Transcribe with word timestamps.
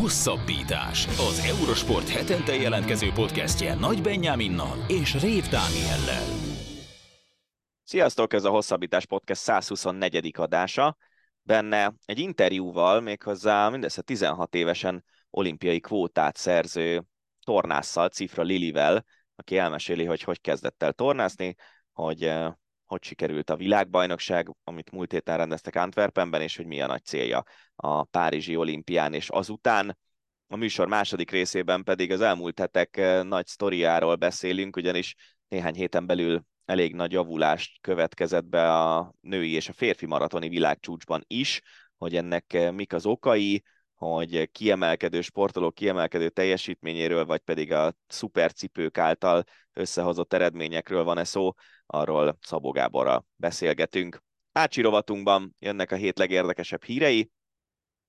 Hosszabbítás. 0.00 1.06
Az 1.06 1.38
Eurosport 1.58 2.08
hetente 2.08 2.54
jelentkező 2.54 3.10
podcastje 3.10 3.74
Nagy 3.74 4.02
Benyáminnal 4.02 4.84
és 4.88 5.20
Rév 5.20 5.44
Dániellel. 5.48 6.24
Sziasztok, 7.84 8.32
ez 8.32 8.44
a 8.44 8.50
Hosszabbítás 8.50 9.06
Podcast 9.06 9.40
124. 9.40 10.30
adása. 10.38 10.96
Benne 11.42 11.94
egy 12.04 12.18
interjúval, 12.18 13.00
méghozzá 13.00 13.68
mindössze 13.68 14.02
16 14.02 14.54
évesen 14.54 15.04
olimpiai 15.30 15.80
kvótát 15.80 16.36
szerző 16.36 17.04
tornásszal, 17.44 18.08
Cifra 18.08 18.42
Lilivel, 18.42 19.04
aki 19.36 19.58
elmeséli, 19.58 20.04
hogy 20.04 20.22
hogy 20.22 20.40
kezdett 20.40 20.82
el 20.82 20.92
tornázni, 20.92 21.54
hogy 21.92 22.24
eh, 22.24 22.52
hogy 22.92 23.04
sikerült 23.04 23.50
a 23.50 23.56
világbajnokság, 23.56 24.56
amit 24.64 24.90
múlt 24.90 25.12
héten 25.12 25.36
rendeztek 25.36 25.76
Antwerpenben, 25.76 26.40
és 26.40 26.56
hogy 26.56 26.66
mi 26.66 26.80
a 26.80 26.86
nagy 26.86 27.04
célja 27.04 27.44
a 27.74 28.04
Párizsi 28.04 28.56
olimpián, 28.56 29.14
és 29.14 29.28
azután 29.28 29.98
a 30.46 30.56
műsor 30.56 30.88
második 30.88 31.30
részében 31.30 31.82
pedig 31.82 32.10
az 32.10 32.20
elmúlt 32.20 32.58
hetek 32.58 32.96
eh, 32.96 33.22
nagy 33.22 33.46
sztoriáról 33.46 34.16
beszélünk, 34.16 34.76
ugyanis 34.76 35.14
néhány 35.48 35.74
héten 35.74 36.06
belül 36.06 36.44
elég 36.64 36.94
nagy 36.94 37.12
javulást 37.12 37.80
következett 37.80 38.44
be 38.44 38.72
a 38.72 39.14
női 39.20 39.52
és 39.52 39.68
a 39.68 39.72
férfi 39.72 40.06
maratoni 40.06 40.48
világcsúcsban 40.48 41.24
is, 41.26 41.60
hogy 41.96 42.16
ennek 42.16 42.52
eh, 42.52 42.72
mik 42.72 42.92
az 42.92 43.06
okai, 43.06 43.62
hogy 44.02 44.50
kiemelkedő 44.52 45.20
sportolók 45.20 45.74
kiemelkedő 45.74 46.28
teljesítményéről, 46.28 47.24
vagy 47.24 47.40
pedig 47.40 47.72
a 47.72 47.94
szupercipők 48.06 48.98
által 48.98 49.44
összehozott 49.72 50.32
eredményekről 50.32 51.04
van-e 51.04 51.24
szó, 51.24 51.52
arról 51.86 52.38
Szabó 52.40 52.70
Gáborral 52.70 53.26
beszélgetünk. 53.36 54.22
Ácsi 54.52 54.80
rovatunkban 54.80 55.56
jönnek 55.58 55.92
a 55.92 55.96
hét 55.96 56.18
legérdekesebb 56.18 56.84
hírei, 56.84 57.30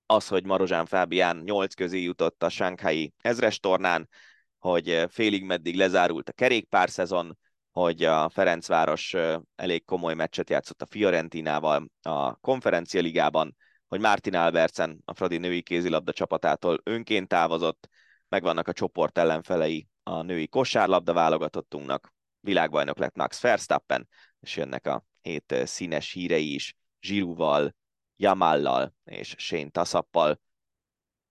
az, 0.05 0.27
hogy 0.27 0.45
Marozsán 0.45 0.85
Fábián 0.85 1.37
nyolc 1.37 1.73
közé 1.73 2.01
jutott 2.01 2.43
a 2.43 2.49
Sánkhái 2.49 3.13
ezres 3.17 3.59
tornán, 3.59 4.09
hogy 4.57 5.05
félig 5.09 5.43
meddig 5.43 5.75
lezárult 5.75 6.29
a 6.29 6.33
kerékpár 6.33 6.89
szezon, 6.89 7.37
hogy 7.71 8.03
a 8.03 8.29
Ferencváros 8.29 9.15
elég 9.55 9.85
komoly 9.85 10.13
meccset 10.13 10.49
játszott 10.49 10.81
a 10.81 10.87
Fiorentinával 10.89 11.89
a 12.01 12.35
konferencia 12.35 13.01
ligában, 13.01 13.55
hogy 13.93 14.01
Martin 14.01 14.35
Albertsen 14.35 15.01
a 15.05 15.13
Fradi 15.13 15.37
női 15.37 15.61
kézilabda 15.61 16.11
csapatától 16.11 16.81
önként 16.83 17.27
távozott, 17.27 17.89
megvannak 18.27 18.67
a 18.67 18.73
csoport 18.73 19.17
ellenfelei 19.17 19.87
a 20.03 20.21
női 20.21 20.47
kosárlabda 20.47 21.13
válogatottunknak, 21.13 22.13
világbajnok 22.39 22.97
lett 22.97 23.15
Max 23.15 23.41
Verstappen, 23.41 24.09
és 24.39 24.55
jönnek 24.55 24.87
a 24.87 25.05
hét 25.21 25.55
színes 25.63 26.11
hírei 26.11 26.53
is, 26.53 26.75
Zsirúval, 27.01 27.75
Jamallal 28.15 28.93
és 29.03 29.35
Shane 29.37 29.69
Tassappal. 29.69 30.39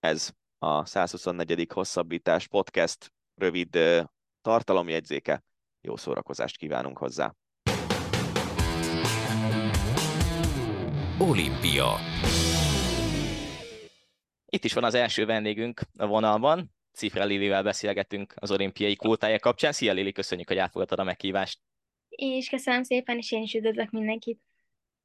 Ez 0.01 0.31
a 0.59 0.85
124. 0.85 1.67
hosszabbítás 1.73 2.49
podcast 2.49 3.13
rövid 3.35 3.79
tartalomjegyzéke. 4.43 5.45
Jó 5.81 5.97
szórakozást 5.97 6.57
kívánunk 6.57 6.99
hozzá! 6.99 7.35
Olimpia 11.19 11.97
Itt 14.55 14.65
is 14.65 14.73
van 14.73 14.85
az 14.85 14.95
első 14.95 15.27
vendégünk 15.27 15.81
a 15.97 16.07
vonalban. 16.07 16.75
Cifra 16.93 17.25
Lilivel 17.25 17.63
beszélgetünk 17.63 18.35
az 18.37 18.51
olimpiai 18.51 18.97
kvótája 18.97 19.39
kapcsán. 19.39 19.73
Szia 19.73 19.93
Lili, 19.93 20.13
köszönjük, 20.13 20.49
hogy 20.49 20.57
elfogadtad 20.57 20.99
a 20.99 21.05
meghívást. 21.05 21.61
És 22.09 22.49
köszönöm 22.49 22.83
szépen, 22.83 23.17
és 23.17 23.33
én 23.33 23.43
is 23.43 23.55
üdvözlök 23.55 23.91
mindenkit. 23.91 24.41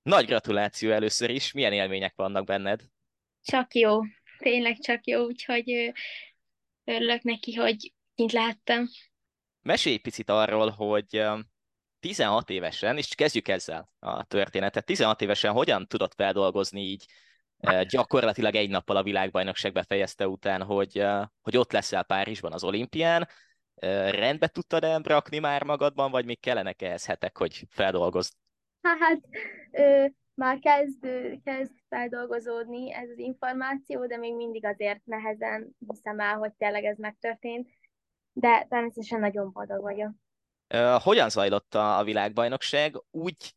Nagy 0.01 0.25
gratuláció 0.25 0.91
először 0.91 1.29
is. 1.29 1.51
Milyen 1.51 1.73
élmények 1.73 2.13
vannak 2.15 2.45
benned? 2.45 2.81
Csak 3.43 3.73
jó, 3.73 3.99
tényleg 4.37 4.79
csak 4.79 5.05
jó, 5.05 5.25
úgyhogy 5.25 5.91
örülök 6.83 7.21
neki, 7.21 7.53
hogy 7.53 7.93
kint 8.15 8.31
láttam. 8.31 8.87
Mesélj 9.61 9.97
picit 9.97 10.29
arról, 10.29 10.69
hogy 10.69 11.23
16 11.99 12.49
évesen, 12.49 12.97
és 12.97 13.15
kezdjük 13.15 13.47
ezzel 13.47 13.91
a 13.99 14.23
történetet, 14.23 14.85
16 14.85 15.21
évesen 15.21 15.51
hogyan 15.51 15.87
tudott 15.87 16.13
feldolgozni 16.13 16.81
így 16.81 17.05
gyakorlatilag 17.87 18.55
egy 18.55 18.69
nappal 18.69 18.95
a 18.95 19.03
világbajnokság 19.03 19.71
befejezte 19.71 20.27
után, 20.27 20.63
hogy, 20.63 21.05
hogy 21.41 21.57
ott 21.57 21.71
leszel 21.71 22.03
Párizsban 22.03 22.53
az 22.53 22.63
olimpián, 22.63 23.27
rendbe 24.09 24.47
tudtad 24.47 24.83
-e 24.83 24.99
rakni 25.03 25.39
már 25.39 25.63
magadban, 25.63 26.11
vagy 26.11 26.25
még 26.25 26.39
kellenek 26.39 26.81
ehhez 26.81 27.05
hetek, 27.05 27.37
hogy 27.37 27.67
feldolgozd? 27.69 28.33
Hát, 28.81 29.19
ö, 29.71 30.05
már 30.33 30.59
kezd, 30.59 31.07
kezd 31.43 31.71
feldolgozódni 31.89 32.93
ez 32.93 33.09
az 33.09 33.17
információ, 33.17 34.07
de 34.07 34.17
még 34.17 34.35
mindig 34.35 34.65
azért 34.65 35.05
nehezen 35.05 35.75
hiszem 35.87 36.19
el, 36.19 36.35
hogy 36.35 36.51
tényleg 36.53 36.83
ez 36.83 36.97
megtörtént, 36.97 37.69
de 38.33 38.65
természetesen 38.69 39.19
nagyon 39.19 39.51
boldog 39.51 39.81
vagyok. 39.81 40.11
Hogyan 41.03 41.29
zajlott 41.29 41.75
a 41.75 42.01
világbajnokság? 42.03 43.01
Úgy, 43.11 43.55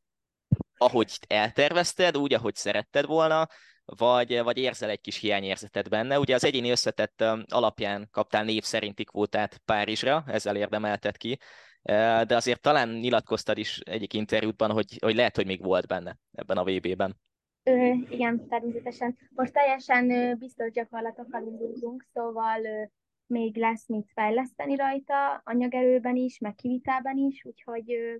ahogy 0.77 1.19
eltervezted, 1.27 2.17
úgy, 2.17 2.35
ahogy 2.35 2.55
szeretted 2.55 3.07
volna, 3.07 3.49
vagy, 3.97 4.43
vagy 4.43 4.59
érzel 4.59 4.91
egy 4.91 5.01
kis 5.01 5.17
hiányérzetet 5.17 5.89
benne. 5.89 6.19
Ugye 6.19 6.35
az 6.35 6.45
egyéni 6.45 6.71
összetett 6.71 7.25
alapján 7.49 8.09
kaptál 8.11 8.45
név 8.45 8.63
szerinti 8.63 9.05
kvótát 9.05 9.59
Párizsra, 9.65 10.25
ezzel 10.27 10.57
érdemelted 10.57 11.17
ki, 11.17 11.39
de 11.83 12.37
azért 12.37 12.61
talán 12.61 12.89
nyilatkoztad 12.89 13.59
is 13.59 13.79
egyik 13.79 14.13
interjútban, 14.13 14.71
hogy, 14.71 14.99
hogy 15.01 15.15
lehet, 15.15 15.37
hogy 15.37 15.47
még 15.47 15.63
volt 15.63 15.87
benne 15.87 16.19
ebben 16.33 16.57
a 16.57 16.65
VB-ben. 16.65 17.17
Ö, 17.63 17.93
igen, 18.09 18.49
természetesen. 18.49 19.19
Most 19.31 19.53
teljesen 19.53 20.37
biztos 20.39 20.71
gyakorlatokkal 20.71 21.43
indulunk, 21.43 22.07
szóval 22.13 22.65
ö, 22.65 22.83
még 23.27 23.57
lesz 23.57 23.87
mit 23.87 24.11
fejleszteni 24.15 24.77
rajta, 24.77 25.43
anyagerőben 25.45 26.17
is, 26.17 26.39
meg 26.39 26.55
kivitelben 26.55 27.17
is, 27.17 27.45
úgyhogy 27.45 27.93
ö, 27.93 28.15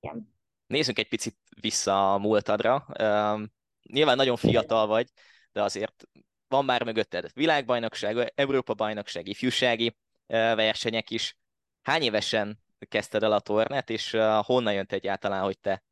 igen. 0.00 0.34
Nézzünk 0.66 0.98
egy 0.98 1.08
picit 1.08 1.36
vissza 1.60 2.14
a 2.14 2.18
múltadra 2.18 2.86
nyilván 3.92 4.16
nagyon 4.16 4.36
fiatal 4.36 4.86
vagy, 4.86 5.08
de 5.52 5.62
azért 5.62 6.02
van 6.48 6.64
már 6.64 6.82
mögötted 6.84 7.30
világbajnokság, 7.34 8.32
Európa-bajnokság, 8.34 9.28
ifjúsági 9.28 9.96
versenyek 10.26 11.10
is. 11.10 11.36
Hány 11.82 12.02
évesen 12.02 12.58
kezdted 12.88 13.22
el 13.22 13.32
a 13.32 13.40
tornát, 13.40 13.90
és 13.90 14.16
honnan 14.40 14.72
jött 14.72 14.92
egyáltalán, 14.92 15.42
hogy 15.42 15.58
te, 15.58 15.82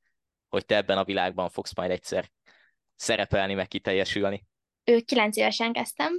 hogy 0.48 0.64
te 0.64 0.76
ebben 0.76 0.98
a 0.98 1.04
világban 1.04 1.48
fogsz 1.48 1.74
majd 1.74 1.90
egyszer 1.90 2.30
szerepelni, 2.96 3.54
meg 3.54 3.68
kiteljesülni? 3.68 4.46
Ő 4.84 5.00
kilenc 5.00 5.36
évesen 5.36 5.72
kezdtem, 5.72 6.12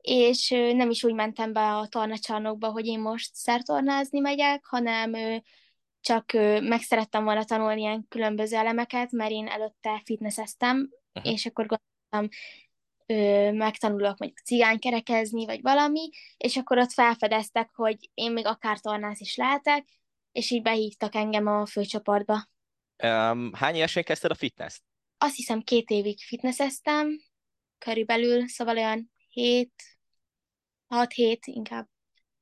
és 0.00 0.48
nem 0.50 0.90
is 0.90 1.04
úgy 1.04 1.14
mentem 1.14 1.52
be 1.52 1.76
a 1.76 1.86
tornacsarnokba, 1.86 2.70
hogy 2.70 2.86
én 2.86 3.00
most 3.00 3.34
szertornázni 3.34 4.18
megyek, 4.18 4.64
hanem 4.64 5.12
csak 6.00 6.32
meg 6.62 6.80
szerettem 6.80 7.24
volna 7.24 7.44
tanulni 7.44 7.80
ilyen 7.80 8.06
különböző 8.08 8.56
elemeket, 8.56 9.10
mert 9.10 9.30
én 9.30 9.46
előtte 9.46 10.02
fitnesseztem, 10.04 10.90
uh-huh. 11.12 11.32
és 11.32 11.46
akkor 11.46 11.66
gondoltam, 11.66 12.38
ö, 13.06 13.52
megtanulok 13.52 14.18
mondjuk 14.18 14.40
cigánykerekezni, 14.44 15.46
vagy 15.46 15.60
valami, 15.62 16.10
és 16.36 16.56
akkor 16.56 16.78
ott 16.78 16.92
felfedeztek, 16.92 17.70
hogy 17.74 18.10
én 18.14 18.32
még 18.32 18.46
akár 18.46 18.80
tornász 18.80 19.20
is 19.20 19.36
lehetek, 19.36 19.88
és 20.32 20.50
így 20.50 20.62
behívtak 20.62 21.14
engem 21.14 21.46
a 21.46 21.66
főcsoportba. 21.66 22.48
Um, 23.02 23.52
hány 23.52 23.74
évesen 23.74 24.02
kezdted 24.02 24.30
a 24.30 24.34
fitness 24.34 24.80
Azt 25.18 25.36
hiszem 25.36 25.60
két 25.60 25.90
évig 25.90 26.18
fitnesseztem, 26.18 27.20
körülbelül, 27.78 28.48
szóval 28.48 28.76
olyan 28.76 29.12
hét, 29.28 29.82
hat 30.86 31.12
hét 31.12 31.46
inkább 31.46 31.89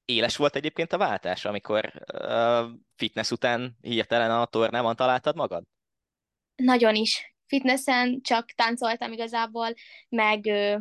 éles 0.09 0.37
volt 0.37 0.57
egyébként 0.57 0.93
a 0.93 0.99
váltás, 0.99 1.45
amikor 1.45 1.93
uh, 2.13 2.71
fitness 2.97 3.31
után 3.31 3.77
hirtelen 3.81 4.31
a 4.31 4.45
tornában 4.45 4.97
találtad 4.97 5.37
magad? 5.37 5.65
Nagyon 6.57 6.95
is. 6.95 7.35
Fitnessen 7.47 8.21
csak 8.23 8.51
táncoltam 8.51 9.13
igazából, 9.13 9.75
meg 10.09 10.45
uh, 10.45 10.81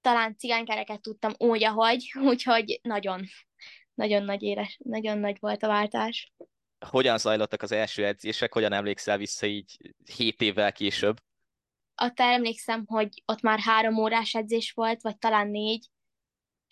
talán 0.00 0.36
cigánykereket 0.36 1.00
tudtam 1.00 1.32
úgy, 1.36 1.64
ahogy, 1.64 2.12
úgyhogy 2.30 2.80
nagyon, 2.82 3.24
nagyon 3.94 4.22
nagy 4.22 4.42
éles, 4.42 4.78
nagyon 4.84 5.18
nagy 5.18 5.36
volt 5.40 5.62
a 5.62 5.68
váltás. 5.68 6.32
Hogyan 6.86 7.18
zajlottak 7.18 7.62
az 7.62 7.72
első 7.72 8.04
edzések, 8.04 8.52
hogyan 8.52 8.72
emlékszel 8.72 9.18
vissza 9.18 9.46
így 9.46 9.76
hét 10.16 10.40
évvel 10.40 10.72
később? 10.72 11.16
Ott 12.02 12.20
emlékszem, 12.20 12.84
hogy 12.86 13.22
ott 13.26 13.40
már 13.40 13.58
három 13.58 13.98
órás 13.98 14.34
edzés 14.34 14.72
volt, 14.72 15.02
vagy 15.02 15.18
talán 15.18 15.48
négy, 15.48 15.86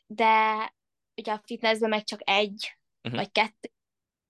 de 0.06 0.74
ugye 1.16 1.32
a 1.32 1.42
fitnessben 1.44 1.88
meg 1.88 2.04
csak 2.04 2.20
egy, 2.24 2.76
uh-huh. 3.02 3.20
vagy 3.20 3.32
kettő, 3.32 3.70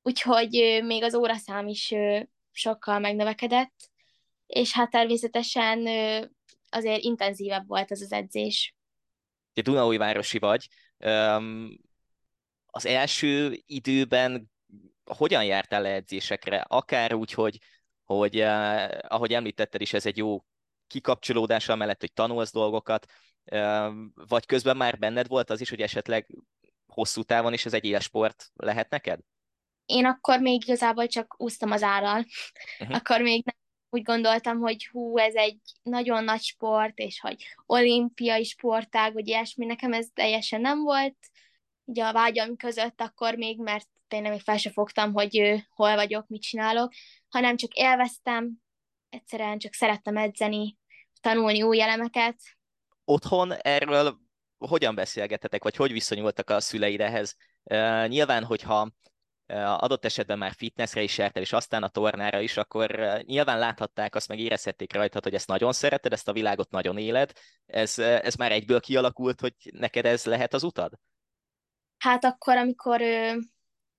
úgyhogy 0.02 0.80
még 0.84 1.02
az 1.02 1.14
óraszám 1.14 1.66
is 1.66 1.94
sokkal 2.50 2.98
megnövekedett, 2.98 3.90
és 4.46 4.72
hát 4.72 4.90
természetesen 4.90 5.86
azért 6.68 7.02
intenzívebb 7.02 7.66
volt 7.66 7.90
ez 7.90 8.00
az 8.00 8.12
edzés. 8.12 8.74
Te 9.52 9.62
Dunaújvárosi 9.62 10.38
vagy. 10.38 10.68
Az 12.66 12.86
első 12.86 13.62
időben 13.66 14.50
hogyan 15.04 15.44
jártál 15.44 15.82
le 15.82 15.92
edzésekre? 15.92 16.60
Akár 16.60 17.14
úgy, 17.14 17.32
hogy, 17.32 17.58
hogy 18.04 18.40
ahogy 19.00 19.32
említetted 19.32 19.80
is, 19.80 19.92
ez 19.92 20.06
egy 20.06 20.16
jó 20.16 20.44
kikapcsolódása 20.86 21.76
mellett, 21.76 22.00
hogy 22.00 22.12
tanulsz 22.12 22.52
dolgokat, 22.52 23.06
vagy 24.14 24.46
közben 24.46 24.76
már 24.76 24.98
benned 24.98 25.28
volt 25.28 25.50
az 25.50 25.60
is, 25.60 25.68
hogy 25.68 25.80
esetleg 25.80 26.28
hosszú 26.86 27.22
távon 27.22 27.52
is 27.52 27.66
ez 27.66 27.74
egy 27.74 27.84
élsport 27.84 28.50
lehet 28.54 28.90
neked? 28.90 29.20
Én 29.86 30.06
akkor 30.06 30.40
még 30.40 30.62
igazából 30.62 31.06
csak 31.06 31.34
úsztam 31.38 31.70
az 31.70 31.82
állal. 31.82 32.24
Uh-huh. 32.80 32.96
Akkor 32.96 33.20
még 33.20 33.44
nem 33.44 33.54
úgy 33.90 34.02
gondoltam, 34.02 34.58
hogy 34.58 34.86
hú, 34.86 35.18
ez 35.18 35.34
egy 35.34 35.58
nagyon 35.82 36.24
nagy 36.24 36.42
sport, 36.42 36.98
és 36.98 37.20
hogy 37.20 37.44
olimpiai 37.66 38.44
sportág, 38.44 39.12
vagy 39.12 39.28
ilyesmi, 39.28 39.66
nekem 39.66 39.92
ez 39.92 40.06
teljesen 40.14 40.60
nem 40.60 40.82
volt 40.82 41.16
ugye 41.86 42.04
a 42.04 42.12
vágyam 42.12 42.56
között 42.56 43.00
akkor 43.00 43.34
még, 43.34 43.60
mert 43.60 43.88
tényleg 44.08 44.30
még 44.30 44.40
fel 44.40 44.56
se 44.56 44.70
fogtam, 44.70 45.12
hogy 45.12 45.64
hol 45.68 45.94
vagyok, 45.94 46.26
mit 46.28 46.42
csinálok, 46.42 46.92
hanem 47.28 47.56
csak 47.56 47.74
élveztem, 47.74 48.52
egyszerűen 49.08 49.58
csak 49.58 49.72
szerettem 49.72 50.16
edzeni, 50.16 50.76
tanulni 51.20 51.62
új 51.62 51.80
elemeket. 51.80 52.36
Otthon 53.04 53.52
erről 53.52 54.18
hogyan 54.58 54.94
beszélgetetek, 54.94 55.62
vagy 55.62 55.76
hogy 55.76 55.92
viszonyultak 55.92 56.50
a 56.50 56.60
szüleid 56.60 57.00
ehhez? 57.00 57.36
Uh, 57.62 58.08
nyilván, 58.08 58.44
hogyha 58.44 58.90
adott 59.54 60.04
esetben 60.04 60.38
már 60.38 60.52
fitnessre 60.52 61.02
is 61.02 61.18
jártál, 61.18 61.42
és 61.42 61.52
aztán 61.52 61.82
a 61.82 61.88
tornára 61.88 62.40
is, 62.40 62.56
akkor 62.56 63.20
nyilván 63.22 63.58
láthatták 63.58 64.14
azt, 64.14 64.28
meg 64.28 64.38
érezhették 64.38 64.92
rajtad, 64.92 65.22
hogy 65.22 65.34
ezt 65.34 65.46
nagyon 65.46 65.72
szereted, 65.72 66.12
ezt 66.12 66.28
a 66.28 66.32
világot 66.32 66.70
nagyon 66.70 66.98
éled. 66.98 67.32
Ez, 67.66 67.98
ez 67.98 68.34
már 68.34 68.52
egyből 68.52 68.80
kialakult, 68.80 69.40
hogy 69.40 69.54
neked 69.72 70.06
ez 70.06 70.24
lehet 70.24 70.54
az 70.54 70.62
utad? 70.62 70.92
Hát 71.98 72.24
akkor, 72.24 72.56
amikor 72.56 73.00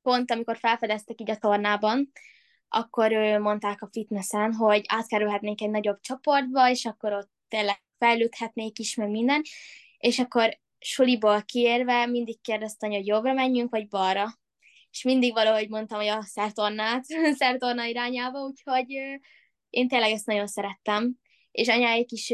pont 0.02 0.32
amikor 0.32 0.58
felfedeztek 0.58 1.22
így 1.22 1.32
a 1.32 1.38
tornában, 1.38 2.12
akkor 2.68 3.12
mondták 3.40 3.82
a 3.82 3.90
fitnessen, 3.92 4.54
hogy 4.54 4.84
átkerülhetnék 4.88 5.62
egy 5.62 5.70
nagyobb 5.70 6.00
csoportba, 6.00 6.70
és 6.70 6.86
akkor 6.86 7.14
ott 7.14 7.30
tényleg 7.48 7.84
fejlődhetnék 7.98 8.80
is, 8.80 8.96
meg 8.96 9.10
minden, 9.10 9.42
és 9.98 10.20
akkor 10.20 10.60
suliból 10.80 11.44
kiérve 11.44 12.06
mindig 12.06 12.42
kérdezte, 12.42 12.88
hogy 12.88 13.08
jobbra 13.08 13.34
menjünk, 13.34 13.70
vagy 13.70 13.88
balra. 13.88 14.28
És 14.92 15.04
mindig 15.04 15.34
valahogy 15.34 15.70
mondtam, 15.70 16.00
hogy 16.00 16.08
a 16.08 16.22
szertornát, 16.22 17.06
szertorna 17.40 17.84
irányába, 17.84 18.40
úgyhogy 18.40 18.92
én 19.70 19.88
tényleg 19.88 20.12
ezt 20.12 20.26
nagyon 20.26 20.48
szerettem. 20.48 21.16
És 21.52 21.68
anyáik 21.68 22.12
is 22.12 22.32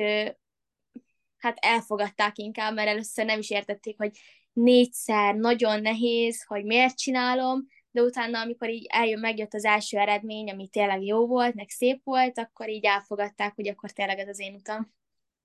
hát 1.38 1.58
elfogadták 1.62 2.38
inkább, 2.38 2.74
mert 2.74 2.88
először 2.88 3.26
nem 3.26 3.40
is 3.40 3.50
értették, 3.50 3.98
hogy 3.98 4.12
négyszer 4.54 5.36
nagyon 5.36 5.82
nehéz, 5.82 6.44
hogy 6.44 6.64
miért 6.64 6.98
csinálom, 6.98 7.68
de 7.92 8.02
utána, 8.02 8.40
amikor 8.40 8.70
így 8.70 8.86
eljön, 8.90 9.20
megjött 9.20 9.54
az 9.54 9.66
első 9.66 9.98
eredmény, 9.98 10.52
ami 10.52 10.68
tényleg 10.68 11.04
jó 11.04 11.28
volt, 11.28 11.54
meg 11.54 11.70
szép 11.70 12.02
volt, 12.04 12.38
akkor 12.38 12.70
így 12.70 12.86
elfogadták, 12.86 13.56
hogy 13.56 13.68
akkor 13.68 13.92
tényleg 13.92 14.20
ez 14.20 14.28
az 14.28 14.40
én 14.40 14.54
utam. 14.54 14.94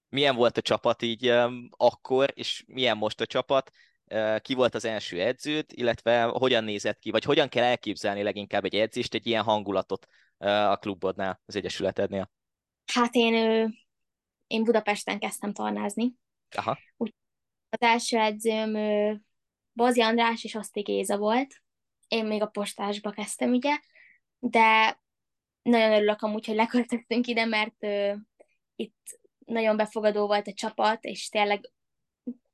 Milyen 0.09 0.37
volt 0.37 0.57
a 0.57 0.61
csapat 0.61 1.03
így 1.03 1.33
akkor, 1.71 2.33
és 2.35 2.65
milyen 2.67 2.97
most 2.97 3.21
a 3.21 3.27
csapat? 3.27 3.71
Ki 4.41 4.55
volt 4.55 4.75
az 4.75 4.85
első 4.85 5.21
edződ, 5.21 5.65
illetve 5.69 6.23
hogyan 6.23 6.65
nézett 6.65 6.99
ki, 6.99 7.11
vagy 7.11 7.25
hogyan 7.25 7.49
kell 7.49 7.65
elképzelni 7.65 8.23
leginkább 8.23 8.65
egy 8.65 8.75
edzést, 8.75 9.15
egy 9.15 9.27
ilyen 9.27 9.43
hangulatot 9.43 10.07
a 10.39 10.77
klubodnál, 10.77 11.41
az 11.47 11.57
Egyesületednél? 11.57 12.31
Hát 12.93 13.15
én, 13.15 13.35
én 14.47 14.65
Budapesten 14.65 15.19
kezdtem 15.19 15.53
tornázni. 15.53 16.15
Aha. 16.57 16.79
Úgy, 16.97 17.15
az 17.69 17.81
első 17.81 18.19
edzőm 18.19 18.77
Bozi 19.73 20.01
András 20.01 20.45
és 20.45 20.55
Aszti 20.55 20.81
Géza 20.81 21.17
volt. 21.17 21.63
Én 22.09 22.27
még 22.27 22.43
a 22.43 22.47
postásba 22.47 23.11
kezdtem, 23.11 23.51
ugye, 23.51 23.79
de 24.39 25.01
nagyon 25.63 25.93
örülök 25.93 26.23
amúgy, 26.23 26.47
hogy 26.47 26.55
leköltöztünk 26.55 27.27
ide, 27.27 27.45
mert 27.45 27.83
itt 28.77 29.21
nagyon 29.49 29.77
befogadó 29.77 30.27
volt 30.27 30.47
a 30.47 30.53
csapat, 30.53 31.05
és 31.05 31.29
tényleg, 31.29 31.71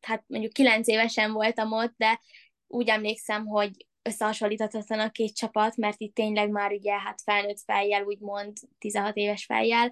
hát 0.00 0.25
mondjuk 0.26 0.52
kilenc 0.52 0.88
évesen 0.88 1.32
voltam 1.32 1.73
ott, 1.73 1.94
de 1.96 2.20
úgy 2.67 2.88
emlékszem, 2.88 3.46
hogy 3.46 3.87
összehasonlíthatatlan 4.02 5.00
a 5.00 5.11
két 5.11 5.37
csapat, 5.37 5.76
mert 5.76 6.00
itt 6.00 6.14
tényleg 6.14 6.50
már 6.50 6.73
ugye 6.73 6.99
hát 6.99 7.20
felnőtt 7.23 7.61
fejjel, 7.61 8.05
úgymond 8.05 8.56
16 8.79 9.17
éves 9.17 9.44
fejjel, 9.44 9.91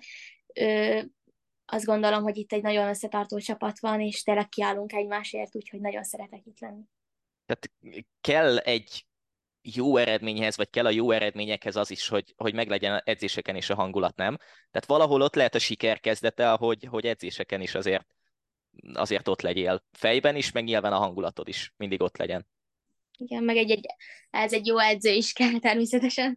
azt 1.64 1.84
gondolom, 1.84 2.22
hogy 2.22 2.36
itt 2.36 2.52
egy 2.52 2.62
nagyon 2.62 2.88
összetartó 2.88 3.38
csapat 3.38 3.80
van, 3.80 4.00
és 4.00 4.22
tényleg 4.22 4.48
kiállunk 4.48 4.92
egymásért, 4.92 5.56
úgyhogy 5.56 5.80
nagyon 5.80 6.04
szeretek 6.04 6.46
itt 6.46 6.60
lenni. 6.60 6.82
Tehát 7.46 7.70
kell 8.20 8.58
egy 8.58 9.06
jó 9.62 9.96
eredményhez, 9.96 10.56
vagy 10.56 10.70
kell 10.70 10.86
a 10.86 10.90
jó 10.90 11.10
eredményekhez 11.10 11.76
az 11.76 11.90
is, 11.90 12.08
hogy, 12.08 12.34
hogy 12.36 12.54
meglegyen 12.54 13.02
edzéseken 13.04 13.56
is 13.56 13.70
a 13.70 13.74
hangulat, 13.74 14.16
nem? 14.16 14.36
Tehát 14.70 14.86
valahol 14.86 15.22
ott 15.22 15.34
lehet 15.34 15.54
a 15.54 15.58
siker 15.58 16.00
kezdete, 16.00 16.50
hogy, 16.50 16.84
hogy 16.84 17.06
edzéseken 17.06 17.60
is 17.60 17.74
azért, 17.74 18.06
azért 18.92 19.28
ott 19.28 19.40
legyél. 19.40 19.84
Fejben 19.92 20.36
is, 20.36 20.52
meg 20.52 20.64
nyilván 20.64 20.92
a 20.92 20.98
hangulatod 20.98 21.48
is 21.48 21.72
mindig 21.76 22.00
ott 22.00 22.16
legyen. 22.16 22.46
Igen, 23.18 23.44
meg 23.44 23.56
egy, 23.56 23.70
egy, 23.70 23.86
ez 24.30 24.52
egy 24.52 24.66
jó 24.66 24.78
edző 24.78 25.10
is 25.10 25.32
kell 25.32 25.58
természetesen 25.58 26.36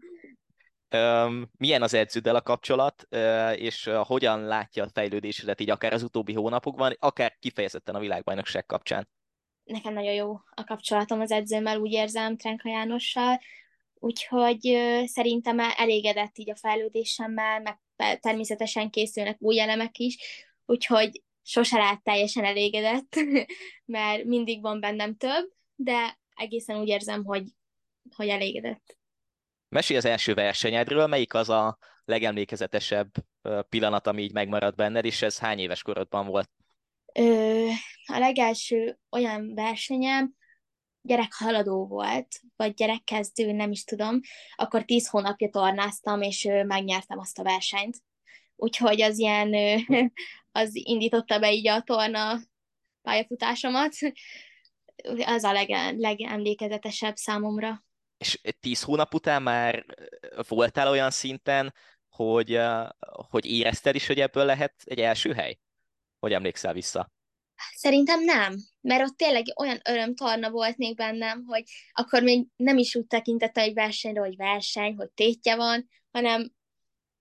milyen 1.57 1.81
az 1.81 1.93
edződdel 1.93 2.35
a 2.35 2.41
kapcsolat, 2.41 3.07
és 3.55 3.89
hogyan 4.03 4.43
látja 4.43 4.83
a 4.83 4.89
fejlődésedet 4.93 5.61
így 5.61 5.69
akár 5.69 5.93
az 5.93 6.03
utóbbi 6.03 6.33
hónapokban, 6.33 6.95
akár 6.99 7.37
kifejezetten 7.39 7.95
a 7.95 7.99
világbajnokság 7.99 8.65
kapcsán? 8.65 9.09
Nekem 9.65 9.93
nagyon 9.93 10.13
jó 10.13 10.33
a 10.55 10.63
kapcsolatom 10.63 11.19
az 11.19 11.31
edzőmmel, 11.31 11.79
úgy 11.79 11.91
érzem, 11.91 12.37
Trenka 12.37 12.69
Jánossal, 12.69 13.39
úgyhogy 13.93 14.77
szerintem 15.05 15.59
elégedett 15.59 16.37
így 16.37 16.49
a 16.49 16.55
fejlődésemmel, 16.55 17.61
meg 17.61 17.79
természetesen 18.19 18.89
készülnek 18.89 19.37
új 19.39 19.59
elemek 19.59 19.97
is, 19.97 20.17
úgyhogy 20.65 21.23
sose 21.41 21.77
lát 21.77 22.03
teljesen 22.03 22.45
elégedett, 22.45 23.15
mert 23.85 24.23
mindig 24.23 24.61
van 24.61 24.79
bennem 24.79 25.15
több, 25.15 25.53
de 25.75 26.19
egészen 26.35 26.79
úgy 26.79 26.87
érzem, 26.87 27.23
hogy, 27.23 27.43
hogy 28.15 28.27
elégedett. 28.27 28.97
Mesélj 29.69 29.99
az 29.99 30.05
első 30.05 30.33
versenyedről, 30.33 31.07
melyik 31.07 31.33
az 31.33 31.49
a 31.49 31.77
legemlékezetesebb 32.05 33.11
pillanat, 33.69 34.07
ami 34.07 34.21
így 34.21 34.33
megmaradt 34.33 34.75
benned, 34.75 35.05
és 35.05 35.21
ez 35.21 35.39
hány 35.39 35.59
éves 35.59 35.81
korodban 35.81 36.25
volt? 36.25 36.49
Ö, 37.19 37.67
a 38.05 38.17
legelső 38.17 38.99
olyan 39.09 39.53
versenyem 39.53 40.33
gyerekhaladó 41.01 41.87
volt, 41.87 42.27
vagy 42.55 42.73
gyerekkezdő, 42.73 43.51
nem 43.51 43.71
is 43.71 43.83
tudom, 43.83 44.19
akkor 44.55 44.83
tíz 44.83 45.07
hónapja 45.07 45.49
tornáztam, 45.49 46.21
és 46.21 46.47
megnyertem 46.65 47.19
azt 47.19 47.39
a 47.39 47.43
versenyt. 47.43 47.97
Úgyhogy 48.55 49.01
az 49.01 49.19
ilyen, 49.19 49.53
az 50.51 50.69
indította 50.73 51.39
be 51.39 51.53
így 51.53 51.67
a 51.67 51.81
torna 51.81 52.39
pályafutásomat. 53.01 53.93
Az 55.25 55.43
a 55.43 55.51
legemlékezetesebb 55.97 57.15
számomra 57.15 57.85
és 58.17 58.39
tíz 58.59 58.81
hónap 58.81 59.13
után 59.13 59.41
már 59.41 59.85
voltál 60.47 60.89
olyan 60.89 61.11
szinten, 61.11 61.73
hogy, 62.09 62.59
hogy 63.29 63.45
érezted 63.45 63.95
is, 63.95 64.07
hogy 64.07 64.19
ebből 64.19 64.45
lehet 64.45 64.73
egy 64.83 64.99
első 64.99 65.33
hely? 65.33 65.59
Hogy 66.25 66.33
emlékszel 66.33 66.73
vissza? 66.73 67.11
Szerintem 67.75 68.23
nem, 68.23 68.55
mert 68.81 69.03
ott 69.03 69.17
tényleg 69.17 69.43
olyan 69.55 69.79
örömtorna 69.89 70.49
volt 70.49 70.77
még 70.77 70.95
bennem, 70.95 71.43
hogy 71.47 71.63
akkor 71.93 72.23
még 72.23 72.47
nem 72.55 72.77
is 72.77 72.95
úgy 72.95 73.05
tekintette 73.05 73.61
egy 73.61 73.73
versenyre, 73.73 74.19
hogy 74.19 74.35
verseny, 74.35 74.95
hogy 74.95 75.09
tétje 75.09 75.55
van, 75.55 75.89
hanem 76.11 76.51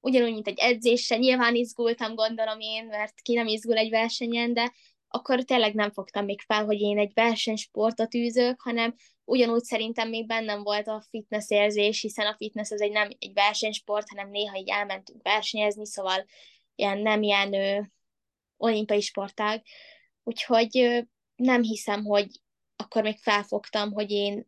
ugyanúgy, 0.00 0.32
mint 0.32 0.46
egy 0.46 0.58
edzésre, 0.58 1.16
nyilván 1.16 1.54
izgultam, 1.54 2.14
gondolom 2.14 2.60
én, 2.60 2.86
mert 2.86 3.20
ki 3.20 3.34
nem 3.34 3.46
izgul 3.46 3.76
egy 3.76 3.90
versenyen, 3.90 4.52
de 4.54 4.72
akkor 5.08 5.42
tényleg 5.42 5.74
nem 5.74 5.90
fogtam 5.90 6.24
még 6.24 6.40
fel, 6.40 6.64
hogy 6.64 6.80
én 6.80 6.98
egy 6.98 7.12
versenysportot 7.14 8.14
űzök, 8.14 8.60
hanem 8.60 8.94
ugyanúgy 9.24 9.62
szerintem 9.62 10.08
még 10.08 10.26
bennem 10.26 10.62
volt 10.62 10.88
a 10.88 11.04
fitness 11.10 11.50
érzés, 11.50 12.00
hiszen 12.00 12.26
a 12.26 12.36
fitness 12.36 12.70
az 12.70 12.80
egy 12.80 12.92
nem 12.92 13.08
egy 13.18 13.32
versenysport, 13.32 14.08
hanem 14.08 14.30
néha 14.30 14.56
így 14.56 14.70
elmentünk 14.70 15.22
versenyezni, 15.22 15.86
szóval 15.86 16.24
ilyen 16.74 16.98
nem 16.98 17.22
ilyen 17.22 17.92
olimpiai 18.64 19.00
sportág. 19.00 19.62
Úgyhogy 20.22 21.04
nem 21.36 21.62
hiszem, 21.62 22.04
hogy 22.04 22.40
akkor 22.76 23.02
még 23.02 23.18
felfogtam, 23.18 23.92
hogy 23.92 24.10
én 24.10 24.46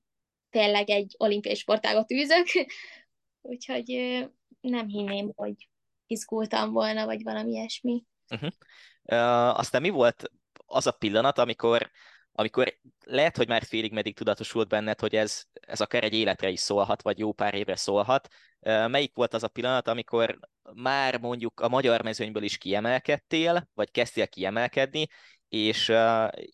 tényleg 0.51 0.91
egy 0.91 1.15
olimpiai 1.19 1.55
sportágot 1.55 2.13
űzök, 2.13 2.47
úgyhogy 3.53 3.87
nem 4.61 4.87
hinném, 4.87 5.33
hogy 5.35 5.69
izgultam 6.07 6.73
volna, 6.73 7.05
vagy 7.05 7.23
valami 7.23 7.51
ilyesmi. 7.51 8.05
Uh-huh. 8.31 8.51
Uh, 9.03 9.59
aztán 9.59 9.81
mi 9.81 9.89
volt 9.89 10.31
az 10.67 10.87
a 10.87 10.91
pillanat, 10.91 11.39
amikor, 11.39 11.91
amikor 12.39 12.79
lehet, 13.05 13.37
hogy 13.37 13.49
már 13.49 13.63
félig 13.63 13.93
meddig 13.93 14.15
tudatosult 14.15 14.69
benned, 14.69 15.01
hogy 15.01 15.15
ez, 15.15 15.43
ez 15.53 15.81
akár 15.81 16.05
egy 16.05 16.15
életre 16.15 16.49
is 16.49 16.61
szólhat, 16.61 17.03
vagy 17.03 17.19
jó 17.19 17.33
pár 17.33 17.55
évre 17.55 17.77
szólhat. 17.77 18.29
Melyik 18.61 19.15
volt 19.15 19.35
az 19.35 19.43
a 19.43 19.49
pillanat, 19.49 19.89
amikor 19.89 20.39
már 20.75 21.21
mondjuk 21.21 21.61
a 21.61 21.69
magyar 21.69 22.03
mezőnyből 22.03 22.43
is 22.43 22.59
kiemelkedtél, 22.59 23.69
vagy 23.75 23.91
kezdtél 23.91 24.29
kiemelkedni, 24.29 25.07
és, 25.49 25.93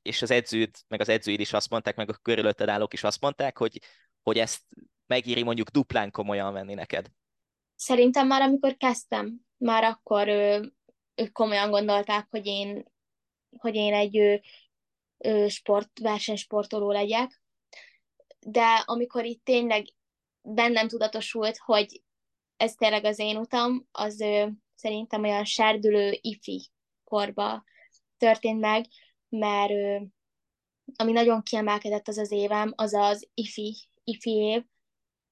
és 0.03 0.23
az 0.23 0.31
edződ, 0.31 0.71
meg 0.89 1.01
az 1.01 1.09
edzőid 1.09 1.41
is 1.41 1.53
azt 1.53 1.71
mondták, 1.71 1.97
meg 1.97 2.11
a 2.11 2.19
körülötted 2.23 2.69
állók 2.69 2.93
is 2.93 3.05
azt 3.05 3.21
mondták, 3.21 3.59
hogy, 3.59 3.79
hogy 4.23 4.39
ezt 4.39 4.63
megéri 5.07 5.43
mondjuk 5.43 5.69
duplán 5.69 6.11
komolyan 6.11 6.53
venni 6.53 6.75
neked? 6.75 7.07
Szerintem 7.75 8.27
már 8.27 8.43
amikor 8.43 8.77
kezdtem, 8.77 9.35
már 9.57 9.85
akkor 9.85 10.29
ők 11.15 11.33
komolyan 11.33 11.71
gondolták, 11.71 12.27
hogy 12.31 12.47
én, 12.47 12.85
hogy 13.59 13.75
én 13.75 13.95
egy 13.95 14.41
sport, 15.49 15.99
versenysportoló 16.01 16.91
legyek. 16.91 17.43
De 18.41 18.83
amikor 18.85 19.25
itt 19.25 19.45
tényleg 19.45 19.87
bennem 20.43 20.89
tudatosult, 20.89 21.57
hogy 21.57 22.03
ez 22.57 22.75
tényleg 22.75 23.05
az 23.05 23.19
én 23.19 23.37
utam, 23.37 23.87
az 23.93 24.21
ő, 24.21 24.53
szerintem 24.75 25.23
olyan 25.23 25.45
serdülő 25.45 26.19
ifi 26.21 26.71
korba 27.05 27.65
történt 28.17 28.61
meg, 28.61 28.87
mert 29.29 29.71
ő, 29.71 30.09
ami 30.97 31.13
nagyon 31.13 31.43
kiemelkedett 31.43 32.09
az 32.09 32.19
az 32.19 32.31
évem, 32.31 32.73
az 32.77 32.95
az 32.95 33.29
ifi, 33.35 33.77
ifi 34.05 34.31
év, 34.31 34.65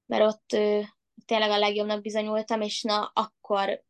mert 0.06 0.22
ott 0.22 0.52
ő, 0.52 0.84
tényleg 1.24 1.50
a 1.50 1.58
legjobbnak 1.58 2.00
bizonyultam, 2.00 2.60
és 2.60 2.82
na, 2.82 3.10
akkor, 3.14 3.84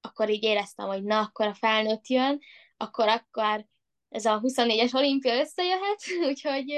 akkor 0.00 0.28
így 0.28 0.42
éreztem, 0.42 0.86
hogy 0.86 1.02
na, 1.02 1.20
akkor 1.20 1.46
a 1.46 1.54
felnőtt 1.54 2.06
jön, 2.06 2.40
akkor 2.76 3.08
akkor 3.08 3.66
ez 4.14 4.24
a 4.24 4.40
24-es 4.40 4.94
olimpia 4.94 5.40
összejöhet, 5.40 6.00
úgyhogy 6.28 6.74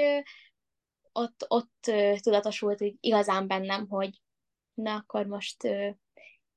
ott, 1.11 1.45
ott 1.47 1.91
tudatosult 2.21 2.79
hogy 2.79 2.95
igazán 2.99 3.47
bennem, 3.47 3.87
hogy 3.87 4.21
na, 4.73 4.95
akkor 4.95 5.25
most 5.25 5.57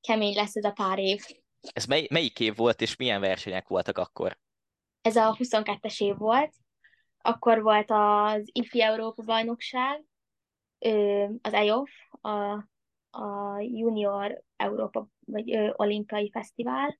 kemény 0.01 0.35
lesz 0.35 0.55
ez 0.55 0.63
a 0.63 0.71
pár 0.71 0.99
év. 0.99 1.25
Ez 1.59 1.85
mely, 1.85 2.07
melyik 2.09 2.39
év 2.39 2.55
volt, 2.55 2.81
és 2.81 2.95
milyen 2.95 3.21
versenyek 3.21 3.67
voltak 3.67 3.97
akkor? 3.97 4.39
Ez 5.01 5.15
a 5.15 5.35
22-es 5.39 6.03
év 6.03 6.17
volt, 6.17 6.53
akkor 7.17 7.61
volt 7.61 7.91
az 7.91 8.49
IFI 8.51 8.81
Európa 8.81 9.23
bajnokság, 9.23 10.03
az 11.41 11.53
EOF, 11.53 11.91
a, 12.21 12.29
a 13.09 13.59
Junior 13.59 14.43
Európa 14.55 15.07
vagy 15.25 15.55
ö, 15.55 15.71
Olimpiai 15.75 16.29
Fesztivál, 16.31 16.99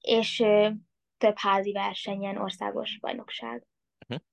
és 0.00 0.42
több 1.22 1.38
házi 1.38 1.72
versenyen 1.72 2.36
országos 2.36 2.98
bajnokság. 3.00 3.66
Uh-huh. 4.08 4.26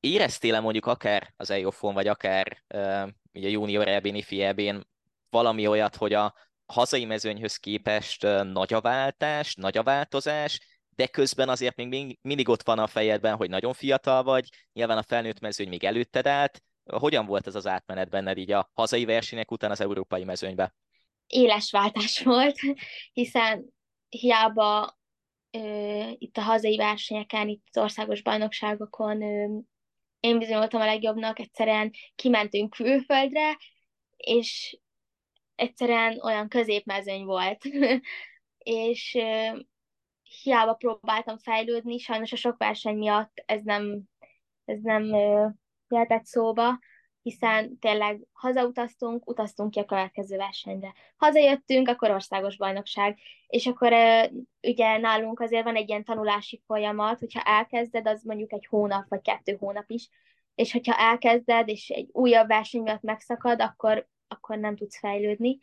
Éreztél-e 0.00 0.60
mondjuk 0.60 0.86
akár 0.86 1.32
az 1.36 1.50
EOF-on, 1.50 1.94
vagy 1.94 2.06
akár 2.06 2.62
uh, 2.74 3.08
ugye 3.32 3.48
Junior 3.48 3.88
EB-n, 3.88 4.14
IFI 4.14 4.42
EB-n 4.42 4.86
valami 5.30 5.66
olyat, 5.66 5.96
hogy 5.96 6.12
a 6.12 6.34
hazai 6.66 7.04
mezőnyhöz 7.04 7.56
képest 7.56 8.24
uh, 8.24 8.44
nagy 8.44 8.74
a 8.74 8.80
váltás, 8.80 9.54
nagy 9.54 9.76
a 9.76 9.82
változás, 9.82 10.60
de 10.88 11.06
közben 11.06 11.48
azért 11.48 11.76
még 11.76 12.18
mindig 12.22 12.48
ott 12.48 12.62
van 12.62 12.78
a 12.78 12.86
fejedben, 12.86 13.36
hogy 13.36 13.48
nagyon 13.48 13.72
fiatal 13.72 14.22
vagy, 14.22 14.48
nyilván 14.72 14.98
a 14.98 15.02
felnőtt 15.02 15.40
mezőny 15.40 15.68
még 15.68 15.84
előtted 15.84 16.26
állt. 16.26 16.62
Hogyan 16.84 17.26
volt 17.26 17.46
ez 17.46 17.54
az 17.54 17.66
átmenet 17.66 18.08
benned 18.10 18.38
így 18.38 18.52
a 18.52 18.70
hazai 18.74 19.04
versenyek 19.04 19.50
után 19.50 19.70
az 19.70 19.80
európai 19.80 20.24
mezőnybe? 20.24 20.74
Éles 21.26 21.70
váltás 21.70 22.22
volt, 22.24 22.58
hiszen 23.12 23.74
hiába 24.08 24.96
itt 26.18 26.36
a 26.36 26.40
hazai 26.40 26.76
versenyeken, 26.76 27.48
itt 27.48 27.66
az 27.70 27.82
országos 27.82 28.22
bajnokságokon 28.22 29.22
én 30.20 30.38
bizonyoltam 30.38 30.80
a 30.80 30.84
legjobbnak, 30.84 31.38
egyszerűen 31.38 31.90
kimentünk 32.14 32.70
külföldre, 32.70 33.56
és 34.16 34.78
egyszerűen 35.54 36.20
olyan 36.22 36.48
középmezőny 36.48 37.24
volt. 37.24 37.64
és 38.58 39.18
hiába 40.42 40.74
próbáltam 40.74 41.38
fejlődni, 41.38 41.98
sajnos 41.98 42.32
a 42.32 42.36
sok 42.36 42.56
verseny 42.58 42.96
miatt 42.96 43.42
ez 43.46 43.62
nem, 43.62 44.02
ez 44.64 44.80
nem 44.82 45.04
jöhetett 45.88 46.24
szóba, 46.24 46.78
hiszen 47.26 47.78
tényleg 47.78 48.26
hazautaztunk, 48.32 49.28
utaztunk 49.30 49.70
ki 49.70 49.78
a 49.78 49.84
következő 49.84 50.36
versenyre. 50.36 50.94
Hazajöttünk, 51.16 51.88
akkor 51.88 52.10
országos 52.10 52.56
bajnokság, 52.56 53.18
és 53.46 53.66
akkor 53.66 53.92
ugye 54.62 54.98
nálunk 54.98 55.40
azért 55.40 55.64
van 55.64 55.76
egy 55.76 55.88
ilyen 55.88 56.04
tanulási 56.04 56.62
folyamat, 56.66 57.18
hogyha 57.18 57.40
elkezded, 57.40 58.06
az 58.08 58.22
mondjuk 58.22 58.52
egy 58.52 58.66
hónap 58.66 59.08
vagy 59.08 59.20
kettő 59.20 59.56
hónap 59.58 59.90
is, 59.90 60.08
és 60.54 60.72
hogyha 60.72 60.98
elkezded, 60.98 61.68
és 61.68 61.88
egy 61.88 62.08
újabb 62.12 62.48
verseny 62.48 62.82
miatt 62.82 63.02
megszakad, 63.02 63.60
akkor, 63.60 64.08
akkor 64.28 64.58
nem 64.58 64.76
tudsz 64.76 64.98
fejlődni. 64.98 65.58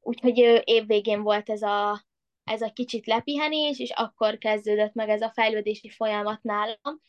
Úgyhogy 0.00 0.62
évvégén 0.64 1.22
volt 1.22 1.50
ez 1.50 1.62
a 1.62 2.04
ez 2.44 2.62
a 2.62 2.72
kicsit 2.72 3.06
lepihenés, 3.06 3.78
és 3.78 3.90
akkor 3.90 4.38
kezdődött 4.38 4.94
meg 4.94 5.08
ez 5.08 5.22
a 5.22 5.30
fejlődési 5.30 5.88
folyamat 5.88 6.42
nálam, 6.42 7.00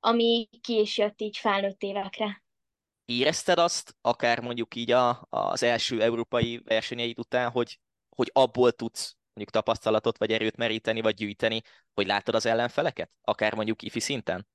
ami 0.00 0.48
ki 0.60 0.78
is 0.80 0.98
jött 0.98 1.20
így 1.20 1.36
felnőtt 1.36 1.82
évekre. 1.82 2.44
Érezted 3.06 3.58
azt, 3.58 3.96
akár 4.00 4.40
mondjuk 4.40 4.74
így 4.74 4.90
a, 4.90 5.26
az 5.30 5.62
első 5.62 6.02
európai 6.02 6.62
versenyeid 6.64 7.18
után, 7.18 7.50
hogy, 7.50 7.78
hogy 8.08 8.30
abból 8.32 8.72
tudsz 8.72 9.16
mondjuk 9.34 9.64
tapasztalatot 9.64 10.18
vagy 10.18 10.32
erőt 10.32 10.56
meríteni, 10.56 11.00
vagy 11.00 11.14
gyűjteni, 11.14 11.62
hogy 11.94 12.06
látod 12.06 12.34
az 12.34 12.46
ellenfeleket? 12.46 13.10
Akár 13.22 13.54
mondjuk 13.54 13.82
ifi 13.82 14.00
szinten? 14.00 14.46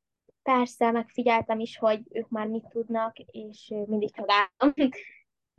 Persze, 0.44 0.92
megfigyeltem 0.92 1.60
is, 1.60 1.78
hogy 1.78 2.02
ők 2.10 2.30
már 2.30 2.48
mit 2.48 2.68
tudnak, 2.70 3.18
és 3.18 3.74
mindig 3.86 4.14
csodálom, 4.14 4.74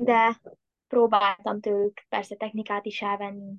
de 0.08 0.40
próbáltam 0.88 1.60
tőlük 1.60 2.04
persze 2.08 2.36
technikát 2.36 2.86
is 2.86 3.02
elvenni, 3.02 3.54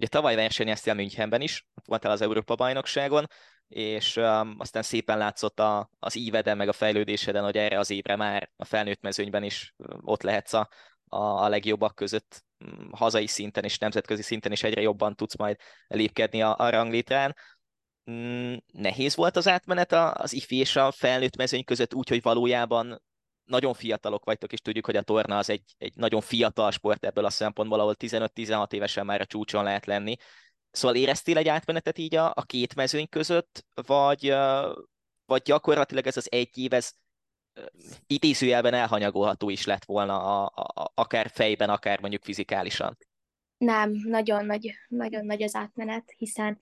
Ugye 0.00 0.08
tavaly 0.08 0.34
versenyeztél 0.34 0.94
Münchenben 0.94 1.40
is, 1.40 1.66
voltál 1.84 2.12
az 2.12 2.20
Európa-bajnokságon, 2.20 3.26
és 3.70 4.16
um, 4.16 4.54
aztán 4.58 4.82
szépen 4.82 5.18
látszott 5.18 5.60
a, 5.60 5.90
az 5.98 6.16
íveden, 6.16 6.56
meg 6.56 6.68
a 6.68 6.72
fejlődéseden, 6.72 7.44
hogy 7.44 7.56
erre 7.56 7.78
az 7.78 7.90
évre 7.90 8.16
már 8.16 8.50
a 8.56 8.64
felnőtt 8.64 9.00
mezőnyben 9.00 9.42
is 9.42 9.74
ott 10.00 10.22
lehetsz 10.22 10.52
a, 10.52 10.68
a, 11.04 11.16
a 11.16 11.48
legjobbak 11.48 11.94
között 11.94 12.44
mm, 12.64 12.90
hazai 12.90 13.26
szinten 13.26 13.64
és 13.64 13.78
nemzetközi 13.78 14.22
szinten 14.22 14.52
is 14.52 14.62
egyre 14.62 14.80
jobban 14.80 15.16
tudsz 15.16 15.36
majd 15.36 15.56
lépkedni 15.86 16.42
a, 16.42 16.54
a 16.58 16.70
ranglétrán. 16.70 17.36
Mm, 18.10 18.54
nehéz 18.72 19.16
volt 19.16 19.36
az 19.36 19.48
átmenet 19.48 19.92
az 19.92 20.32
ifi 20.32 20.56
és 20.56 20.76
a 20.76 20.90
felnőtt 20.90 21.36
mezőny 21.36 21.64
között 21.64 21.94
úgy, 21.94 22.08
hogy 22.08 22.22
valójában 22.22 23.02
nagyon 23.44 23.74
fiatalok 23.74 24.24
vagytok, 24.24 24.52
és 24.52 24.60
tudjuk, 24.60 24.86
hogy 24.86 24.96
a 24.96 25.02
torna 25.02 25.38
az 25.38 25.50
egy, 25.50 25.74
egy 25.78 25.92
nagyon 25.94 26.20
fiatal 26.20 26.70
sport 26.70 27.04
ebből 27.04 27.24
a 27.24 27.30
szempontból, 27.30 27.80
ahol 27.80 27.94
15-16 27.98 28.72
évesen 28.72 29.06
már 29.06 29.20
a 29.20 29.26
csúcson 29.26 29.64
lehet 29.64 29.86
lenni. 29.86 30.16
Szóval 30.70 30.96
éreztél 30.96 31.36
egy 31.36 31.48
átmenetet 31.48 31.98
így 31.98 32.14
a, 32.14 32.32
a 32.34 32.42
két 32.42 32.74
mezőny 32.74 33.08
között, 33.08 33.66
vagy, 33.74 34.34
vagy 35.24 35.42
gyakorlatilag 35.42 36.06
ez 36.06 36.16
az 36.16 36.30
egy 36.30 36.58
év, 36.58 36.72
ez 36.72 36.92
idézőjelben 38.06 38.74
elhanyagolható 38.74 39.50
is 39.50 39.64
lett 39.66 39.84
volna, 39.84 40.44
a, 40.44 40.52
a, 40.54 40.92
akár 40.94 41.30
fejben, 41.30 41.70
akár 41.70 42.00
mondjuk 42.00 42.24
fizikálisan? 42.24 42.98
Nem, 43.56 43.90
nagyon 43.90 44.46
nagy, 44.46 44.74
nagyon 44.88 45.24
nagy 45.24 45.42
az 45.42 45.54
átmenet, 45.54 46.14
hiszen 46.16 46.60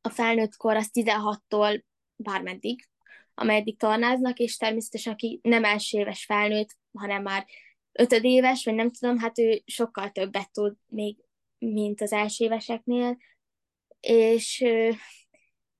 a 0.00 0.08
felnőtt 0.08 0.56
kor 0.56 0.76
az 0.76 0.90
16-tól 0.92 1.82
bármeddig, 2.16 2.88
ameddig 3.34 3.78
tornáznak, 3.78 4.38
és 4.38 4.56
természetesen 4.56 5.12
aki 5.12 5.40
nem 5.42 5.64
első 5.64 5.98
éves 5.98 6.24
felnőtt, 6.24 6.76
hanem 6.98 7.22
már 7.22 7.46
ötödéves, 7.92 8.64
vagy 8.64 8.74
nem 8.74 8.90
tudom, 8.90 9.18
hát 9.18 9.38
ő 9.38 9.62
sokkal 9.64 10.10
többet 10.10 10.52
tud 10.52 10.76
még, 10.86 11.16
mint 11.64 12.00
az 12.00 12.12
első 12.12 12.44
éveseknél, 12.44 13.18
és 14.00 14.64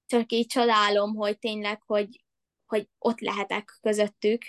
csak 0.07 0.33
így 0.33 0.47
csodálom, 0.47 1.15
hogy 1.15 1.39
tényleg, 1.39 1.83
hogy, 1.83 2.25
hogy 2.67 2.89
ott 2.99 3.21
lehetek 3.21 3.79
közöttük, 3.81 4.43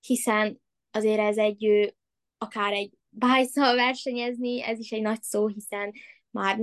hiszen 0.00 0.60
azért 0.90 1.18
ez 1.18 1.36
egy, 1.36 1.94
akár 2.38 2.72
egy 2.72 2.92
bájszal 3.08 3.74
versenyezni, 3.74 4.62
ez 4.62 4.78
is 4.78 4.92
egy 4.92 5.02
nagy 5.02 5.22
szó, 5.22 5.46
hiszen 5.46 5.92
már 6.30 6.58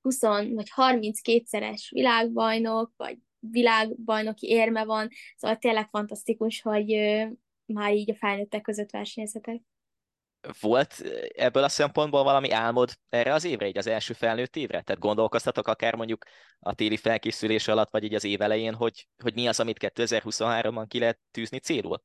20 0.00 0.20
vagy 0.20 0.70
32-szeres 0.76 1.86
világbajnok, 1.90 2.92
vagy 2.96 3.18
világbajnoki 3.38 4.46
érme 4.46 4.84
van, 4.84 5.08
szóval 5.36 5.58
tényleg 5.58 5.88
fantasztikus, 5.88 6.60
hogy 6.60 6.86
már 7.64 7.94
így 7.94 8.10
a 8.10 8.14
felnőttek 8.14 8.62
között 8.62 8.90
versenyezhetek. 8.90 9.62
Volt 10.60 11.00
ebből 11.34 11.62
a 11.62 11.68
szempontból 11.68 12.22
valami 12.22 12.50
álmod 12.50 12.90
erre 13.08 13.32
az 13.32 13.44
évre, 13.44 13.66
így 13.66 13.78
az 13.78 13.86
első 13.86 14.12
felnőtt 14.12 14.56
évre? 14.56 14.82
Tehát 14.82 15.00
gondolkoztatok 15.00 15.66
akár 15.66 15.94
mondjuk 15.94 16.24
a 16.58 16.74
téli 16.74 16.96
felkészülés 16.96 17.68
alatt, 17.68 17.90
vagy 17.90 18.04
így 18.04 18.14
az 18.14 18.24
év 18.24 18.40
elején, 18.40 18.74
hogy, 18.74 19.08
hogy 19.22 19.34
mi 19.34 19.46
az, 19.46 19.60
amit 19.60 19.92
2023-ban 19.94 20.84
ki 20.88 20.98
lehet 20.98 21.18
tűzni 21.30 21.58
célul? 21.58 22.02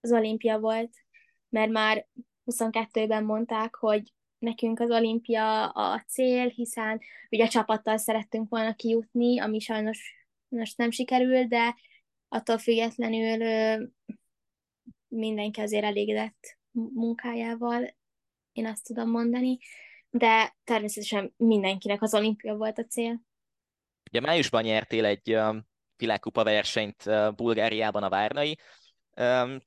Az 0.00 0.12
olimpia 0.12 0.58
volt, 0.58 0.90
mert 1.48 1.70
már 1.70 2.06
22-ben 2.46 3.24
mondták, 3.24 3.74
hogy 3.74 4.12
nekünk 4.38 4.80
az 4.80 4.90
olimpia 4.90 5.66
a 5.66 6.04
cél, 6.08 6.48
hiszen 6.48 7.00
ugye 7.30 7.44
a 7.44 7.48
csapattal 7.48 7.96
szerettünk 7.96 8.48
volna 8.48 8.74
kijutni, 8.74 9.40
ami 9.40 9.60
sajnos 9.60 10.14
most 10.48 10.76
nem 10.76 10.90
sikerül, 10.90 11.44
de 11.44 11.74
attól 12.28 12.58
függetlenül 12.58 13.88
mindenki 15.08 15.60
azért 15.60 15.84
elégedett 15.84 16.58
munkájával, 16.94 17.96
én 18.52 18.66
azt 18.66 18.84
tudom 18.84 19.10
mondani, 19.10 19.58
de 20.10 20.56
természetesen 20.64 21.34
mindenkinek 21.36 22.02
az 22.02 22.14
olimpia 22.14 22.54
volt 22.54 22.78
a 22.78 22.84
cél. 22.84 23.20
Ugye 24.10 24.20
májusban 24.20 24.62
nyertél 24.62 25.04
egy 25.04 25.38
világkupa 25.96 26.44
versenyt 26.44 27.04
Bulgáriában 27.36 28.02
a 28.02 28.08
Várnai 28.08 28.58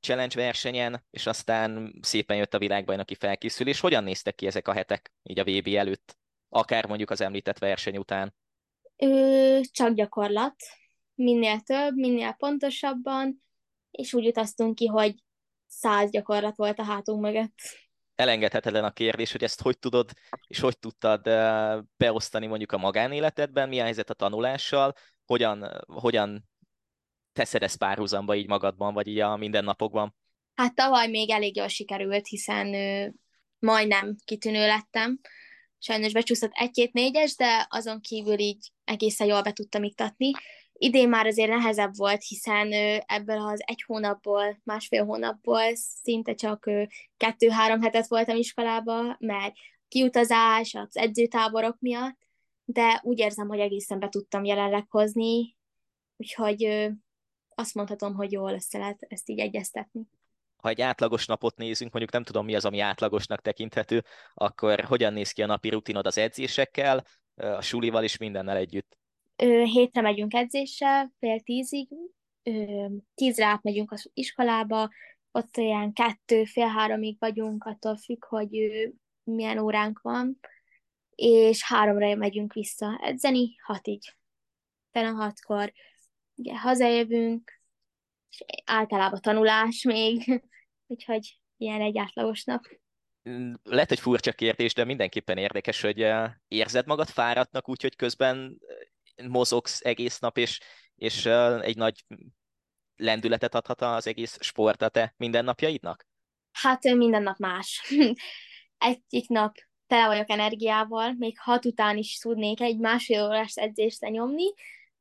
challenge 0.00 0.34
versenyen, 0.34 1.04
és 1.10 1.26
aztán 1.26 1.98
szépen 2.00 2.36
jött 2.36 2.54
a 2.54 2.58
világbajnoki 2.58 3.14
felkészülés. 3.14 3.80
Hogyan 3.80 4.04
néztek 4.04 4.34
ki 4.34 4.46
ezek 4.46 4.68
a 4.68 4.72
hetek 4.72 5.12
így 5.22 5.38
a 5.38 5.44
VB 5.44 5.66
előtt, 5.66 6.16
akár 6.48 6.86
mondjuk 6.86 7.10
az 7.10 7.20
említett 7.20 7.58
verseny 7.58 7.96
után? 7.96 8.34
Ö, 8.96 9.60
csak 9.70 9.94
gyakorlat. 9.94 10.54
Minél 11.14 11.60
több, 11.60 11.94
minél 11.94 12.32
pontosabban, 12.32 13.42
és 13.90 14.14
úgy 14.14 14.26
utaztunk 14.26 14.74
ki, 14.74 14.86
hogy 14.86 15.14
száz 15.70 16.10
gyakorlat 16.10 16.56
volt 16.56 16.78
a 16.78 16.84
hátunk 16.84 17.20
mögött. 17.20 17.54
Elengedhetetlen 18.14 18.84
a 18.84 18.90
kérdés, 18.90 19.32
hogy 19.32 19.42
ezt 19.42 19.62
hogy 19.62 19.78
tudod, 19.78 20.10
és 20.46 20.60
hogy 20.60 20.78
tudtad 20.78 21.22
beosztani 21.96 22.46
mondjuk 22.46 22.72
a 22.72 22.78
magánéletedben, 22.78 23.68
mi 23.68 23.80
a 23.80 23.82
helyzet 23.82 24.10
a 24.10 24.14
tanulással, 24.14 24.94
hogyan, 25.26 25.84
hogyan 25.86 26.48
teszed 27.32 27.62
ezt 27.62 27.78
párhuzamba 27.78 28.34
így 28.34 28.46
magadban, 28.46 28.94
vagy 28.94 29.06
így 29.06 29.18
a 29.18 29.36
mindennapokban? 29.36 30.14
Hát 30.54 30.74
tavaly 30.74 31.08
még 31.08 31.30
elég 31.30 31.56
jól 31.56 31.68
sikerült, 31.68 32.26
hiszen 32.26 32.74
ö, 32.74 33.08
majdnem 33.58 34.16
kitűnő 34.24 34.66
lettem. 34.66 35.20
Sajnos 35.78 36.12
becsúszott 36.12 36.52
egy-két 36.52 36.92
négyes, 36.92 37.36
de 37.36 37.66
azon 37.68 38.00
kívül 38.00 38.38
így 38.38 38.70
egészen 38.84 39.26
jól 39.26 39.42
be 39.42 39.52
tudtam 39.52 39.82
iktatni. 39.82 40.30
Idén 40.82 41.08
már 41.08 41.26
azért 41.26 41.50
nehezebb 41.50 41.96
volt, 41.96 42.22
hiszen 42.22 42.72
ebből 43.06 43.38
az 43.38 43.62
egy 43.66 43.82
hónapból, 43.82 44.60
másfél 44.64 45.04
hónapból 45.04 45.74
szinte 45.74 46.34
csak 46.34 46.70
kettő-három 47.16 47.82
hetet 47.82 48.06
voltam 48.06 48.36
iskolába, 48.36 49.16
mert 49.18 49.54
kiutazás, 49.88 50.74
az 50.74 50.96
edzőtáborok 50.96 51.76
miatt, 51.78 52.18
de 52.64 53.00
úgy 53.02 53.18
érzem, 53.18 53.48
hogy 53.48 53.58
egészen 53.58 53.98
be 53.98 54.08
tudtam 54.08 54.44
jelenleg 54.44 54.86
hozni, 54.88 55.56
úgyhogy 56.16 56.90
azt 57.54 57.74
mondhatom, 57.74 58.14
hogy 58.14 58.32
jól 58.32 58.52
össze 58.52 58.78
lehet 58.78 59.06
ezt 59.08 59.28
így 59.28 59.38
egyeztetni 59.38 60.08
ha 60.56 60.68
egy 60.68 60.80
átlagos 60.80 61.26
napot 61.26 61.56
nézünk, 61.56 61.90
mondjuk 61.92 62.12
nem 62.12 62.22
tudom 62.22 62.44
mi 62.44 62.54
az, 62.54 62.64
ami 62.64 62.80
átlagosnak 62.80 63.40
tekinthető, 63.40 64.04
akkor 64.34 64.80
hogyan 64.80 65.12
néz 65.12 65.32
ki 65.32 65.42
a 65.42 65.46
napi 65.46 65.68
rutinod 65.68 66.06
az 66.06 66.18
edzésekkel, 66.18 67.04
a 67.34 67.60
sulival 67.60 68.04
is 68.04 68.16
mindennel 68.16 68.56
együtt? 68.56 68.99
Hétre 69.46 70.00
megyünk 70.00 70.34
edzéssel, 70.34 71.12
fél 71.18 71.40
tízig, 71.40 71.88
tízre 73.14 73.46
átmegyünk 73.46 73.92
az 73.92 74.10
iskolába, 74.14 74.90
ott 75.30 75.56
olyan 75.56 75.92
kettő, 75.92 76.44
fél 76.44 76.66
háromig 76.66 77.16
vagyunk, 77.18 77.64
attól 77.64 77.96
függ, 77.96 78.24
hogy 78.24 78.50
milyen 79.22 79.58
óránk 79.58 80.00
van, 80.00 80.38
és 81.14 81.64
háromra 81.64 82.14
megyünk 82.14 82.52
vissza 82.52 83.00
edzeni, 83.02 83.56
hatig. 83.62 84.02
Telen 84.90 85.14
hatkor 85.14 85.72
ugye 86.34 86.58
hazajövünk, 86.58 87.60
és 88.30 88.44
általában 88.64 89.20
tanulás 89.20 89.82
még, 89.82 90.42
úgyhogy 90.86 91.38
ilyen 91.56 91.80
egy 91.80 91.98
átlagos 91.98 92.44
nap. 92.44 92.64
Lehet, 93.62 93.88
hogy 93.88 94.00
furcsa 94.00 94.32
kérdés, 94.32 94.74
de 94.74 94.84
mindenképpen 94.84 95.36
érdekes, 95.38 95.80
hogy 95.80 96.06
érzed 96.48 96.86
magad 96.86 97.08
fáradtnak 97.08 97.68
úgy, 97.68 97.82
hogy 97.82 97.96
közben 97.96 98.58
mozogsz 99.28 99.80
egész 99.84 100.18
nap, 100.18 100.38
és, 100.38 100.60
és 100.94 101.26
egy 101.60 101.76
nagy 101.76 102.04
lendületet 102.96 103.54
adhat 103.54 103.80
az 103.80 104.06
egész 104.06 104.38
sport 104.40 104.82
a 104.82 104.88
te 104.88 105.14
mindennapjaidnak? 105.16 106.06
Hát 106.52 106.82
minden 106.82 107.22
nap 107.22 107.38
más. 107.38 107.92
Egyik 108.78 109.28
nap 109.28 109.54
tele 109.86 110.06
vagyok 110.06 110.30
energiával, 110.30 111.12
még 111.12 111.38
hat 111.38 111.64
után 111.64 111.96
is 111.96 112.18
tudnék 112.18 112.60
egy 112.60 112.78
másfél 112.78 113.24
órás 113.24 113.56
edzést 113.56 114.00
lenyomni, 114.00 114.52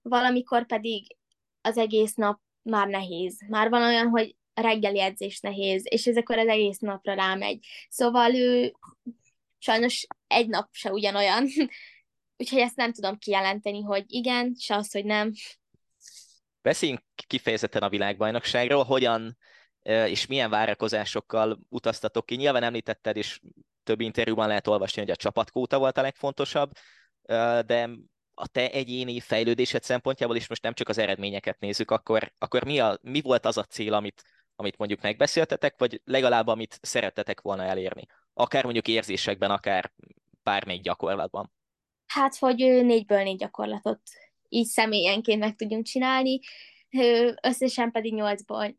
valamikor 0.02 0.66
pedig 0.66 1.16
az 1.62 1.78
egész 1.78 2.14
nap 2.14 2.40
már 2.62 2.88
nehéz. 2.88 3.42
Már 3.48 3.70
van 3.70 3.82
olyan, 3.82 4.08
hogy 4.08 4.36
reggeli 4.54 5.02
edzés 5.02 5.40
nehéz, 5.40 5.84
és 5.90 6.06
ez 6.06 6.18
akkor 6.18 6.38
az 6.38 6.48
egész 6.48 6.78
napra 6.78 7.14
rámegy. 7.14 7.66
Szóval 7.90 8.36
ő 8.36 8.74
sajnos 9.58 10.08
egy 10.28 10.48
nap 10.48 10.68
se 10.72 10.92
ugyanolyan. 10.92 11.48
Úgyhogy 12.42 12.60
ezt 12.60 12.76
nem 12.76 12.92
tudom 12.92 13.18
kijelenteni, 13.18 13.82
hogy 13.82 14.04
igen, 14.08 14.56
se 14.60 14.76
az, 14.76 14.92
hogy 14.92 15.06
nem. 15.06 15.32
Beszéljünk 16.62 17.02
kifejezetten 17.28 17.84
a 17.84 17.90
világbajnokságról, 17.90 18.84
hogyan 18.84 19.38
és 19.84 20.26
milyen 20.26 20.50
várakozásokkal 20.50 21.60
utaztatok 21.70 22.26
ki. 22.26 22.36
Nyilván 22.36 22.64
említetted, 22.64 23.18
és 23.18 23.40
több 23.84 24.02
interjúban 24.02 24.48
lehet 24.48 24.68
olvasni, 24.68 25.02
hogy 25.02 25.12
a 25.12 25.16
csapatkóta 25.16 25.78
volt 25.78 25.98
a 25.98 26.02
legfontosabb, 26.02 26.72
de 27.66 27.90
a 28.34 28.48
te 28.48 28.72
egyéni 28.72 29.20
fejlődésed 29.20 29.84
szempontjából, 29.84 30.36
és 30.36 30.48
most 30.48 30.64
nem 30.64 30.74
csak 30.74 30.90
az 30.90 30.98
eredményeket 30.98 31.60
nézzük, 31.60 31.92
akkor, 31.92 32.34
akkor 32.38 32.64
mi, 32.64 32.80
a, 32.80 33.00
mi 33.02 33.22
volt 33.22 33.46
az 33.46 33.58
a 33.58 33.64
cél, 33.64 33.94
amit, 33.94 34.24
amit 34.56 34.78
mondjuk 34.78 35.02
megbeszéltetek, 35.02 35.76
vagy 35.78 36.02
legalább 36.06 36.48
amit 36.48 36.80
szerettetek 36.82 37.42
volna 37.42 37.64
elérni? 37.64 38.06
Akár 38.34 38.64
mondjuk 38.64 38.88
érzésekben, 38.88 39.52
akár 39.52 39.92
bármelyik 40.44 40.82
gyakorlatban. 40.82 41.52
Hát, 42.10 42.36
hogy 42.36 42.56
négyből 42.58 43.24
négy 43.24 43.38
gyakorlatot 43.38 44.02
így 44.48 44.66
személyenként 44.66 45.40
meg 45.40 45.56
tudjunk 45.56 45.86
csinálni, 45.86 46.40
összesen 47.42 47.92
pedig 47.92 48.14
nyolcból, 48.14 48.78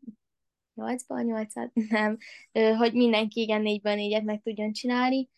nyolcból, 0.73 1.21
nyolcat, 1.21 1.71
nem, 1.89 2.17
hogy 2.77 2.93
mindenki 2.93 3.41
igen 3.41 3.61
négyből 3.61 3.95
négyet 3.95 4.23
meg 4.23 4.41
tudjon 4.41 4.71
csinálni, 4.71 5.29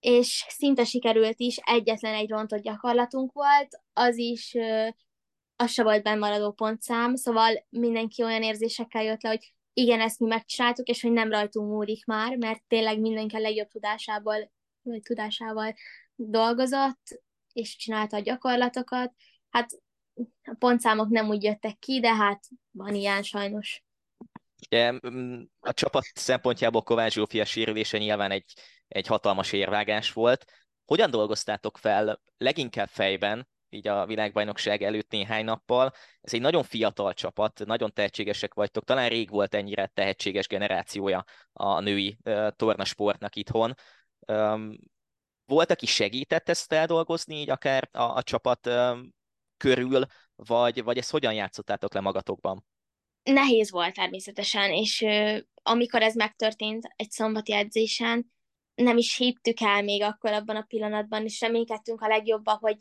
és 0.00 0.44
szinte 0.48 0.84
sikerült 0.84 1.40
is, 1.40 1.56
egyetlen 1.56 2.14
egy 2.14 2.30
rontott 2.30 2.62
gyakorlatunk 2.62 3.32
volt, 3.32 3.68
az 3.92 4.16
is 4.16 4.54
az 5.56 5.70
se 5.70 5.82
volt 5.82 6.02
bennmaradó 6.02 6.52
pontszám, 6.52 7.14
szóval 7.14 7.66
mindenki 7.68 8.22
olyan 8.22 8.42
érzésekkel 8.42 9.02
jött 9.02 9.22
le, 9.22 9.28
hogy 9.28 9.54
igen, 9.72 10.00
ezt 10.00 10.20
mi 10.20 10.26
megcsináltuk, 10.26 10.88
és 10.88 11.02
hogy 11.02 11.12
nem 11.12 11.30
rajtunk 11.30 11.70
múlik 11.70 12.04
már, 12.04 12.36
mert 12.36 12.62
tényleg 12.66 13.00
mindenki 13.00 13.36
a 13.36 13.38
legjobb 13.38 13.68
tudásából, 13.68 14.50
vagy 14.90 15.02
tudásával 15.02 15.74
dolgozott, 16.14 17.20
és 17.52 17.76
csinálta 17.76 18.16
a 18.16 18.20
gyakorlatokat. 18.20 19.12
Hát 19.50 19.70
a 20.42 20.54
pontszámok 20.58 21.08
nem 21.08 21.28
úgy 21.28 21.42
jöttek 21.42 21.78
ki, 21.78 22.00
de 22.00 22.14
hát 22.14 22.44
van 22.70 22.94
ilyen 22.94 23.22
sajnos. 23.22 23.84
Ugye, 24.66 24.92
a 25.60 25.72
csapat 25.72 26.04
szempontjából 26.14 26.82
Kovács 26.82 27.12
Zsófia 27.12 27.44
sérülése 27.44 27.98
nyilván 27.98 28.30
egy, 28.30 28.52
egy 28.88 29.06
hatalmas 29.06 29.52
érvágás 29.52 30.12
volt. 30.12 30.44
Hogyan 30.84 31.10
dolgoztátok 31.10 31.78
fel 31.78 32.22
leginkább 32.36 32.88
fejben, 32.88 33.48
így 33.68 33.88
a 33.88 34.06
világbajnokság 34.06 34.82
előtt 34.82 35.10
néhány 35.10 35.44
nappal. 35.44 35.92
Ez 36.20 36.34
egy 36.34 36.40
nagyon 36.40 36.62
fiatal 36.62 37.14
csapat, 37.14 37.62
nagyon 37.64 37.92
tehetségesek 37.92 38.54
vagytok, 38.54 38.84
talán 38.84 39.08
rég 39.08 39.30
volt 39.30 39.54
ennyire 39.54 39.86
tehetséges 39.86 40.46
generációja 40.46 41.24
a 41.52 41.80
női 41.80 42.18
tornasportnak 42.56 43.36
itthon. 43.36 43.74
Um, 44.26 44.76
volt, 45.44 45.70
aki 45.70 45.86
segített 45.86 46.48
ezt 46.48 46.72
eldolgozni, 46.72 47.40
így 47.40 47.50
akár 47.50 47.88
a, 47.92 48.02
a 48.02 48.22
csapat 48.22 48.66
um, 48.66 49.14
körül, 49.56 50.06
vagy, 50.34 50.82
vagy 50.82 50.98
ezt 50.98 51.10
hogyan 51.10 51.32
játszottátok 51.32 51.94
le 51.94 52.00
magatokban? 52.00 52.66
Nehéz 53.22 53.70
volt 53.70 53.94
természetesen, 53.94 54.72
és 54.72 55.00
uh, 55.00 55.38
amikor 55.62 56.02
ez 56.02 56.14
megtörtént 56.14 56.92
egy 56.96 57.10
szombati 57.10 57.52
edzésen, 57.52 58.32
nem 58.74 58.96
is 58.96 59.16
hittük 59.16 59.60
el 59.60 59.82
még 59.82 60.02
akkor 60.02 60.32
abban 60.32 60.56
a 60.56 60.62
pillanatban, 60.68 61.24
és 61.24 61.40
reménykedtünk 61.40 62.00
a 62.00 62.08
legjobban, 62.08 62.56
hogy 62.60 62.76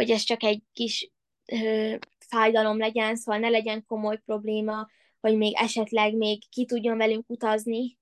hogy 0.00 0.10
ez 0.10 0.22
csak 0.22 0.42
egy 0.42 0.62
kis 0.72 1.10
ö, 1.52 1.94
fájdalom 2.18 2.78
legyen, 2.78 3.16
szóval 3.16 3.40
ne 3.40 3.48
legyen 3.48 3.84
komoly 3.84 4.18
probléma, 4.18 4.86
hogy 5.20 5.36
még 5.36 5.54
esetleg 5.56 6.14
még 6.14 6.48
ki 6.48 6.64
tudjon 6.64 6.96
velünk 6.96 7.30
utazni, 7.30 7.98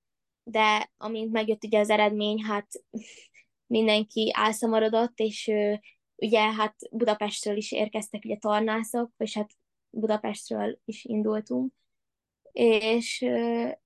de 0.51 0.91
amint 0.97 1.31
megjött 1.31 1.63
ugye 1.63 1.79
az 1.79 1.89
eredmény, 1.89 2.43
hát 2.43 2.67
mindenki 3.67 4.31
álszomorodott, 4.33 5.19
és 5.19 5.51
ugye 6.15 6.39
hát 6.39 6.75
Budapestről 6.91 7.57
is 7.57 7.71
érkeztek 7.71 8.23
ugye 8.25 8.37
tornászok, 8.37 9.11
és 9.17 9.33
hát 9.33 9.51
Budapestről 9.89 10.79
is 10.85 11.05
indultunk, 11.05 11.73
és 12.51 13.25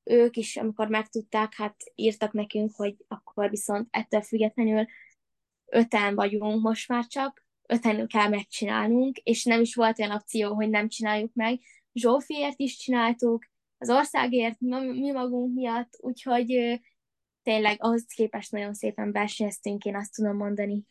ők 0.04 0.38
is, 0.38 0.58
amikor 0.58 0.88
megtudták, 0.88 1.54
hát 1.54 1.76
írtak 1.96 2.32
nekünk, 2.32 2.76
hogy 2.76 2.96
akkor 3.08 3.50
viszont 3.50 3.88
ettől 3.92 4.22
függetlenül 4.22 4.86
öten 5.66 6.16
vagyunk 6.16 6.62
most 6.62 6.88
már 6.88 7.06
csak, 7.08 7.46
öten 7.68 8.08
kell 8.08 8.28
megcsinálnunk, 8.28 9.18
és 9.18 9.44
nem 9.44 9.62
is 9.62 9.76
volt 9.76 10.00
olyan 10.00 10.12
opció, 10.12 10.54
hogy 10.54 10.70
nem 10.70 10.88
csináljuk 10.88 11.34
meg. 11.34 11.60
Zsófiért 11.94 12.60
is 12.60 12.78
csináltuk, 12.78 13.46
az 13.84 13.90
országért, 13.90 14.60
mi 14.60 15.12
magunk 15.12 15.54
miatt, 15.54 15.94
úgyhogy 16.00 16.80
tényleg 17.44 17.78
ahhoz 17.80 18.06
képest 18.16 18.52
nagyon 18.52 18.74
szépen 18.74 19.12
versenyeztünk, 19.12 19.84
én 19.84 19.96
azt 19.96 20.14
tudom 20.14 20.36
mondani. 20.36 20.84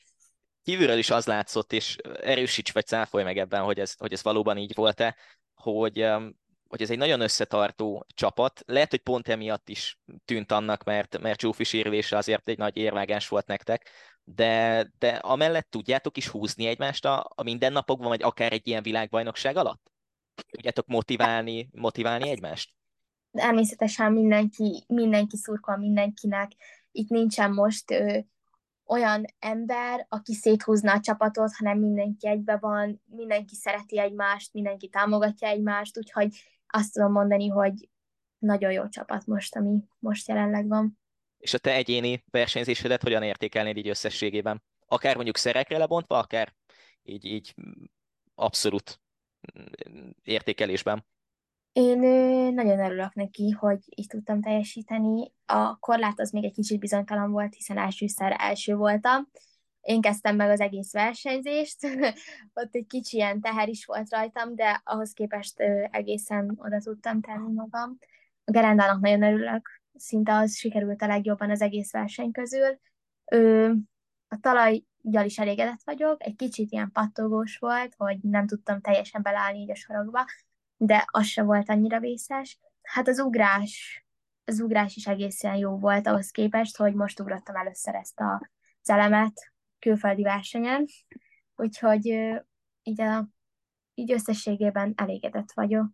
Kívülről 0.62 0.98
is 0.98 1.10
az 1.10 1.26
látszott, 1.26 1.72
és 1.72 1.96
erősíts 2.22 2.72
vagy 2.72 2.86
cáfolj 2.86 3.24
meg 3.24 3.38
ebben, 3.38 3.62
hogy 3.62 3.78
ez, 3.78 3.94
hogy 3.98 4.12
ez 4.12 4.22
valóban 4.22 4.56
így 4.56 4.74
volt-e, 4.74 5.16
hogy 5.54 6.06
hogy 6.72 6.82
ez 6.82 6.90
egy 6.90 6.98
nagyon 6.98 7.20
összetartó 7.20 8.06
csapat. 8.14 8.62
Lehet, 8.66 8.90
hogy 8.90 9.00
pont 9.00 9.28
emiatt 9.28 9.68
is 9.68 9.98
tűnt 10.24 10.52
annak, 10.52 10.84
mert, 10.84 11.18
mert 11.18 11.40
Zsófi 11.40 11.64
sérülése 11.64 12.16
azért 12.16 12.48
egy 12.48 12.58
nagy 12.58 12.76
érvágás 12.76 13.28
volt 13.28 13.46
nektek, 13.46 13.88
de, 14.24 14.86
de 14.98 15.08
amellett 15.08 15.70
tudjátok 15.70 16.16
is 16.16 16.28
húzni 16.28 16.66
egymást 16.66 17.04
a, 17.04 17.30
a 17.34 17.42
mindennapokban, 17.42 18.08
vagy 18.08 18.22
akár 18.22 18.52
egy 18.52 18.66
ilyen 18.66 18.82
világbajnokság 18.82 19.56
alatt? 19.56 19.92
Tudjátok 20.50 20.86
motiválni, 20.86 21.68
motiválni 21.72 22.28
egymást? 22.28 22.72
Természetesen 23.32 24.12
mindenki, 24.12 24.84
mindenki 24.86 25.36
szurkol 25.36 25.76
mindenkinek. 25.76 26.52
Itt 26.90 27.08
nincsen 27.08 27.52
most 27.52 27.90
ö, 27.90 28.18
olyan 28.86 29.24
ember, 29.38 30.06
aki 30.08 30.34
széthúzna 30.34 30.92
a 30.92 31.00
csapatot, 31.00 31.54
hanem 31.56 31.78
mindenki 31.78 32.28
egybe 32.28 32.56
van, 32.56 33.02
mindenki 33.04 33.54
szereti 33.54 33.98
egymást, 33.98 34.52
mindenki 34.52 34.88
támogatja 34.88 35.48
egymást, 35.48 35.98
úgyhogy 35.98 36.28
azt 36.66 36.92
tudom 36.92 37.12
mondani, 37.12 37.48
hogy 37.48 37.88
nagyon 38.38 38.72
jó 38.72 38.88
csapat 38.88 39.26
most, 39.26 39.56
ami 39.56 39.84
most 39.98 40.28
jelenleg 40.28 40.68
van. 40.68 40.98
És 41.38 41.54
a 41.54 41.58
te 41.58 41.74
egyéni 41.74 42.24
versenyzésedet 42.30 43.02
hogyan 43.02 43.22
értékelnéd 43.22 43.76
így 43.76 43.88
összességében? 43.88 44.62
Akár 44.86 45.14
mondjuk 45.14 45.36
szerekre 45.36 45.78
lebontva, 45.78 46.18
akár 46.18 46.54
így, 47.02 47.24
így 47.24 47.54
abszolút 48.34 49.00
értékelésben? 50.22 51.04
Én 51.72 51.98
nagyon 52.54 52.78
örülök 52.78 53.14
neki, 53.14 53.50
hogy 53.50 53.78
így 53.96 54.06
tudtam 54.06 54.40
teljesíteni. 54.40 55.32
A 55.46 55.78
korlát 55.78 56.20
az 56.20 56.30
még 56.30 56.44
egy 56.44 56.52
kicsit 56.52 56.78
bizonytalan 56.78 57.30
volt, 57.30 57.54
hiszen 57.54 57.78
elsőszer 57.78 58.36
első 58.38 58.74
voltam. 58.74 59.28
Én 59.80 60.00
kezdtem 60.00 60.36
meg 60.36 60.50
az 60.50 60.60
egész 60.60 60.92
versenyzést, 60.92 61.78
ott 62.60 62.74
egy 62.74 62.86
kicsi 62.86 63.16
ilyen 63.16 63.40
teher 63.40 63.68
is 63.68 63.84
volt 63.84 64.10
rajtam, 64.10 64.54
de 64.54 64.80
ahhoz 64.84 65.12
képest 65.12 65.60
egészen 65.90 66.54
oda 66.56 66.78
tudtam 66.78 67.20
tenni 67.20 67.52
magam. 67.52 67.98
A 68.44 68.50
gerendának 68.50 69.00
nagyon 69.00 69.22
örülök, 69.22 69.68
szinte 69.94 70.34
az 70.34 70.56
sikerült 70.56 71.02
a 71.02 71.06
legjobban 71.06 71.50
az 71.50 71.60
egész 71.60 71.92
verseny 71.92 72.30
közül. 72.30 72.78
A 74.28 74.38
talajjal 74.40 75.24
is 75.24 75.38
elégedett 75.38 75.82
vagyok, 75.84 76.24
egy 76.24 76.36
kicsit 76.36 76.70
ilyen 76.70 76.90
pattogós 76.92 77.56
volt, 77.58 77.94
hogy 77.96 78.18
nem 78.22 78.46
tudtam 78.46 78.80
teljesen 78.80 79.22
belállni 79.22 79.58
így 79.58 79.70
a 79.70 79.74
sarokba, 79.74 80.24
de 80.86 81.04
az 81.06 81.26
se 81.26 81.42
volt 81.42 81.68
annyira 81.68 82.00
vészes. 82.00 82.58
Hát 82.82 83.08
az 83.08 83.18
ugrás, 83.18 84.04
az 84.44 84.60
ugrás 84.60 84.96
is 84.96 85.06
egészen 85.06 85.56
jó 85.56 85.78
volt 85.78 86.06
ahhoz 86.06 86.30
képest, 86.30 86.76
hogy 86.76 86.94
most 86.94 87.20
ugrottam 87.20 87.56
először 87.56 87.94
ezt 87.94 88.20
a 88.20 88.50
elemet 88.84 89.52
külföldi 89.78 90.22
versenyen, 90.22 90.86
úgyhogy 91.56 92.06
így, 92.82 93.00
a, 93.00 93.28
így 93.94 94.12
összességében 94.12 94.92
elégedett 94.96 95.52
vagyok. 95.54 95.86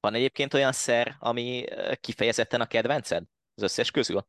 Van 0.00 0.14
egyébként 0.14 0.54
olyan 0.54 0.72
szer, 0.72 1.16
ami 1.18 1.64
kifejezetten 2.00 2.60
a 2.60 2.66
kedvenced 2.66 3.24
az 3.54 3.62
összes 3.62 3.90
közül? 3.90 4.26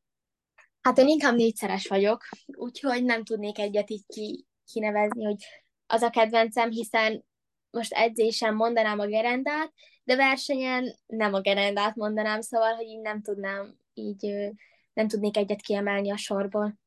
Hát 0.82 0.97
én 0.97 1.08
inkább 1.08 1.36
négyszeres 1.36 1.88
vagyok, 1.88 2.23
úgyhogy 2.45 3.03
nem 3.03 3.23
tudnék 3.23 3.60
egyet 3.60 3.89
így 3.89 4.06
ki, 4.08 4.45
kinevezni, 4.65 5.23
hogy 5.23 5.45
az 5.86 6.01
a 6.01 6.10
kedvencem, 6.10 6.69
hiszen 6.69 7.25
most 7.69 7.93
edzésen 7.93 8.53
mondanám 8.53 8.99
a 8.99 9.06
gerendát, 9.06 9.73
de 10.03 10.15
versenyen 10.15 10.99
nem 11.06 11.34
a 11.34 11.41
gerendát 11.41 11.95
mondanám, 11.95 12.41
szóval, 12.41 12.73
hogy 12.73 12.86
így 12.86 13.01
nem 13.01 13.21
tudnám, 13.21 13.75
így 13.93 14.51
nem 14.93 15.08
tudnék 15.08 15.38
egyet 15.38 15.62
kiemelni 15.62 16.12
a 16.12 16.17
sorból. 16.17 16.80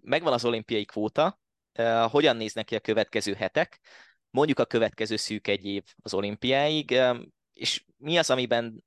Megvan 0.00 0.32
az 0.32 0.44
olimpiai 0.44 0.84
kvóta, 0.84 1.40
hogyan 2.10 2.36
néznek 2.36 2.64
ki 2.64 2.74
a 2.74 2.80
következő 2.80 3.34
hetek, 3.34 3.80
mondjuk 4.30 4.58
a 4.58 4.64
következő 4.64 5.16
szűk 5.16 5.48
egy 5.48 5.64
év 5.64 5.82
az 6.02 6.14
olimpiáig, 6.14 7.00
és 7.52 7.84
mi 7.96 8.18
az, 8.18 8.30
amiben 8.30 8.84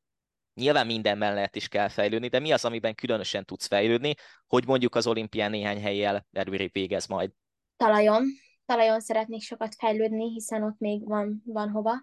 nyilván 0.53 0.85
mindenben 0.85 1.33
lehet 1.33 1.55
is 1.55 1.67
kell 1.67 1.87
fejlődni, 1.87 2.27
de 2.27 2.39
mi 2.39 2.51
az, 2.51 2.65
amiben 2.65 2.95
különösen 2.95 3.45
tudsz 3.45 3.67
fejlődni, 3.67 4.13
hogy 4.47 4.65
mondjuk 4.65 4.95
az 4.95 5.07
olimpián 5.07 5.49
néhány 5.49 5.81
helyjel 5.81 6.27
előrébb 6.31 6.71
végez 6.71 7.07
majd? 7.07 7.31
Talajon. 7.77 8.23
Talajon 8.65 8.99
szeretnék 8.99 9.41
sokat 9.41 9.75
fejlődni, 9.75 10.31
hiszen 10.31 10.63
ott 10.63 10.79
még 10.79 11.07
van, 11.07 11.43
van 11.45 11.69
hova. 11.69 11.93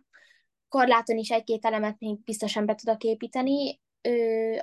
Korláton 0.68 1.16
is 1.16 1.30
egy-két 1.30 1.64
elemet 1.64 1.98
még 1.98 2.22
biztosan 2.22 2.66
be 2.66 2.74
tudok 2.74 3.02
építeni. 3.02 3.80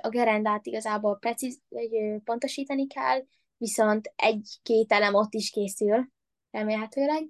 A 0.00 0.08
gerendát 0.08 0.66
igazából 0.66 1.18
precíz, 1.18 1.60
vagy 1.68 1.90
pontosítani 2.24 2.86
kell, 2.86 3.24
viszont 3.56 4.12
egy-két 4.16 4.92
elem 4.92 5.14
ott 5.14 5.34
is 5.34 5.50
készül, 5.50 6.08
remélhetőleg. 6.50 7.28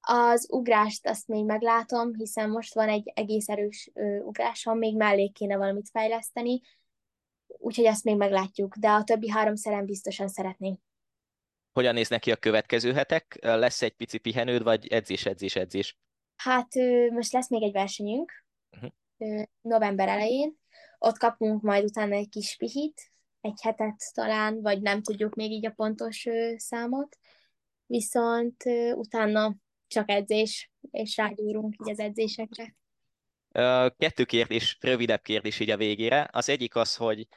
Az 0.00 0.46
ugrást 0.50 1.06
azt 1.06 1.28
még 1.28 1.44
meglátom, 1.44 2.14
hiszen 2.14 2.50
most 2.50 2.74
van 2.74 2.88
egy 2.88 3.12
egész 3.14 3.48
erős 3.48 3.90
ö, 3.94 4.18
ugrásom, 4.18 4.78
még 4.78 4.96
mellé 4.96 5.28
kéne 5.28 5.56
valamit 5.56 5.88
fejleszteni, 5.88 6.60
úgyhogy 7.46 7.86
azt 7.86 8.04
még 8.04 8.16
meglátjuk, 8.16 8.76
de 8.76 8.90
a 8.90 9.04
többi 9.04 9.30
három 9.30 9.54
szerem 9.54 9.84
biztosan 9.84 10.28
szeretnénk. 10.28 10.80
Hogyan 11.72 11.94
néznek 11.94 12.20
ki 12.20 12.30
a 12.30 12.36
következő 12.36 12.92
hetek? 12.92 13.38
Lesz 13.40 13.82
egy 13.82 13.92
pici 13.92 14.18
pihenőd, 14.18 14.62
vagy 14.62 14.86
edzés, 14.86 15.26
edzés, 15.26 15.56
edzés? 15.56 15.96
Hát 16.36 16.68
most 17.10 17.32
lesz 17.32 17.48
még 17.48 17.62
egy 17.62 17.72
versenyünk, 17.72 18.44
uh-huh. 18.70 19.42
november 19.60 20.08
elején, 20.08 20.58
ott 20.98 21.18
kapunk 21.18 21.62
majd 21.62 21.84
utána 21.84 22.14
egy 22.14 22.28
kis 22.28 22.56
pihit, 22.56 23.10
egy 23.40 23.60
hetet 23.62 24.02
talán, 24.14 24.60
vagy 24.60 24.80
nem 24.80 25.02
tudjuk 25.02 25.34
még 25.34 25.50
így 25.50 25.66
a 25.66 25.70
pontos 25.70 26.26
számot, 26.56 27.18
viszont 27.86 28.64
utána 28.94 29.56
csak 29.86 30.10
edzés, 30.10 30.70
és 30.90 31.16
rágyúrunk 31.16 31.74
így 31.80 31.90
az 31.90 31.98
edzésekre. 31.98 32.74
Kettő 33.96 34.24
kérdés, 34.24 34.78
rövidebb 34.80 35.22
kérdés 35.22 35.60
így 35.60 35.70
a 35.70 35.76
végére. 35.76 36.28
Az 36.32 36.48
egyik 36.48 36.76
az, 36.76 36.96
hogy 36.96 37.28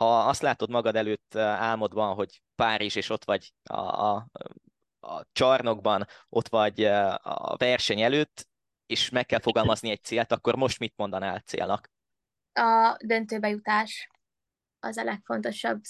ha 0.00 0.18
azt 0.18 0.42
látod 0.42 0.70
magad 0.70 0.96
előtt 0.96 1.34
álmodban, 1.36 2.14
hogy 2.14 2.42
Párizs, 2.54 2.94
és 2.96 3.10
ott 3.10 3.24
vagy 3.24 3.52
a, 3.62 3.80
a, 3.80 4.26
a 5.00 5.24
csarnokban, 5.32 6.06
ott 6.28 6.48
vagy 6.48 6.84
a 7.22 7.56
verseny 7.56 8.00
előtt, 8.00 8.48
és 8.86 9.10
meg 9.10 9.26
kell 9.26 9.40
fogalmazni 9.40 9.90
egy 9.90 10.02
célt, 10.02 10.32
akkor 10.32 10.54
most 10.54 10.78
mit 10.78 10.96
mondanál 10.96 11.38
célnak? 11.38 11.90
A 12.52 12.96
döntőbe 13.04 13.48
jutás 13.48 14.10
az 14.78 14.96
a 14.96 15.04
legfontosabb 15.04 15.80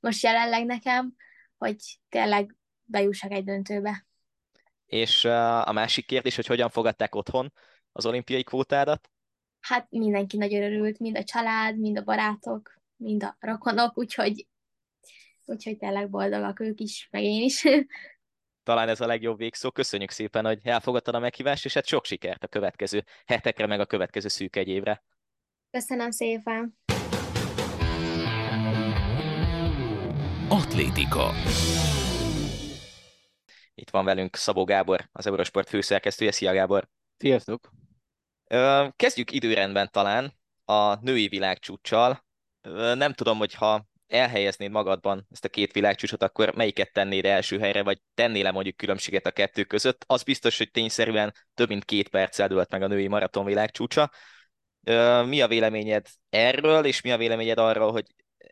most 0.00 0.22
jelenleg 0.22 0.64
nekem, 0.64 1.14
hogy 1.58 1.76
tényleg 2.08 2.56
bejussak 2.84 3.30
egy 3.30 3.44
döntőbe. 3.44 4.06
És 4.86 5.24
a 5.64 5.72
másik 5.72 6.06
kérdés, 6.06 6.36
hogy 6.36 6.46
hogyan 6.46 6.68
fogadták 6.70 7.14
otthon 7.14 7.52
az 7.92 8.06
olimpiai 8.06 8.42
kvótádat? 8.42 9.10
Hát 9.60 9.86
mindenki 9.90 10.36
nagyon 10.36 10.62
örült, 10.62 10.98
mind 10.98 11.16
a 11.16 11.24
család, 11.24 11.78
mind 11.78 11.98
a 11.98 12.02
barátok, 12.02 12.79
mind 13.00 13.22
a 13.22 13.36
rokonok, 13.40 13.98
úgyhogy, 13.98 14.46
úgyhogy 15.44 15.76
tényleg 15.76 16.10
boldogak 16.10 16.60
ők 16.60 16.80
is, 16.80 17.08
meg 17.10 17.22
én 17.22 17.42
is. 17.42 17.64
Talán 18.62 18.88
ez 18.88 19.00
a 19.00 19.06
legjobb 19.06 19.38
végszó. 19.38 19.70
Köszönjük 19.70 20.10
szépen, 20.10 20.44
hogy 20.44 20.58
elfogadtad 20.62 21.14
a 21.14 21.18
meghívást, 21.18 21.64
és 21.64 21.74
hát 21.74 21.86
sok 21.86 22.04
sikert 22.04 22.44
a 22.44 22.48
következő 22.48 23.04
hetekre, 23.26 23.66
meg 23.66 23.80
a 23.80 23.86
következő 23.86 24.28
szűk 24.28 24.56
egy 24.56 24.68
évre. 24.68 25.04
Köszönöm 25.70 26.10
szépen. 26.10 26.78
Atlétika. 30.48 31.30
Itt 33.74 33.90
van 33.90 34.04
velünk 34.04 34.36
Szabó 34.36 34.64
Gábor, 34.64 35.08
az 35.12 35.26
Eurosport 35.26 35.68
főszerkesztője. 35.68 36.30
Szia 36.32 36.52
Gábor! 36.52 36.88
Sziasztok! 37.16 37.70
Kezdjük 38.96 39.30
időrendben 39.30 39.88
talán 39.90 40.32
a 40.64 40.94
női 40.94 41.28
világcsúccsal. 41.28 42.28
Nem 42.94 43.12
tudom, 43.12 43.38
hogy 43.38 43.54
ha 43.54 43.86
elhelyeznéd 44.06 44.70
magadban 44.70 45.26
ezt 45.30 45.44
a 45.44 45.48
két 45.48 45.72
világcsúcsot, 45.72 46.22
akkor 46.22 46.54
melyiket 46.54 46.92
tennéd 46.92 47.24
első 47.24 47.58
helyre, 47.58 47.82
vagy 47.82 48.00
tennél 48.14 48.42
le 48.42 48.50
mondjuk 48.50 48.76
különbséget 48.76 49.26
a 49.26 49.30
kettő 49.30 49.64
között. 49.64 50.04
Az 50.06 50.22
biztos, 50.22 50.58
hogy 50.58 50.70
tényszerűen 50.70 51.34
több 51.54 51.68
mint 51.68 51.84
két 51.84 52.08
perccel 52.08 52.48
dőlt 52.48 52.70
meg 52.70 52.82
a 52.82 52.86
női 52.86 53.08
maraton 53.08 53.44
világcsúcsa. 53.44 54.10
Mi 55.26 55.40
a 55.40 55.48
véleményed 55.48 56.06
erről, 56.28 56.84
és 56.84 57.00
mi 57.00 57.10
a 57.10 57.16
véleményed 57.16 57.58
arról, 57.58 57.92
hogy 57.92 58.06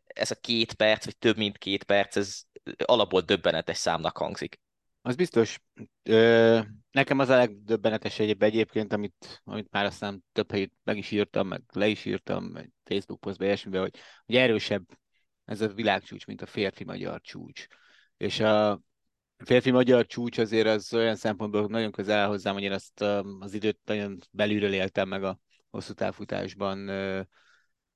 ez 0.07 0.31
a 0.31 0.35
két 0.41 0.73
perc, 0.73 1.05
vagy 1.05 1.19
több 1.19 1.37
mint 1.37 1.59
két 1.59 1.85
perc, 1.85 2.17
ez 2.17 2.41
alapból 2.85 3.21
döbbenetes 3.21 3.77
számnak 3.77 4.17
hangzik? 4.17 4.61
Az 5.09 5.17
biztos. 5.17 5.59
Ö, 6.03 6.61
nekem 6.91 7.19
az 7.19 7.29
a 7.29 7.37
legdöbbenetesebb 7.37 8.43
egyébként, 8.43 8.93
amit, 8.93 9.41
amit 9.45 9.71
már 9.71 9.85
aztán 9.85 10.25
több 10.33 10.51
helyet 10.51 10.73
meg 10.85 10.97
is 10.97 11.11
írtam, 11.11 11.49
meg 11.49 11.63
le 11.73 11.89
is 11.89 12.05
írtam, 12.05 12.45
meg 12.45 12.71
Facebook 12.85 13.21
posztba, 13.21 13.45
ilyesmiben, 13.45 13.81
hogy, 13.81 13.97
hogy 14.27 14.37
erősebb 14.37 14.85
ez 15.45 15.61
a 15.61 15.69
világcsúcs, 15.69 16.27
mint 16.27 16.43
a 16.43 16.47
férfi 16.47 16.85
magyar 16.85 17.21
csúcs. 17.21 17.67
És 18.17 18.41
a 18.41 18.81
férfi 19.37 19.71
magyar 19.71 20.07
csúcs 20.07 20.39
azért 20.39 20.67
az 20.67 20.95
olyan 20.95 21.17
szempontból 21.17 21.67
nagyon 21.67 21.93
közel 21.93 22.29
hozzám, 22.29 22.55
hogy 22.55 22.63
én 22.63 22.73
azt 22.73 23.01
az 23.41 23.55
időt 23.55 23.79
nagyon 23.85 24.19
belülről 24.31 24.73
éltem 24.73 25.09
meg 25.09 25.25
a 25.25 25.39
hosszú 25.71 25.93
távfutásban 25.93 26.89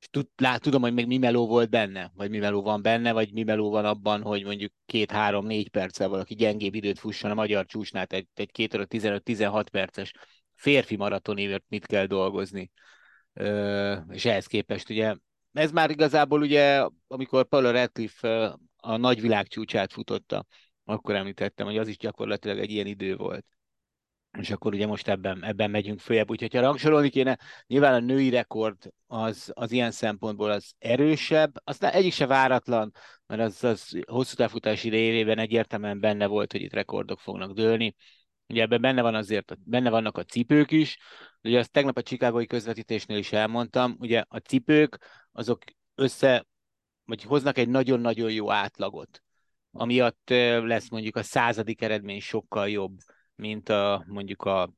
és 0.02 0.08
tud, 0.10 0.28
lát, 0.36 0.60
tudom, 0.60 0.82
hogy 0.82 0.94
még 0.94 1.06
mi 1.06 1.18
meló 1.18 1.46
volt 1.46 1.70
benne, 1.70 2.12
vagy 2.14 2.30
mi 2.30 2.38
meló 2.38 2.62
van 2.62 2.82
benne, 2.82 3.12
vagy 3.12 3.32
mi 3.32 3.42
meló 3.42 3.70
van 3.70 3.84
abban, 3.84 4.22
hogy 4.22 4.44
mondjuk 4.44 4.72
két-három-négy 4.86 5.68
perccel 5.68 6.08
valaki 6.08 6.34
gyengébb 6.34 6.74
időt 6.74 6.98
fusson 6.98 7.30
a 7.30 7.34
magyar 7.34 7.66
csúcsnál, 7.66 8.06
egy, 8.08 8.28
egy 8.34 8.50
2 8.50 8.78
óra 8.78 8.86
15-16 8.88 9.66
perces 9.70 10.12
férfi 10.54 10.96
maratonévért 10.96 11.64
mit 11.68 11.86
kell 11.86 12.06
dolgozni. 12.06 12.70
Ö, 13.32 13.96
és 14.10 14.24
ehhez 14.24 14.46
képest 14.46 14.90
ugye, 14.90 15.14
ez 15.52 15.72
már 15.72 15.90
igazából 15.90 16.40
ugye, 16.40 16.86
amikor 17.06 17.48
Paula 17.48 17.70
Radcliffe 17.70 18.58
a 18.76 18.96
nagy 18.96 19.20
világcsúcsát 19.20 19.92
futotta, 19.92 20.46
akkor 20.84 21.14
említettem, 21.14 21.66
hogy 21.66 21.78
az 21.78 21.88
is 21.88 21.96
gyakorlatilag 21.96 22.58
egy 22.58 22.70
ilyen 22.70 22.86
idő 22.86 23.16
volt. 23.16 23.46
És 24.38 24.50
akkor 24.50 24.74
ugye 24.74 24.86
most 24.86 25.08
ebben, 25.08 25.44
ebben 25.44 25.70
megyünk 25.70 26.00
följebb. 26.00 26.30
Úgyhogy 26.30 26.54
ha 26.54 26.60
rangsorolni 26.60 27.08
kéne, 27.08 27.38
nyilván 27.66 27.94
a 27.94 27.98
női 27.98 28.30
rekord 28.30 28.92
az, 29.06 29.50
az 29.54 29.72
ilyen 29.72 29.90
szempontból 29.90 30.50
az 30.50 30.72
erősebb, 30.78 31.54
aztán 31.64 31.92
egyik 31.92 32.12
se 32.12 32.26
váratlan, 32.26 32.92
mert 33.26 33.40
az, 33.40 33.64
az 33.64 33.98
hosszú 34.06 34.34
távfutási 34.34 34.88
révében 34.88 35.38
egyértelműen 35.38 36.00
benne 36.00 36.26
volt, 36.26 36.52
hogy 36.52 36.60
itt 36.60 36.72
rekordok 36.72 37.20
fognak 37.20 37.52
dőlni. 37.52 37.94
Ugye 38.46 38.62
ebben 38.62 38.80
benne 38.80 39.02
van 39.02 39.14
azért, 39.14 39.58
benne 39.64 39.90
vannak 39.90 40.18
a 40.18 40.24
cipők 40.24 40.70
is, 40.70 40.98
ugye 41.42 41.58
azt 41.58 41.70
tegnap 41.70 41.96
a 41.96 42.02
Csikágoi 42.02 42.46
közvetítésnél 42.46 43.18
is 43.18 43.32
elmondtam, 43.32 43.96
ugye 43.98 44.24
a 44.28 44.38
cipők 44.38 44.98
azok 45.32 45.62
össze, 45.94 46.46
vagy 47.04 47.22
hoznak 47.22 47.58
egy 47.58 47.68
nagyon-nagyon 47.68 48.32
jó 48.32 48.50
átlagot, 48.50 49.22
amiatt 49.72 50.30
lesz 50.64 50.88
mondjuk 50.88 51.16
a 51.16 51.22
századik 51.22 51.82
eredmény 51.82 52.20
sokkal 52.20 52.68
jobb, 52.68 52.98
mint 53.42 53.68
a, 53.68 54.04
mondjuk 54.06 54.42
a 54.42 54.72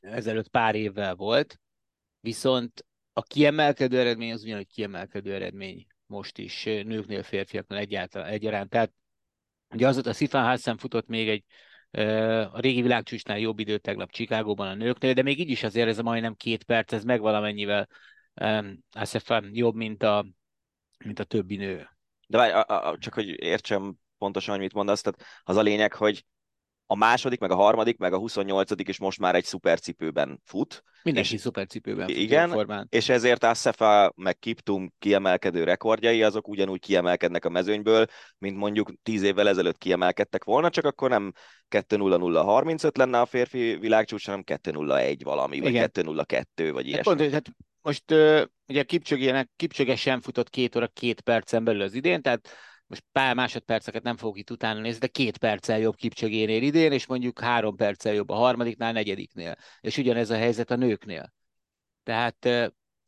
ezelőtt 0.00 0.48
pár 0.48 0.74
évvel 0.74 1.14
volt, 1.14 1.60
viszont 2.20 2.86
a 3.12 3.22
kiemelkedő 3.22 3.98
eredmény 3.98 4.32
az 4.32 4.42
ugyanúgy 4.42 4.66
kiemelkedő 4.66 5.34
eredmény 5.34 5.86
most 6.06 6.38
is 6.38 6.64
nőknél, 6.64 7.22
férfiaknál 7.22 7.78
egyáltalán 7.78 8.28
egyaránt. 8.28 8.70
Tehát 8.70 8.92
ugye 9.70 9.86
az 9.86 9.98
ott 9.98 10.06
a 10.06 10.12
Sifan 10.12 10.44
Hassan 10.44 10.76
futott 10.76 11.06
még 11.06 11.28
egy 11.28 11.44
a 12.52 12.60
régi 12.60 12.82
világcsúcsnál 12.82 13.38
jobb 13.38 13.58
időt 13.58 13.82
tegnap 13.82 14.10
Csikágóban 14.10 14.68
a 14.68 14.74
nőknél, 14.74 15.12
de 15.12 15.22
még 15.22 15.40
így 15.40 15.50
is 15.50 15.62
azért 15.62 15.88
ez 15.88 15.98
a 15.98 16.02
majdnem 16.02 16.34
két 16.34 16.64
perc, 16.64 16.92
ez 16.92 17.04
meg 17.04 17.20
valamennyivel 17.20 17.88
azt 18.92 19.32
jobb, 19.52 19.74
mint 19.74 20.02
a, 20.02 20.26
mint 21.04 21.18
a 21.18 21.24
többi 21.24 21.56
nő. 21.56 21.88
De 22.26 22.36
várj, 22.38 22.52
a, 22.52 22.88
a, 22.88 22.98
csak 22.98 23.14
hogy 23.14 23.28
értsem 23.28 23.94
pontosan, 24.18 24.54
hogy 24.54 24.62
mit 24.62 24.74
mondasz, 24.74 25.00
tehát 25.00 25.22
az 25.42 25.56
a 25.56 25.62
lényeg, 25.62 25.92
hogy 25.92 26.24
a 26.86 26.96
második, 26.96 27.40
meg 27.40 27.50
a 27.50 27.54
harmadik, 27.54 27.98
meg 27.98 28.12
a 28.12 28.18
28 28.18 28.70
is 28.88 28.98
most 28.98 29.18
már 29.18 29.34
egy 29.34 29.44
szupercipőben 29.44 30.40
fut. 30.44 30.82
Mindenki 31.02 31.34
és, 31.34 31.40
szupercipőben 31.40 32.06
fut. 32.06 32.16
Igen, 32.16 32.50
formán. 32.50 32.86
és 32.90 33.08
ezért 33.08 33.44
Assefa 33.44 34.12
meg 34.16 34.38
Kiptum 34.38 34.92
kiemelkedő 34.98 35.64
rekordjai, 35.64 36.22
azok 36.22 36.48
ugyanúgy 36.48 36.80
kiemelkednek 36.80 37.44
a 37.44 37.48
mezőnyből, 37.48 38.06
mint 38.38 38.56
mondjuk 38.56 38.92
10 39.02 39.22
évvel 39.22 39.48
ezelőtt 39.48 39.78
kiemelkedtek 39.78 40.44
volna, 40.44 40.70
csak 40.70 40.84
akkor 40.84 41.10
nem 41.10 41.32
2-0-0-35 41.70 42.96
lenne 42.96 43.20
a 43.20 43.26
férfi 43.26 43.76
világcsúcs, 43.76 44.26
hanem 44.26 44.42
2-0-1 44.46 45.20
valami, 45.24 45.60
vagy 45.60 45.74
2-0-2, 45.74 46.70
vagy 46.72 46.86
ilyesmi. 46.86 46.92
Hát 46.94 47.02
pont, 47.02 47.32
hát 47.32 47.50
most 47.82 48.04
ugye 48.68 48.82
Kipcsögének, 48.82 49.50
Kipcsöge 49.56 49.96
sem 49.96 50.20
futott 50.20 50.50
két 50.50 50.76
óra 50.76 50.86
két 50.86 51.20
percen 51.20 51.64
belül 51.64 51.82
az 51.82 51.94
idén, 51.94 52.22
tehát 52.22 52.48
most 52.94 53.06
pár 53.12 53.34
másodperceket 53.34 54.02
nem 54.02 54.16
fogok 54.16 54.38
itt 54.38 54.50
utána 54.50 54.80
nézni, 54.80 54.98
de 54.98 55.06
két 55.06 55.38
perccel 55.38 55.78
jobb 55.78 55.94
Kipcsögénél 55.94 56.62
idén, 56.62 56.92
és 56.92 57.06
mondjuk 57.06 57.40
három 57.40 57.76
perccel 57.76 58.14
jobb 58.14 58.28
a 58.28 58.34
harmadiknál, 58.34 58.92
negyediknél. 58.92 59.56
És 59.80 59.98
ugyanez 59.98 60.30
a 60.30 60.36
helyzet 60.36 60.70
a 60.70 60.76
nőknél. 60.76 61.32
Tehát 62.02 62.44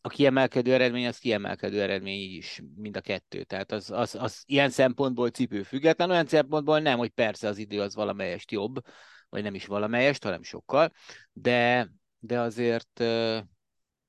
a 0.01 0.09
kiemelkedő 0.09 0.73
eredmény 0.73 1.07
az 1.07 1.19
kiemelkedő 1.19 1.83
eredmény 1.83 2.37
is, 2.37 2.63
mind 2.77 2.97
a 2.97 3.01
kettő. 3.01 3.45
Tehát 3.45 3.73
az, 3.73 3.91
az, 3.91 4.15
az 4.15 4.43
ilyen 4.47 4.71
szempontból 4.71 5.31
cipő 5.31 5.63
független, 5.63 6.11
olyan 6.11 6.27
szempontból 6.27 6.81
nem, 6.81 6.99
hogy 6.99 7.11
persze 7.11 7.49
az 7.49 7.59
idő 7.59 7.81
az 7.81 7.95
valamelyest 7.95 8.51
jobb, 8.51 8.77
vagy 9.29 9.43
nem 9.43 9.55
is 9.55 9.67
valamelyest, 9.67 10.23
hanem 10.23 10.43
sokkal, 10.43 10.93
de, 11.33 11.91
de 12.19 12.41
azért, 12.41 12.91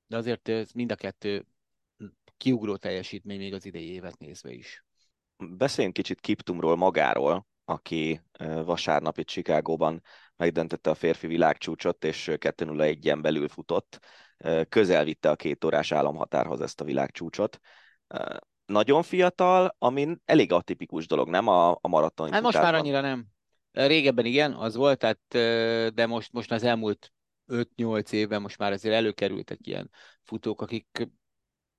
de 0.08 0.18
azért 0.18 0.74
mind 0.74 0.92
a 0.92 0.96
kettő 0.96 1.46
kiugró 2.38 2.76
teljesítmény 2.76 3.38
még 3.38 3.54
az 3.54 3.66
idei 3.66 3.92
évet 3.92 4.18
nézve 4.18 4.52
is. 4.52 4.87
Beszéljünk 5.38 5.96
kicsit 5.96 6.20
Kiptumról 6.20 6.76
magáról, 6.76 7.48
aki 7.66 8.22
vasárnap 8.66 9.18
itt 9.18 9.28
Chicagóban 9.28 10.02
megdöntötte 10.36 10.90
a 10.90 10.96
férfi 10.96 11.28
világcsúcsot, 11.28 12.04
és 12.04 12.28
2.01-en 12.32 13.20
belül 13.22 13.48
futott. 13.48 14.00
Közel 14.70 15.04
vitte 15.04 15.30
a 15.30 15.36
két 15.36 15.64
órás 15.64 15.92
államhatárhoz 15.92 16.62
ezt 16.62 16.82
a 16.82 16.86
világcsúcsot. 16.86 17.60
Nagyon 18.66 19.04
fiatal, 19.04 19.76
ami 19.78 20.18
elég 20.26 20.52
atipikus 20.52 21.08
dolog, 21.08 21.30
nem 21.30 21.48
a, 21.48 21.70
a 21.72 21.88
maraton. 21.88 22.32
Hát 22.32 22.42
most 22.42 22.62
már 22.62 22.76
annyira 22.76 23.02
nem. 23.02 23.26
Régebben 23.72 24.26
igen, 24.26 24.54
az 24.54 24.76
volt, 24.76 25.00
tehát, 25.00 25.20
de 25.94 26.06
most, 26.06 26.32
most 26.32 26.52
az 26.52 26.64
elmúlt 26.64 27.12
5-8 27.48 28.12
évben 28.12 28.42
most 28.42 28.58
már 28.58 28.72
azért 28.72 28.96
előkerültek 28.96 29.68
ilyen 29.68 29.90
futók, 30.24 30.62
akik 30.62 31.10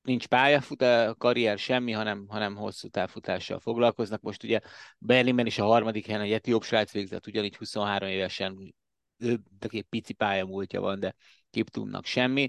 nincs 0.09 0.27
pályafut, 0.27 0.83
a 0.83 1.15
karrier 1.19 1.59
semmi, 1.59 1.93
hanem, 1.93 2.27
hanem 2.29 2.57
hosszú 2.57 2.89
távfutással 2.89 3.61
foglalkoznak. 3.61 4.21
Most 4.21 4.43
ugye 4.43 4.61
Berlinben 4.99 5.47
is 5.47 5.59
a 5.59 5.65
harmadik 5.65 6.07
helyen 6.07 6.21
egy 6.21 6.33
etióp 6.33 6.65
srác 6.65 6.93
végzett, 6.93 7.27
ugyanígy 7.27 7.57
23 7.57 8.09
évesen, 8.09 8.75
ő 9.17 9.41
egy 9.69 9.83
pici 9.83 10.13
pályamúltja 10.13 10.81
van, 10.81 11.01
de 11.01 11.15
Kiptumnak 11.51 12.05
semmi. 12.05 12.49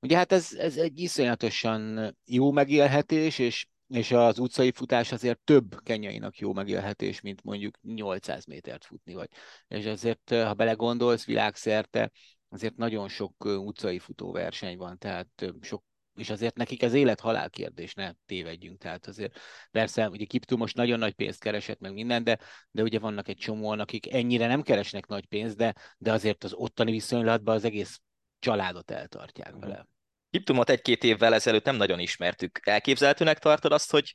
Ugye 0.00 0.16
hát 0.16 0.32
ez, 0.32 0.52
ez 0.52 0.76
egy 0.76 0.98
iszonyatosan 0.98 2.14
jó 2.24 2.52
megélhetés, 2.52 3.38
és, 3.38 3.66
és 3.88 4.10
az 4.12 4.38
utcai 4.38 4.72
futás 4.72 5.12
azért 5.12 5.40
több 5.44 5.74
kenyainak 5.82 6.38
jó 6.38 6.52
megélhetés, 6.52 7.20
mint 7.20 7.42
mondjuk 7.42 7.78
800 7.82 8.44
métert 8.44 8.84
futni 8.84 9.14
vagy. 9.14 9.28
És 9.68 9.86
azért, 9.86 10.30
ha 10.30 10.54
belegondolsz, 10.54 11.24
világszerte 11.24 12.10
azért 12.48 12.76
nagyon 12.76 13.08
sok 13.08 13.44
utcai 13.44 13.98
futóverseny 13.98 14.76
van, 14.76 14.98
tehát 14.98 15.52
sok 15.60 15.84
és 16.14 16.30
azért 16.30 16.56
nekik 16.56 16.82
ez 16.82 16.92
élet-halál 16.92 17.50
kérdés, 17.50 17.94
ne 17.94 18.12
tévedjünk. 18.26 18.78
Tehát 18.78 19.06
azért 19.06 19.38
persze, 19.70 20.08
ugye 20.08 20.24
Kiptu 20.24 20.56
most 20.56 20.76
nagyon 20.76 20.98
nagy 20.98 21.14
pénzt 21.14 21.40
keresett 21.40 21.80
meg 21.80 21.92
minden, 21.92 22.24
de, 22.24 22.38
de 22.70 22.82
ugye 22.82 22.98
vannak 22.98 23.28
egy 23.28 23.36
csomóan, 23.36 23.80
akik 23.80 24.12
ennyire 24.12 24.46
nem 24.46 24.62
keresnek 24.62 25.06
nagy 25.06 25.26
pénzt, 25.26 25.56
de, 25.56 25.74
de 25.98 26.12
azért 26.12 26.44
az 26.44 26.52
ottani 26.52 26.90
viszonylatban 26.90 27.54
az 27.54 27.64
egész 27.64 28.00
családot 28.38 28.90
eltartják 28.90 29.52
mhm. 29.52 29.60
vele. 29.60 29.86
Kiptumot 30.30 30.70
egy-két 30.70 31.04
évvel 31.04 31.34
ezelőtt 31.34 31.64
nem 31.64 31.76
nagyon 31.76 31.98
ismertük. 31.98 32.60
Elképzelhetőnek 32.62 33.38
tartod 33.38 33.72
azt, 33.72 33.90
hogy 33.90 34.12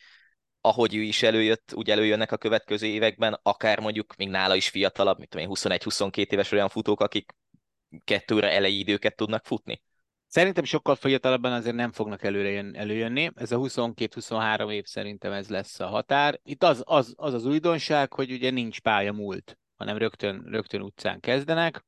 ahogy 0.62 0.96
ő 0.96 1.02
is 1.02 1.24
előjött, 1.24 1.72
úgy 1.74 1.90
előjönnek 1.90 2.32
a 2.32 2.38
következő 2.38 2.88
években, 2.88 3.40
akár 3.44 3.80
mondjuk 3.80 4.16
még 4.16 4.30
nála 4.30 4.56
is 4.56 4.70
fiatalabb, 4.70 5.18
mint 5.18 5.30
tudom 5.30 5.48
21-22 5.50 6.32
éves 6.32 6.52
olyan 6.52 6.70
futók, 6.70 7.00
akik 7.00 7.32
kettőre 8.04 8.52
elejé 8.52 8.78
időket 8.78 9.16
tudnak 9.16 9.46
futni? 9.46 9.82
Szerintem 10.36 10.64
sokkal 10.64 10.96
fiatalabban 10.96 11.52
azért 11.52 11.76
nem 11.76 11.92
fognak 11.92 12.24
előre 12.24 12.50
jön, 12.50 12.76
előjönni. 12.76 13.30
Ez 13.36 13.52
a 13.52 13.58
22-23 13.58 14.72
év 14.72 14.86
szerintem 14.86 15.32
ez 15.32 15.50
lesz 15.50 15.80
a 15.80 15.88
határ. 15.88 16.40
Itt 16.44 16.64
az 16.64 16.84
az, 16.86 17.14
az 17.18 17.34
az 17.34 17.46
újdonság, 17.46 18.14
hogy 18.14 18.32
ugye 18.32 18.50
nincs 18.50 18.82
pálya 18.82 19.12
múlt, 19.12 19.58
hanem 19.76 19.98
rögtön, 19.98 20.44
rögtön 20.46 20.82
utcán 20.82 21.20
kezdenek, 21.20 21.86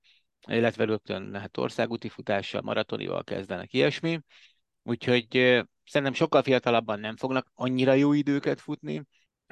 illetve 0.48 0.86
rögtön 0.86 1.36
hát 1.36 1.58
országúti 1.58 2.10
futással, 2.10 2.62
maratonival 2.62 3.24
kezdenek 3.24 3.74
ilyesmi. 3.74 4.20
Úgyhogy 4.84 5.28
szerintem 5.86 6.14
sokkal 6.14 6.42
fiatalabban 6.42 7.00
nem 7.00 7.16
fognak 7.16 7.52
annyira 7.54 7.94
jó 7.94 8.14
időket 8.14 8.62
futni, 8.62 9.04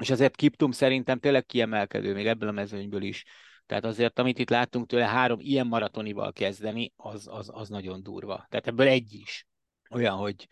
és 0.01 0.09
azért 0.09 0.35
Kiptum 0.35 0.71
szerintem 0.71 1.19
tényleg 1.19 1.45
kiemelkedő, 1.45 2.13
még 2.13 2.27
ebből 2.27 2.49
a 2.49 2.51
mezőnyből 2.51 3.01
is 3.01 3.23
tehát 3.65 3.83
azért, 3.85 4.19
amit 4.19 4.39
itt 4.39 4.49
láttunk 4.49 4.87
tőle, 4.87 5.05
három 5.05 5.39
ilyen 5.39 5.67
maratonival 5.67 6.31
kezdeni, 6.31 6.93
az, 6.95 7.27
az, 7.31 7.49
az 7.53 7.69
nagyon 7.69 8.03
durva. 8.03 8.45
Tehát 8.49 8.67
ebből 8.67 8.87
egy 8.87 9.13
is 9.13 9.47
olyan, 9.89 10.17
hogy 10.17 10.47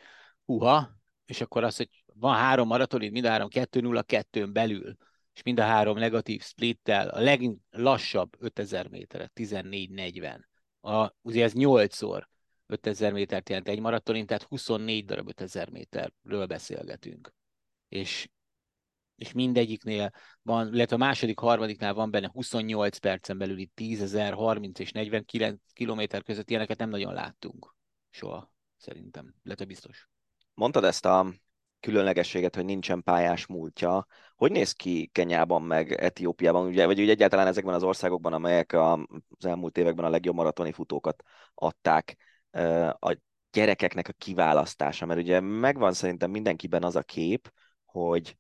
huha, 0.45 0.89
és 1.25 1.41
akkor 1.41 1.63
az, 1.63 1.77
hogy 1.77 1.89
van 2.13 2.35
három 2.35 2.67
maratonid, 2.67 3.11
mind 3.11 3.25
a 3.25 3.29
három 3.29 3.47
2-0-2-n 3.51 4.49
belül, 4.53 4.95
és 5.33 5.43
mind 5.43 5.59
a 5.59 5.63
három 5.63 5.97
negatív 5.97 6.41
splittel, 6.41 7.09
a 7.09 7.19
leglassabb 7.19 8.35
5000 8.39 8.87
méteret, 8.87 9.31
14-40. 9.35 10.39
A, 10.81 11.13
ugye 11.21 11.43
ez 11.43 11.53
8-szor 11.55 12.23
5000 12.67 13.11
métert 13.11 13.49
jelent 13.49 13.67
egy 13.67 13.79
maratonin, 13.79 14.25
tehát 14.25 14.43
24 14.43 15.05
darab 15.05 15.27
5000 15.27 15.69
méterről 15.69 16.45
beszélgetünk. 16.45 17.33
És 17.89 18.29
és 19.15 19.31
mindegyiknél 19.31 20.11
van, 20.41 20.73
illetve 20.73 20.95
a 20.95 20.99
második, 20.99 21.39
harmadiknál 21.39 21.93
van 21.93 22.11
benne 22.11 22.29
28 22.33 22.97
percen 22.97 23.37
belül 23.37 23.57
itt 23.57 23.75
10 23.75 24.17
30 24.33 24.79
és 24.79 24.91
49 24.91 25.59
kilométer 25.73 26.23
között 26.23 26.49
ilyeneket 26.49 26.77
nem 26.77 26.89
nagyon 26.89 27.13
láttunk 27.13 27.75
soha, 28.09 28.51
szerintem, 28.77 29.33
illetve 29.43 29.65
biztos. 29.65 30.09
Mondtad 30.53 30.83
ezt 30.83 31.05
a 31.05 31.33
különlegességet, 31.79 32.55
hogy 32.55 32.65
nincsen 32.65 33.03
pályás 33.03 33.45
múltja. 33.45 34.07
Hogy 34.35 34.51
néz 34.51 34.71
ki 34.71 35.09
Kenyában 35.11 35.61
meg 35.61 35.91
Etiópiában, 35.91 36.67
ugye, 36.67 36.85
vagy 36.85 36.99
ugye 36.99 37.11
egyáltalán 37.11 37.47
ezekben 37.47 37.73
az 37.73 37.83
országokban, 37.83 38.33
amelyek 38.33 38.73
az 38.73 39.45
elmúlt 39.45 39.77
években 39.77 40.05
a 40.05 40.09
legjobb 40.09 40.35
maratoni 40.35 40.71
futókat 40.71 41.23
adták, 41.53 42.17
a 42.99 43.17
gyerekeknek 43.51 44.07
a 44.07 44.13
kiválasztása, 44.17 45.05
mert 45.05 45.19
ugye 45.19 45.39
megvan 45.39 45.93
szerintem 45.93 46.31
mindenkiben 46.31 46.83
az 46.83 46.95
a 46.95 47.01
kép, 47.01 47.53
hogy 47.85 48.37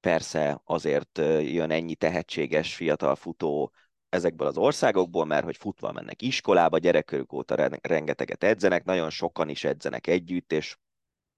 Persze 0.00 0.60
azért 0.64 1.18
jön 1.40 1.70
ennyi 1.70 1.94
tehetséges 1.94 2.74
fiatal 2.74 3.14
futó 3.14 3.72
ezekből 4.08 4.46
az 4.46 4.56
országokból, 4.56 5.24
mert 5.24 5.44
hogy 5.44 5.56
futva 5.56 5.92
mennek 5.92 6.22
iskolába, 6.22 6.78
gyerekkoruk 6.78 7.32
óta 7.32 7.68
rengeteget 7.80 8.44
edzenek, 8.44 8.84
nagyon 8.84 9.10
sokan 9.10 9.48
is 9.48 9.64
edzenek 9.64 10.06
együtt, 10.06 10.52
és 10.52 10.76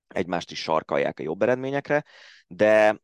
egymást 0.09 0.51
is 0.51 0.63
sarkalják 0.63 1.19
a 1.19 1.23
jobb 1.23 1.43
eredményekre, 1.43 2.05
de 2.47 3.01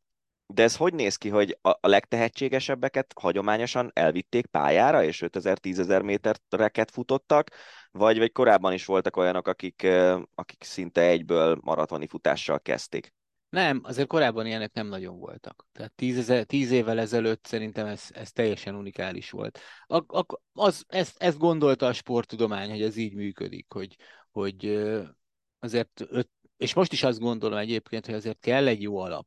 De 0.46 0.62
ez 0.62 0.76
hogy 0.76 0.94
néz 0.94 1.16
ki, 1.16 1.28
hogy 1.28 1.58
a, 1.62 1.68
a 1.68 1.86
legtehetségesebbeket 1.88 3.12
hagyományosan 3.20 3.90
elvitték 3.94 4.46
pályára, 4.46 5.02
és 5.04 5.22
5000-10 5.26 6.02
métereket 6.02 6.90
futottak, 6.90 7.50
vagy, 7.90 8.18
vagy 8.18 8.32
korábban 8.32 8.72
is 8.72 8.84
voltak 8.84 9.16
olyanok, 9.16 9.48
akik, 9.48 9.86
akik 10.34 10.64
szinte 10.64 11.00
egyből 11.00 11.58
maratoni 11.60 12.06
futással 12.06 12.60
kezdték? 12.60 13.17
Nem, 13.50 13.80
azért 13.82 14.08
korábban 14.08 14.46
ilyenek 14.46 14.72
nem 14.72 14.86
nagyon 14.86 15.18
voltak. 15.18 15.66
Tehát 15.72 15.92
tíz, 15.92 16.32
tíz 16.46 16.70
évvel 16.70 16.98
ezelőtt 16.98 17.46
szerintem 17.46 17.86
ez, 17.86 18.08
ez 18.12 18.32
teljesen 18.32 18.74
unikális 18.74 19.30
volt. 19.30 19.58
A, 19.86 20.18
a, 20.18 20.26
az, 20.52 20.84
ezt, 20.88 21.22
ezt 21.22 21.38
gondolta 21.38 21.86
a 21.86 21.92
sporttudomány, 21.92 22.70
hogy 22.70 22.82
ez 22.82 22.96
így 22.96 23.14
működik, 23.14 23.66
hogy, 23.72 23.96
hogy 24.30 24.66
azért 25.58 26.00
öt, 26.08 26.30
és 26.56 26.74
most 26.74 26.92
is 26.92 27.02
azt 27.02 27.18
gondolom 27.18 27.58
egyébként, 27.58 28.06
hogy 28.06 28.14
azért 28.14 28.40
kell 28.40 28.66
egy 28.66 28.82
jó 28.82 28.98
alap 28.98 29.26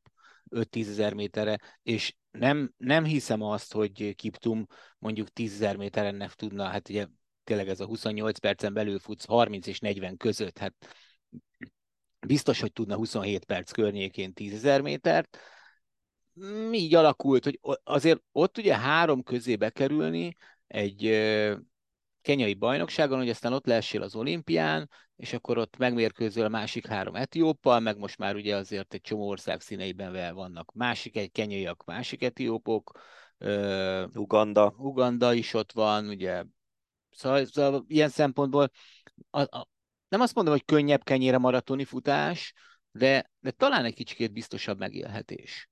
5-10 0.50 0.88
ezer 0.88 1.14
méterre, 1.14 1.58
és 1.82 2.14
nem, 2.30 2.72
nem 2.76 3.04
hiszem 3.04 3.42
azt, 3.42 3.72
hogy 3.72 4.14
Kiptum 4.14 4.66
mondjuk 4.98 5.28
10 5.28 5.52
ezer 5.52 5.76
méteren 5.76 6.30
tudna, 6.36 6.64
hát 6.64 6.88
ugye 6.88 7.06
tényleg 7.44 7.68
ez 7.68 7.80
a 7.80 7.86
28 7.86 8.38
percen 8.38 8.72
belül 8.72 8.98
futsz 8.98 9.24
30 9.24 9.66
és 9.66 9.78
40 9.78 10.16
között, 10.16 10.58
hát 10.58 10.74
biztos, 12.26 12.60
hogy 12.60 12.72
tudna 12.72 12.94
27 12.94 13.44
perc 13.44 13.70
környékén 13.70 14.32
10 14.32 14.52
ezer 14.52 14.80
métert. 14.80 15.38
Így 16.72 16.94
alakult, 16.94 17.44
hogy 17.44 17.60
azért 17.84 18.22
ott 18.32 18.58
ugye 18.58 18.76
három 18.76 19.22
közé 19.22 19.56
bekerülni 19.56 20.36
egy 20.66 21.02
kenyai 22.22 22.54
bajnokságon, 22.54 23.18
hogy 23.18 23.28
aztán 23.28 23.52
ott 23.52 23.66
leessél 23.66 24.02
az 24.02 24.14
olimpián, 24.14 24.90
és 25.16 25.32
akkor 25.32 25.58
ott 25.58 25.76
megmérkőzöl 25.76 26.44
a 26.44 26.48
másik 26.48 26.86
három 26.86 27.16
etióppal, 27.16 27.80
meg 27.80 27.98
most 27.98 28.18
már 28.18 28.34
ugye 28.34 28.56
azért 28.56 28.94
egy 28.94 29.00
csomó 29.00 29.28
ország 29.28 29.60
színeiben 29.60 30.34
vannak 30.34 30.72
másik 30.74 31.16
egy 31.16 31.32
kenyaiak, 31.32 31.84
másik 31.84 32.22
etiópok, 32.22 32.98
Uganda. 34.14 34.74
Uganda 34.78 35.32
is 35.32 35.54
ott 35.54 35.72
van, 35.72 36.08
ugye. 36.08 36.44
Szóval, 37.10 37.44
szóval 37.44 37.84
ilyen 37.88 38.08
szempontból 38.08 38.70
a, 39.30 39.40
a, 39.40 39.68
nem 40.12 40.20
azt 40.20 40.34
mondom, 40.34 40.52
hogy 40.52 40.64
könnyebb 40.64 41.04
kenyére 41.04 41.38
maratoni 41.38 41.84
futás, 41.84 42.52
de, 42.90 43.30
de 43.40 43.50
talán 43.50 43.84
egy 43.84 43.94
kicsit 43.94 44.32
biztosabb 44.32 44.78
megélhetés. 44.78 45.68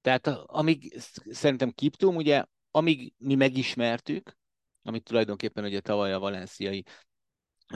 Tehát 0.00 0.26
amíg 0.26 0.98
szerintem 1.30 1.70
Kiptum, 1.70 2.16
ugye, 2.16 2.44
amíg 2.70 3.12
mi 3.18 3.34
megismertük, 3.34 4.36
amit 4.82 5.04
tulajdonképpen 5.04 5.64
ugye 5.64 5.80
tavaly 5.80 6.12
a 6.12 6.18
valenciai 6.18 6.84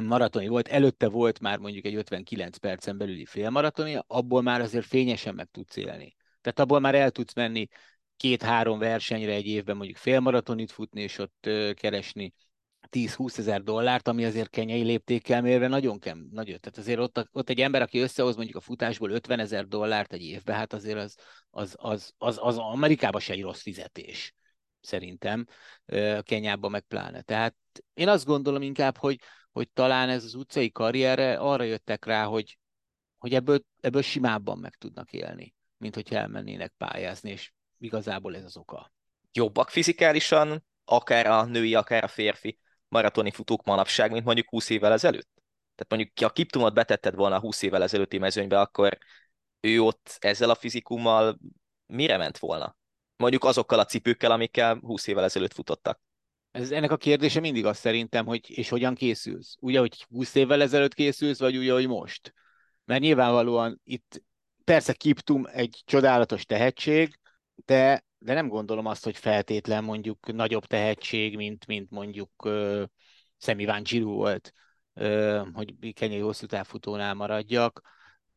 maratoni 0.03 0.49
volt, 0.49 0.69
előtte 0.69 1.09
volt 1.09 1.41
már 1.41 1.59
mondjuk 1.59 1.85
egy 1.85 1.95
59 1.95 2.57
percen 2.57 2.99
belüli 2.99 3.25
félmaratoni, 3.25 3.99
abból 4.07 4.43
már 4.43 4.61
azért 4.61 4.87
fényesen 4.87 5.35
meg 5.35 5.49
tudsz 5.51 5.77
élni. 5.77 6.15
Tehát 6.41 6.59
abból 6.59 6.81
már 6.81 6.95
el 6.95 7.11
tudsz 7.11 7.35
menni 7.35 7.69
két-három 8.17 8.79
versenyre 8.79 9.33
egy 9.33 9.47
évben 9.47 9.77
mondjuk 9.77 9.99
félmaratonit 9.99 10.71
futni, 10.73 11.03
és 11.03 11.19
ott 11.19 11.51
keresni 11.75 12.35
10-20 12.95 13.39
ezer 13.39 13.63
dollárt, 13.63 14.09
ami 14.09 14.25
azért 14.25 14.51
kenyai 14.51 14.83
léptékkel 14.83 15.43
mérve 15.43 15.69
nagyon 15.69 15.99
kem, 15.99 16.29
nagyon. 16.31 16.61
Tehát 16.61 16.79
azért 16.79 16.99
ott, 16.99 17.29
ott 17.33 17.49
egy 17.49 17.61
ember, 17.61 17.83
aki 17.83 17.99
összehoz 17.99 18.37
mondjuk 18.37 18.57
a 18.57 18.61
futásból 18.61 19.11
50 19.11 19.39
ezer 19.39 19.67
dollárt 19.67 20.13
egy 20.13 20.23
évbe, 20.23 20.55
hát 20.55 20.73
azért 20.73 20.99
az, 20.99 21.15
az, 21.51 21.75
az, 21.79 22.13
az, 22.19 22.39
az 22.41 22.59
Amerikában 22.59 23.21
se 23.21 23.33
egy 23.33 23.43
rossz 23.43 23.61
fizetés 23.61 24.35
szerintem, 24.81 25.47
Kenyában 26.23 26.71
meg 26.71 26.83
pláne. 26.83 27.23
Tehát 27.23 27.55
én 27.95 28.09
azt 28.09 28.25
gondolom 28.25 28.63
inkább, 28.63 28.97
hogy, 28.97 29.21
hogy 29.53 29.69
talán 29.73 30.09
ez 30.09 30.25
az 30.25 30.35
utcai 30.35 30.71
karrierre 30.71 31.37
arra 31.37 31.63
jöttek 31.63 32.05
rá, 32.05 32.25
hogy, 32.25 32.59
hogy 33.19 33.35
ebből, 33.35 33.61
ebből 33.81 34.03
simábban 34.03 34.59
meg 34.59 34.75
tudnak 34.75 35.13
élni, 35.13 35.55
mint 35.77 35.95
hogyha 35.95 36.17
elmennének 36.17 36.73
pályázni, 36.77 37.31
és 37.31 37.53
igazából 37.79 38.37
ez 38.37 38.45
az 38.45 38.57
oka. 38.57 38.93
Jobbak 39.33 39.71
fizikálisan, 39.71 40.65
akár 40.85 41.27
a 41.27 41.45
női, 41.45 41.75
akár 41.75 42.05
a 42.05 42.09
férfi 42.09 42.59
maratoni 42.89 43.31
futók 43.31 43.65
manapság, 43.65 44.11
mint 44.11 44.25
mondjuk 44.25 44.49
20 44.49 44.69
évvel 44.69 44.93
ezelőtt? 44.93 45.29
Tehát 45.75 45.89
mondjuk, 45.89 46.11
ha 46.19 46.31
Kiptumot 46.31 46.75
betetted 46.75 47.15
volna 47.15 47.41
20 47.41 47.63
évvel 47.63 47.83
ezelőtti 47.83 48.19
mezőnybe, 48.19 48.61
akkor 48.61 48.99
ő 49.61 49.81
ott 49.81 50.17
ezzel 50.19 50.51
a 50.51 50.55
fizikummal 50.55 51.39
mire 51.87 52.17
ment 52.17 52.39
volna? 52.39 52.77
Mondjuk 53.17 53.45
azokkal 53.45 53.79
a 53.79 53.85
cipőkkel, 53.85 54.31
amikkel 54.31 54.79
20 54.83 55.07
évvel 55.07 55.25
ezelőtt 55.25 55.53
futottak. 55.53 56.01
Ez, 56.51 56.71
ennek 56.71 56.91
a 56.91 56.97
kérdése 56.97 57.41
mindig 57.41 57.67
az 57.67 57.79
szerintem, 57.79 58.27
hogy 58.27 58.51
és 58.51 58.69
hogyan 58.69 58.95
készülsz? 58.95 59.57
Ugye, 59.61 59.79
hogy 59.79 60.07
20 60.11 60.35
évvel 60.35 60.63
ezelőtt 60.63 60.95
készülsz, 60.95 61.39
vagy 61.39 61.57
úgy, 61.57 61.69
hogy 61.69 61.87
most? 61.87 62.35
Mert 62.85 63.01
nyilvánvalóan 63.01 63.81
itt 63.85 64.23
persze 64.65 64.93
Kiptum 64.93 65.47
egy 65.47 65.83
csodálatos 65.85 66.45
tehetség, 66.45 67.19
de, 67.55 68.05
de 68.25 68.35
nem 68.35 68.49
gondolom 68.49 68.87
azt, 68.87 69.05
hogy 69.05 69.17
feltétlen 69.17 69.85
mondjuk 69.85 70.33
nagyobb 70.33 70.65
tehetség, 70.65 71.37
mint, 71.37 71.67
mint 71.67 71.91
mondjuk 71.91 72.45
uh, 72.45 72.83
Van 73.47 73.83
Giroux 73.83 74.17
volt, 74.17 74.53
uh, 74.95 75.47
hogy 75.53 75.93
kenyai 75.93 76.21
hosszú 76.21 76.47
távfutónál 76.47 77.15
maradjak. 77.15 77.81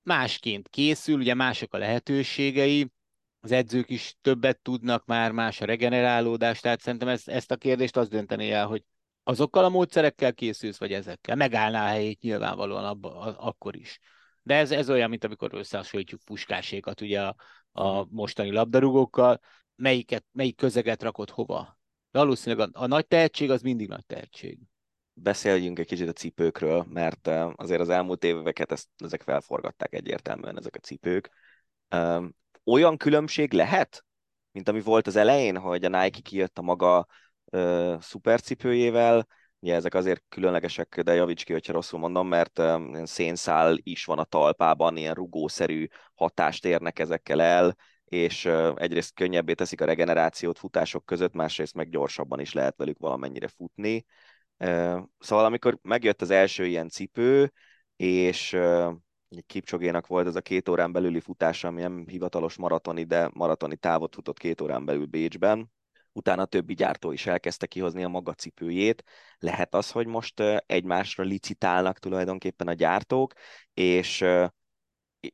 Másként 0.03 0.67
készül, 0.69 1.19
ugye 1.19 1.33
mások 1.33 1.73
a 1.73 1.77
lehetőségei, 1.77 2.91
az 3.39 3.51
edzők 3.51 3.89
is 3.89 4.15
többet 4.21 4.59
tudnak 4.61 5.05
már, 5.05 5.31
más 5.31 5.61
a 5.61 5.65
regenerálódás, 5.65 6.59
tehát 6.59 6.81
szerintem 6.81 7.07
ezt, 7.07 7.27
ezt 7.27 7.51
a 7.51 7.55
kérdést 7.55 7.97
az 7.97 8.07
dönteni 8.07 8.51
el, 8.51 8.67
hogy 8.67 8.83
azokkal 9.23 9.63
a 9.63 9.69
módszerekkel 9.69 10.33
készülsz, 10.33 10.79
vagy 10.79 10.93
ezekkel. 10.93 11.35
Megállná 11.35 11.83
a 11.83 11.87
helyét 11.87 12.21
nyilvánvalóan 12.21 12.85
abba, 12.85 13.19
a, 13.19 13.47
akkor 13.47 13.75
is. 13.75 13.99
De 14.41 14.55
ez, 14.55 14.71
ez 14.71 14.89
olyan, 14.89 15.09
mint 15.09 15.23
amikor 15.23 15.53
összehasonlítjuk 15.53 16.23
puskásékat 16.23 17.01
ugye 17.01 17.21
a, 17.21 17.35
a 17.71 18.05
mostani 18.09 18.51
labdarúgókkal, 18.51 19.39
melyiket, 19.77 20.25
melyik 20.31 20.55
közeget 20.55 21.03
rakott 21.03 21.29
hova. 21.29 21.79
Valószínűleg 22.11 22.69
a, 22.73 22.83
a 22.83 22.87
nagy 22.87 23.07
tehetség 23.07 23.51
az 23.51 23.61
mindig 23.61 23.87
nagy 23.87 24.05
tehetség. 24.05 24.59
Beszéljünk 25.13 25.79
egy 25.79 25.87
kicsit 25.87 26.07
a 26.07 26.13
cipőkről, 26.13 26.85
mert 26.89 27.27
azért 27.55 27.81
az 27.81 27.89
elmúlt 27.89 28.23
éveket 28.23 28.71
ezt, 28.71 28.87
ezek 28.97 29.21
felforgatták 29.21 29.93
egyértelműen, 29.93 30.57
ezek 30.57 30.75
a 30.75 30.79
cipők 30.79 31.31
olyan 32.63 32.97
különbség 32.97 33.53
lehet, 33.53 34.05
mint 34.51 34.69
ami 34.69 34.81
volt 34.81 35.07
az 35.07 35.15
elején, 35.15 35.57
hogy 35.57 35.85
a 35.85 35.89
Nike 35.89 36.19
kijött 36.19 36.57
a 36.57 36.61
maga 36.61 37.07
ö, 37.45 37.95
szupercipőjével, 37.99 39.27
ugye 39.59 39.75
ezek 39.75 39.93
azért 39.93 40.23
különlegesek, 40.29 41.01
de 41.01 41.13
javíts 41.13 41.43
ki, 41.43 41.51
hogyha 41.51 41.73
rosszul 41.73 41.99
mondom, 41.99 42.27
mert 42.27 42.59
ö, 42.59 43.01
szénszál 43.03 43.77
is 43.83 44.05
van 44.05 44.19
a 44.19 44.23
talpában, 44.23 44.97
ilyen 44.97 45.13
rugószerű 45.13 45.87
hatást 46.15 46.65
érnek 46.65 46.99
ezekkel 46.99 47.41
el, 47.41 47.75
és 48.09 48.45
egyrészt 48.75 49.13
könnyebbé 49.13 49.53
teszik 49.53 49.81
a 49.81 49.85
regenerációt 49.85 50.57
futások 50.57 51.05
között, 51.05 51.33
másrészt 51.33 51.73
meg 51.73 51.89
gyorsabban 51.89 52.39
is 52.39 52.53
lehet 52.53 52.77
velük 52.77 52.99
valamennyire 52.99 53.47
futni. 53.47 54.05
Szóval 55.19 55.45
amikor 55.45 55.79
megjött 55.81 56.21
az 56.21 56.29
első 56.29 56.65
ilyen 56.65 56.89
cipő, 56.89 57.51
és 57.95 58.57
Kipcsogénak 59.45 60.07
volt 60.07 60.27
ez 60.27 60.35
a 60.35 60.41
két 60.41 60.69
órán 60.69 60.91
belüli 60.91 61.19
futása, 61.19 61.67
ami 61.67 61.81
nem 61.81 62.07
hivatalos 62.07 62.55
maratoni, 62.57 63.03
de 63.03 63.29
maratoni 63.33 63.75
távot 63.75 64.15
futott 64.15 64.37
két 64.37 64.61
órán 64.61 64.85
belül 64.85 65.05
Bécsben. 65.05 65.71
Utána 66.11 66.45
többi 66.45 66.73
gyártó 66.73 67.11
is 67.11 67.25
elkezdte 67.25 67.65
kihozni 67.65 68.03
a 68.03 68.07
maga 68.07 68.33
cipőjét. 68.33 69.03
Lehet 69.39 69.75
az, 69.75 69.91
hogy 69.91 70.07
most 70.07 70.43
egymásra 70.65 71.23
licitálnak 71.23 71.99
tulajdonképpen 71.99 72.67
a 72.67 72.73
gyártók, 72.73 73.33
és, 73.73 74.25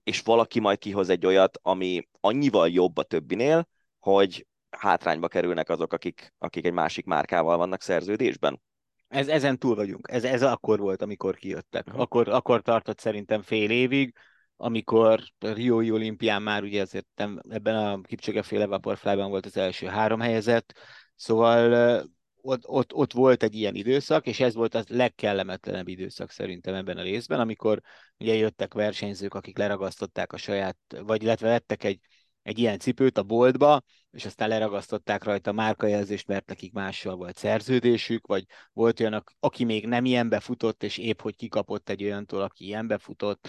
és 0.03 0.21
valaki 0.21 0.59
majd 0.59 0.77
kihoz 0.77 1.09
egy 1.09 1.25
olyat, 1.25 1.59
ami 1.61 2.07
annyival 2.23 2.69
jobb 2.69 2.97
a 2.97 3.03
többinél, 3.03 3.67
hogy 3.99 4.47
hátrányba 4.69 5.27
kerülnek 5.27 5.69
azok, 5.69 5.93
akik, 5.93 6.33
akik 6.37 6.65
egy 6.65 6.73
másik 6.73 7.05
márkával 7.05 7.57
vannak 7.57 7.81
szerződésben. 7.81 8.61
Ez, 9.07 9.27
ezen 9.27 9.59
túl 9.59 9.75
vagyunk. 9.75 10.07
Ez, 10.11 10.23
ez 10.23 10.43
akkor 10.43 10.79
volt, 10.79 11.01
amikor 11.01 11.35
kijöttek. 11.35 11.85
Uh-huh. 11.85 12.01
Akkor, 12.01 12.29
akkor 12.29 12.61
tartott 12.61 12.99
szerintem 12.99 13.41
fél 13.41 13.69
évig, 13.69 14.15
amikor 14.55 15.23
Riói 15.39 15.91
olimpián 15.91 16.41
már 16.41 16.63
ugye 16.63 16.81
azért 16.81 17.07
nem, 17.15 17.39
ebben 17.49 17.75
a 17.75 18.01
Kipcsöge 18.01 18.41
féle 18.41 18.65
vaporflyban 18.65 19.29
volt 19.29 19.45
az 19.45 19.57
első 19.57 19.87
három 19.87 20.19
helyezett, 20.19 20.73
szóval 21.15 22.03
ott, 22.45 22.67
ott, 22.67 22.93
ott 22.93 23.13
volt 23.13 23.43
egy 23.43 23.55
ilyen 23.55 23.75
időszak, 23.75 24.27
és 24.27 24.39
ez 24.39 24.53
volt 24.53 24.75
az 24.75 24.87
legkellemetlenebb 24.87 25.87
időszak 25.87 26.31
szerintem 26.31 26.73
ebben 26.73 26.97
a 26.97 27.01
részben, 27.01 27.39
amikor 27.39 27.81
ugye 28.17 28.33
jöttek 28.33 28.73
versenyzők, 28.73 29.33
akik 29.33 29.57
leragasztották 29.57 30.33
a 30.33 30.37
saját, 30.37 30.77
vagy 30.99 31.23
illetve 31.23 31.47
vettek 31.47 31.83
egy 31.83 31.99
egy 32.43 32.59
ilyen 32.59 32.79
cipőt 32.79 33.17
a 33.17 33.23
boltba, 33.23 33.81
és 34.11 34.25
aztán 34.25 34.49
leragasztották 34.49 35.23
rajta 35.23 35.49
a 35.49 35.53
márkajelzést, 35.53 36.27
mert 36.27 36.45
nekik 36.45 36.73
mással 36.73 37.15
volt 37.15 37.37
szerződésük, 37.37 38.27
vagy 38.27 38.45
volt 38.73 38.99
olyan, 38.99 39.23
aki 39.39 39.63
még 39.63 39.87
nem 39.87 40.05
ilyenbe 40.05 40.39
futott, 40.39 40.83
és 40.83 40.97
épp 40.97 41.21
hogy 41.21 41.35
kikapott 41.35 41.89
egy 41.89 42.03
olyantól, 42.03 42.41
aki 42.41 42.65
ilyenbe 42.65 42.97
futott. 42.97 43.47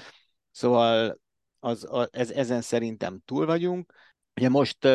Szóval 0.51 1.21
az, 1.61 1.87
az, 1.91 2.09
ez, 2.13 2.31
ezen 2.31 2.61
szerintem 2.61 3.21
túl 3.25 3.47
vagyunk. 3.47 3.93
Ugye 4.37 4.49
most 4.49 4.89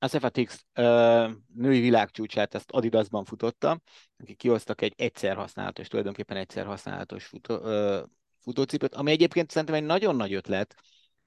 uh, 0.00 0.06
Asefatix 0.08 0.64
uh, 0.76 1.30
női 1.54 1.80
világcsúcsát 1.80 2.54
ezt 2.54 2.70
Adidasban 2.70 3.24
futotta, 3.24 3.80
akik 4.16 4.36
kihoztak 4.36 4.82
egy 4.82 4.94
egyszer 4.96 5.36
használatos, 5.36 5.88
tulajdonképpen 5.88 6.36
egyszer 6.36 6.66
használatos 6.66 7.24
futó, 7.24 7.56
uh, 7.56 8.02
futócipőt, 8.38 8.94
ami 8.94 9.10
egyébként 9.10 9.50
szerintem 9.50 9.76
egy 9.76 9.84
nagyon 9.84 10.16
nagy 10.16 10.34
ötlet, 10.34 10.74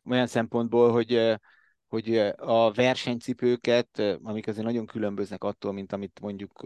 olyan 0.05 0.27
szempontból, 0.27 0.91
hogy 0.91 1.13
uh, 1.13 1.35
hogy 1.93 2.17
a 2.35 2.71
versenycipőket, 2.71 3.99
amik 4.23 4.47
azért 4.47 4.65
nagyon 4.65 4.85
különböznek 4.85 5.43
attól, 5.43 5.71
mint 5.71 5.93
amit 5.93 6.19
mondjuk 6.19 6.63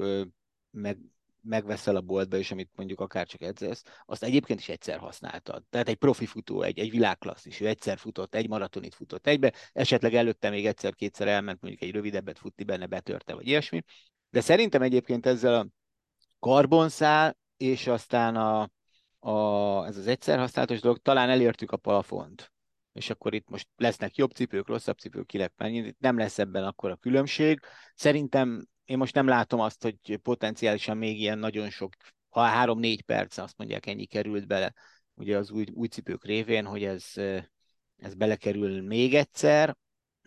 meg, 0.71 0.97
megveszel 1.41 1.95
a 1.95 2.01
boltba, 2.01 2.37
és 2.37 2.51
amit 2.51 2.69
mondjuk 2.75 2.99
akár 2.99 3.27
csak 3.27 3.41
edzesz, 3.41 3.83
azt 4.05 4.23
egyébként 4.23 4.59
is 4.59 4.69
egyszer 4.69 4.99
használtad. 4.99 5.63
Tehát 5.69 5.87
egy 5.87 5.95
profi 5.95 6.25
futó, 6.25 6.61
egy, 6.61 6.79
egy 6.79 6.89
világklasszis, 6.89 7.59
ő 7.59 7.67
egyszer 7.67 7.97
futott, 7.97 8.35
egy 8.35 8.49
maratonit 8.49 8.95
futott 8.95 9.27
egybe, 9.27 9.53
esetleg 9.73 10.13
előtte 10.13 10.49
még 10.49 10.65
egyszer-kétszer 10.65 11.27
elment 11.27 11.61
mondjuk 11.61 11.83
egy 11.83 11.91
rövidebbet 11.91 12.39
futni 12.39 12.63
benne, 12.63 12.85
betörte, 12.85 13.33
vagy 13.33 13.47
ilyesmi. 13.47 13.83
De 14.29 14.41
szerintem 14.41 14.81
egyébként 14.81 15.25
ezzel 15.25 15.53
a 15.53 15.67
karbonszál, 16.39 17.37
és 17.57 17.87
aztán 17.87 18.35
a, 18.35 18.69
a, 19.19 19.85
ez 19.85 19.97
az 19.97 20.07
egyszer 20.07 20.37
használatos 20.37 20.79
dolog, 20.79 20.97
talán 20.97 21.29
elértük 21.29 21.71
a 21.71 21.77
plafont. 21.77 22.51
És 22.93 23.09
akkor 23.09 23.33
itt 23.33 23.49
most 23.49 23.67
lesznek 23.75 24.15
jobb 24.15 24.31
cipők, 24.31 24.67
rosszabb 24.67 24.97
cipők, 24.97 25.27
kinek 25.27 25.53
mennyi, 25.57 25.95
nem 25.99 26.17
lesz 26.17 26.39
ebben 26.39 26.63
akkor 26.63 26.91
a 26.91 26.95
különbség. 26.95 27.59
Szerintem 27.95 28.67
én 28.87 28.97
most 28.97 29.13
nem 29.13 29.27
látom 29.27 29.59
azt, 29.59 29.83
hogy 29.83 30.17
potenciálisan 30.17 30.97
még 30.97 31.19
ilyen 31.19 31.39
nagyon 31.39 31.69
sok, 31.69 31.93
ha 32.29 32.41
három-négy 32.41 33.01
perc, 33.01 33.37
azt 33.37 33.57
mondják, 33.57 33.85
ennyi 33.85 34.05
került 34.05 34.47
bele, 34.47 34.73
ugye 35.13 35.37
az 35.37 35.51
új, 35.51 35.65
új 35.73 35.87
cipők 35.87 36.25
révén, 36.25 36.65
hogy 36.65 36.83
ez, 36.83 37.11
ez 37.97 38.13
belekerül 38.17 38.81
még 38.81 39.15
egyszer, 39.15 39.77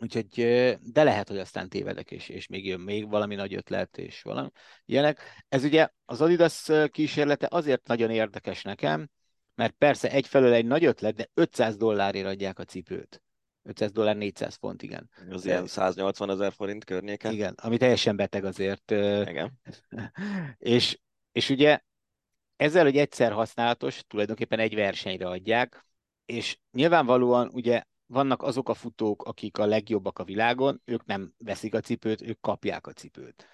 úgyhogy, 0.00 0.34
de 0.80 1.02
lehet, 1.02 1.28
hogy 1.28 1.38
aztán 1.38 1.68
tévedek, 1.68 2.11
és, 2.11 2.28
és 2.28 2.46
még 2.46 2.66
jön 2.66 2.80
még 2.80 3.08
valami 3.08 3.34
nagy 3.34 3.54
ötlet, 3.54 3.98
és 3.98 4.22
valami 4.22 4.50
ilyenek. 4.84 5.20
Ez 5.48 5.64
ugye 5.64 5.88
az 6.04 6.20
Adidas 6.20 6.70
kísérlete 6.90 7.46
azért 7.50 7.86
nagyon 7.86 8.11
érdekes 8.11 8.62
nekem, 8.62 9.08
mert 9.54 9.74
persze 9.74 10.11
egyfelől 10.11 10.52
egy 10.52 10.66
nagy 10.66 10.84
ötlet, 10.84 11.14
de 11.14 11.28
500 11.34 11.76
dollárért 11.76 12.26
adják 12.26 12.58
a 12.58 12.64
cipőt. 12.64 13.22
500 13.70 13.92
dollár, 13.92 14.16
400 14.16 14.54
font, 14.54 14.82
igen. 14.82 15.10
Az 15.30 15.44
ilyen 15.44 15.66
180 15.66 16.30
ezer 16.30 16.52
forint 16.52 16.84
környéken. 16.84 17.32
Igen, 17.32 17.54
ami 17.62 17.76
teljesen 17.76 18.16
beteg 18.16 18.44
azért. 18.44 18.90
Igen. 18.90 19.60
és, 20.58 20.98
és 21.32 21.50
ugye 21.50 21.80
ezzel, 22.56 22.84
hogy 22.84 22.96
egyszer 22.96 23.32
használatos, 23.32 24.04
tulajdonképpen 24.06 24.58
egy 24.58 24.74
versenyre 24.74 25.26
adják, 25.26 25.86
és 26.26 26.58
nyilvánvalóan 26.72 27.48
ugye 27.52 27.82
vannak 28.06 28.42
azok 28.42 28.68
a 28.68 28.74
futók, 28.74 29.22
akik 29.22 29.58
a 29.58 29.66
legjobbak 29.66 30.18
a 30.18 30.24
világon, 30.24 30.82
ők 30.84 31.04
nem 31.04 31.32
veszik 31.38 31.74
a 31.74 31.80
cipőt, 31.80 32.22
ők 32.22 32.40
kapják 32.40 32.86
a 32.86 32.92
cipőt. 32.92 33.46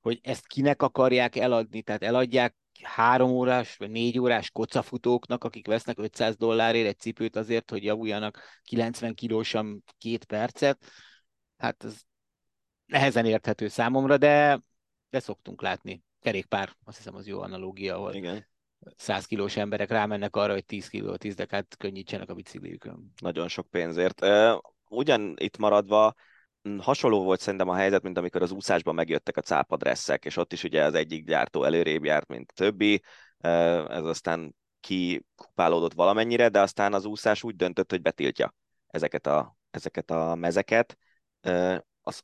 Hogy 0.00 0.20
ezt 0.22 0.46
kinek 0.46 0.82
akarják 0.82 1.36
eladni, 1.36 1.82
tehát 1.82 2.02
eladják 2.02 2.56
három 2.82 3.30
órás 3.30 3.76
vagy 3.76 3.90
négy 3.90 4.18
órás 4.18 4.50
kocafutóknak, 4.50 5.44
akik 5.44 5.66
vesznek 5.66 5.98
500 5.98 6.36
dollárért 6.36 6.86
egy 6.86 6.98
cipőt 6.98 7.36
azért, 7.36 7.70
hogy 7.70 7.84
javuljanak 7.84 8.38
90 8.62 9.14
kilósan 9.14 9.84
két 9.98 10.24
percet, 10.24 10.84
hát 11.56 11.84
ez 11.84 12.00
nehezen 12.86 13.26
érthető 13.26 13.68
számomra, 13.68 14.16
de, 14.16 14.60
de 15.10 15.20
szoktunk 15.20 15.62
látni. 15.62 16.02
Kerékpár, 16.20 16.72
azt 16.84 16.96
hiszem 16.96 17.14
az 17.14 17.26
jó 17.26 17.40
analógia, 17.40 17.94
ahol 17.94 18.14
Igen. 18.14 18.46
100 18.96 19.26
kilós 19.26 19.56
emberek 19.56 19.90
rámennek 19.90 20.36
arra, 20.36 20.52
hogy 20.52 20.64
10 20.64 20.88
kiló, 20.88 21.16
10 21.16 21.34
dekát 21.34 21.76
könnyítsenek 21.76 22.30
a 22.30 22.34
bicikliükön. 22.34 23.12
Nagyon 23.20 23.48
sok 23.48 23.70
pénzért. 23.70 24.26
Ugyan 24.88 25.34
itt 25.38 25.56
maradva, 25.56 26.14
hasonló 26.78 27.22
volt 27.22 27.40
szerintem 27.40 27.68
a 27.68 27.74
helyzet, 27.74 28.02
mint 28.02 28.18
amikor 28.18 28.42
az 28.42 28.50
úszásban 28.50 28.94
megjöttek 28.94 29.36
a 29.36 29.40
cápadresszek, 29.40 30.24
és 30.24 30.36
ott 30.36 30.52
is 30.52 30.64
ugye 30.64 30.84
az 30.84 30.94
egyik 30.94 31.24
gyártó 31.24 31.64
előrébb 31.64 32.04
járt, 32.04 32.28
mint 32.28 32.50
a 32.50 32.54
többi, 32.54 33.02
ez 33.88 34.04
aztán 34.04 34.54
kikupálódott 34.80 35.92
valamennyire, 35.92 36.48
de 36.48 36.60
aztán 36.60 36.94
az 36.94 37.04
úszás 37.04 37.42
úgy 37.42 37.56
döntött, 37.56 37.90
hogy 37.90 38.02
betiltja 38.02 38.54
ezeket 38.86 39.26
a, 39.26 39.56
ezeket 39.70 40.10
a 40.10 40.34
mezeket. 40.34 40.98
Az 42.02 42.20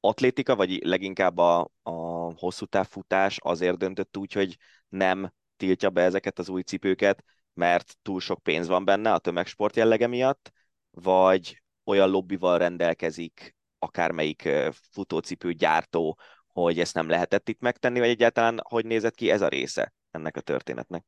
atlétika, 0.00 0.56
vagy 0.56 0.84
leginkább 0.84 1.38
a, 1.38 1.70
a 1.82 1.90
hosszú 2.34 2.66
távfutás 2.66 3.38
azért 3.40 3.78
döntött 3.78 4.16
úgy, 4.16 4.32
hogy 4.32 4.56
nem 4.88 5.32
tiltja 5.56 5.90
be 5.90 6.02
ezeket 6.02 6.38
az 6.38 6.48
új 6.48 6.62
cipőket, 6.62 7.24
mert 7.54 7.96
túl 8.02 8.20
sok 8.20 8.42
pénz 8.42 8.66
van 8.66 8.84
benne 8.84 9.12
a 9.12 9.18
tömegsport 9.18 9.76
jellege 9.76 10.06
miatt, 10.06 10.52
vagy 10.90 11.62
olyan 11.84 12.10
lobbival 12.10 12.58
rendelkezik 12.58 13.56
akármelyik 13.78 14.48
futócipő 14.92 15.52
gyártó, 15.52 16.18
hogy 16.46 16.80
ezt 16.80 16.94
nem 16.94 17.08
lehetett 17.08 17.48
itt 17.48 17.60
megtenni, 17.60 17.98
vagy 17.98 18.08
egyáltalán 18.08 18.60
hogy 18.68 18.86
nézett 18.86 19.14
ki 19.14 19.30
ez 19.30 19.40
a 19.40 19.48
része 19.48 19.94
ennek 20.10 20.36
a 20.36 20.40
történetnek? 20.40 21.04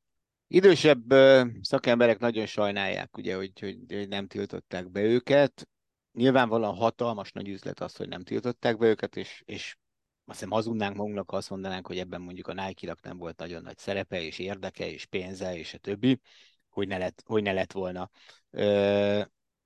Idősebb 0.46 1.12
szakemberek 1.60 2.18
nagyon 2.18 2.46
sajnálják, 2.46 3.16
ugye, 3.16 3.36
hogy, 3.36 3.52
hogy, 3.60 4.08
nem 4.08 4.26
tiltották 4.26 4.90
be 4.90 5.00
őket. 5.00 5.68
Nyilvánvalóan 6.12 6.74
hatalmas 6.74 7.32
nagy 7.32 7.48
üzlet 7.48 7.80
az, 7.80 7.96
hogy 7.96 8.08
nem 8.08 8.22
tiltották 8.22 8.78
be 8.78 8.86
őket, 8.86 9.16
és, 9.16 9.42
és 9.44 9.76
azt 10.24 10.38
hiszem 10.38 10.50
hazudnánk 10.50 10.96
magunknak, 10.96 11.30
ha 11.30 11.36
azt 11.36 11.50
mondanánk, 11.50 11.86
hogy 11.86 11.98
ebben 11.98 12.20
mondjuk 12.20 12.48
a 12.48 12.52
Nike-nak 12.52 13.02
nem 13.02 13.16
volt 13.16 13.38
nagyon 13.38 13.62
nagy 13.62 13.78
szerepe, 13.78 14.22
és 14.22 14.38
érdeke, 14.38 14.90
és 14.90 15.06
pénze, 15.06 15.56
és 15.56 15.74
a 15.74 15.78
többi, 15.78 16.20
hogy 16.68 16.88
ne 16.88 16.98
lett, 16.98 17.22
hogy 17.26 17.42
ne 17.42 17.52
lett 17.52 17.72
volna. 17.72 18.10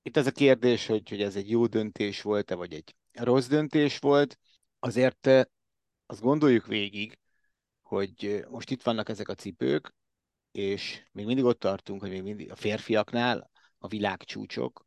Itt 0.07 0.17
az 0.17 0.25
a 0.25 0.31
kérdés, 0.31 0.85
hogy, 0.85 1.09
hogy 1.09 1.21
ez 1.21 1.35
egy 1.35 1.49
jó 1.49 1.65
döntés 1.65 2.21
volt-e, 2.21 2.55
vagy 2.55 2.73
egy 2.73 2.95
rossz 3.11 3.47
döntés 3.47 3.97
volt. 3.97 4.37
Azért 4.79 5.27
azt 6.05 6.21
gondoljuk 6.21 6.65
végig, 6.65 7.19
hogy 7.81 8.45
most 8.49 8.71
itt 8.71 8.83
vannak 8.83 9.09
ezek 9.09 9.27
a 9.29 9.35
cipők, 9.35 9.95
és 10.51 11.03
még 11.11 11.25
mindig 11.25 11.43
ott 11.43 11.59
tartunk, 11.59 12.01
hogy 12.01 12.09
még 12.09 12.21
mindig 12.21 12.51
a 12.51 12.55
férfiaknál 12.55 13.51
a 13.77 13.87
világcsúcsok, 13.87 14.85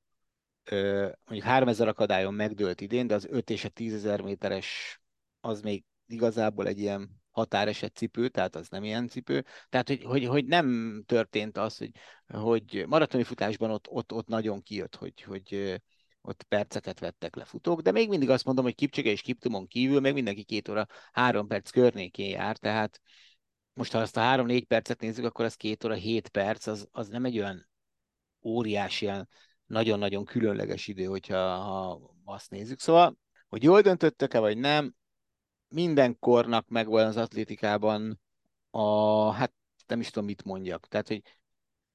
mondjuk 1.25 1.43
3000 1.43 1.89
akadályon 1.89 2.35
megdőlt 2.35 2.81
idén, 2.81 3.07
de 3.07 3.15
az 3.15 3.27
5 3.31 3.51
és 3.51 3.65
a 3.65 3.69
10 3.69 3.95
ezer 3.95 4.21
méteres 4.21 5.01
az 5.41 5.61
még 5.61 5.85
igazából 6.07 6.67
egy 6.67 6.79
ilyen 6.79 7.23
határeset 7.39 7.97
cipő, 7.97 8.29
tehát 8.29 8.57
az 8.57 8.69
nem 8.69 8.85
ilyen 8.85 9.09
cipő. 9.09 9.45
Tehát, 9.69 9.89
hogy, 9.89 10.03
hogy, 10.03 10.25
hogy 10.25 10.45
nem 10.45 11.03
történt 11.07 11.57
az, 11.57 11.79
hogy, 11.79 11.91
hogy 12.27 12.85
maratoni 12.89 13.23
futásban 13.23 13.71
ott, 13.71 13.89
ott, 13.89 14.13
ott 14.13 14.27
nagyon 14.27 14.63
kijött, 14.63 14.95
hogy, 14.95 15.23
hogy 15.23 15.81
ott 16.21 16.43
perceket 16.43 16.99
vettek 16.99 17.37
le 17.37 17.45
futók, 17.45 17.81
de 17.81 17.93
még 17.93 18.09
mindig 18.09 18.31
azt 18.31 18.45
mondom, 18.45 18.65
hogy 18.65 18.75
Kipcsege 18.75 19.11
és 19.11 19.21
Kiptumon 19.21 19.67
kívül 19.67 20.01
még 20.01 20.13
mindenki 20.13 20.45
két 20.45 20.69
óra 20.69 20.87
három 21.13 21.47
perc 21.47 21.71
környékén 21.71 22.31
jár, 22.31 22.57
tehát 22.57 23.01
most 23.73 23.93
ha 23.93 23.99
azt 23.99 24.17
a 24.17 24.21
három-négy 24.21 24.65
percet 24.65 25.01
nézzük, 25.01 25.25
akkor 25.25 25.45
az 25.45 25.55
két 25.55 25.85
óra 25.85 25.95
hét 25.95 26.29
perc, 26.29 26.67
az, 26.67 26.89
az 26.91 27.09
nem 27.09 27.25
egy 27.25 27.39
olyan 27.39 27.69
óriási, 28.43 29.05
ilyen 29.05 29.29
nagyon-nagyon 29.67 30.25
különleges 30.25 30.87
idő, 30.87 31.05
hogyha 31.05 31.57
ha 31.57 32.01
azt 32.25 32.51
nézzük. 32.51 32.81
Szóval, 32.81 33.17
hogy 33.49 33.63
jól 33.63 33.81
döntöttek-e, 33.81 34.39
vagy 34.39 34.59
nem, 34.59 34.95
mindenkornak 35.69 36.69
megvan 36.69 37.07
az 37.07 37.17
atlétikában 37.17 38.21
a, 38.71 39.31
hát 39.31 39.53
nem 39.87 40.01
is 40.01 40.11
tudom, 40.11 40.29
mit 40.29 40.45
mondjak. 40.45 40.87
Tehát, 40.87 41.09
hogy 41.09 41.23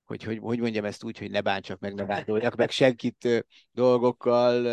hogy, 0.05 0.23
hogy, 0.23 0.37
hogy 0.37 0.59
mondjam 0.59 0.85
ezt 0.85 1.03
úgy, 1.03 1.17
hogy 1.17 1.31
ne 1.31 1.41
bántsak 1.41 1.79
meg, 1.79 1.93
ne 1.93 2.05
bántoljak 2.05 2.55
meg 2.55 2.69
senkit 2.69 3.45
dolgokkal, 3.71 4.63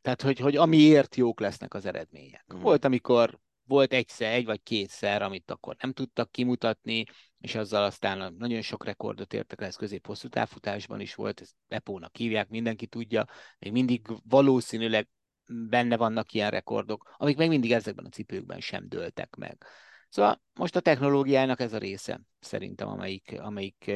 tehát, 0.00 0.22
hogy, 0.22 0.38
hogy 0.38 0.56
amiért 0.56 1.16
jók 1.16 1.40
lesznek 1.40 1.74
az 1.74 1.86
eredmények. 1.86 2.44
Mm. 2.54 2.60
Volt, 2.60 2.84
amikor 2.84 3.38
volt 3.64 3.92
egyszer, 3.92 4.32
egy 4.32 4.44
vagy 4.44 4.62
kétszer, 4.62 5.22
amit 5.22 5.50
akkor 5.50 5.76
nem 5.80 5.92
tudtak 5.92 6.30
kimutatni, 6.30 7.04
és 7.40 7.54
azzal 7.54 7.84
aztán 7.84 8.34
nagyon 8.38 8.60
sok 8.60 8.84
rekordot 8.84 9.32
értek 9.32 9.60
el, 9.60 9.66
ez 9.66 9.76
közép-hosszú 9.76 10.28
távfutásban 10.28 11.00
is 11.00 11.14
volt, 11.14 11.40
ezt 11.40 11.54
Epónak 11.68 12.16
hívják, 12.16 12.48
mindenki 12.48 12.86
tudja, 12.86 13.26
még 13.58 13.72
mindig 13.72 14.06
valószínűleg 14.28 15.08
benne 15.46 15.96
vannak 15.96 16.32
ilyen 16.32 16.50
rekordok, 16.50 17.14
amik 17.16 17.36
még 17.36 17.48
mindig 17.48 17.72
ezekben 17.72 18.04
a 18.04 18.08
cipőkben 18.08 18.60
sem 18.60 18.88
dőltek 18.88 19.36
meg. 19.36 19.64
Szóval 20.08 20.42
most 20.54 20.76
a 20.76 20.80
technológiának 20.80 21.60
ez 21.60 21.72
a 21.72 21.78
része, 21.78 22.20
szerintem, 22.40 22.88
amelyik, 22.88 23.34
amelyik 23.40 23.90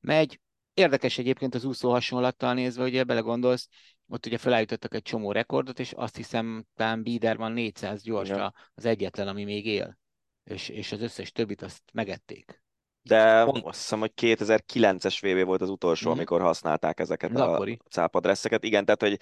megy. 0.00 0.40
Érdekes 0.74 1.18
egyébként 1.18 1.54
az 1.54 1.64
úszó 1.64 1.90
hasonlattal 1.90 2.54
nézve, 2.54 2.84
ugye 2.84 3.04
belegondolsz, 3.04 3.68
ott 4.08 4.26
ugye 4.26 4.38
felállítottak 4.38 4.94
egy 4.94 5.02
csomó 5.02 5.32
rekordot, 5.32 5.78
és 5.78 5.92
azt 5.92 6.16
hiszem, 6.16 6.64
talán 6.74 7.02
Biederman 7.02 7.52
400 7.52 8.02
gyorsra 8.02 8.36
ja. 8.36 8.52
az 8.74 8.84
egyetlen, 8.84 9.28
ami 9.28 9.44
még 9.44 9.66
él. 9.66 9.98
És, 10.44 10.68
és 10.68 10.92
az 10.92 11.00
összes 11.00 11.32
többit 11.32 11.62
azt 11.62 11.82
megették. 11.92 12.62
De 13.02 13.44
Pont. 13.44 13.64
azt 13.64 13.80
hiszem, 13.80 13.98
hogy 13.98 14.12
2009-es 14.16 15.18
VB 15.20 15.46
volt 15.46 15.60
az 15.60 15.68
utolsó, 15.68 16.08
mm-hmm. 16.08 16.18
amikor 16.18 16.40
használták 16.40 17.00
ezeket 17.00 17.30
az 17.34 17.40
a 17.40 17.76
cápadresszeket. 17.88 18.64
Igen, 18.64 18.84
tehát, 18.84 19.02
hogy 19.02 19.20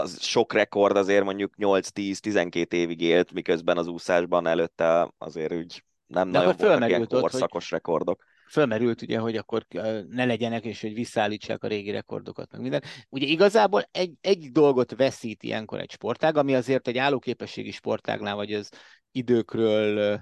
az 0.00 0.22
sok 0.22 0.52
rekord 0.52 0.96
azért 0.96 1.24
mondjuk 1.24 1.54
8-10-12 1.58 2.72
évig 2.72 3.00
élt, 3.00 3.32
miközben 3.32 3.76
az 3.78 3.86
úszásban 3.86 4.46
előtte 4.46 5.12
azért 5.18 5.52
úgy 5.52 5.84
nem 6.06 6.30
De 6.30 6.38
nagyon 6.38 6.54
voltak 6.56 6.88
ilyen 6.88 7.06
korszakos 7.06 7.70
hogy, 7.70 7.78
rekordok 7.78 8.24
fölmerült 8.50 9.02
ugye, 9.02 9.18
hogy 9.18 9.36
akkor 9.36 9.66
ne 10.08 10.24
legyenek, 10.24 10.64
és 10.64 10.80
hogy 10.80 10.94
visszaállítsák 10.94 11.62
a 11.62 11.66
régi 11.66 11.90
rekordokat, 11.90 12.52
meg 12.52 12.60
minden. 12.60 12.82
Ugye 13.08 13.26
igazából 13.26 13.88
egy, 13.92 14.12
egy 14.20 14.50
dolgot 14.52 14.96
veszít 14.96 15.42
ilyenkor 15.42 15.80
egy 15.80 15.90
sportág, 15.90 16.36
ami 16.36 16.54
azért 16.54 16.88
egy 16.88 16.98
állóképességi 16.98 17.70
sportágnál, 17.70 18.34
vagy 18.36 18.52
az 18.52 18.70
időkről 19.12 20.20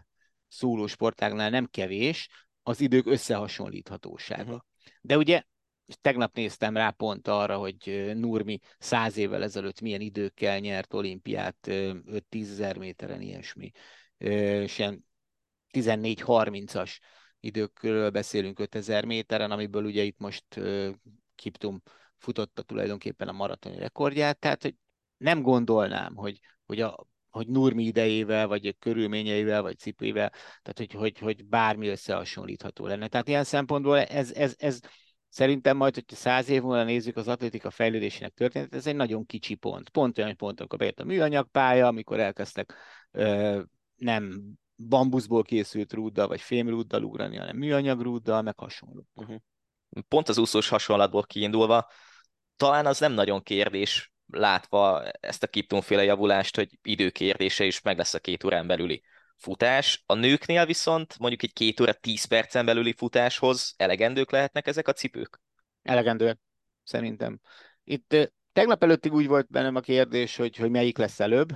szóló 0.48 0.86
sportágnál 0.86 1.50
nem 1.50 1.66
kevés, 1.66 2.28
az 2.62 2.80
idők 2.80 3.06
összehasonlíthatósága. 3.06 4.42
Uh-huh. 4.42 4.60
De 5.00 5.16
ugye 5.16 5.42
és 5.88 5.96
tegnap 6.00 6.34
néztem 6.34 6.76
rá 6.76 6.90
pont 6.90 7.28
arra, 7.28 7.56
hogy 7.56 8.12
Nurmi 8.14 8.58
száz 8.78 9.16
évvel 9.16 9.42
ezelőtt 9.42 9.80
milyen 9.80 10.00
időkkel 10.00 10.58
nyert 10.58 10.94
olimpiát, 10.94 11.56
5-10 11.66 12.50
ezer 12.50 12.76
méteren, 12.76 13.20
ilyesmi, 13.20 13.70
és 14.18 14.78
ilyen 14.78 15.04
14-30-as 15.72 16.98
időkről 17.40 18.10
beszélünk 18.10 18.58
5000 18.58 19.04
méteren, 19.04 19.50
amiből 19.50 19.84
ugye 19.84 20.02
itt 20.02 20.18
most 20.18 20.44
Kiptum 21.34 21.82
futotta 22.16 22.62
tulajdonképpen 22.62 23.28
a 23.28 23.32
maratoni 23.32 23.78
rekordját, 23.78 24.38
tehát 24.38 24.62
hogy 24.62 24.74
nem 25.16 25.42
gondolnám, 25.42 26.14
hogy, 26.14 26.40
hogy, 26.66 26.80
a, 26.80 27.06
hogy 27.30 27.48
Nurmi 27.48 27.84
idejével, 27.84 28.46
vagy 28.46 28.66
a 28.66 28.72
körülményeivel, 28.78 29.62
vagy 29.62 29.78
cipőivel, 29.78 30.30
tehát 30.62 30.74
hogy, 30.76 30.92
hogy, 30.92 31.18
hogy 31.18 31.44
bármi 31.44 31.88
összehasonlítható 31.88 32.86
lenne. 32.86 33.08
Tehát 33.08 33.28
ilyen 33.28 33.44
szempontból 33.44 33.98
ez, 33.98 34.32
ez, 34.32 34.54
ez 34.58 34.80
szerintem 35.28 35.76
majd, 35.76 35.94
hogyha 35.94 36.16
száz 36.16 36.48
év 36.48 36.62
múlva 36.62 36.82
nézzük 36.82 37.16
az 37.16 37.28
atlétika 37.28 37.70
fejlődésének 37.70 38.32
történetet, 38.34 38.74
ez 38.74 38.86
egy 38.86 38.96
nagyon 38.96 39.26
kicsi 39.26 39.54
pont. 39.54 39.88
Pont 39.88 40.18
olyan 40.18 40.36
pont, 40.36 40.58
amikor 40.58 40.78
bejött 40.78 41.00
a 41.00 41.04
műanyagpálya, 41.04 41.86
amikor 41.86 42.20
elkezdtek 42.20 42.74
ö, 43.10 43.60
nem 43.96 44.42
bambuszból 44.76 45.42
készült 45.42 45.92
rúddal, 45.92 46.28
vagy 46.28 46.40
fémrúddal 46.40 47.02
ugrani, 47.02 47.36
hanem 47.36 47.56
műanyag 47.56 48.00
rúddal, 48.00 48.42
meg 48.42 48.58
hasonló. 48.58 49.04
Uh-huh. 49.14 49.36
Pont 50.08 50.28
az 50.28 50.38
úszós 50.38 50.68
hasonlatból 50.68 51.22
kiindulva, 51.22 51.90
talán 52.56 52.86
az 52.86 52.98
nem 52.98 53.12
nagyon 53.12 53.42
kérdés, 53.42 54.12
látva 54.26 55.04
ezt 55.04 55.42
a 55.42 55.46
Kipton-féle 55.46 56.04
javulást, 56.04 56.56
hogy 56.56 56.78
időkérdése 56.82 57.64
is 57.64 57.80
meg 57.80 57.96
lesz 57.96 58.14
a 58.14 58.18
két 58.18 58.44
órán 58.44 58.66
belüli 58.66 59.02
futás. 59.38 60.02
A 60.06 60.14
nőknél 60.14 60.66
viszont 60.66 61.18
mondjuk 61.18 61.42
egy 61.42 61.52
két 61.52 61.80
óra 61.80 61.92
tíz 61.92 62.24
percen 62.24 62.64
belüli 62.64 62.92
futáshoz 62.92 63.74
elegendők 63.76 64.30
lehetnek 64.30 64.66
ezek 64.66 64.88
a 64.88 64.92
cipők? 64.92 65.40
Elegendőek, 65.82 66.38
szerintem. 66.82 67.40
Itt 67.84 68.30
tegnap 68.52 68.82
előttig 68.82 69.12
úgy 69.12 69.26
volt 69.26 69.50
bennem 69.50 69.76
a 69.76 69.80
kérdés, 69.80 70.36
hogy, 70.36 70.56
hogy 70.56 70.70
melyik 70.70 70.98
lesz 70.98 71.20
előbb, 71.20 71.50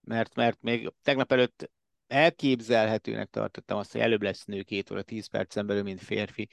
mert, 0.00 0.34
mert 0.34 0.58
még 0.60 0.92
tegnap 1.02 1.32
előtt 1.32 1.70
elképzelhetőnek 2.06 3.30
tartottam 3.30 3.78
azt, 3.78 3.92
hogy 3.92 4.00
előbb 4.00 4.22
lesz 4.22 4.44
nő 4.44 4.62
két 4.62 4.90
óra 4.90 5.02
tíz 5.02 5.26
percen 5.26 5.66
belül, 5.66 5.82
mint 5.82 6.00
férfi 6.00 6.48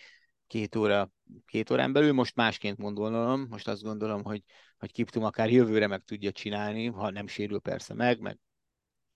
két, 0.48 0.76
óra, 0.76 1.12
két 1.46 1.70
órán 1.70 1.94
belül. 1.94 2.14
Most 2.14 2.36
másként 2.36 2.78
gondolom, 2.78 3.48
most 3.50 3.68
azt 3.68 3.82
gondolom, 3.84 4.24
hogy, 4.24 4.44
hogy 4.78 4.92
Kiptum 4.92 5.24
akár 5.24 5.52
jövőre 5.52 5.88
meg 5.88 6.02
tudja 6.04 6.32
csinálni, 6.32 6.86
ha 6.86 7.10
nem 7.10 7.28
sérül 7.28 7.60
persze 7.60 7.94
meg, 7.94 8.20
meg 8.20 8.40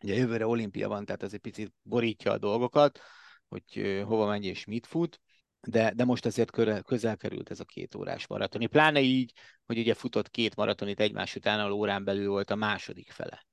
ugye 0.05 0.15
jövőre 0.15 0.47
olimpia 0.47 0.87
van, 0.87 1.05
tehát 1.05 1.23
ez 1.23 1.33
egy 1.33 1.39
picit 1.39 1.73
borítja 1.81 2.31
a 2.31 2.37
dolgokat, 2.37 2.99
hogy 3.47 4.01
hova 4.05 4.25
menj 4.25 4.45
és 4.45 4.65
mit 4.65 4.85
fut, 4.85 5.21
de, 5.61 5.93
de 5.93 6.03
most 6.05 6.25
azért 6.25 6.51
közel 6.83 7.17
került 7.17 7.49
ez 7.49 7.59
a 7.59 7.65
két 7.65 7.95
órás 7.95 8.27
maratoni. 8.27 8.65
Pláne 8.65 8.99
így, 9.01 9.33
hogy 9.65 9.77
ugye 9.77 9.93
futott 9.93 10.29
két 10.29 10.55
maratonit 10.55 10.99
egymás 10.99 11.35
után, 11.35 11.59
ahol 11.59 11.71
órán 11.71 12.03
belül 12.03 12.29
volt 12.29 12.49
a 12.49 12.55
második 12.55 13.11
fele 13.11 13.45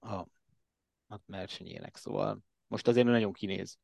a, 0.00 0.14
a 1.08 1.20
versenyének, 1.26 1.96
szóval 1.96 2.42
most 2.66 2.88
azért 2.88 3.06
nagyon 3.06 3.32
kinéz. 3.32 3.78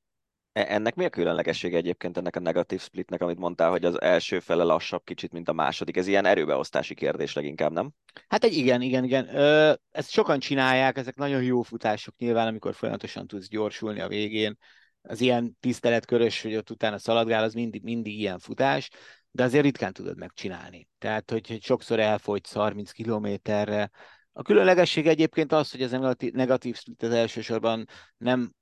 E, 0.54 0.66
ennek 0.68 0.94
mi 0.94 1.04
a 1.04 1.10
különlegessége 1.10 1.76
egyébként 1.76 2.16
ennek 2.16 2.36
a 2.36 2.40
negatív 2.40 2.80
splitnek, 2.80 3.22
amit 3.22 3.38
mondtál, 3.38 3.70
hogy 3.70 3.84
az 3.84 4.00
első 4.00 4.40
fele 4.40 4.62
lassabb 4.62 5.04
kicsit, 5.04 5.32
mint 5.32 5.48
a 5.48 5.52
második? 5.52 5.96
Ez 5.96 6.06
ilyen 6.06 6.24
erőbeosztási 6.24 6.94
kérdés 6.94 7.34
leginkább, 7.34 7.72
nem? 7.72 7.90
Hát 8.28 8.44
egy 8.44 8.56
igen, 8.56 8.80
igen, 8.80 9.04
igen. 9.04 9.36
Ö, 9.36 9.72
ezt 9.90 10.10
sokan 10.10 10.38
csinálják, 10.38 10.96
ezek 10.96 11.16
nagyon 11.16 11.42
jó 11.42 11.62
futások 11.62 12.16
nyilván, 12.16 12.46
amikor 12.46 12.74
folyamatosan 12.74 13.26
tudsz 13.26 13.48
gyorsulni 13.48 14.00
a 14.00 14.08
végén. 14.08 14.58
Az 15.02 15.20
ilyen 15.20 15.56
tiszteletkörös, 15.60 16.42
hogy 16.42 16.56
ott 16.56 16.70
utána 16.70 16.98
szaladgál, 16.98 17.42
az 17.42 17.54
mindig, 17.54 17.82
mindig 17.82 18.18
ilyen 18.18 18.38
futás, 18.38 18.90
de 19.30 19.42
azért 19.42 19.64
ritkán 19.64 19.92
tudod 19.92 20.18
megcsinálni. 20.18 20.88
Tehát, 20.98 21.30
hogy, 21.30 21.48
hogy 21.48 21.62
sokszor 21.62 22.00
elfogysz 22.00 22.52
30 22.52 22.90
kilométerre, 22.90 23.90
a 24.32 24.42
különlegesség 24.42 25.06
egyébként 25.06 25.52
az, 25.52 25.70
hogy 25.70 25.82
ez 25.82 25.92
a 25.92 26.14
negatív 26.32 26.76
split 26.76 27.02
az 27.02 27.10
elsősorban 27.10 27.86
nem 28.16 28.52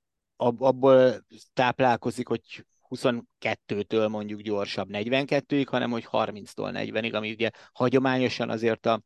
abból 0.43 1.25
táplálkozik, 1.53 2.27
hogy 2.27 2.65
22-től 2.89 4.09
mondjuk 4.09 4.41
gyorsabb 4.41 4.87
42-ig, 4.91 5.65
hanem 5.67 5.91
hogy 5.91 6.07
30-tól 6.11 6.71
40-ig, 6.73 7.13
ami 7.13 7.31
ugye 7.31 7.49
hagyományosan 7.71 8.49
azért 8.49 8.85
a, 8.85 9.01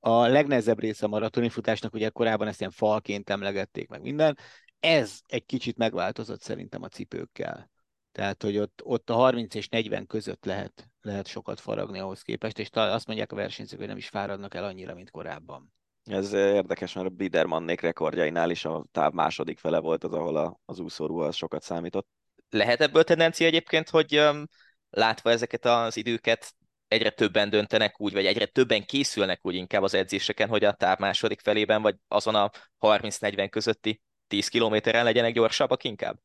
a 0.00 0.26
legnehezebb 0.26 0.80
része 0.80 1.04
a 1.04 1.08
maratoni 1.08 1.48
futásnak, 1.48 1.94
ugye 1.94 2.08
korábban 2.08 2.48
ezt 2.48 2.60
ilyen 2.60 2.72
falként 2.72 3.30
emlegették 3.30 3.88
meg 3.88 4.00
minden, 4.00 4.38
ez 4.80 5.20
egy 5.26 5.46
kicsit 5.46 5.76
megváltozott 5.76 6.40
szerintem 6.40 6.82
a 6.82 6.88
cipőkkel. 6.88 7.70
Tehát, 8.12 8.42
hogy 8.42 8.58
ott, 8.58 8.80
ott 8.84 9.10
a 9.10 9.14
30 9.14 9.54
és 9.54 9.68
40 9.68 10.06
között 10.06 10.44
lehet, 10.44 10.88
lehet 11.00 11.26
sokat 11.26 11.60
faragni 11.60 11.98
ahhoz 11.98 12.22
képest, 12.22 12.58
és 12.58 12.68
azt 12.72 13.06
mondják 13.06 13.32
a 13.32 13.36
versenyzők, 13.36 13.78
hogy 13.78 13.88
nem 13.88 13.96
is 13.96 14.08
fáradnak 14.08 14.54
el 14.54 14.64
annyira, 14.64 14.94
mint 14.94 15.10
korábban. 15.10 15.72
Ez 16.04 16.32
érdekes, 16.32 16.92
mert 16.92 17.06
a 17.06 17.10
Bidermannék 17.10 17.80
rekordjainál 17.80 18.50
is 18.50 18.64
a 18.64 18.86
táv 18.92 19.12
második 19.12 19.58
fele 19.58 19.78
volt 19.78 20.04
az, 20.04 20.12
ahol 20.12 20.36
a, 20.36 20.60
az 20.64 20.78
úszóruha 20.78 21.32
sokat 21.32 21.62
számított. 21.62 22.08
Lehet 22.50 22.80
ebből 22.80 23.04
tendencia 23.04 23.46
egyébként, 23.46 23.88
hogy 23.88 24.18
um, 24.18 24.44
látva 24.90 25.30
ezeket 25.30 25.64
az 25.64 25.96
időket 25.96 26.54
egyre 26.88 27.10
többen 27.10 27.50
döntenek 27.50 28.00
úgy, 28.00 28.12
vagy 28.12 28.26
egyre 28.26 28.46
többen 28.46 28.84
készülnek 28.84 29.40
úgy 29.42 29.54
inkább 29.54 29.82
az 29.82 29.94
edzéseken, 29.94 30.48
hogy 30.48 30.64
a 30.64 30.72
táv 30.72 30.98
második 30.98 31.40
felében, 31.40 31.82
vagy 31.82 31.96
azon 32.08 32.34
a 32.34 32.50
30-40 32.80 33.48
közötti 33.50 34.00
10 34.26 34.48
kilométeren 34.48 35.04
legyenek 35.04 35.32
gyorsabbak 35.32 35.84
inkább? 35.84 36.18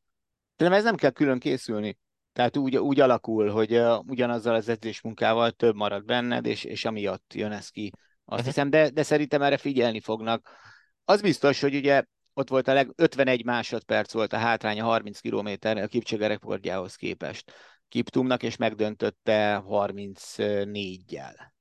Szerintem 0.56 0.82
ez 0.82 0.86
nem 0.86 0.96
kell 0.96 1.12
külön 1.12 1.40
készülni. 1.40 1.98
Tehát 2.34 2.58
úgy, 2.58 2.78
úgy 2.78 3.00
alakul, 3.00 3.50
hogy 3.50 3.78
uh, 3.78 4.00
ugyanazzal 4.08 4.56
az 4.56 4.70
edzésmunkával 4.70 5.52
több 5.52 5.76
marad 5.76 6.06
benned, 6.06 6.46
és, 6.46 6.64
és 6.64 6.86
amiatt 6.86 7.34
jön 7.34 7.52
ez 7.52 7.70
ki 7.70 7.92
azt 8.30 8.40
uh-huh. 8.40 8.46
hiszem, 8.46 8.70
de, 8.70 8.90
de 8.90 9.04
szerintem 9.04 9.42
erre 9.42 9.58
figyelni 9.58 10.00
fognak. 10.00 10.50
Az 11.04 11.22
biztos, 11.22 11.60
hogy 11.60 11.76
ugye 11.76 12.04
ott 12.34 12.50
volt 12.50 12.68
a 12.68 12.74
leg, 12.74 12.92
51 12.96 13.46
másodperc 13.46 14.14
volt 14.14 14.34
a 14.34 14.38
hátránya 14.38 14.84
30 14.84 15.20
km 15.20 15.48
a 15.62 15.88
Kipcsege 15.88 16.28
rekordjához 16.28 16.96
képest 16.96 17.52
Kiptumnak, 17.88 18.44
és 18.44 18.56
megdöntötte 18.56 19.64
34-jel. 19.68 21.56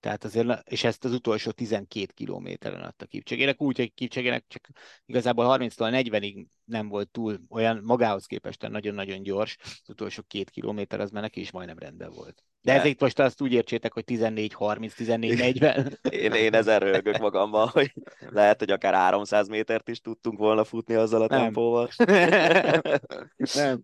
Tehát 0.00 0.24
azért, 0.24 0.68
és 0.70 0.84
ezt 0.84 1.04
az 1.04 1.12
utolsó 1.12 1.50
12 1.50 2.12
kilométeren 2.14 2.82
adta 2.82 3.06
Kipcsegének, 3.06 3.60
úgy, 3.60 3.76
hogy 3.76 3.94
Kipcsegének 3.94 4.44
csak 4.48 4.68
igazából 5.06 5.56
30-tól 5.58 6.04
40-ig 6.04 6.46
nem 6.64 6.88
volt 6.88 7.10
túl 7.10 7.40
olyan 7.48 7.80
magához 7.84 8.26
képest 8.26 8.68
nagyon-nagyon 8.68 9.22
gyors, 9.22 9.56
az 9.60 9.88
utolsó 9.88 10.22
két 10.26 10.50
kilométer 10.50 11.00
az 11.00 11.10
már 11.10 11.22
neki 11.22 11.40
is 11.40 11.50
majdnem 11.50 11.78
rendben 11.78 12.10
volt. 12.10 12.42
De 12.60 12.72
ez 12.72 12.84
itt 12.84 13.00
most 13.00 13.18
azt 13.18 13.40
úgy 13.40 13.52
értsétek, 13.52 13.92
hogy 13.92 14.04
14-30, 14.06 14.90
14-40. 14.96 15.92
Én, 16.10 16.32
én 16.32 16.54
ezen 16.54 16.78
rögök 16.78 17.18
magamban, 17.18 17.68
hogy 17.68 17.92
lehet, 18.30 18.58
hogy 18.58 18.70
akár 18.70 18.94
300 18.94 19.48
métert 19.48 19.88
is 19.88 20.00
tudtunk 20.00 20.38
volna 20.38 20.64
futni 20.64 20.94
azzal 20.94 21.22
a 21.22 21.26
Nem. 21.26 21.40
tempóval. 21.40 21.88
Nem. 23.54 23.80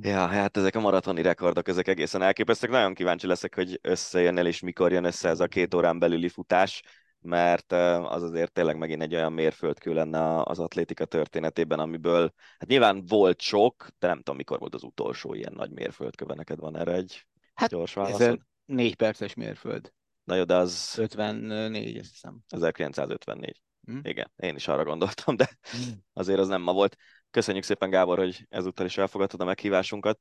Ja, 0.00 0.26
hát 0.26 0.56
ezek 0.56 0.74
a 0.74 0.80
maratoni 0.80 1.22
rekordok, 1.22 1.68
ezek 1.68 1.88
egészen 1.88 2.22
elképesztőek. 2.22 2.72
Nagyon 2.72 2.94
kíváncsi 2.94 3.26
leszek, 3.26 3.54
hogy 3.54 3.78
összejön 3.82 4.38
el, 4.38 4.46
és 4.46 4.60
mikor 4.60 4.92
jön 4.92 5.04
össze 5.04 5.28
ez 5.28 5.40
a 5.40 5.46
két 5.46 5.74
órán 5.74 5.98
belüli 5.98 6.28
futás 6.28 6.82
mert 7.22 7.72
az 7.72 8.22
azért 8.22 8.52
tényleg 8.52 8.76
megint 8.76 9.02
egy 9.02 9.14
olyan 9.14 9.32
mérföldkő 9.32 9.92
lenne 9.92 10.42
az 10.42 10.58
atlétika 10.58 11.04
történetében, 11.04 11.78
amiből, 11.78 12.32
hát 12.58 12.68
nyilván 12.68 13.04
volt 13.06 13.40
sok, 13.40 13.88
de 13.98 14.06
nem 14.06 14.16
tudom, 14.16 14.36
mikor 14.36 14.58
volt 14.58 14.74
az 14.74 14.82
utolsó 14.82 15.34
ilyen 15.34 15.52
nagy 15.56 15.70
mérföldköve, 15.70 16.34
neked 16.34 16.58
van 16.58 16.76
erre 16.76 16.92
egy 16.92 17.26
Hát 17.60 17.70
Gyors 17.70 17.96
ez 17.96 18.34
négy 18.64 18.96
perces 18.96 19.34
mérföld. 19.34 19.92
Na 20.24 20.34
jó, 20.34 20.44
de 20.44 20.54
az... 20.54 20.94
54, 20.98 21.98
azt 21.98 22.10
hiszem. 22.10 22.38
1954. 22.48 23.62
Hm? 23.86 23.98
Igen, 24.02 24.32
én 24.36 24.54
is 24.54 24.68
arra 24.68 24.84
gondoltam, 24.84 25.36
de 25.36 25.50
hm. 25.70 25.78
azért 26.12 26.38
az 26.38 26.48
nem 26.48 26.62
ma 26.62 26.72
volt. 26.72 26.96
Köszönjük 27.30 27.64
szépen, 27.64 27.90
Gábor, 27.90 28.18
hogy 28.18 28.46
ezúttal 28.48 28.86
is 28.86 28.98
elfogadtad 28.98 29.40
a 29.40 29.44
meghívásunkat. 29.44 30.18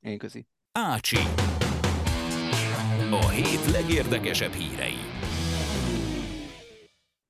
Én 0.00 0.18
köszi. 0.18 0.46
Ácsi. 0.72 1.16
A 3.10 3.28
hét 3.28 3.70
legérdekesebb 3.70 4.52
hírei. 4.52 4.96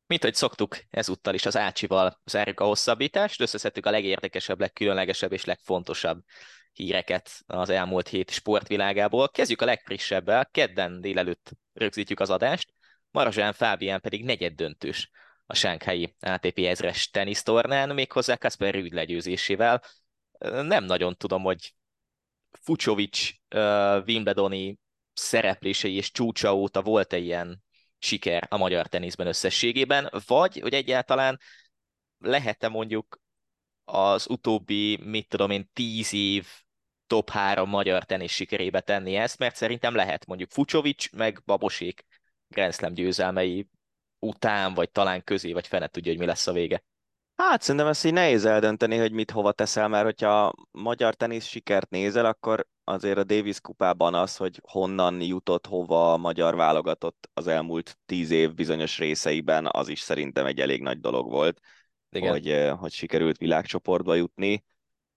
Mint 0.07 0.23
hogy 0.23 0.35
szoktuk, 0.35 0.77
ezúttal 0.91 1.35
is 1.35 1.47
az 1.47 1.57
Ácsival 1.57 2.21
zárjuk 2.25 2.61
a 2.61 2.65
hosszabbítást, 2.65 3.41
összeszedtük 3.41 3.87
a 3.87 3.91
legérdekesebb, 3.91 4.61
legkülönlegesebb 4.61 5.33
és 5.33 5.45
legfontosabb 5.45 6.23
híreket 6.75 7.43
az 7.47 7.69
elmúlt 7.69 8.09
hét 8.09 8.31
sportvilágából. 8.31 9.29
Kezdjük 9.29 9.63
a 9.63 9.65
legfrissebbel, 9.65 10.49
kedden 10.51 11.01
délelőtt 11.01 11.51
rögzítjük 11.73 12.21
az 12.21 12.31
adást, 12.31 12.75
Marazsán 13.15 13.53
Fábián 13.53 14.01
pedig 14.01 14.25
negyed 14.25 14.53
döntős 14.53 15.11
a 15.47 15.55
Sánkhái 15.55 16.17
ATP 16.21 16.59
ezres 16.59 17.11
tenisztornán, 17.11 17.95
méghozzá 17.95 18.37
Kasper 18.37 18.75
Rüd 18.75 18.93
legyőzésével. 18.93 19.83
Nem 20.39 20.85
nagyon 20.85 21.17
tudom, 21.17 21.43
hogy 21.43 21.75
Fucsovics 22.51 23.33
uh, 23.55 24.03
Wimbledoni 24.07 24.79
szereplései 25.13 25.95
és 25.95 26.11
csúcsa 26.11 26.55
óta 26.55 26.83
volt-e 26.83 27.17
ilyen 27.17 27.63
siker 27.99 28.47
a 28.51 28.57
magyar 28.57 28.87
teniszben 28.87 29.27
összességében, 29.27 30.11
vagy 30.27 30.61
hogy 30.61 30.75
egyáltalán 30.75 31.41
lehet-e 32.19 32.69
mondjuk 32.69 33.21
az 33.85 34.31
utóbbi, 34.31 34.97
mit 34.97 35.29
tudom 35.29 35.51
én, 35.51 35.71
tíz 35.73 36.13
év 36.13 36.49
top 37.15 37.31
három 37.31 37.69
magyar 37.69 38.05
tenisz 38.05 38.33
sikerébe 38.33 38.81
tenni 38.81 39.15
ezt, 39.15 39.39
mert 39.39 39.57
szerintem 39.57 39.95
lehet 39.95 40.27
mondjuk 40.27 40.51
Fucsovics, 40.51 41.13
meg 41.13 41.43
Babosék 41.45 42.05
Grand 42.49 42.75
Slam 42.75 42.95
győzelmei 42.95 43.69
után, 44.19 44.75
vagy 44.75 44.91
talán 44.91 45.25
közé, 45.25 45.53
vagy 45.53 45.67
fene 45.67 45.87
tudja, 45.87 46.11
hogy 46.11 46.21
mi 46.21 46.27
lesz 46.27 46.47
a 46.47 46.53
vége. 46.53 46.85
Hát 47.37 47.63
szerintem 47.63 47.87
ezt 47.91 48.05
így 48.05 48.13
nehéz 48.13 48.45
eldönteni, 48.45 48.97
hogy 48.97 49.13
mit 49.13 49.31
hova 49.31 49.53
teszel, 49.53 49.89
mert 49.89 50.05
hogyha 50.05 50.53
magyar 50.71 51.15
tenisz 51.15 51.47
sikert 51.47 51.91
nézel, 51.91 52.25
akkor 52.25 52.67
azért 52.85 53.19
a 53.19 53.25
Davis 53.25 53.61
kupában 53.61 54.15
az, 54.15 54.37
hogy 54.37 54.61
honnan 54.71 55.21
jutott 55.21 55.67
hova 55.67 56.13
a 56.13 56.17
magyar 56.17 56.55
válogatott 56.55 57.31
az 57.35 57.47
elmúlt 57.47 57.99
tíz 58.07 58.31
év 58.31 58.55
bizonyos 58.55 58.99
részeiben, 58.99 59.69
az 59.71 59.89
is 59.89 60.01
szerintem 60.01 60.47
egy 60.47 60.61
elég 60.61 60.83
nagy 60.83 61.01
dolog 61.01 61.31
volt, 61.31 61.61
Igen. 62.11 62.31
Hogy, 62.31 62.79
hogy 62.79 62.93
sikerült 62.93 63.39
világcsoportba 63.39 64.15
jutni. 64.15 64.65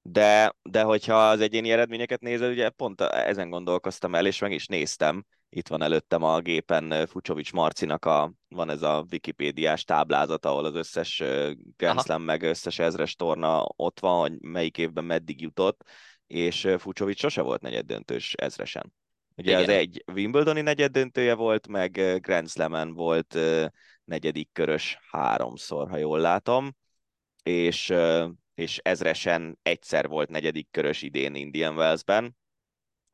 De, 0.10 0.56
de 0.62 0.82
hogyha 0.82 1.30
az 1.30 1.40
egyéni 1.42 1.72
eredményeket 1.72 2.22
nézed, 2.22 2.52
ugye 2.52 2.70
pont 2.70 3.02
ezen 3.02 3.50
gondolkoztam 3.50 4.16
el, 4.16 4.26
és 4.26 4.40
meg 4.40 4.52
is 4.52 4.68
néztem, 4.68 5.26
itt 5.50 5.68
van 5.68 5.82
előttem 5.82 6.24
a 6.24 6.40
gépen 6.40 7.08
Fucsovics 7.08 7.54
Marcinak 7.54 8.06
a, 8.06 8.34
van 8.48 8.70
ez 8.70 8.82
a 8.82 9.06
Wikipédiás 9.12 9.84
táblázat, 9.84 10.46
ahol 10.46 10.66
az 10.66 10.76
összes 10.76 11.24
Grand 11.78 12.02
Slam 12.02 12.22
meg 12.22 12.42
összes 12.42 12.80
ezres 12.80 13.16
torna 13.16 13.66
ott 13.76 14.00
van, 14.00 14.20
hogy 14.20 14.40
melyik 14.42 14.78
évben 14.78 15.04
meddig 15.04 15.42
jutott, 15.42 15.84
és 16.28 16.68
Fucsovics 16.78 17.20
sose 17.20 17.42
volt 17.42 17.62
negyeddöntős 17.62 18.34
ezresen. 18.34 18.94
Ugye 19.36 19.50
Igen. 19.50 19.62
az 19.62 19.70
egy 19.70 20.04
Wimbledoni 20.14 20.62
negyeddöntője 20.62 21.34
volt, 21.34 21.68
meg 21.68 22.20
Grand 22.22 22.50
Slam-en 22.50 22.94
volt 22.94 23.38
negyedik 24.04 24.50
körös 24.54 24.98
háromszor, 25.12 25.90
ha 25.90 25.98
jól 25.98 26.20
látom, 26.20 26.76
és, 27.44 27.94
és 28.58 28.80
ezresen 28.84 29.60
egyszer 29.62 30.08
volt 30.08 30.30
negyedik 30.30 30.68
körös 30.72 31.02
idén 31.02 31.36
Indian 31.36 31.76
Wells-ben, 31.76 32.38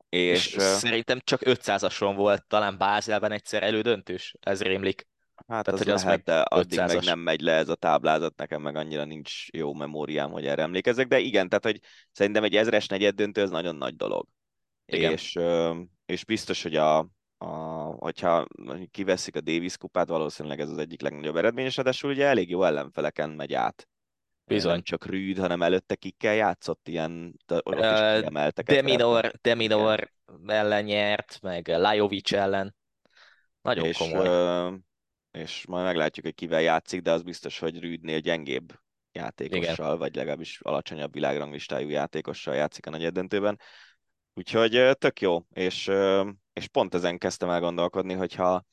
és, 0.08 0.54
és 0.54 0.62
szerintem 0.62 1.18
csak 1.24 1.40
500-ason 1.44 2.12
volt, 2.16 2.46
talán 2.46 2.78
Bázelben 2.78 3.32
egyszer 3.32 3.62
elődöntős, 3.62 4.34
ez 4.40 4.62
rémlik. 4.62 5.06
Hát 5.34 5.64
Tehát, 5.64 5.68
az, 5.68 5.78
hogy 5.78 5.90
az 5.90 6.04
lehet, 6.04 6.22
de 6.22 6.40
addig 6.40 6.78
meg 6.78 7.04
nem 7.04 7.18
megy 7.18 7.40
le 7.40 7.52
ez 7.52 7.68
a 7.68 7.74
táblázat, 7.74 8.36
nekem 8.36 8.62
meg 8.62 8.76
annyira 8.76 9.04
nincs 9.04 9.50
jó 9.52 9.74
memóriám, 9.74 10.30
hogy 10.30 10.46
erre 10.46 10.62
emlékezek, 10.62 11.06
de 11.06 11.18
igen, 11.18 11.48
tehát 11.48 11.64
hogy 11.64 11.80
szerintem 12.12 12.44
egy 12.44 12.56
ezres 12.56 12.86
negyed 12.86 13.14
döntő 13.14 13.42
az 13.42 13.50
nagyon 13.50 13.76
nagy 13.76 13.96
dolog. 13.96 14.26
Igen. 14.86 15.12
És, 15.12 15.38
és 16.06 16.24
biztos, 16.24 16.62
hogy 16.62 16.76
a, 16.76 16.98
a, 17.38 17.46
hogyha 17.98 18.46
kiveszik 18.90 19.36
a 19.36 19.40
Davis 19.40 19.76
kupát, 19.76 20.08
valószínűleg 20.08 20.60
ez 20.60 20.70
az 20.70 20.78
egyik 20.78 21.00
legnagyobb 21.00 21.36
eredményes, 21.36 21.78
adásul 21.78 22.10
ugye 22.10 22.26
elég 22.26 22.50
jó 22.50 22.62
ellenfeleken 22.62 23.30
megy 23.30 23.54
át. 23.54 23.88
Bizony. 24.46 24.72
Nem 24.72 24.82
csak 24.82 25.06
Rűd, 25.06 25.38
hanem 25.38 25.62
előtte 25.62 25.94
kikkel 25.94 26.34
játszott 26.34 26.88
ilyen, 26.88 27.40
ott 27.46 27.74
is 27.74 28.20
kiemeltek. 28.20 28.66
Deminor, 28.66 29.32
Deminor 29.40 30.10
ellen 30.46 30.84
nyert, 30.84 31.38
meg 31.42 31.68
Lajovic 31.68 32.32
ellen. 32.32 32.76
Nagyon 33.62 33.84
és, 33.84 33.96
komoly. 33.96 34.26
Ö, 34.26 34.72
és 35.30 35.66
majd 35.66 35.84
meglátjuk, 35.84 36.24
hogy 36.24 36.34
kivel 36.34 36.60
játszik, 36.60 37.00
de 37.00 37.12
az 37.12 37.22
biztos, 37.22 37.58
hogy 37.58 37.80
Rűdnél 37.80 38.18
gyengébb 38.18 38.72
játékossal, 39.12 39.86
Igen. 39.86 39.98
vagy 39.98 40.14
legalábbis 40.14 40.60
alacsonyabb 40.60 41.12
világranglistájú 41.12 41.88
játékossal 41.88 42.54
játszik 42.54 42.86
a 42.86 42.90
negyeddöntőben. 42.90 43.58
Úgyhogy 44.34 44.90
tök 44.98 45.20
jó, 45.20 45.40
és, 45.50 45.90
és 46.52 46.68
pont 46.68 46.94
ezen 46.94 47.18
kezdtem 47.18 47.50
el 47.50 47.60
gondolkodni, 47.60 48.12
hogyha 48.12 48.64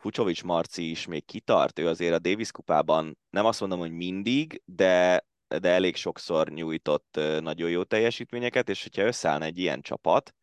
Fucsovics 0.00 0.42
Marci 0.44 0.90
is 0.90 1.06
még 1.06 1.24
kitart, 1.24 1.78
ő 1.78 1.88
azért 1.88 2.14
a 2.14 2.18
Davis 2.18 2.50
kupában 2.50 3.18
nem 3.30 3.44
azt 3.44 3.60
mondom, 3.60 3.78
hogy 3.78 3.90
mindig, 3.90 4.62
de, 4.64 5.24
de 5.48 5.68
elég 5.68 5.96
sokszor 5.96 6.48
nyújtott 6.48 7.20
nagyon 7.40 7.70
jó 7.70 7.82
teljesítményeket, 7.82 8.68
és 8.68 8.82
hogyha 8.82 9.02
összeállna 9.02 9.44
egy 9.44 9.58
ilyen 9.58 9.80
csapat, 9.80 10.34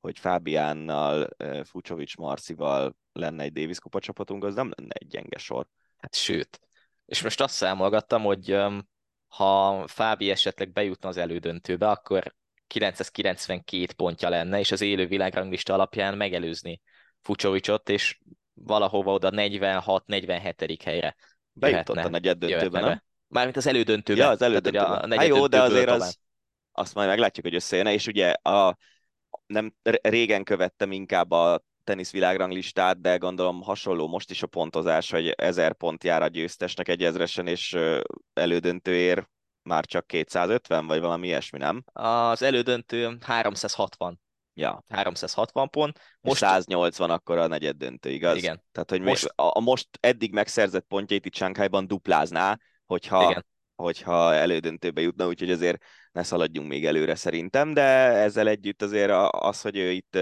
hogy 0.00 0.18
Fábiánnal, 0.18 1.28
Fucsovics 1.64 2.16
Marcival 2.16 2.96
lenne 3.12 3.42
egy 3.42 3.52
Davis 3.52 3.78
kupa 3.78 4.00
csapatunk, 4.00 4.44
az 4.44 4.54
nem 4.54 4.72
lenne 4.76 4.94
egy 4.94 5.06
gyenge 5.06 5.38
sor. 5.38 5.66
Hát 5.98 6.14
sőt. 6.14 6.60
És 7.06 7.22
most 7.22 7.40
azt 7.40 7.54
számolgattam, 7.54 8.22
hogy 8.22 8.56
ha 9.26 9.84
Fábi 9.86 10.30
esetleg 10.30 10.72
bejutna 10.72 11.08
az 11.08 11.16
elődöntőbe, 11.16 11.90
akkor 11.90 12.34
992 12.66 13.92
pontja 13.92 14.28
lenne, 14.28 14.58
és 14.58 14.70
az 14.70 14.80
élő 14.80 15.06
világranglista 15.06 15.74
alapján 15.74 16.16
megelőzni 16.16 16.80
Fucsovicsot, 17.20 17.88
és 17.88 18.18
valahova 18.64 19.12
oda 19.12 19.30
46-47. 19.32 20.78
helyre 20.84 21.16
Bejutott 21.52 21.96
a 21.96 22.08
negyed 22.08 22.38
döntőben, 22.38 22.84
nem? 22.84 23.02
Mármint 23.28 23.56
az 23.56 23.66
elődöntőben. 23.66 24.24
Ja, 24.24 24.30
az 24.30 24.42
elődöntőben. 24.42 24.86
Tehát, 24.86 25.12
a 25.12 25.16
hát 25.16 25.26
jó, 25.26 25.46
de 25.46 25.62
azért 25.62 25.90
az, 25.90 26.18
azt 26.72 26.94
majd 26.94 27.08
meglátjuk, 27.08 27.46
hogy 27.46 27.54
összejön 27.54 27.86
és 27.86 28.06
ugye 28.06 28.30
a, 28.30 28.76
nem 29.46 29.74
régen 30.02 30.44
követtem 30.44 30.92
inkább 30.92 31.30
a 31.30 31.62
teniszvilágranglistát, 31.84 33.00
de 33.00 33.16
gondolom 33.16 33.62
hasonló 33.62 34.08
most 34.08 34.30
is 34.30 34.42
a 34.42 34.46
pontozás, 34.46 35.10
hogy 35.10 35.28
ezer 35.28 35.74
pont 35.74 36.04
jár 36.04 36.22
a 36.22 36.26
győztesnek 36.26 36.88
egy 36.88 37.04
ezresen, 37.04 37.46
és 37.46 37.76
elődöntőér 38.32 39.28
már 39.62 39.84
csak 39.84 40.06
250, 40.06 40.86
vagy 40.86 41.00
valami 41.00 41.26
ilyesmi, 41.26 41.58
nem? 41.58 41.84
Az 41.92 42.42
elődöntő 42.42 43.16
360. 43.20 44.20
Ja. 44.54 44.84
360 44.88 45.70
pont. 45.70 45.98
Most 46.20 46.40
180 46.40 47.10
akkor 47.10 47.38
a 47.38 47.46
negyed 47.46 47.76
döntő, 47.76 48.10
igaz? 48.10 48.36
Igen. 48.36 48.62
Tehát, 48.72 48.90
hogy 48.90 49.00
most... 49.00 49.24
A, 49.24 49.56
a 49.56 49.60
most 49.60 49.88
eddig 50.00 50.32
megszerzett 50.32 50.86
pontjait 50.88 51.26
itt 51.26 51.34
Shanghaiban 51.34 51.86
duplázná, 51.86 52.58
hogyha, 52.86 53.30
Igen. 53.30 53.46
hogyha 53.74 54.34
elődöntőbe 54.34 55.00
jutna, 55.00 55.26
úgyhogy 55.26 55.50
azért 55.50 55.84
ne 56.12 56.22
szaladjunk 56.22 56.68
még 56.68 56.86
előre 56.86 57.14
szerintem, 57.14 57.74
de 57.74 57.82
ezzel 58.08 58.48
együtt 58.48 58.82
azért 58.82 59.10
az, 59.30 59.60
hogy 59.60 59.76
ő 59.76 59.90
itt 59.90 60.18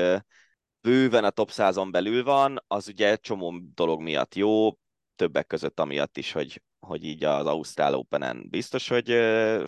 bőven 0.81 1.25
a 1.25 1.31
top 1.31 1.51
100-on 1.53 1.89
belül 1.91 2.25
van, 2.25 2.65
az 2.67 2.89
ugye 2.89 3.17
csomó 3.17 3.61
dolog 3.75 4.01
miatt 4.03 4.35
jó, 4.35 4.79
többek 5.17 5.47
között 5.47 5.81
amiatt 5.81 6.17
is, 6.17 6.33
hogy, 6.33 6.63
hogy 6.79 7.05
így 7.05 7.25
az 7.25 7.47
Ausztrál 7.47 7.95
Open-en 7.95 8.47
biztos, 8.51 8.89
hogy 8.89 9.07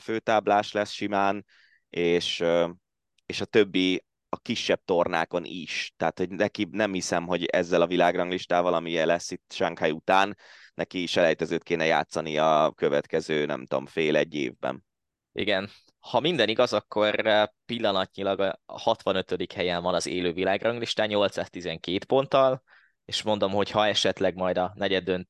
főtáblás 0.00 0.72
lesz 0.72 0.90
simán, 0.90 1.44
és, 1.90 2.44
és 3.26 3.40
a 3.40 3.44
többi 3.44 4.04
a 4.32 4.40
kisebb 4.42 4.80
tornákon 4.84 5.44
is. 5.44 5.92
Tehát, 5.96 6.18
hogy 6.18 6.28
neki 6.28 6.68
nem 6.70 6.92
hiszem, 6.92 7.26
hogy 7.26 7.44
ezzel 7.44 7.80
a 7.82 7.86
világranglistával, 7.86 8.74
ami 8.74 9.04
lesz 9.04 9.30
itt 9.30 9.52
Shanghai 9.52 9.90
után, 9.90 10.36
neki 10.74 11.06
selejtezőt 11.06 11.62
kéne 11.62 11.84
játszani 11.84 12.38
a 12.38 12.72
következő, 12.76 13.46
nem 13.46 13.66
tudom, 13.66 13.86
fél 13.86 14.16
egy 14.16 14.34
évben. 14.34 14.84
Igen. 15.32 15.70
Ha 16.00 16.20
minden 16.20 16.48
igaz, 16.48 16.72
akkor 16.72 17.26
eh, 17.26 17.46
pillanatnyilag 17.66 18.40
a 18.40 18.60
65. 18.66 19.52
helyen 19.52 19.82
van 19.82 19.94
az 19.94 20.06
élő 20.06 20.32
világranglistán 20.32 21.08
812 21.08 22.04
ponttal, 22.04 22.62
és 23.04 23.22
mondom, 23.22 23.52
hogy 23.52 23.70
ha 23.70 23.86
esetleg 23.86 24.34
majd 24.34 24.58
a 24.58 24.72
negyed 24.74 25.26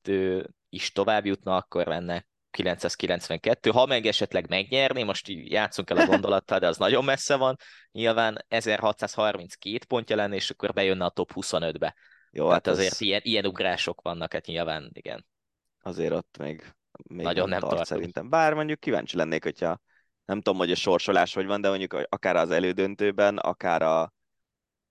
is 0.69 0.91
tovább 0.91 1.25
jutna, 1.25 1.55
akkor 1.55 1.85
lenne 1.85 2.25
992, 2.53 3.69
ha 3.69 3.85
meg 3.85 4.05
esetleg 4.05 4.49
megnyerni, 4.49 5.03
most 5.03 5.27
így 5.27 5.51
játszunk 5.51 5.89
el 5.89 5.97
a 5.97 6.05
gondolattal, 6.05 6.59
de 6.59 6.67
az 6.67 6.77
nagyon 6.77 7.03
messze 7.03 7.35
van, 7.35 7.57
nyilván 7.91 8.45
1632 8.47 9.85
pontja 9.85 10.15
lenne, 10.15 10.35
és 10.35 10.49
akkor 10.49 10.73
bejönne 10.73 11.05
a 11.05 11.09
top 11.09 11.31
25-be. 11.35 11.95
Jó, 12.31 12.47
Tehát 12.47 12.65
hát 12.65 12.75
azért 12.75 12.91
az... 12.91 13.01
ilyen, 13.01 13.21
ilyen 13.23 13.45
ugrások 13.45 14.01
vannak, 14.01 14.33
hát 14.33 14.45
nyilván, 14.45 14.89
igen. 14.93 15.25
Azért 15.81 16.13
ott 16.13 16.37
még, 16.37 16.73
még 17.03 17.25
nagyon 17.25 17.49
nem, 17.49 17.59
nem 17.59 17.59
tart, 17.59 17.75
tart 17.75 17.87
szerintem. 17.87 18.29
Bár 18.29 18.53
mondjuk 18.53 18.79
kíváncsi 18.79 19.17
lennék, 19.17 19.43
hogyha 19.43 19.81
nem 20.25 20.41
tudom, 20.41 20.57
hogy 20.57 20.71
a 20.71 20.75
sorsolás 20.75 21.33
hogy 21.33 21.45
van, 21.45 21.61
de 21.61 21.69
mondjuk 21.69 21.93
akár 22.09 22.35
az 22.35 22.51
elődöntőben, 22.51 23.37
akár 23.37 23.81
a 23.81 24.13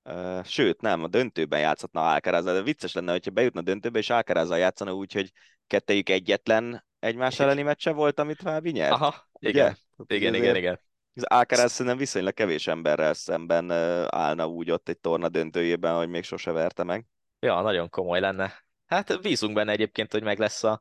Uh, 0.05 0.45
sőt, 0.45 0.81
nem, 0.81 1.03
a 1.03 1.09
döntőben 1.09 1.61
játszhatna 1.61 2.13
Alcaraz, 2.13 2.45
de 2.45 2.63
vicces 2.63 2.93
lenne, 2.93 3.13
hogyha 3.13 3.31
bejutna 3.31 3.61
a 3.61 3.63
döntőbe, 3.63 3.99
és 3.99 4.11
Alcarazzal 4.11 4.59
játszana 4.59 4.95
úgy, 4.95 5.13
hogy 5.13 5.33
kettejük 5.67 6.09
egyetlen 6.09 6.85
egymás 7.03 7.41
elleni 7.41 7.63
meccse 7.63 7.93
volt, 7.93 8.19
amit 8.19 8.41
Fábi 8.43 8.71
nyert? 8.71 8.93
Aha, 8.93 9.29
igen, 9.39 9.77
ugye? 9.97 10.17
igen, 10.17 10.35
igen, 10.35 10.57
igen. 10.57 10.81
Az 11.15 11.25
Alcaraz 11.25 11.73
szerintem 11.73 11.97
viszonylag 11.97 12.35
kevés 12.35 12.67
emberrel 12.67 13.15
szemben 13.15 13.71
állna 14.11 14.47
úgy 14.47 14.71
ott 14.71 14.89
egy 14.89 14.99
torna 14.99 15.29
döntőjében, 15.29 15.97
hogy 15.97 16.09
még 16.09 16.25
sose 16.25 16.53
verte 16.53 16.83
meg. 16.85 17.07
Ja, 17.41 17.61
nagyon 17.61 17.89
komoly 17.89 18.21
lenne. 18.21 18.65
Hát 18.87 19.21
bízunk 19.21 19.55
benne 19.55 19.73
egyébként, 19.73 20.13
hogy 20.13 20.23
meg 20.23 20.39
lesz 20.39 20.65
a 20.65 20.81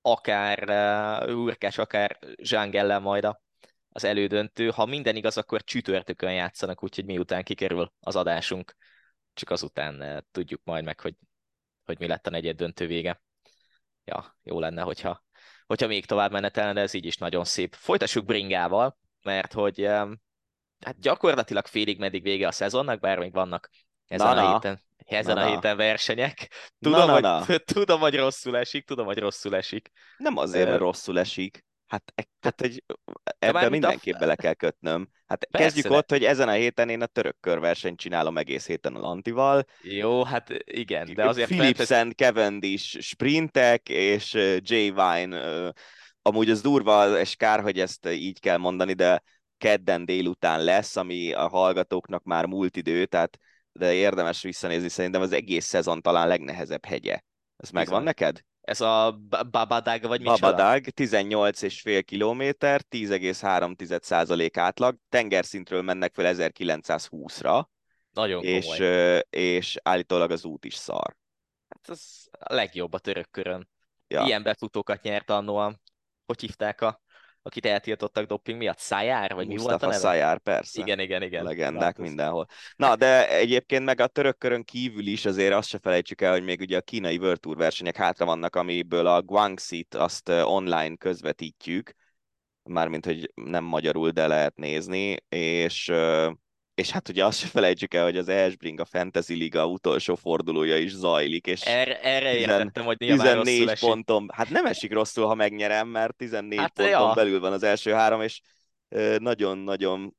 akár 0.00 0.68
uh, 1.28 1.36
Urkás, 1.36 1.78
akár 1.78 2.18
Zsángellen 2.36 3.02
majd 3.02 3.24
a, 3.24 3.42
az 3.88 4.04
elődöntő. 4.04 4.68
Ha 4.68 4.86
minden 4.86 5.16
igaz, 5.16 5.36
akkor 5.36 5.62
csütörtökön 5.62 6.32
játszanak, 6.32 6.82
úgyhogy 6.82 7.04
miután 7.04 7.42
kikerül 7.42 7.92
az 8.00 8.16
adásunk, 8.16 8.76
csak 9.34 9.50
azután 9.50 10.00
uh, 10.00 10.18
tudjuk 10.30 10.60
majd 10.64 10.84
meg, 10.84 11.00
hogy, 11.00 11.14
hogy 11.84 11.98
mi 11.98 12.06
lett 12.06 12.26
a 12.26 12.30
negyed 12.30 12.56
döntő 12.56 12.86
vége. 12.86 13.22
Ja, 14.04 14.36
jó 14.42 14.60
lenne, 14.60 14.82
hogyha 14.82 15.24
hogyha 15.66 15.86
még 15.86 16.06
tovább 16.06 16.32
menetelne, 16.32 16.72
de 16.72 16.80
ez 16.80 16.94
így 16.94 17.06
is 17.06 17.16
nagyon 17.16 17.44
szép. 17.44 17.74
Folytassuk 17.74 18.24
Bringával, 18.24 18.98
mert 19.22 19.52
hogy 19.52 19.86
hát 20.80 21.00
gyakorlatilag 21.00 21.66
félig 21.66 21.98
meddig 21.98 22.22
vége 22.22 22.46
a 22.46 22.52
szezonnak, 22.52 23.00
bár 23.00 23.18
még 23.18 23.32
vannak 23.32 23.70
ezen 24.06 24.34
na, 24.34 24.48
a 24.48 24.52
héten, 24.52 24.80
ezen 25.06 25.34
na, 25.34 25.42
a 25.42 25.46
héten 25.46 25.76
versenyek. 25.76 26.50
Tudom, 26.80 26.98
na, 26.98 27.06
na, 27.06 27.12
hogy, 27.12 27.22
na. 27.22 27.56
tudom, 27.74 28.00
hogy 28.00 28.16
rosszul 28.16 28.56
esik, 28.56 28.86
tudom, 28.86 29.06
hogy 29.06 29.18
rosszul 29.18 29.56
esik. 29.56 29.90
Nem 30.16 30.36
azért, 30.36 30.68
mert 30.68 30.80
rosszul 30.80 31.18
esik. 31.18 31.64
Hát, 31.92 32.12
e- 32.14 32.28
hát 32.40 32.60
hogy 32.60 32.84
ebben 33.38 33.52
mármint 33.52 33.84
a- 33.84 33.88
mindenképp 33.88 34.18
bele 34.18 34.34
kell 34.34 34.54
kötnöm. 34.54 35.08
Hát 35.26 35.44
Persze, 35.44 35.66
kezdjük 35.66 35.86
de- 35.92 35.98
ott, 35.98 36.10
hogy 36.10 36.24
ezen 36.24 36.48
a 36.48 36.52
héten 36.52 36.88
én 36.88 37.02
a 37.02 37.06
török 37.06 37.36
körversenyt 37.40 37.98
csinálom 37.98 38.38
egész 38.38 38.66
héten 38.66 38.94
a 38.94 39.00
Lantival. 39.00 39.64
Jó, 39.82 40.24
hát 40.24 40.48
igen, 40.64 41.14
de 41.14 41.28
azért 41.28 41.48
Philipsen, 41.48 42.12
Cavendish 42.16 43.00
sprintek, 43.00 43.88
és 43.88 44.32
Jay 44.58 44.90
Vine, 44.90 45.72
amúgy 46.22 46.50
az 46.50 46.60
durva, 46.60 47.18
és 47.18 47.36
kár, 47.36 47.60
hogy 47.60 47.80
ezt 47.80 48.06
így 48.08 48.40
kell 48.40 48.56
mondani, 48.56 48.92
de 48.92 49.22
kedden 49.58 50.04
délután 50.04 50.64
lesz, 50.64 50.96
ami 50.96 51.32
a 51.32 51.48
hallgatóknak 51.48 52.24
már 52.24 52.46
múlt 52.46 52.76
idő, 52.76 53.06
tehát 53.06 53.38
de 53.72 53.94
érdemes 53.94 54.42
visszanézni, 54.42 54.88
szerintem 54.88 55.20
az 55.20 55.32
egész 55.32 55.66
szezon 55.66 56.00
talán 56.00 56.28
legnehezebb 56.28 56.84
hegye. 56.84 57.20
Ez 57.56 57.70
megvan 57.70 58.02
neked? 58.02 58.40
Ez 58.62 58.80
a 58.80 59.18
Ba- 59.28 59.50
Babadag, 59.50 60.02
vagy 60.02 60.20
micsoda? 60.20 60.40
Babadag, 60.40 60.84
18,5 60.94 62.02
kilométer, 62.06 62.82
10,3% 62.90 64.50
átlag, 64.54 64.96
tengerszintről 65.08 65.82
mennek 65.82 66.14
fel 66.14 66.34
1920-ra, 66.36 67.64
Nagyon 68.10 68.42
és, 68.42 68.64
komoly. 68.66 69.22
és 69.30 69.76
állítólag 69.82 70.30
az 70.30 70.44
út 70.44 70.64
is 70.64 70.74
szar. 70.74 71.16
Hát 71.68 71.88
az 71.88 72.28
a 72.38 72.54
legjobb 72.54 72.92
a 72.92 72.98
török 72.98 73.30
körön. 73.30 73.68
Ja. 74.06 74.24
Ilyen 74.24 74.42
befutókat 74.42 75.02
nyert 75.02 75.30
annó 75.30 75.56
a, 75.56 75.80
hogy 76.26 76.40
hívták 76.40 76.80
a, 76.80 77.00
akit 77.42 77.66
eltiltottak 77.66 78.26
doping 78.26 78.58
miatt? 78.58 78.78
Szájár? 78.78 79.34
Vagy 79.34 79.46
mi 79.46 79.56
volt 79.56 79.68
a 79.68 79.72
Mustafa 79.72 79.86
neve? 79.86 79.98
Szájár, 79.98 80.38
persze. 80.38 80.80
Igen, 80.80 80.98
igen, 80.98 81.22
igen. 81.22 81.44
Legendák 81.44 81.80
Látom. 81.82 82.04
mindenhol. 82.04 82.46
Na, 82.76 82.96
de 82.96 83.28
egyébként 83.28 83.84
meg 83.84 84.00
a 84.00 84.06
török 84.06 84.38
körön 84.38 84.64
kívül 84.64 85.06
is 85.06 85.24
azért 85.24 85.54
azt 85.54 85.68
se 85.68 85.78
felejtsük 85.78 86.20
el, 86.20 86.32
hogy 86.32 86.42
még 86.42 86.60
ugye 86.60 86.76
a 86.76 86.80
kínai 86.80 87.16
World 87.16 87.40
Tour 87.40 87.56
versenyek 87.56 87.96
hátra 87.96 88.24
vannak, 88.24 88.56
amiből 88.56 89.06
a 89.06 89.22
Guangxi-t 89.22 89.94
azt 89.94 90.28
online 90.28 90.96
közvetítjük, 90.96 91.92
mármint, 92.62 93.04
hogy 93.04 93.32
nem 93.34 93.64
magyarul, 93.64 94.10
de 94.10 94.26
lehet 94.26 94.56
nézni, 94.56 95.16
és, 95.28 95.92
és 96.74 96.90
hát 96.90 97.08
ugye 97.08 97.24
azt 97.24 97.38
se 97.38 97.46
felejtsük 97.46 97.94
el, 97.94 98.04
hogy 98.04 98.16
az 98.16 98.28
Esbring, 98.28 98.80
a 98.80 98.84
Fantasy 98.84 99.34
Liga 99.34 99.66
utolsó 99.66 100.14
fordulója 100.14 100.76
is 100.76 100.92
zajlik, 100.92 101.46
és 101.46 101.60
Erre, 101.60 102.00
erre 102.02 102.34
értettem, 102.34 102.84
hogy 102.84 102.96
nyilván 102.98 103.34
rosszul 103.34 103.44
14 103.44 103.68
esik. 103.68 103.88
ponton, 103.88 104.30
hát 104.34 104.50
nem 104.50 104.66
esik 104.66 104.92
rosszul, 104.92 105.26
ha 105.26 105.34
megnyerem, 105.34 105.88
mert 105.88 106.16
14 106.16 106.58
Hát, 106.58 106.72
ponton 106.72 107.06
ja. 107.08 107.12
belül 107.14 107.40
van 107.40 107.52
az 107.52 107.62
első 107.62 107.90
három, 107.90 108.20
és 108.20 108.40
nagyon-nagyon 109.18 110.16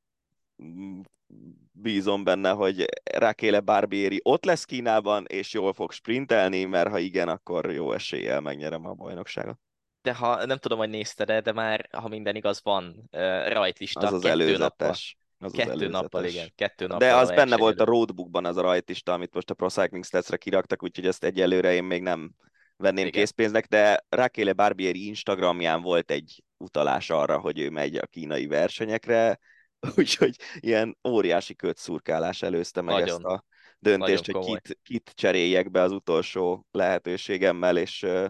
bízom 1.72 2.24
benne, 2.24 2.49
hogy 2.49 2.86
Rakéle 3.18 3.60
Barbieri 3.60 4.20
ott 4.24 4.45
lesz 4.45 4.64
Kínában, 4.64 5.26
és 5.28 5.54
jól 5.54 5.74
fog 5.74 5.91
sprintelni, 5.91 6.64
mert 6.64 6.89
ha 6.89 6.99
igen, 6.99 7.28
akkor 7.30 7.72
jó 7.72 7.91
eséllyel 7.91 8.41
megnyerem 8.41 8.86
a 8.86 8.93
bajnokságot. 8.93 9.60
De 10.01 10.14
ha 10.14 10.45
nem 10.45 10.58
tudom, 10.58 10.78
hogy 10.78 10.89
nézted 10.89 11.43
de 11.43 11.51
már, 11.51 11.89
ha 11.91 12.08
minden 12.08 12.36
igaz, 12.36 12.60
van 12.64 13.10
uh, 13.12 13.51
rajtlista. 13.51 14.08
Az 14.08 14.14
az 14.14 14.22
kettő 14.22 14.58
Nappal, 14.58 14.95
Az 15.44 15.52
az 15.52 15.58
kettő 15.58 15.70
előzetes. 15.70 16.02
nappal, 16.02 16.26
igen. 16.26 16.52
Kettő 16.56 16.88
nappal 16.88 17.08
De 17.08 17.16
az 17.16 17.30
benne 17.30 17.58
volt 17.58 17.80
a 17.80 17.86
roadbookban 17.86 18.46
az 18.46 18.58
a 18.58 18.62
rajtista, 18.62 19.14
amit 19.14 19.34
most 19.34 19.50
a 19.50 19.54
Pro 19.54 19.70
Cycling 19.70 20.06
Stats-re 20.06 20.38
kiraktak, 20.38 20.84
úgyhogy 20.84 21.08
ezt 21.08 21.24
egyelőre 21.24 21.74
én 21.74 21.84
még 21.84 22.02
nem 22.02 22.32
venném 22.78 23.06
Igen. 23.06 23.20
készpénznek, 23.20 23.66
de 23.66 24.06
Rakéle 24.10 24.54
Barbieri 24.54 25.06
Instagramján 25.06 25.82
volt 25.82 26.12
egy 26.12 26.44
utalás 26.58 27.10
arra, 27.10 27.39
hogy 27.39 27.60
ő 27.60 27.70
megy 27.70 27.96
a 27.96 28.06
kínai 28.06 28.48
versenyekre, 28.48 29.39
úgyhogy 29.98 30.36
ilyen 30.60 30.98
óriási 31.08 31.56
kötszurkálás 31.56 32.41
előzte 32.41 32.82
meg 32.82 32.94
Nagyon. 32.96 33.16
ezt 33.16 33.24
a 33.24 33.44
döntést, 33.80 34.28
Nagyon 34.28 34.44
hogy 34.44 34.62
kit, 34.62 34.80
kit 34.84 35.12
cseréljek 35.16 35.72
be 35.72 35.82
az 35.82 35.91
utolsó 35.91 36.68
lehetőségemmel, 36.72 37.78
és 37.78 38.04
ö, 38.04 38.28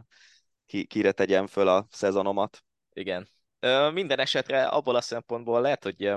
ki, 0.65 0.85
kire 0.85 1.11
tegyem 1.11 1.47
föl 1.47 1.67
a 1.67 1.87
szezonomat. 1.89 2.63
Igen. 2.93 3.27
Ö, 3.59 3.89
minden 3.91 4.19
esetre 4.19 4.65
abból 4.65 4.95
a 4.95 5.01
szempontból 5.01 5.61
lehet, 5.61 5.83
hogy 5.83 6.13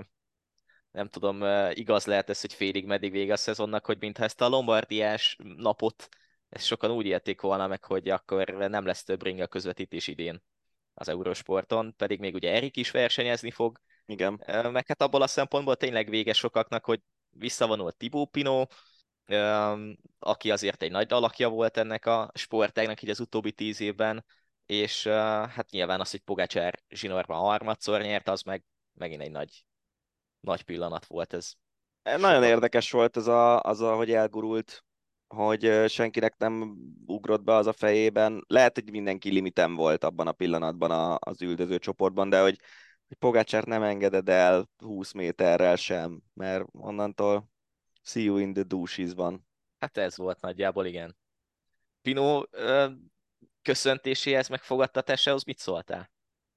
nem 0.97 1.09
tudom, 1.09 1.43
igaz 1.73 2.07
lehet 2.07 2.31
ez, 2.31 2.41
hogy 2.41 2.53
félig 2.53 2.87
meddig 2.87 3.11
vége 3.11 3.33
a 3.33 3.37
szezonnak, 3.37 3.87
hogy 3.87 3.97
mintha 4.01 4.25
ezt 4.25 4.41
a 4.41 4.49
Lombardiás 4.49 5.37
napot, 5.57 6.09
ezt 6.49 6.65
sokan 6.65 6.91
úgy 6.91 7.07
élték 7.07 7.41
volna 7.41 7.67
meg, 7.67 7.85
hogy 7.85 8.09
akkor 8.09 8.49
nem 8.49 8.87
lesz 8.87 9.05
több 9.05 9.23
ringa 9.23 9.47
közvetítés 9.47 10.07
idén 10.07 10.43
az 10.95 11.09
Eurosporton, 11.09 11.95
pedig 11.97 12.19
még 12.21 12.35
ugye 12.35 12.53
Erik 12.53 12.77
is 12.77 12.91
versenyezni 12.91 13.51
fog, 13.51 13.81
Igen. 14.07 14.43
Meg 14.47 14.87
hát 14.87 15.03
abból 15.03 15.23
a 15.23 15.27
szempontból 15.27 15.77
tényleg 15.77 16.09
vége 16.09 16.33
sokaknak, 16.33 16.85
hogy 16.85 17.01
visszavonult 17.31 17.97
Thibaut 17.97 18.31
Pinot, 18.31 18.75
öm, 19.27 19.99
aki 20.19 20.51
azért 20.51 20.83
egy 20.83 20.91
nagy 20.91 21.13
alakja 21.13 21.49
volt 21.49 21.77
ennek 21.77 22.07
a 22.07 22.31
sportágnak 22.35 23.03
így 23.03 23.11
az 23.11 23.21
utóbbi 23.21 23.53
tíz 23.53 23.81
évben, 23.81 24.25
és 24.67 25.07
hát 25.07 25.71
nyilván 25.71 26.01
az, 26.01 26.11
hogy 26.11 26.21
Pogacsár 26.21 26.83
zsinórban 26.89 27.39
harmadszor 27.39 28.01
nyert, 28.01 28.29
az 28.29 28.43
meg 28.43 28.65
megint 28.95 29.23
egy 29.23 29.31
nagy, 29.31 29.65
nagy 30.47 30.63
pillanat 30.63 31.07
volt 31.07 31.33
ez. 31.33 31.53
Nagyon 32.03 32.21
Sokat. 32.21 32.45
érdekes 32.45 32.91
volt 32.91 33.17
ez 33.17 33.27
a, 33.27 33.61
az, 33.61 33.81
a, 33.81 33.95
hogy 33.95 34.13
elgurult, 34.13 34.85
hogy 35.27 35.85
senkinek 35.89 36.37
nem 36.37 36.77
ugrott 37.07 37.43
be 37.43 37.55
az 37.55 37.67
a 37.67 37.73
fejében. 37.73 38.45
Lehet, 38.49 38.75
hogy 38.75 38.91
mindenki 38.91 39.31
limiten 39.31 39.75
volt 39.75 40.05
abban 40.05 40.27
a 40.27 40.33
pillanatban 40.33 40.91
a, 40.91 41.17
az 41.21 41.43
üldöző 41.43 41.79
csoportban, 41.79 42.29
de 42.29 42.41
hogy, 42.41 42.61
hogy 43.09 43.17
Pogácsár 43.17 43.65
nem 43.65 43.83
engeded 43.83 44.29
el 44.29 44.69
20 44.79 45.13
méterrel 45.13 45.77
sem, 45.77 46.23
mert 46.35 46.65
onnantól 46.73 47.51
see 48.03 48.23
you 48.23 48.39
in 48.39 48.53
the 48.53 48.63
douches 48.63 49.13
van. 49.13 49.47
Hát 49.79 49.97
ez 49.97 50.17
volt 50.17 50.41
nagyjából, 50.41 50.87
igen. 50.87 51.17
Pino 52.03 52.43
köszöntéséhez, 53.63 54.49
meg 54.49 54.63
fogadtatásához 54.63 55.45
mit 55.45 55.59
szóltál? 55.59 56.11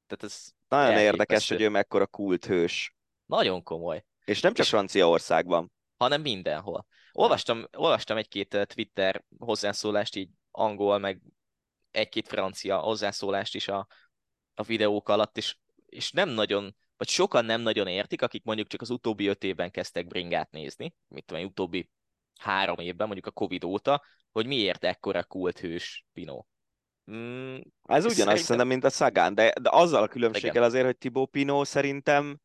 Tehát 0.07 0.23
ez 0.23 0.49
Nagyon 0.67 0.85
elképesztő. 0.85 1.11
érdekes, 1.11 1.49
hogy 1.49 1.61
ő 1.61 1.69
mekkora 1.69 2.07
kulthős. 2.07 2.95
Nagyon 3.29 3.63
komoly. 3.63 4.05
És 4.25 4.41
nem 4.41 4.53
csak 4.53 4.65
És- 4.65 4.71
Franciaországban. 4.71 5.71
hanem 5.97 6.21
mindenhol. 6.21 6.85
Olvastam, 7.11 7.65
olvastam 7.77 8.17
egy-két 8.17 8.57
Twitter 8.73 9.23
hozzászólást, 9.37 10.15
így 10.15 10.29
angol, 10.51 10.97
meg 10.97 11.21
egy-két 11.91 12.27
francia 12.27 12.77
hozzászólást 12.77 13.55
is 13.55 13.67
a, 13.67 13.87
a 14.53 14.63
videók 14.63 15.09
alatt, 15.09 15.37
és, 15.37 15.57
és 15.85 16.11
nem 16.11 16.29
nagyon, 16.29 16.75
vagy 16.97 17.07
sokan 17.07 17.45
nem 17.45 17.61
nagyon 17.61 17.87
értik, 17.87 18.21
akik 18.21 18.43
mondjuk 18.43 18.67
csak 18.67 18.81
az 18.81 18.89
utóbbi 18.89 19.27
öt 19.27 19.43
évben 19.43 19.71
kezdtek 19.71 20.07
bringát 20.07 20.51
nézni, 20.51 20.93
mit 21.07 21.25
tudom, 21.25 21.43
utóbbi 21.43 21.89
három 22.39 22.79
évben, 22.79 23.05
mondjuk 23.07 23.27
a 23.27 23.31
Covid 23.31 23.63
óta, 23.63 24.03
hogy 24.31 24.45
miért 24.45 24.83
ekkora 24.83 25.23
kulthős 25.23 26.05
Pino. 26.13 26.43
Mm, 27.11 27.55
Ez 27.83 28.05
ugyanaz 28.05 28.13
szerintem- 28.13 28.37
szerintem, 28.37 28.67
mint 28.67 28.83
a 28.83 28.89
Sagan, 28.89 29.33
de, 29.35 29.53
de 29.61 29.69
azzal 29.71 30.03
a 30.03 30.07
különbséggel 30.07 30.51
Igen. 30.51 30.63
azért, 30.63 30.85
hogy 30.85 30.97
Thibaut 30.97 31.29
Pinot 31.29 31.67
szerintem, 31.67 32.39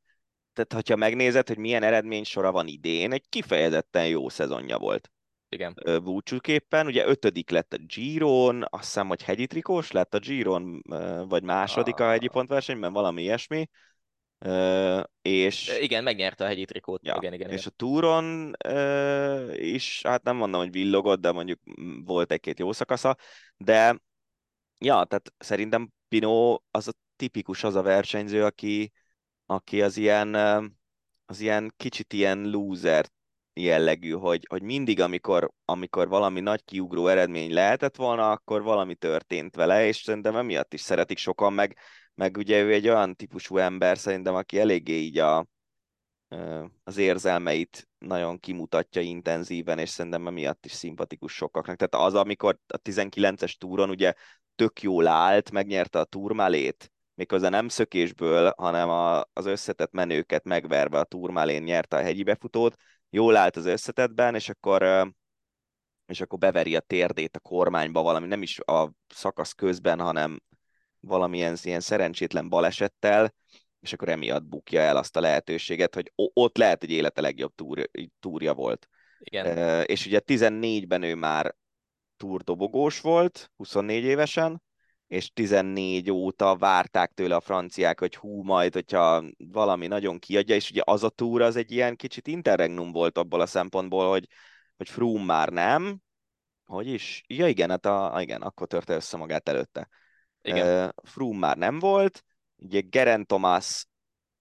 tehát 0.54 0.72
hogyha 0.72 0.96
megnézed, 0.96 1.48
hogy 1.48 1.58
milyen 1.58 1.82
eredménysora 1.82 2.52
van 2.52 2.66
idén, 2.66 3.12
egy 3.12 3.24
kifejezetten 3.28 4.06
jó 4.06 4.28
szezonja 4.28 4.78
volt. 4.78 5.10
igen, 5.48 5.74
búcsúképpen. 6.02 6.86
Ugye 6.86 7.06
ötödik 7.06 7.50
lett 7.50 7.72
a 7.72 7.76
Giron, 7.78 8.64
azt 8.70 8.84
hiszem, 8.84 9.08
hogy 9.08 9.22
hegyi 9.22 9.46
trikós 9.46 9.90
lett 9.90 10.14
a 10.14 10.18
Giron, 10.18 10.82
vagy 11.28 11.42
második 11.42 12.00
a 12.00 12.04
Ah. 12.04 12.10
hegyi 12.10 12.28
pontversenyben, 12.28 12.92
valami 12.92 13.22
ilyesmi. 13.22 13.68
És, 15.22 15.78
igen, 15.80 16.02
megnyerte 16.02 16.44
a 16.44 16.46
hegyi 16.46 16.64
trikót. 16.64 17.06
ja, 17.06 17.14
igen, 17.16 17.32
igen, 17.32 17.50
és 17.50 17.60
igen. 17.60 17.72
a 17.72 17.76
túron 17.76 18.52
is, 19.56 20.02
hát 20.02 20.22
nem 20.22 20.36
mondom, 20.36 20.60
hogy 20.60 20.70
villogott, 20.70 21.20
de 21.20 21.32
mondjuk 21.32 21.60
volt 22.04 22.32
egy-két 22.32 22.58
jó 22.58 22.72
szakasza, 22.72 23.16
de 23.56 24.00
ja, 24.78 25.04
tehát 25.04 25.32
szerintem 25.38 25.90
Pino 26.08 26.58
az 26.70 26.88
a 26.88 26.92
tipikus 27.16 27.64
az 27.64 27.74
a 27.74 27.82
versenyző, 27.82 28.44
aki, 28.44 28.92
aki 29.46 29.82
az 29.82 29.96
ilyen, 29.96 30.34
az 31.26 31.40
ilyen 31.40 31.72
kicsit 31.76 32.12
ilyen 32.12 32.50
loser 32.50 33.06
jellegű, 33.54 34.10
hogy, 34.10 34.46
hogy 34.48 34.62
mindig, 34.62 35.00
amikor, 35.00 35.50
amikor 35.64 36.08
valami 36.08 36.40
nagy 36.40 36.64
kiugró 36.64 37.06
eredmény 37.06 37.52
lehetett 37.52 37.96
volna, 37.96 38.30
akkor 38.30 38.62
valami 38.62 38.94
történt 38.94 39.56
vele, 39.56 39.86
és 39.86 39.96
szerintem 39.96 40.36
emiatt 40.36 40.72
is 40.72 40.80
szeretik 40.80 41.18
sokan, 41.18 41.52
meg, 41.52 41.76
meg 42.14 42.36
ugye 42.36 42.62
ő 42.62 42.72
egy 42.72 42.88
olyan 42.88 43.14
típusú 43.16 43.56
ember 43.56 43.98
szerintem, 43.98 44.34
aki 44.34 44.58
eléggé 44.58 44.92
így 44.92 45.18
a, 45.18 45.46
az 46.84 46.96
érzelmeit 46.96 47.88
nagyon 47.98 48.40
kimutatja 48.40 49.02
intenzíven, 49.02 49.78
és 49.78 49.88
szerintem 49.88 50.26
emiatt 50.26 50.64
is 50.64 50.72
szimpatikus 50.72 51.32
sokaknak. 51.32 51.76
Tehát 51.76 52.06
az, 52.06 52.14
amikor 52.14 52.58
a 52.66 52.78
19-es 52.78 53.56
túron 53.56 53.90
ugye 53.90 54.12
tök 54.54 54.82
jól 54.82 55.06
állt, 55.06 55.50
megnyerte 55.50 55.98
a 55.98 56.04
turmalét, 56.04 56.92
méghozzá 57.14 57.48
nem 57.48 57.68
szökésből, 57.68 58.52
hanem 58.56 58.88
a, 58.88 59.20
az 59.32 59.46
összetett 59.46 59.92
menőket 59.92 60.44
megverve 60.44 60.98
a 60.98 61.04
turmalén 61.04 61.62
nyerte 61.62 61.96
a 61.96 62.02
hegyi 62.02 62.22
befutót, 62.22 62.76
jól 63.10 63.36
állt 63.36 63.56
az 63.56 63.66
összetetben, 63.66 64.34
és 64.34 64.48
akkor, 64.48 65.12
és 66.06 66.20
akkor 66.20 66.38
beveri 66.38 66.76
a 66.76 66.80
térdét 66.80 67.36
a 67.36 67.40
kormányba 67.40 68.02
valami, 68.02 68.26
nem 68.26 68.42
is 68.42 68.60
a 68.60 68.90
szakasz 69.08 69.52
közben, 69.52 70.00
hanem 70.00 70.40
valamilyen 71.00 71.56
ilyen 71.62 71.80
szerencsétlen 71.80 72.48
balesettel, 72.48 73.34
és 73.80 73.92
akkor 73.92 74.08
emiatt 74.08 74.44
bukja 74.44 74.80
el 74.80 74.96
azt 74.96 75.16
a 75.16 75.20
lehetőséget, 75.20 75.94
hogy 75.94 76.12
ott 76.14 76.56
lehet, 76.56 76.80
hogy 76.80 76.90
élete 76.90 77.20
legjobb 77.20 77.54
túr, 77.54 77.90
túrja 78.20 78.54
volt. 78.54 78.88
igen. 79.18 79.84
És 79.84 80.06
ugye 80.06 80.20
14-ben 80.26 81.02
ő 81.02 81.14
már 81.14 81.54
túrdobogós 82.16 83.00
volt, 83.00 83.50
24 83.56 84.04
évesen, 84.04 84.62
és 85.06 85.32
14 85.32 86.10
óta 86.10 86.56
várták 86.56 87.12
tőle 87.12 87.34
a 87.34 87.40
franciák, 87.40 87.98
hogy 87.98 88.16
hú, 88.16 88.42
majd, 88.42 88.72
hogyha 88.72 89.24
valami 89.36 89.86
nagyon 89.86 90.18
kiadja, 90.18 90.54
és 90.54 90.70
ugye 90.70 90.82
az 90.84 91.04
a 91.04 91.08
túr 91.08 91.42
az 91.42 91.56
egy 91.56 91.72
ilyen 91.72 91.96
kicsit 91.96 92.26
interregnum 92.26 92.92
volt 92.92 93.18
abból 93.18 93.40
a 93.40 93.46
szempontból, 93.46 94.08
hogy, 94.08 94.26
hogy 94.76 94.88
Froome 94.88 95.24
már 95.24 95.48
nem, 95.48 96.00
hogy 96.64 96.86
is? 96.86 97.22
Ja 97.26 97.48
igen, 97.48 97.70
hát 97.70 97.86
a, 97.86 98.16
igen, 98.20 98.42
akkor 98.42 98.66
törte 98.66 98.94
össze 98.94 99.16
magát 99.16 99.48
előtte. 99.48 99.88
Igen. 100.42 100.84
Uh, 100.84 100.90
Froome 101.02 101.38
már 101.38 101.56
nem 101.56 101.78
volt, 101.78 102.24
ugye 102.56 102.80
Geren 102.80 103.26
Thomas 103.26 103.86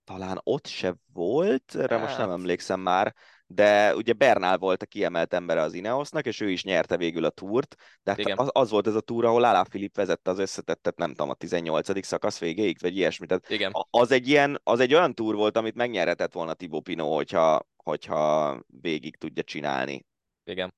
talán 0.04 0.40
ott 0.44 0.68
se 0.68 0.96
volt, 1.14 1.76
erre 1.76 1.98
most 1.98 2.18
nem 2.18 2.30
Hát. 2.30 2.38
emlékszem 2.38 2.80
már, 2.80 3.16
de 3.54 3.96
ugye 3.96 4.14
Bernál 4.14 4.58
volt 4.58 4.82
a 4.82 4.86
kiemelt 4.86 5.34
embere 5.34 5.62
az 5.62 5.74
Ineosnak, 5.74 6.26
és 6.26 6.40
ő 6.40 6.50
is 6.50 6.64
nyerte 6.64 6.98
végül 6.98 7.26
a 7.26 7.30
túrt, 7.30 7.76
de 8.04 8.12
hát 8.12 8.20
Igen. 8.20 8.38
az, 8.38 8.50
az 8.52 8.70
volt 8.70 8.88
ez 8.88 8.96
a 8.96 9.02
túr, 9.02 9.26
ahol 9.26 9.44
Alá 9.44 9.64
Filip 9.64 9.96
vezette 9.96 10.32
az 10.32 10.40
összetettet, 10.40 10.98
nem 10.98 11.10
tudom, 11.10 11.30
a 11.30 11.34
18. 11.34 12.06
szakasz 12.06 12.40
végéig, 12.40 12.78
vagy 12.80 12.98
ilyesmi. 12.98 13.26
Tehát 13.26 13.50
Igen. 13.50 13.72
az 13.90 14.12
egy, 14.12 14.28
ilyen, 14.28 14.60
az 14.64 14.80
egy 14.80 14.94
olyan 14.94 15.14
túr 15.14 15.36
volt, 15.36 15.58
amit 15.58 15.76
megnyerhetett 15.76 16.34
volna 16.34 16.54
Thibaut 16.54 16.84
Pinot, 16.84 17.16
hogyha, 17.16 17.68
hogyha 17.76 18.60
végig 18.82 19.18
tudja 19.18 19.44
csinálni. 19.44 20.06
Igen. 20.44 20.74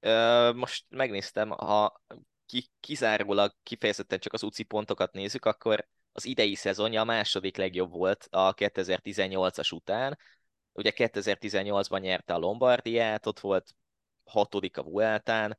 Ö, 0.00 0.52
most 0.52 0.84
megnéztem, 0.88 1.50
ha 1.50 2.02
ki, 2.46 2.70
kizárólag 2.80 3.52
kifejezetten 3.62 4.18
csak 4.18 4.32
az 4.32 4.42
UCI 4.42 4.62
pontokat 4.62 5.12
nézzük, 5.12 5.44
akkor 5.44 5.88
az 6.12 6.24
idei 6.24 6.54
szezonja 6.54 7.00
a 7.00 7.04
második 7.04 7.56
legjobb 7.56 7.90
volt 7.90 8.26
a 8.30 8.54
2018-as 8.54 9.74
után. 9.74 10.18
Ugye 10.80 10.92
2018-ban 10.96 12.00
nyerte 12.00 12.34
a 12.34 12.38
Lombardiát, 12.38 13.26
ott 13.26 13.40
volt 13.40 13.74
hatodik 14.24 14.78
a 14.78 14.82
Vueltán, 14.82 15.58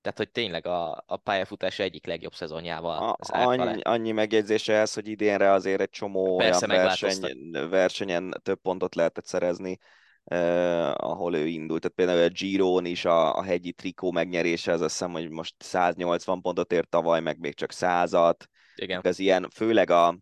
tehát 0.00 0.18
hogy 0.18 0.30
tényleg 0.30 0.66
a, 0.66 1.04
a 1.06 1.16
pályafutás 1.16 1.78
egyik 1.78 2.06
legjobb 2.06 2.34
szezonjával 2.34 3.08
A, 3.08 3.16
annyi, 3.42 3.80
annyi 3.80 4.12
megjegyzése 4.12 4.74
ez, 4.74 4.94
hogy 4.94 5.08
idénre 5.08 5.50
azért 5.50 5.80
egy 5.80 5.90
csomó 5.90 6.36
Persze, 6.36 6.66
olyan 6.66 6.84
verseny, 6.84 7.50
versenyen 7.68 8.40
több 8.42 8.60
pontot 8.60 8.94
lehetett 8.94 9.26
szerezni, 9.26 9.78
eh, 10.24 10.90
ahol 10.94 11.34
ő 11.34 11.46
indult. 11.46 11.80
Tehát 11.80 11.96
például 11.96 12.22
a 12.22 12.34
Giron 12.34 12.84
is 12.84 13.04
a, 13.04 13.36
a 13.36 13.42
hegyi 13.42 13.72
trikó 13.72 14.10
megnyerése, 14.10 14.72
az 14.72 14.80
azt 14.80 14.98
hiszem, 14.98 15.12
hogy 15.12 15.30
most 15.30 15.54
180 15.58 16.40
pontot 16.40 16.72
ért 16.72 16.88
tavaly, 16.88 17.20
meg 17.20 17.38
még 17.38 17.54
csak 17.54 17.72
százat. 17.72 18.48
Igen, 18.76 19.00
Az 19.04 19.18
ilyen, 19.18 19.48
főleg 19.54 19.90
a, 19.90 20.18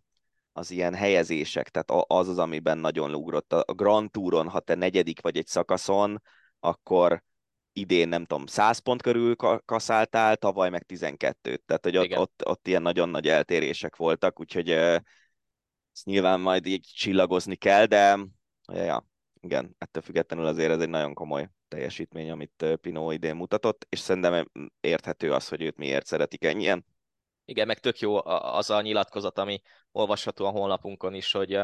az 0.57 0.71
ilyen 0.71 0.95
helyezések, 0.95 1.69
tehát 1.69 2.05
az 2.07 2.29
az, 2.29 2.39
amiben 2.39 2.79
nagyon 2.79 3.15
ugrott. 3.15 3.53
A 3.53 3.73
Grand 3.73 4.11
Touron, 4.11 4.49
ha 4.49 4.61
te 4.61 4.75
negyedik 4.75 5.21
vagy 5.21 5.37
egy 5.37 5.47
szakaszon, 5.47 6.23
akkor 6.61 7.23
idén 7.73 8.09
nem 8.09 8.25
tudom, 8.25 8.47
100 8.47 8.79
pont 8.79 9.03
körül 9.03 9.37
ka- 9.37 9.65
kaszáltál, 9.65 10.37
tavaly 10.37 10.71
meg 10.71 10.85
12-t. 10.89 11.63
Tehát, 11.67 11.85
hogy 11.85 11.97
ott, 11.97 12.19
ott, 12.19 12.43
ott 12.45 12.69
ilyen 12.69 12.83
nagyon 12.83 13.09
nagy 13.09 13.29
eltérések 13.29 13.97
voltak, 13.97 14.41
úgyhogy 14.41 14.71
ezt 14.71 16.05
nyilván 16.05 16.41
majd 16.41 16.67
így 16.67 16.87
csillagozni 16.95 17.57
kell, 17.57 17.87
de 17.87 18.19
ja, 18.73 18.83
ja, 18.83 19.07
igen, 19.41 19.75
ettől 19.79 20.03
függetlenül 20.03 20.47
azért 20.47 20.71
ez 20.71 20.81
egy 20.81 20.89
nagyon 20.89 21.15
komoly 21.15 21.49
teljesítmény, 21.69 22.31
amit 22.31 22.63
ö, 22.63 22.77
Pinot 22.77 23.13
idén 23.13 23.37
mutatott, 23.37 23.87
és 23.89 23.99
szerintem 23.99 24.51
érthető 24.81 25.33
az, 25.33 25.49
hogy 25.49 25.63
őt 25.63 25.77
miért 25.77 26.07
szeretik 26.07 26.45
ennyien. 26.45 26.85
Igen, 27.49 27.67
meg 27.67 27.79
tök 27.79 27.99
jó 27.99 28.25
az 28.27 28.71
a 28.71 28.81
nyilatkozat, 28.81 29.39
ami 29.39 29.61
olvasható 29.97 30.45
a 30.47 30.51
honlapunkon 30.51 31.15
is, 31.15 31.33
hogy, 31.33 31.61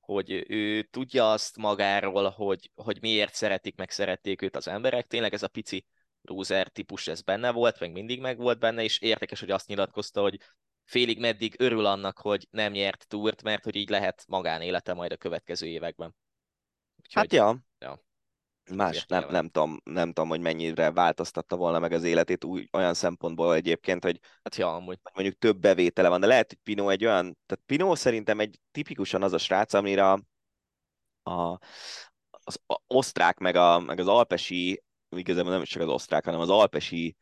hogy 0.00 0.44
ő 0.48 0.82
tudja 0.82 1.32
azt 1.32 1.56
magáról, 1.56 2.28
hogy, 2.28 2.70
hogy 2.74 2.98
miért 3.00 3.34
szeretik, 3.34 3.76
meg 3.76 3.90
szerették 3.90 4.42
őt 4.42 4.56
az 4.56 4.68
emberek. 4.68 5.06
Tényleg 5.06 5.32
ez 5.32 5.42
a 5.42 5.48
pici 5.48 5.86
loser 6.22 6.68
típus, 6.68 7.08
ez 7.08 7.22
benne 7.22 7.50
volt, 7.50 7.80
meg 7.80 7.92
mindig 7.92 8.20
meg 8.20 8.38
volt 8.38 8.58
benne, 8.58 8.82
és 8.82 9.00
érdekes, 9.00 9.40
hogy 9.40 9.50
azt 9.50 9.66
nyilatkozta, 9.66 10.20
hogy 10.20 10.40
félig 10.84 11.18
meddig 11.18 11.54
örül 11.58 11.86
annak, 11.86 12.18
hogy 12.18 12.46
nem 12.50 12.72
nyert 12.72 13.06
túrt, 13.08 13.42
mert 13.42 13.64
hogy 13.64 13.76
így 13.76 13.88
lehet 13.88 14.24
magánélete 14.28 14.94
majd 14.94 15.12
a 15.12 15.16
következő 15.16 15.66
években. 15.66 16.14
Úgyhogy, 16.96 17.22
Hát 17.22 17.32
ja, 17.32 17.58
ja. 17.78 18.02
Más 18.70 19.06
nem, 19.06 19.26
nem, 19.30 19.48
tudom, 19.48 19.80
nem 19.84 20.12
tudom, 20.12 20.28
hogy 20.28 20.40
mennyire 20.40 20.92
változtatta 20.92 21.56
volna 21.56 21.78
meg 21.78 21.92
az 21.92 22.04
életét 22.04 22.44
úgy, 22.44 22.68
olyan 22.72 22.94
szempontból 22.94 23.54
egyébként, 23.54 24.04
hogy 24.04 24.20
hát 24.42 24.56
ja, 24.56 24.74
amúgy. 24.74 24.98
mondjuk 25.14 25.38
több 25.38 25.58
bevétele 25.58 26.08
van, 26.08 26.20
de 26.20 26.26
lehet, 26.26 26.48
hogy 26.48 26.58
Pino 26.62 26.88
egy 26.88 27.04
olyan, 27.04 27.38
tehát 27.46 27.64
Pino 27.66 27.94
szerintem 27.94 28.40
egy 28.40 28.60
tipikusan 28.70 29.22
az 29.22 29.32
a 29.32 29.38
srác, 29.38 29.72
amire 29.74 30.10
a, 30.10 30.20
a, 31.22 31.58
az 32.30 32.60
a- 32.66 32.80
osztrák 32.86 33.38
meg, 33.38 33.56
a, 33.56 33.78
meg 33.78 33.98
az 33.98 34.08
alpesi, 34.08 34.82
igazából 35.08 35.52
nem 35.52 35.62
is 35.62 35.68
csak 35.68 35.82
az 35.82 35.88
osztrák, 35.88 36.24
hanem 36.24 36.40
az 36.40 36.50
alpesi 36.50 37.16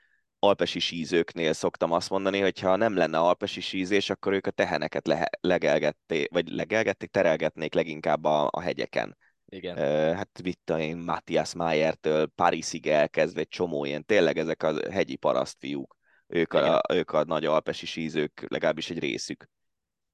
alpesi 0.45 0.79
sízőknél 0.79 1.53
szoktam 1.53 1.93
azt 1.93 2.11
mondani, 2.11 2.41
hogy 2.41 2.61
ha 2.61 2.77
nem 2.77 2.97
lenne 2.97 3.19
alpesi 3.19 3.61
sízés, 3.61 4.11
akkor 4.11 4.33
ők 4.33 4.47
a 4.47 4.51
teheneket 4.51 5.07
le- 5.07 5.31
legelgették, 5.41 6.33
vagy 6.33 6.49
legelgették, 6.49 7.11
terelgetnék 7.11 7.75
leginkább 7.75 8.25
a, 8.25 8.49
a 8.51 8.61
hegyeken. 8.61 9.17
Igen. 9.53 9.77
Hát 10.17 10.43
mit 10.43 10.59
tudom 10.65 10.81
én, 10.81 10.97
Matthias 10.97 11.55
Mayertől 11.55 12.27
Parisig 12.27 12.87
elkezdve 12.87 13.41
egy 13.41 13.49
csomó 13.49 13.85
ilyen, 13.85 14.05
tényleg 14.05 14.39
ezek 14.39 14.63
a 14.63 14.91
hegyi 14.91 15.17
parasztfiúk. 15.17 15.97
Ők 16.27 16.53
a, 16.53 16.83
ők 16.93 17.11
a 17.11 17.25
nagy 17.25 17.45
alpesi 17.45 17.87
sízők, 17.87 18.45
legalábbis 18.49 18.91
egy 18.91 18.99
részük. 18.99 19.49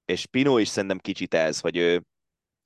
És 0.05 0.27
Pino 0.27 0.59
is 0.59 0.69
szerintem 0.69 0.99
kicsit 0.99 1.35
ez, 1.35 1.61
hogy 1.61 1.77
ő, 1.77 2.05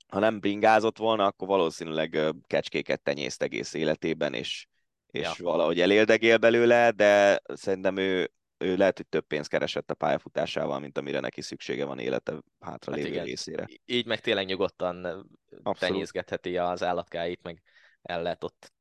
ha 0.08 0.18
nem 0.18 0.40
bringázott 0.40 0.98
volna, 0.98 1.26
akkor 1.26 1.48
valószínűleg 1.48 2.18
kecskéket 2.46 3.02
tenyészt 3.02 3.42
egész 3.42 3.74
életében, 3.74 4.34
és, 4.34 4.66
és 5.06 5.22
Ja. 5.22 5.44
valahogy 5.44 5.80
eléldegél 5.80 6.36
belőle, 6.36 6.90
de 6.90 7.40
szerintem 7.54 7.96
ő, 7.96 8.30
ő 8.62 8.76
lehet, 8.76 8.96
hogy 8.96 9.06
több 9.06 9.26
pénzt 9.26 9.48
keresett 9.48 9.90
a 9.90 9.94
pályafutásával, 9.94 10.78
mint 10.80 10.98
amire 10.98 11.20
neki 11.20 11.40
szüksége 11.40 11.84
van 11.84 11.98
élete 11.98 12.32
hátra 12.60 12.92
Hát 12.92 13.00
lévő 13.00 13.12
igen. 13.14 13.24
részére. 13.24 13.66
Így 13.84 14.06
meg 14.06 14.20
tényleg 14.20 14.46
nyugodtan 14.46 15.04
Abszolút. 15.04 15.78
tenyészgetheti 15.78 16.56
az 16.56 16.82
állatkáit, 16.82 17.42
meg 17.42 17.62
el 18.02 18.22
lehet 18.22 18.44
ott 18.44 18.72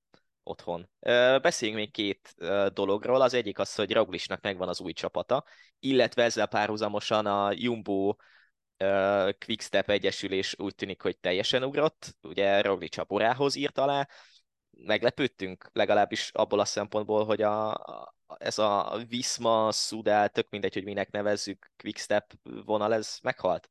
otthon. 0.44 0.90
Beszéljünk 1.42 1.80
még 1.80 1.92
két 1.92 2.34
dologról. 2.74 3.22
Az 3.22 3.34
egyik 3.34 3.60
az, 3.60 3.76
hogy 3.76 3.92
Roglisnak 3.94 4.42
megvan 4.42 4.68
az 4.68 4.80
új 4.82 4.94
csapata, 4.94 5.44
illetve 5.80 6.24
ezzel 6.24 6.48
párhuzamosan 6.48 7.26
a 7.26 7.52
Jumbo 7.54 8.16
Quickstep 9.46 9.90
egyesülés 9.90 10.56
úgy 10.60 10.76
tűnik, 10.76 11.02
hogy 11.02 11.18
teljesen 11.18 11.64
ugrott. 11.64 12.16
Ugye 12.22 12.62
Roglic 12.62 12.98
a 12.98 13.04
borához 13.04 13.56
írt 13.56 13.78
alá. 13.78 14.08
Meglepődtünk 14.70 15.70
legalábbis 15.74 16.30
abból 16.34 16.60
a 16.60 16.66
szempontból, 16.66 17.26
hogy 17.26 17.42
a- 17.42 18.14
ez 18.38 18.58
a 18.58 19.02
Visma, 19.08 19.72
Sudal, 19.72 20.30
tök 20.30 20.50
mindegy, 20.50 20.74
hogy 20.74 20.84
minek 20.84 21.12
nevezzük, 21.12 21.72
Quickstep 21.78 22.34
vonal, 22.66 22.94
ez 22.94 23.18
meghalt. 23.22 23.70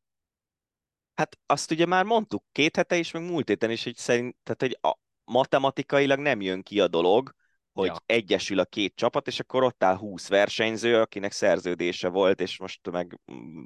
Hát 1.14 1.38
azt 1.46 1.70
ugye 1.70 1.86
már 1.86 2.04
mondtuk 2.04 2.44
két 2.52 2.76
hete 2.76 2.96
is, 2.96 3.10
meg 3.10 3.22
múlt 3.22 3.48
héten 3.48 3.70
is, 3.70 3.84
hogy 3.84 3.96
szerint, 3.96 4.36
tehát 4.42 4.60
hogy 4.60 4.78
a, 4.90 4.98
matematikailag 5.24 6.18
nem 6.18 6.40
jön 6.40 6.62
ki 6.62 6.80
a 6.80 6.88
dolog, 6.88 7.34
hogy 7.72 7.86
Ja. 7.86 7.96
egyesül 8.06 8.58
a 8.58 8.64
két 8.64 8.94
csapat, 8.94 9.26
és 9.26 9.40
akkor 9.40 9.62
ott 9.62 9.84
áll 9.84 9.96
20 9.96 10.28
versenyző, 10.28 11.00
akinek 11.00 11.32
szerződése 11.32 12.08
volt, 12.08 12.40
és 12.40 12.58
most 12.58 12.90
meg 12.90 13.18
mm, 13.32 13.64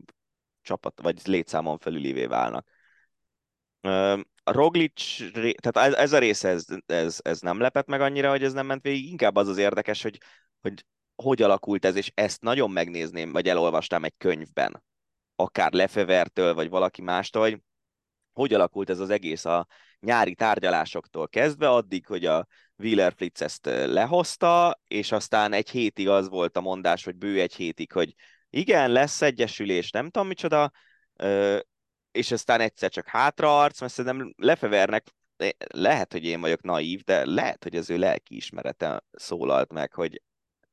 csapat, 0.63 1.01
vagy 1.03 1.21
létszámon 1.25 1.79
felülivé 1.79 2.27
válnak. 2.27 2.69
A 4.43 4.53
Roglic, 4.53 5.17
tehát 5.33 5.89
ez, 5.89 5.95
ez 5.95 6.13
a 6.13 6.19
része, 6.19 6.49
ez, 6.49 6.65
ez, 6.87 7.19
ez 7.23 7.41
nem 7.41 7.61
lepett 7.61 7.87
meg 7.87 8.01
annyira, 8.01 8.31
hogy 8.31 8.45
ez 8.45 8.53
nem 8.53 8.67
ment 8.67 8.83
végig, 8.83 9.11
inkább 9.11 9.37
az 9.37 9.49
az 9.49 9.59
érdekes, 9.59 10.03
hogy 10.03 10.19
hogy, 10.69 10.85
hogy 11.15 11.43
alakult 11.43 11.85
ez, 11.85 11.97
és 11.97 12.11
ezt 12.15 12.41
nagyon 12.41 12.71
megnézném, 12.71 13.33
vagy 13.33 13.49
elolvastam 13.49 14.05
egy 14.05 14.15
könyvben, 14.19 14.83
akár 15.37 15.73
Lefevertől, 15.73 16.55
vagy 16.55 16.69
valaki 16.69 17.03
mástól, 17.03 17.43
hogy 17.43 17.61
hogy 18.33 18.55
alakult 18.55 18.91
ez 18.91 18.99
az 18.99 19.11
egész 19.11 19.45
a 19.45 19.67
nyári 20.01 20.35
tárgyalásoktól 20.35 21.29
kezdve, 21.29 21.69
addig, 21.69 22.07
hogy 22.07 22.25
a 22.25 22.47
Wheeler 22.77 23.13
Flitz 23.17 23.43
ezt 23.43 23.67
lehozta, 23.67 24.81
és 24.87 25.13
aztán 25.13 25.53
egy 25.53 25.71
hétig 25.71 26.09
az 26.09 26.29
volt 26.29 26.57
a 26.57 26.61
mondás, 26.61 27.05
vagy 27.05 27.17
bő 27.17 27.41
egy 27.41 27.55
hétig, 27.55 27.93
hogy 27.93 28.15
igen, 28.51 28.91
lesz 28.91 29.23
egyesülés, 29.23 29.91
nem 29.91 30.11
tudom 30.11 30.29
micsoda, 30.29 30.71
és 32.11 32.33
aztán 32.33 32.61
egyszer 32.61 32.91
csak 32.91 33.09
hátraarc, 33.09 33.81
mert 33.81 33.93
szerintem 33.93 34.35
Lefevernek 34.37 35.07
lehet, 35.69 36.13
hogy 36.13 36.25
én 36.25 36.41
vagyok 36.41 36.63
naív, 36.63 37.03
de 37.03 37.27
lehet, 37.27 37.63
hogy 37.63 37.77
az 37.77 37.91
ő 37.91 37.99
lelkiismerete 37.99 39.05
szólalt 39.13 39.73
meg, 39.73 39.93
hogy, 39.93 40.23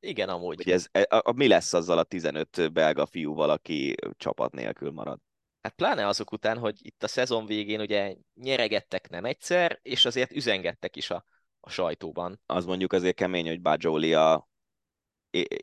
Igen, 0.04 0.28
amúgy. 0.28 0.56
hogy 0.56 0.72
ez, 0.72 0.86
a, 0.92 1.20
a, 1.24 1.32
mi 1.32 1.48
lesz 1.48 1.72
azzal 1.72 1.98
a 1.98 2.02
15 2.02 2.72
belga 2.72 3.06
fiúval, 3.06 3.50
aki 3.50 3.94
csapat 4.16 4.52
nélkül 4.52 4.90
marad. 4.90 5.18
Hát 5.62 5.74
pláne 5.74 6.06
azok 6.06 6.32
után, 6.32 6.58
hogy 6.58 6.86
itt 6.86 7.02
a 7.02 7.08
szezon 7.08 7.46
végén 7.46 7.80
ugye 7.80 8.14
nyeregettek 8.34 9.08
nem 9.08 9.24
egyszer, 9.24 9.78
és 9.82 10.04
azért 10.04 10.32
üzengettek 10.32 10.96
is 10.96 11.10
a, 11.10 11.24
a 11.60 11.70
sajtóban. 11.70 12.40
Az 12.46 12.64
mondjuk 12.64 12.92
azért 12.92 13.16
kemény, 13.16 13.46
hogy 13.46 13.60
Bajoli 13.60 14.14
a 14.14 14.48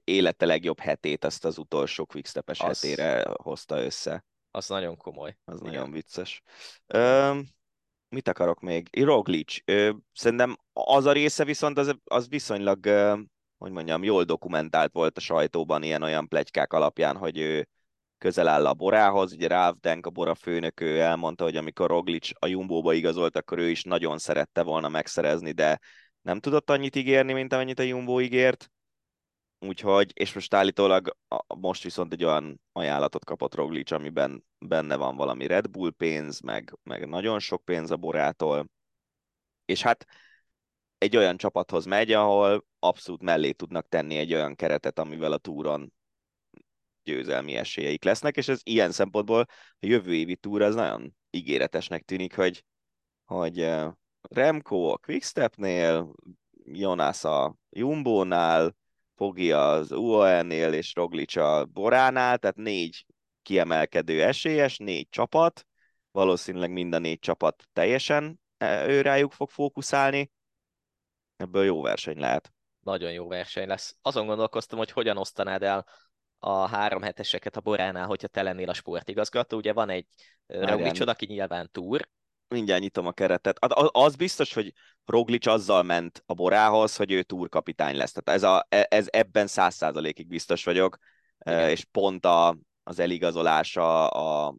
élete 0.04 0.46
legjobb 0.46 0.80
hetét, 0.80 1.26
azt 1.26 1.46
az 1.46 1.58
utolsó 1.58 2.06
quickstepes 2.06 2.60
Az- 2.60 2.82
hetére 2.82 3.26
hozta 3.44 3.84
össze. 3.84 4.26
Az 4.52 4.68
nagyon 4.68 4.98
komoly. 4.98 5.38
Az 5.46 5.60
Igen. 5.60 5.72
nagyon 5.74 5.92
vicces. 5.92 6.42
Ö, 6.88 7.40
mit 8.10 8.28
akarok 8.28 8.60
még? 8.60 9.04
Roglic. 9.04 9.58
Ö, 9.66 9.92
szerintem 10.14 10.58
az 10.74 11.06
a 11.06 11.12
része 11.12 11.44
viszont 11.44 11.78
az, 11.78 11.96
az 12.04 12.28
viszonylag 12.30 12.86
ö, 12.86 13.20
hogy 13.60 13.72
mondjam, 13.72 14.04
jól 14.04 14.24
dokumentált 14.24 14.92
volt 14.94 15.18
a 15.18 15.22
sajtóban 15.22 15.84
ilyen-olyan 15.84 16.28
plegykák 16.28 16.74
alapján, 16.74 17.18
hogy 17.18 17.38
ő 17.38 17.68
közel 18.18 18.48
áll 18.48 18.66
a 18.66 18.74
Borához. 18.74 19.34
Ugye 19.34 19.48
Ráv 19.48 19.76
Denk, 19.76 20.06
a 20.06 20.10
Bora 20.10 20.36
főnök, 20.36 20.80
ő 20.82 21.00
elmondta, 21.00 21.44
hogy 21.44 21.56
amikor 21.56 21.90
Roglic 21.90 22.30
a 22.40 22.48
Jumbóba 22.48 22.94
igazolt, 22.94 23.38
akkor 23.38 23.58
ő 23.58 23.70
is 23.70 23.84
nagyon 23.84 24.18
szerette 24.18 24.64
volna 24.64 24.90
megszerezni, 24.90 25.52
de 25.52 25.80
nem 26.22 26.40
tudott 26.40 26.70
annyit 26.70 26.96
ígérni, 26.96 27.34
mint 27.34 27.54
amennyit 27.54 27.80
a 27.80 27.84
Jumbo 27.84 28.22
ígért. 28.22 28.72
Úgyhogy, 29.60 30.12
és 30.14 30.34
most 30.34 30.54
állítólag 30.54 31.18
most 31.48 31.84
viszont 31.84 32.14
egy 32.14 32.24
olyan 32.24 32.62
ajánlatot 32.72 33.26
kapott 33.26 33.56
Roglic, 33.56 33.92
amiben 33.92 34.44
benne 34.58 34.96
van 34.96 35.16
valami 35.16 35.48
Red 35.48 35.68
Bull 35.68 35.92
pénz, 35.92 36.40
meg, 36.42 36.78
meg 36.84 37.08
nagyon 37.08 37.40
sok 37.40 37.66
pénz 37.66 37.92
a 37.92 37.98
Borától. 37.98 38.70
És 39.66 39.82
hát 39.82 40.06
egy 40.98 41.18
olyan 41.18 41.38
csapathoz 41.38 41.86
megy, 41.86 42.12
ahol 42.12 42.66
abszolút 42.80 43.22
mellé 43.22 43.52
tudnak 43.52 43.88
tenni 43.88 44.18
egy 44.18 44.34
olyan 44.34 44.56
keretet, 44.56 45.00
amivel 45.00 45.32
a 45.32 45.38
túron 45.38 45.94
győzelmi 47.04 47.56
esélyeik 47.56 48.04
lesznek, 48.04 48.38
és 48.38 48.48
ez 48.48 48.60
ilyen 48.64 48.92
szempontból 48.92 49.46
a 49.70 49.86
jövő 49.86 50.14
évi 50.14 50.36
túra 50.36 50.66
az 50.66 50.76
nagyon 50.76 51.16
ígéretesnek 51.30 52.04
tűnik, 52.04 52.36
hogy, 52.36 52.64
hogy 53.26 53.70
Remco 54.22 54.84
a 54.84 54.98
Quickstepnél, 54.98 56.14
Jonas 56.64 57.24
a 57.24 57.56
Jumbo-nál, 57.70 58.76
Pogi 59.16 59.52
az 59.52 59.92
UAE-nél 59.92 60.74
és 60.74 60.96
Roglic 60.96 61.36
a 61.36 61.66
Boránál, 61.66 62.38
tehát 62.38 62.56
négy 62.56 63.06
kiemelkedő 63.42 64.24
esélyes, 64.24 64.78
négy 64.78 65.10
csapat, 65.10 65.68
valószínűleg 66.12 66.72
mind 66.72 66.94
a 66.94 67.00
négy 67.00 67.20
csapat 67.20 67.64
teljesen 67.74 68.40
ő 68.88 69.02
rájuk 69.02 69.32
fog 69.32 69.50
fókuszálni, 69.50 70.32
ebből 71.36 71.66
jó 71.66 71.82
verseny 71.82 72.20
lehet. 72.20 72.54
Nagyon 72.80 73.12
jó 73.12 73.28
verseny 73.28 73.68
lesz. 73.68 73.98
Azon 74.02 74.26
gondolkoztam, 74.26 74.78
hogy 74.78 74.92
hogyan 74.92 75.18
osztanád 75.18 75.64
el 75.64 75.86
a 76.40 76.68
három 76.68 77.02
heteseket 77.02 77.56
a 77.56 77.62
Boránál, 77.62 78.06
hogyha 78.06 78.28
te 78.28 78.42
lennél 78.42 78.70
a 78.70 78.74
sportigazgató. 78.74 79.58
Ugye 79.58 79.74
van 79.74 79.90
egy 79.90 80.06
Roglicod, 80.48 81.08
aki 81.08 81.26
nyilván 81.26 81.70
túr. 81.72 82.10
Mindjárt 82.48 82.82
nyitom 82.82 83.08
a 83.08 83.12
keretet. 83.12 83.58
Az 83.92 84.16
biztos, 84.16 84.54
hogy 84.54 84.74
Roglic 85.06 85.46
azzal 85.46 85.84
ment 85.84 86.24
a 86.26 86.34
Borához, 86.34 86.96
hogy 86.96 87.12
ő 87.12 87.24
túrkapitány 87.24 87.96
lesz. 87.96 88.12
Tehát 88.12 88.42
ez, 88.42 88.50
a, 88.50 88.66
e, 88.70 88.88
ez 88.90 89.08
ebben 89.10 89.48
száz 89.48 89.76
százalékig 89.76 90.28
biztos 90.28 90.64
vagyok, 90.64 90.98
Igen. 91.40 91.70
és 91.70 91.86
pont 91.86 92.26
a, 92.26 92.58
az 92.84 93.00
eligazolása 93.00 94.08
a 94.08 94.56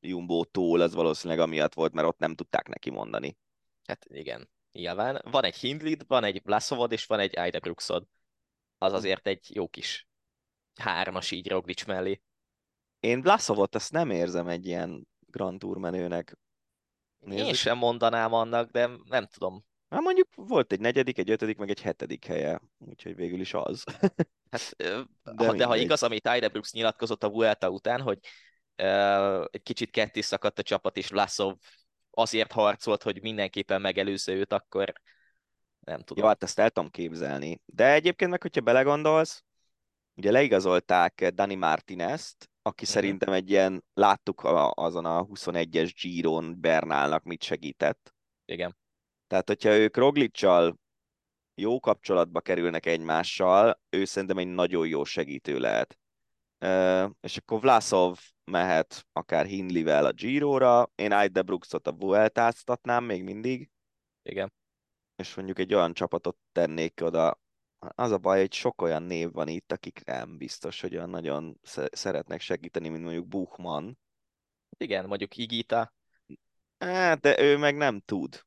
Jumbo-tól 0.00 0.80
az 0.80 0.94
valószínűleg 0.94 1.42
amiatt 1.42 1.74
volt, 1.74 1.92
mert 1.92 2.08
ott 2.08 2.18
nem 2.18 2.34
tudták 2.34 2.68
neki 2.68 2.90
mondani. 2.90 3.36
Hát 3.84 4.06
igen, 4.08 4.48
nyilván. 4.72 5.22
Van 5.30 5.44
egy 5.44 5.56
Hindlid, 5.56 6.04
van 6.06 6.24
egy 6.24 6.40
Vlasovod, 6.44 6.92
és 6.92 7.06
van 7.06 7.20
egy 7.20 7.38
Aida 7.38 7.60
Brooksod. 7.60 8.06
Az 8.78 8.92
azért 8.92 9.26
egy 9.26 9.54
jó 9.54 9.68
kis 9.68 10.08
hármas 10.74 11.30
így 11.30 11.48
Roglic 11.48 11.84
mellé. 11.84 12.20
Én 13.00 13.20
Vlasovot 13.20 13.74
azt 13.74 13.92
nem 13.92 14.10
érzem 14.10 14.48
egy 14.48 14.66
ilyen 14.66 15.08
Grand 15.26 15.58
Tour 15.58 15.76
menőnek. 15.76 16.38
Nézzük. 17.18 17.46
Én 17.46 17.54
sem 17.54 17.78
mondanám 17.78 18.32
annak, 18.32 18.70
de 18.70 18.90
nem 19.04 19.26
tudom. 19.26 19.64
Hát 19.88 20.00
mondjuk 20.00 20.28
volt 20.34 20.72
egy 20.72 20.80
negyedik, 20.80 21.18
egy 21.18 21.30
ötödik, 21.30 21.56
meg 21.56 21.70
egy 21.70 21.80
hetedik 21.80 22.24
helye, 22.24 22.60
úgyhogy 22.78 23.14
végül 23.14 23.40
is 23.40 23.54
az. 23.54 23.84
hát, 24.50 24.76
de, 25.22 25.46
ha, 25.46 25.54
de 25.54 25.64
ha 25.64 25.76
igaz, 25.76 26.02
amit 26.02 26.26
Aida 26.26 26.48
Brooks 26.48 26.72
nyilatkozott 26.72 27.24
a 27.24 27.30
Vuelta 27.30 27.70
után, 27.70 28.00
hogy 28.00 28.18
uh, 28.82 29.44
egy 29.50 29.62
kicsit 29.62 29.90
ketté 29.90 30.20
szakadt 30.20 30.58
a 30.58 30.62
csapat, 30.62 30.96
és 30.96 31.10
Laszov 31.10 31.56
azért 32.14 32.52
harcolt, 32.52 33.02
hogy 33.02 33.22
mindenképpen 33.22 33.80
megelőzze 33.80 34.32
őt, 34.32 34.52
akkor 34.52 34.92
nem 35.80 36.02
tudom. 36.02 36.24
Jó, 36.24 36.28
hát 36.28 36.42
ezt 36.42 36.58
el 36.58 36.70
tudom 36.70 36.90
képzelni. 36.90 37.60
De 37.64 37.92
egyébként 37.92 38.30
meg, 38.30 38.42
hogyha 38.42 38.60
belegondolsz, 38.60 39.44
ugye 40.14 40.30
leigazolták 40.30 41.28
Dani 41.34 41.54
Martinez-t, 41.54 42.50
aki 42.62 42.84
uh-huh. 42.84 42.94
szerintem 43.00 43.32
egy 43.32 43.50
ilyen, 43.50 43.84
láttuk 43.94 44.40
a, 44.40 44.72
azon 44.74 45.04
a 45.04 45.26
21-es 45.26 45.92
Giron 46.00 46.60
Bernálnak 46.60 47.22
mit 47.22 47.42
segített. 47.42 48.14
Igen. 48.44 48.76
Tehát, 49.26 49.48
hogyha 49.48 49.76
ők 49.76 49.96
Roglicsal 49.96 50.80
jó 51.54 51.80
kapcsolatba 51.80 52.40
kerülnek 52.40 52.86
egymással, 52.86 53.80
ő 53.90 54.04
szerintem 54.04 54.38
egy 54.38 54.46
nagyon 54.46 54.86
jó 54.86 55.04
segítő 55.04 55.58
lehet. 55.58 55.98
És 57.20 57.36
akkor 57.36 57.60
Vlasov 57.60 58.18
mehet 58.44 59.06
akár 59.12 59.46
Hindlivel 59.46 60.04
a 60.04 60.12
Giro-ra, 60.12 60.90
én 60.94 61.12
Aide 61.12 61.42
Brooksot 61.42 61.86
a 61.86 61.92
Vueltáztatnám 61.92 63.04
még 63.04 63.22
mindig. 63.22 63.70
Igen. 64.22 64.52
És 65.16 65.34
mondjuk 65.34 65.58
egy 65.58 65.74
olyan 65.74 65.94
csapatot 65.94 66.36
tennék 66.52 67.00
oda, 67.02 67.40
az 67.78 68.10
a 68.10 68.18
baj, 68.18 68.38
hogy 68.38 68.52
sok 68.52 68.82
olyan 68.82 69.02
név 69.02 69.32
van 69.32 69.48
itt, 69.48 69.72
akik 69.72 70.04
nem 70.04 70.36
biztos, 70.36 70.80
hogy 70.80 70.96
olyan 70.96 71.10
nagyon 71.10 71.60
szeretnek 71.92 72.40
segíteni, 72.40 72.88
mint 72.88 73.02
mondjuk 73.02 73.28
Buchmann. 73.28 73.92
Igen, 74.78 75.06
mondjuk 75.06 75.36
Igita. 75.36 75.94
Hát, 76.78 77.20
de 77.20 77.40
ő 77.40 77.56
meg 77.56 77.76
nem 77.76 78.00
tud. 78.00 78.44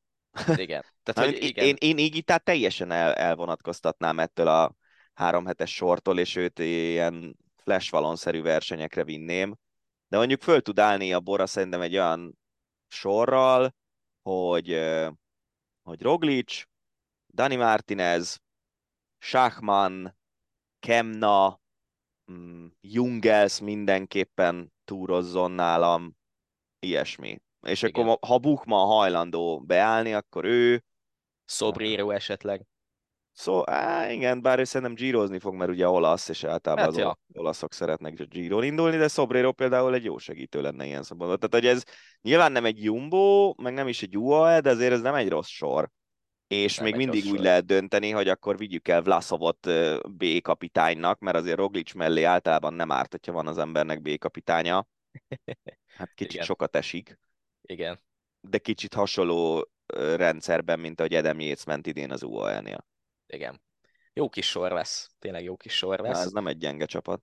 Igen. 0.55 0.85
Tehát, 1.03 1.31
hogy 1.31 1.43
igen. 1.43 1.65
Én, 1.65 1.75
én 1.79 1.97
Igitát 1.97 2.43
teljesen 2.43 2.91
el, 2.91 3.13
elvonatkoztatnám 3.13 4.19
ettől 4.19 4.47
a 4.47 4.75
három 5.13 5.45
hetes 5.45 5.75
sortól, 5.75 6.19
és 6.19 6.35
őt 6.35 6.59
ilyen 6.59 7.37
flash 7.65 7.91
valonszerű 7.91 8.41
versenyekre 8.41 9.03
vinném. 9.03 9.55
De 10.07 10.17
mondjuk 10.17 10.41
föl 10.41 10.61
tud 10.61 10.79
állni 10.79 11.13
a 11.13 11.19
Bora 11.19 11.47
szerintem 11.47 11.81
egy 11.81 11.93
olyan 11.93 12.37
sorral, 12.87 13.75
hogy, 14.21 14.79
hogy 15.83 16.01
Roglic, 16.01 16.63
Dani 17.33 17.55
Martinez, 17.55 18.41
Schachmann, 19.17 20.07
Kemna, 20.79 21.59
mm, 22.31 22.65
Jungels 22.81 23.59
mindenképpen 23.59 24.73
túrozzon 24.83 25.51
nálam, 25.51 26.17
ilyesmi. 26.79 27.41
És 27.67 27.81
Igen. 27.81 28.07
akkor 28.07 28.17
ha 28.29 28.37
Buchmann 28.37 28.87
hajlandó 28.87 29.59
beállni, 29.59 30.13
akkor 30.13 30.45
ő... 30.45 30.83
Sobrero 31.45 32.09
esetleg. 32.09 32.65
Szó, 33.37 33.69
á, 33.69 34.11
igen, 34.11 34.41
bár 34.41 34.59
ő 34.59 34.63
szerintem 34.63 34.95
gyírozni 34.95 35.39
fog, 35.39 35.53
mert 35.53 35.71
ugye 35.71 35.87
olasz, 35.87 36.29
és 36.29 36.43
általában 36.43 36.83
hát, 36.83 36.93
az 36.93 36.97
ja. 36.97 37.17
olaszok 37.33 37.73
szeretnek 37.73 38.23
gyíron 38.23 38.63
indulni, 38.63 38.97
de 38.97 39.07
Sobrero 39.07 39.51
például 39.51 39.93
egy 39.93 40.03
jó 40.03 40.17
segítő 40.17 40.61
lenne 40.61 40.85
ilyen 40.85 41.03
szabadon. 41.03 41.39
Tehát, 41.39 41.53
hogy 41.53 41.75
ez 41.75 41.83
nyilván 42.21 42.51
nem 42.51 42.65
egy 42.65 42.83
Jumbo, 42.83 43.53
meg 43.57 43.73
nem 43.73 43.87
is 43.87 44.01
egy 44.01 44.17
UAE, 44.17 44.59
de 44.59 44.69
azért 44.69 44.91
ez 44.91 45.01
nem 45.01 45.13
egy 45.13 45.29
rossz 45.29 45.47
sor. 45.47 45.89
És 46.47 46.75
nem 46.75 46.85
még 46.85 46.95
mindig 46.95 47.23
úgy 47.23 47.35
sor. 47.35 47.39
lehet 47.39 47.65
dönteni, 47.65 48.09
hogy 48.09 48.27
akkor 48.27 48.57
vigyük 48.57 48.87
el 48.87 49.01
Vlasovot 49.01 49.69
B 50.09 50.41
kapitánynak, 50.41 51.19
mert 51.19 51.37
azért 51.37 51.57
Roglic 51.57 51.93
mellé 51.93 52.23
általában 52.23 52.73
nem 52.73 52.91
árt, 52.91 53.11
hogyha 53.11 53.31
van 53.31 53.47
az 53.47 53.57
embernek 53.57 54.01
B 54.01 54.17
kapitánya. 54.17 54.87
Hát 55.97 56.13
kicsit 56.13 56.33
Igen. 56.33 56.45
sokat 56.45 56.75
esik. 56.75 57.19
Igen. 57.61 57.99
De 58.41 58.57
kicsit 58.57 58.93
hasonló 58.93 59.69
rendszerben, 60.15 60.79
mint 60.79 60.99
ahogy 60.99 61.13
Edem 61.13 61.39
Yates 61.39 61.63
ment 61.63 61.87
idén 61.87 62.11
az 62.11 62.23
UAE-nél. 62.23 62.85
Igen. 63.27 63.61
Jó 64.13 64.29
kis 64.29 64.49
sor 64.49 64.71
lesz. 64.71 65.11
Tényleg 65.19 65.43
jó 65.43 65.57
kis 65.57 65.73
sor 65.73 65.99
lesz. 65.99 66.17
Na, 66.17 66.23
ez 66.23 66.31
nem 66.31 66.47
egy 66.47 66.57
gyenge 66.57 66.85
csapat. 66.85 67.21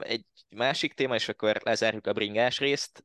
Egy 0.00 0.24
másik 0.48 0.94
téma, 0.94 1.14
és 1.14 1.28
akkor 1.28 1.60
lezárjuk 1.64 2.06
a 2.06 2.12
bringás 2.12 2.58
részt. 2.58 3.04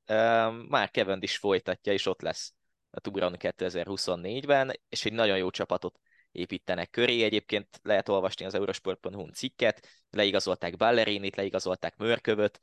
Már 0.68 0.92
Kevin 0.92 1.22
is 1.22 1.38
folytatja, 1.38 1.94
és 1.94 2.06
ott 2.06 2.22
lesz 2.22 2.54
a 2.90 3.00
Touron 3.00 3.36
2024-ben, 3.40 4.80
és 4.90 5.06
egy 5.06 5.14
nagyon 5.14 5.38
jó 5.38 5.50
csapatot 5.50 6.00
építenek 6.32 6.90
köré. 6.90 7.24
Egyébként 7.24 7.80
lehet 7.84 8.10
olvasni 8.10 8.46
az 8.46 8.54
eurosport.hu 8.54 9.30
cikket, 9.30 9.88
leigazolták 10.10 10.78
Ballerinit, 10.78 11.36
leigazolták 11.36 11.98
Mörkövöt, 11.98 12.62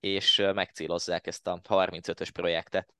és 0.00 0.42
megcélozzák 0.54 1.26
ezt 1.26 1.46
a 1.46 1.60
35-ös 1.68 2.30
projektet. 2.32 2.94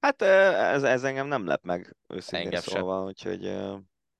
Hát 0.00 0.22
ez, 0.22 0.82
ez 0.82 1.04
engem 1.04 1.26
nem 1.26 1.46
lep 1.46 1.62
meg 1.62 1.96
őszintén 2.06 2.46
engem 2.46 2.60
szóval, 2.60 2.98
sem. 2.98 3.06
úgyhogy 3.06 3.42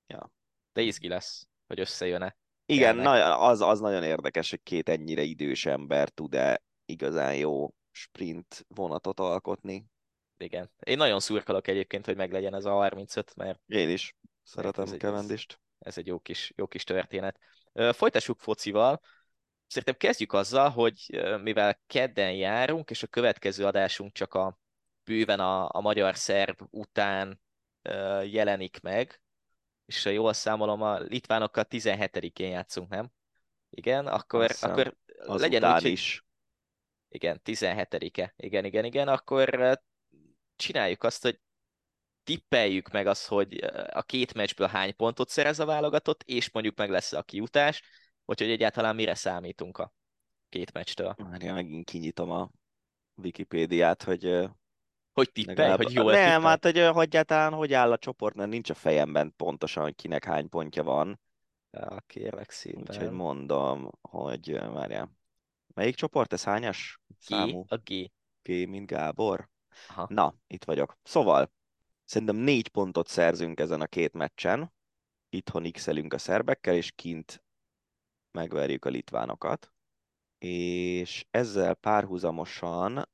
ja. 0.07 0.31
De 0.79 0.85
izgi 0.85 1.09
lesz, 1.09 1.49
hogy 1.67 1.81
összejön-e. 1.81 2.37
Igen, 2.67 2.97
na, 2.97 3.39
az, 3.39 3.61
az 3.61 3.81
nagyon 3.81 4.03
érdekes, 4.03 4.51
hogy 4.51 4.63
két 4.63 4.89
ennyire 4.89 5.23
idős 5.23 5.67
ember 5.67 6.09
tud-e 6.09 6.63
igazán 6.85 7.37
jó 7.37 7.75
sprint 7.91 8.65
vonatot 8.69 9.21
alkotni. 9.21 9.87
Igen. 10.37 10.71
Én 10.79 10.97
nagyon 10.97 11.21
szurkolok 11.21 11.69
egyébként, 11.69 12.05
hogy 12.05 12.17
meglegyen 12.17 12.55
ez 12.55 12.65
a 12.65 12.71
35, 12.71 13.35
mert... 13.35 13.61
Én 13.67 13.89
is. 13.89 14.17
Szeretem 14.43 14.97
Kevendist. 14.97 15.61
Ez 15.79 15.99
egy 15.99 16.07
jó 16.07 16.19
kis, 16.19 16.53
jó 16.57 16.67
kis 16.67 16.85
történet. 16.85 17.39
Folytassuk 17.93 18.41
focival. 18.41 19.01
Szerintem 19.67 19.97
kezdjük 19.97 20.33
azzal, 20.33 20.71
hogy 20.71 21.21
mivel 21.43 21.81
kedden 21.87 22.33
járunk, 22.33 22.91
és 22.91 23.03
a 23.03 23.07
következő 23.07 23.65
adásunk 23.65 24.13
csak 24.13 24.35
a 24.35 24.59
bőven 25.05 25.41
a, 25.41 25.69
a 25.73 25.81
magyar 25.81 26.17
szerb 26.17 26.61
után 26.71 27.41
jelenik 28.25 28.81
meg, 28.81 29.21
és 29.89 30.03
ha 30.03 30.11
jól 30.11 30.33
számolom, 30.33 30.83
a 30.83 30.99
litvánokkal 30.99 31.65
17-én 31.71 32.51
játszunk, 32.51 32.89
nem? 32.89 33.11
Igen, 33.71 34.07
akkor, 34.07 34.51
akkor 34.61 34.97
legyen 35.17 35.75
úgy, 35.75 35.85
is. 35.85 36.25
Igen, 37.09 37.41
17-e. 37.45 38.35
Igen, 38.37 38.65
igen, 38.65 38.85
igen, 38.85 39.09
akkor 39.09 39.79
csináljuk 40.57 41.03
azt, 41.03 41.23
hogy 41.23 41.41
tippeljük 42.25 42.91
meg 42.91 43.07
azt, 43.07 43.27
hogy 43.27 43.65
a 43.91 44.03
két 44.03 44.35
meccsből 44.35 44.67
hány 44.67 44.97
pontot 44.97 45.29
szerez 45.29 45.59
a 45.59 45.65
válogatott, 45.65 46.23
és 46.23 46.51
mondjuk 46.51 46.77
meg 46.77 46.91
lesz 46.91 47.13
a 47.13 47.23
kiutás, 47.23 47.83
úgyhogy 48.25 48.51
egyáltalán 48.51 48.95
mire 48.95 49.15
számítunk 49.15 49.79
a 49.79 49.93
két 50.49 50.73
meccstől. 50.73 51.15
Már 51.19 51.53
megint 51.53 51.91
kinyitom 51.91 52.31
a 52.31 52.51
Wikipédiát, 53.15 54.03
hogy 54.03 54.49
hogy 55.19 55.33
tippelj, 55.33 55.77
hogy 55.77 55.93
jól 55.93 56.13
Nem, 56.13 56.25
tippel? 56.25 56.41
hát 56.41 56.65
hogy, 56.65 56.89
hogy 56.93 57.07
egyáltalán 57.07 57.53
hogy 57.53 57.73
áll 57.73 57.93
a 57.93 57.99
csoport, 57.99 58.35
mert 58.35 58.51
nincs 58.51 58.71
a 58.71 58.75
fejemben 58.75 59.35
pontosan, 59.37 59.83
hogy 59.83 59.95
kinek 59.95 60.25
hány 60.25 60.49
pontja 60.49 60.83
van. 60.83 61.21
Ja, 61.71 62.03
kérlek 62.07 62.51
szépen. 62.51 62.85
Úgyhogy 62.89 63.11
mondom, 63.11 63.91
hogy 64.01 64.53
várjál. 64.53 65.17
Melyik 65.75 65.95
csoport 65.95 66.33
ez 66.33 66.45
hányas 66.45 67.01
G, 67.07 67.23
számú? 67.23 67.65
a 67.69 67.77
G. 67.77 68.11
G, 68.43 68.69
mint 68.69 68.87
Gábor? 68.87 69.49
Aha. 69.89 70.07
Na, 70.09 70.35
itt 70.47 70.65
vagyok. 70.65 70.99
Szóval, 71.03 71.53
szerintem 72.05 72.37
négy 72.37 72.69
pontot 72.69 73.09
szerzünk 73.09 73.61
ezen 73.61 73.81
a 73.81 73.87
két 73.87 74.13
meccsen. 74.13 74.73
Itthon 75.29 75.71
x 75.73 75.87
a 76.09 76.19
szerbekkel, 76.19 76.75
és 76.75 76.93
kint 76.95 77.43
megverjük 78.31 78.85
a 78.85 78.89
litvánokat. 78.89 79.73
És 80.39 81.27
ezzel 81.31 81.75
párhuzamosan 81.75 83.09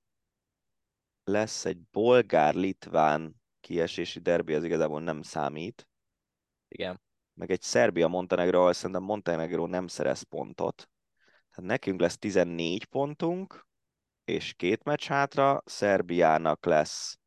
lesz 1.25 1.65
egy 1.65 1.81
bolgár-litván 1.91 3.43
kiesési 3.61 4.21
derbi, 4.21 4.55
ez 4.55 4.65
igazából 4.65 5.01
nem 5.01 5.23
számít. 5.23 5.89
Igen. 6.69 7.01
Meg 7.35 7.51
egy 7.51 7.63
Szerbia-Montenegro, 7.63 8.59
ahol 8.59 8.73
szerintem 8.73 9.03
Montenegro 9.03 9.67
nem 9.67 9.87
szerez 9.87 10.23
pontot. 10.23 10.89
Tehát 11.51 11.71
nekünk 11.71 12.01
lesz 12.01 12.19
14 12.19 12.85
pontunk, 12.85 13.67
és 14.25 14.55
két 14.55 14.85
meccs 14.85 15.05
hátra, 15.05 15.63
Szerbiának 15.65 16.65
lesz 16.65 17.19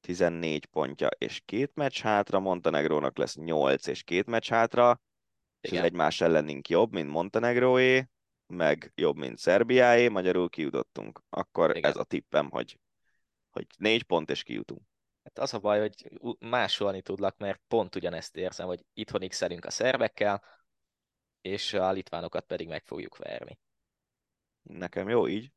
14 0.00 0.66
pontja 0.66 1.08
és 1.18 1.40
két 1.44 1.74
meccs 1.74 2.00
hátra, 2.00 2.40
Montenegrónak 2.40 3.18
lesz 3.18 3.36
8 3.36 3.86
és 3.86 4.02
két 4.02 4.26
meccs 4.26 4.48
hátra, 4.48 5.00
és 5.60 5.70
Igen. 5.70 5.82
ez 5.82 5.90
egymás 5.90 6.20
ellenünk 6.20 6.68
jobb, 6.68 6.92
mint 6.92 7.08
Montenegróé, 7.08 8.08
meg 8.46 8.92
jobb, 8.94 9.16
mint 9.16 9.38
Szerbiáé, 9.38 10.08
magyarul 10.08 10.48
kijutottunk. 10.48 11.22
Akkor 11.30 11.76
Igen. 11.76 11.90
ez 11.90 11.96
a 11.96 12.04
tippem, 12.04 12.50
hogy, 12.50 12.78
hogy 13.52 13.66
négy 13.78 14.02
pont 14.02 14.30
és 14.30 14.42
kijutunk. 14.42 14.80
Hát 15.24 15.38
az 15.38 15.54
a 15.54 15.58
baj, 15.58 15.80
hogy 15.80 15.94
másolni 16.38 17.02
tudlak, 17.02 17.36
mert 17.36 17.60
pont 17.68 17.96
ugyanezt 17.96 18.36
érzem, 18.36 18.66
hogy 18.66 18.84
itthon 18.94 19.28
x 19.28 19.42
a 19.42 19.70
szerbekkel, 19.70 20.42
és 21.40 21.72
a 21.72 21.92
litvánokat 21.92 22.44
pedig 22.44 22.68
meg 22.68 22.82
fogjuk 22.84 23.16
verni. 23.16 23.58
Nekem 24.62 25.08
jó 25.08 25.28
így. 25.28 25.50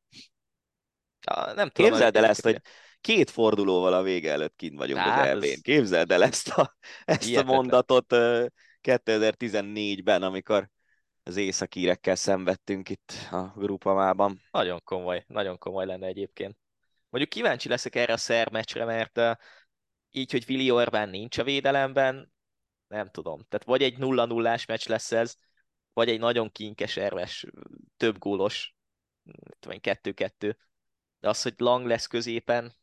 Ja, 1.26 1.52
nem 1.54 1.68
tudom, 1.68 1.90
Képzeld 1.90 2.16
el 2.16 2.24
ezt, 2.24 2.42
hogy 2.42 2.60
két 3.00 3.30
fordulóval 3.30 3.92
a 3.92 4.02
vége 4.02 4.32
előtt 4.32 4.56
kint 4.56 4.76
vagyunk 4.78 4.98
Hát, 4.98 5.34
az 5.34 5.44
EB-n. 5.44 5.60
Képzeld 5.62 6.10
el 6.10 6.22
ezt 6.22 6.48
a, 6.48 6.76
ezt 7.04 7.36
a 7.36 7.42
mondatot 7.42 8.12
ö, 8.12 8.46
2014-ben, 8.82 10.22
amikor 10.22 10.70
az 11.22 11.36
északírekkel 11.36 12.14
szenvedtünk 12.14 12.88
itt 12.88 13.12
a 13.30 13.52
grupamában. 13.56 14.40
Nagyon 14.50 14.80
komoly, 14.84 15.24
nagyon 15.26 15.58
komoly 15.58 15.86
lenne 15.86 16.06
egyébként. 16.06 16.56
Mondjuk 17.08 17.32
kíváncsi 17.32 17.68
leszek 17.68 17.94
erre 17.94 18.12
a 18.12 18.16
szerb 18.16 18.52
meccsre, 18.52 18.84
mert 18.84 19.38
így, 20.10 20.30
hogy 20.30 20.44
Vili 20.44 20.70
Orbán 20.70 21.08
nincs 21.08 21.38
a 21.38 21.44
védelemben, 21.44 22.32
nem 22.88 23.10
tudom. 23.10 23.44
Tehát 23.48 23.66
vagy 23.66 23.82
egy 23.82 23.96
0-0-ás 23.98 24.66
meccs 24.66 24.88
lesz 24.88 25.12
ez, 25.12 25.36
vagy 25.92 26.08
egy 26.08 26.18
nagyon 26.18 26.50
kinkes, 26.52 26.96
erves, 26.96 27.46
több 27.96 28.18
gólos, 28.18 28.76
tudom 29.58 29.78
én, 29.82 29.96
2-2. 30.02 30.56
De 31.20 31.28
az, 31.28 31.42
hogy 31.42 31.54
Lang 31.56 31.86
lesz 31.86 32.06
középen, 32.06 32.74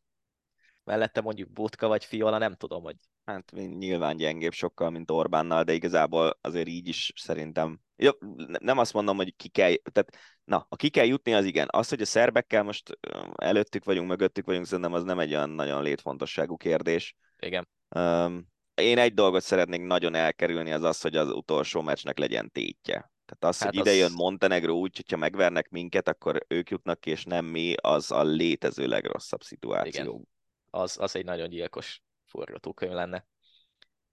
mellette 0.83 1.21
mondjuk 1.21 1.51
Botka 1.51 1.87
vagy 1.87 2.05
Fiola, 2.05 2.37
nem 2.37 2.55
tudom, 2.55 2.83
hogy 2.83 2.95
Hát 3.25 3.51
nyilván 3.51 4.17
gyengébb 4.17 4.51
sokkal, 4.51 4.89
mint 4.89 5.11
Orbánnal, 5.11 5.63
de 5.63 5.73
igazából 5.73 6.37
azért 6.41 6.67
így 6.67 6.87
is 6.87 7.11
szerintem... 7.15 7.79
Jó, 8.03 8.11
ne- 8.35 8.57
nem 8.61 8.77
azt 8.77 8.93
mondom, 8.93 9.15
hogy 9.15 9.35
ki 9.35 9.49
kell... 9.49 9.73
Tehát, 9.91 10.17
na, 10.43 10.65
a 10.69 10.75
ki 10.75 10.89
kell 10.89 11.05
jutni, 11.05 11.33
az 11.33 11.45
igen. 11.45 11.67
Az, 11.71 11.89
hogy 11.89 12.01
a 12.01 12.05
szerbekkel 12.05 12.63
most 12.63 12.97
előttük 13.35 13.83
vagyunk, 13.83 14.07
mögöttük 14.07 14.45
vagyunk, 14.45 14.65
szerintem 14.65 14.93
az 14.93 15.03
nem 15.03 15.19
egy 15.19 15.33
olyan 15.33 15.49
nagyon 15.49 15.83
létfontosságú 15.83 16.57
kérdés. 16.57 17.15
igen, 17.39 17.67
Um, 17.95 18.47
én 18.75 18.97
egy 18.97 19.13
dolgot 19.13 19.41
szeretnék 19.41 19.81
nagyon 19.81 20.15
elkerülni, 20.15 20.71
az 20.71 20.83
az, 20.83 21.01
hogy 21.01 21.15
az 21.15 21.29
utolsó 21.29 21.81
meccsnek 21.81 22.17
legyen 22.17 22.51
tétje. 22.51 23.11
Tehát 23.25 23.55
az, 23.55 23.59
Hát 23.59 23.69
hogy 23.69 23.79
ide 23.79 23.93
jön 23.93 24.05
az- 24.05 24.13
Montenegro 24.13 24.73
úgy, 24.73 24.95
hogyha 24.95 25.17
megvernek 25.17 25.69
minket, 25.69 26.07
akkor 26.07 26.45
ők 26.47 26.69
jutnak 26.69 26.99
ki, 26.99 27.09
és 27.09 27.23
nem 27.23 27.45
mi, 27.45 27.73
az 27.81 28.11
a 28.11 28.23
létező 28.23 28.87
legrosszabb 28.87 29.41
szituáció. 29.41 30.03
Igen. 30.03 30.27
az, 30.69 30.97
az 30.99 31.15
egy 31.15 31.25
nagyon 31.25 31.49
gyilkos 31.49 32.01
forgatókönyv 32.25 32.91
lenne. 32.91 33.25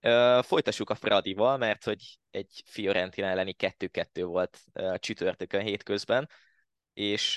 Ö, 0.01 0.41
folytassuk 0.43 0.91
a 0.91 0.95
Fradival, 0.95 1.57
mert 1.57 1.85
hogy 1.85 2.19
egy 2.31 2.63
Fiorentina 2.67 3.27
elleni 3.27 3.55
2-2 3.59 4.23
volt 4.25 4.59
ö, 4.73 4.95
csütörtökön 4.99 5.63
hétközben, 5.63 6.29
és 6.93 7.37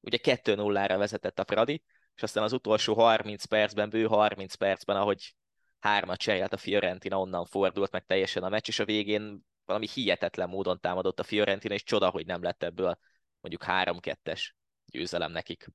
ugye 0.00 0.18
2-0-ra 0.22 0.94
vezetett 0.98 1.38
a 1.38 1.44
Fradi, 1.44 1.82
és 2.14 2.22
aztán 2.22 2.44
az 2.44 2.52
utolsó 2.52 2.94
30 2.94 3.44
percben, 3.44 3.90
bő 3.90 4.06
30 4.06 4.54
percben, 4.54 4.96
ahogy 4.96 5.34
hármat 5.80 6.18
cserélt 6.18 6.52
a 6.52 6.56
Fiorentina, 6.56 7.20
onnan 7.20 7.46
fordult 7.46 7.92
meg 7.92 8.04
teljesen 8.04 8.42
a 8.42 8.48
meccs, 8.48 8.68
és 8.68 8.78
a 8.78 8.84
végén 8.84 9.44
valami 9.64 9.88
hihetetlen 9.94 10.48
módon 10.48 10.80
támadott 10.80 11.20
a 11.20 11.24
Fiorentina, 11.24 11.74
és 11.74 11.82
csoda, 11.82 12.10
hogy 12.10 12.26
nem 12.26 12.42
lett 12.42 12.62
ebből 12.62 12.98
mondjuk 13.40 13.64
3-2-es 13.66 14.50
győzelem 14.86 15.32
nekik. 15.32 15.66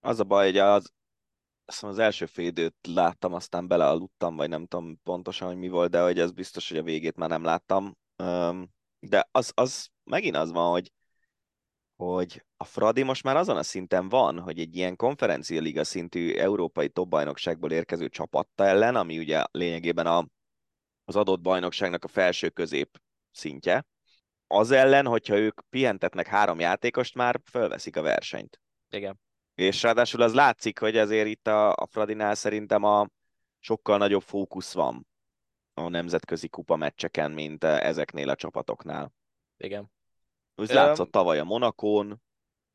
Az 0.00 0.20
a 0.20 0.24
baj, 0.24 0.44
hogy 0.44 0.58
az, 0.58 0.92
hiszem 1.66 1.88
az 1.88 1.98
első 1.98 2.26
fél 2.26 2.46
időt 2.46 2.76
láttam, 2.88 3.32
aztán 3.32 3.66
belealudtam, 3.66 4.36
vagy 4.36 4.48
nem 4.48 4.66
tudom 4.66 5.00
pontosan, 5.02 5.48
hogy 5.48 5.56
mi 5.56 5.68
volt, 5.68 5.90
de 5.90 6.02
hogy 6.02 6.18
ez 6.18 6.32
biztos, 6.32 6.68
hogy 6.68 6.78
a 6.78 6.82
végét 6.82 7.16
már 7.16 7.28
nem 7.28 7.44
láttam. 7.44 7.96
De 8.98 9.28
az, 9.30 9.52
az 9.54 9.88
megint 10.04 10.36
az 10.36 10.52
van, 10.52 10.70
hogy, 10.70 10.92
hogy 11.96 12.44
a 12.56 12.64
Fradi 12.64 13.02
most 13.02 13.22
már 13.22 13.36
azon 13.36 13.56
a 13.56 13.62
szinten 13.62 14.08
van, 14.08 14.38
hogy 14.40 14.58
egy 14.58 14.76
ilyen 14.76 14.96
konferencia 14.96 15.60
liga 15.60 15.84
szintű 15.84 16.34
európai 16.34 16.88
topbajnokságból 16.88 17.70
érkező 17.70 18.08
csapatta 18.08 18.64
ellen, 18.64 18.96
ami 18.96 19.18
ugye 19.18 19.44
lényegében 19.50 20.06
a, 20.06 20.26
az 21.04 21.16
adott 21.16 21.40
bajnokságnak 21.40 22.04
a 22.04 22.08
felső 22.08 22.48
közép 22.48 23.00
szintje, 23.30 23.86
az 24.46 24.70
ellen, 24.70 25.06
hogyha 25.06 25.36
ők 25.36 25.60
pihentetnek 25.70 26.26
három 26.26 26.60
játékost, 26.60 27.14
már 27.14 27.40
fölveszik 27.44 27.96
a 27.96 28.02
versenyt. 28.02 28.60
Igen. 28.90 29.20
És 29.54 29.82
ráadásul 29.82 30.22
az 30.22 30.34
látszik, 30.34 30.78
hogy 30.78 30.96
azért 30.96 31.26
itt 31.28 31.46
a, 31.46 31.72
a 31.72 31.86
Fradinál 31.86 32.34
szerintem 32.34 32.84
a 32.84 33.08
sokkal 33.58 33.98
nagyobb 33.98 34.22
fókusz 34.22 34.72
van 34.72 35.06
a 35.74 35.88
nemzetközi 35.88 36.48
kupa 36.48 36.76
meccseken, 36.76 37.30
mint 37.30 37.64
eh, 37.64 37.80
ezeknél 37.80 38.28
a 38.28 38.34
csapatoknál. 38.34 39.12
Igen. 39.56 39.90
Öm. 40.54 40.66
látszott 40.66 41.10
tavaly 41.10 41.38
a 41.38 41.44
Monakón. 41.44 42.22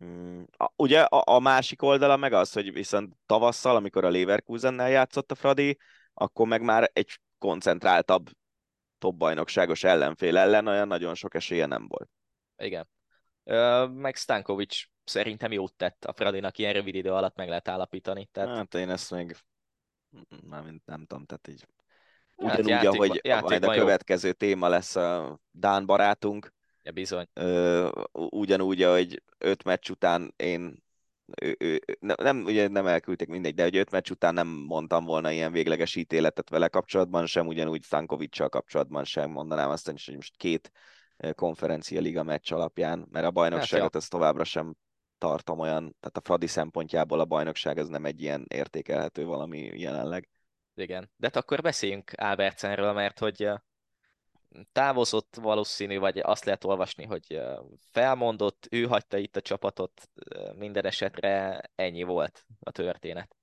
Mm, 0.04 0.44
a- 0.58 0.72
Ugye 0.76 1.02
a, 1.02 1.36
a 1.36 1.40
másik 1.40 1.82
oldala 1.82 2.18
meg 2.18 2.34
az, 2.34 2.54
hogy 2.54 2.74
viszont 2.74 3.16
tavasszal, 3.26 3.76
amikor 3.76 4.06
a 4.06 4.10
Leverkusennel 4.10 4.90
játszott 4.90 5.32
a 5.32 5.36
Fradi, 5.36 5.78
akkor 6.14 6.48
meg 6.48 6.62
már 6.62 6.90
egy 6.94 7.20
koncentráltabb 7.38 8.30
topbajnokságos 8.98 9.84
ellenfél 9.84 10.38
ellen 10.38 10.68
olyan 10.68 10.88
nagyon 10.88 11.16
sok 11.16 11.34
esélye 11.34 11.66
nem 11.66 11.88
volt. 11.88 12.10
Igen. 12.58 12.88
Ö, 13.44 13.88
meg 13.88 14.16
Stankovic 14.16 14.84
szerintem 15.08 15.52
jót 15.52 15.74
tett 15.74 16.06
a 16.06 16.14
Fradinak, 16.14 16.58
ilyen 16.58 16.74
rövid 16.74 16.96
idő 16.96 17.12
alatt 17.12 17.36
meg 17.36 17.48
lehet 17.48 17.68
állapítani. 17.68 18.26
Tehát 18.32 18.56
Hát 18.58 18.76
én 18.76 18.90
ezt 18.90 19.12
még 19.12 19.36
nem, 20.50 20.82
nem 20.86 21.06
tudom, 21.06 21.26
tehát 21.26 21.48
így 21.48 21.68
Hát 22.38 22.60
ugyanúgy, 22.60 22.70
játékban- 22.70 22.96
ahogy 22.96 23.10
majd 23.10 23.20
a 23.26 23.28
játékban 23.28 23.76
jó. 23.76 23.82
következő 23.82 24.34
téma 24.34 24.68
lesz 24.68 24.96
a 24.96 25.40
Dán 25.52 25.86
barátunk, 25.86 26.54
ja, 26.82 26.92
bizony. 26.92 27.28
ö, 27.34 27.90
ugyanúgy, 28.12 28.84
ahogy 28.84 29.24
öt 29.38 29.64
meccs 29.64 29.90
után 29.90 30.34
én 30.36 30.84
ő, 31.42 31.56
ő, 31.60 31.80
nem, 32.00 32.44
ugye 32.44 32.68
nem 32.68 32.88
elküldték 32.88 33.28
mindegy, 33.28 33.54
de 33.54 33.64
hogy 33.64 33.78
öt 33.78 33.92
meccs 33.92 34.10
után 34.10 34.34
nem 34.34 34.48
mondtam 34.48 35.06
volna 35.06 35.32
ilyen 35.32 35.52
végleges 35.52 35.96
ítéletet 35.96 36.50
vele 36.50 36.68
kapcsolatban, 36.68 37.26
sem 37.26 37.48
ugyanúgy 37.48 37.84
Stankovicsal 37.84 38.50
kapcsolatban 38.50 39.04
sem 39.04 39.30
mondanám 39.30 39.70
azt, 39.70 39.86
hogy 39.86 40.16
most 40.16 40.36
két 40.38 40.72
konferencia 41.36 42.00
liga 42.02 42.24
meccs 42.24 42.52
alapján, 42.52 43.08
mert 43.12 43.26
a 43.26 43.32
bajnokságot 43.32 43.96
ezt 43.96 44.10
továbbra 44.10 44.44
sem 44.44 44.76
tartom 45.18 45.60
olyan, 45.60 45.96
tehát 46.00 46.18
a 46.18 46.22
Fradi 46.22 46.48
szempontjából 46.48 47.20
a 47.20 47.26
bajnokság 47.26 47.78
ez 47.78 47.88
nem 47.88 48.06
egy 48.06 48.22
ilyen 48.22 48.46
értékelhető 48.48 49.26
valami 49.26 49.60
jelenleg. 49.60 50.30
Igen. 50.76 51.12
De 51.16 51.28
hát 51.28 51.36
akkor 51.36 51.62
beszéljünk 51.62 52.12
Albertsenről, 52.16 52.94
mert 52.94 53.20
hogy 53.20 53.50
távozott 54.72 55.36
valószínű, 55.36 56.00
vagy 56.00 56.18
azt 56.18 56.46
lehet 56.46 56.64
olvasni, 56.64 57.06
hogy 57.06 57.42
felmondott, 57.92 58.68
ő 58.72 58.84
hagyta 58.84 59.18
itt 59.18 59.36
a 59.36 59.42
csapatot, 59.42 60.10
minden 60.56 60.86
esetre 60.86 61.62
ennyi 61.76 62.04
volt 62.04 62.46
a 62.60 62.72
történet. 62.72 63.36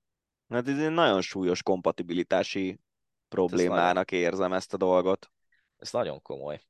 Hát 0.49 0.67
ez 0.67 0.79
egy 0.79 0.91
nagyon 0.91 1.21
súlyos 1.21 1.63
kompatibilitási 1.63 2.79
problémának 3.27 4.11
érzem 4.11 4.53
ezt 4.53 4.73
a 4.73 4.77
dolgot. 4.77 5.31
Ez 5.77 5.91
nagyon 5.91 6.21
komoly. 6.21 6.61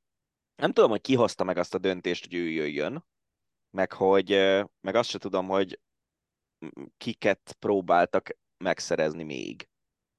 Nem 0.56 0.72
tudom, 0.72 0.90
hogy 0.90 1.00
ki 1.00 1.14
hozta 1.14 1.44
meg 1.44 1.56
azt 1.56 1.74
a 1.74 1.78
döntést, 1.78 2.24
hogy 2.24 2.34
ő 2.34 2.48
jöjjön, 2.48 3.04
meg 3.70 3.92
hogy 3.92 4.28
meg 4.80 4.94
azt 4.94 5.08
se 5.08 5.18
tudom, 5.18 5.46
hogy 5.46 5.80
kiket 6.96 7.56
próbáltak 7.58 8.28
megszerezni 8.56 9.22
még. 9.22 9.68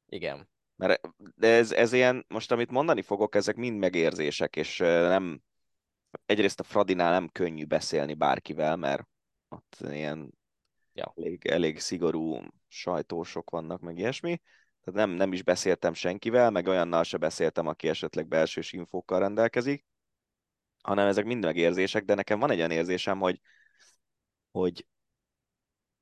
Igen. 0.06 0.50
Mert 0.76 1.02
de 1.36 1.48
ez, 1.48 1.72
ez 1.72 1.94
ilyen, 1.94 2.26
most 2.28 2.52
amit 2.52 2.72
mondani 2.72 3.02
fogok, 3.02 3.36
ezek 3.36 3.56
mind 3.56 3.78
megérzések, 3.78 4.56
és 4.56 4.78
nem, 4.78 5.42
egyrészt 6.26 6.60
a 6.60 6.64
Fradinál 6.64 7.12
nem 7.12 7.28
könnyű 7.28 7.66
beszélni 7.66 8.14
bárkivel, 8.14 8.76
mert 8.76 9.08
ott 9.48 9.78
ilyen 9.80 10.34
ja. 10.94 11.14
elég, 11.16 11.46
elég 11.46 11.80
szigorú 11.80 12.40
sajtósok 12.68 13.50
vannak, 13.50 13.82
meg 13.82 13.98
ilyesmi. 13.98 14.42
Tehát 14.84 15.08
nem, 15.08 15.18
nem 15.18 15.34
is 15.34 15.44
beszéltem 15.44 15.94
senkivel, 15.94 16.52
meg 16.52 16.68
olyannal 16.68 17.04
se 17.04 17.18
beszéltem, 17.18 17.68
aki 17.68 17.88
esetleg 17.88 18.28
belsős 18.28 18.74
infókkal 18.74 19.20
rendelkezik, 19.20 19.86
hanem 20.82 21.08
ezek 21.08 21.26
mind 21.26 21.44
megérzések, 21.44 22.04
de 22.04 22.14
nekem 22.14 22.40
van 22.40 22.52
egy 22.52 22.58
olyan 22.58 22.72
érzésem, 22.72 23.20
hogy, 23.20 23.42
hogy 24.52 24.88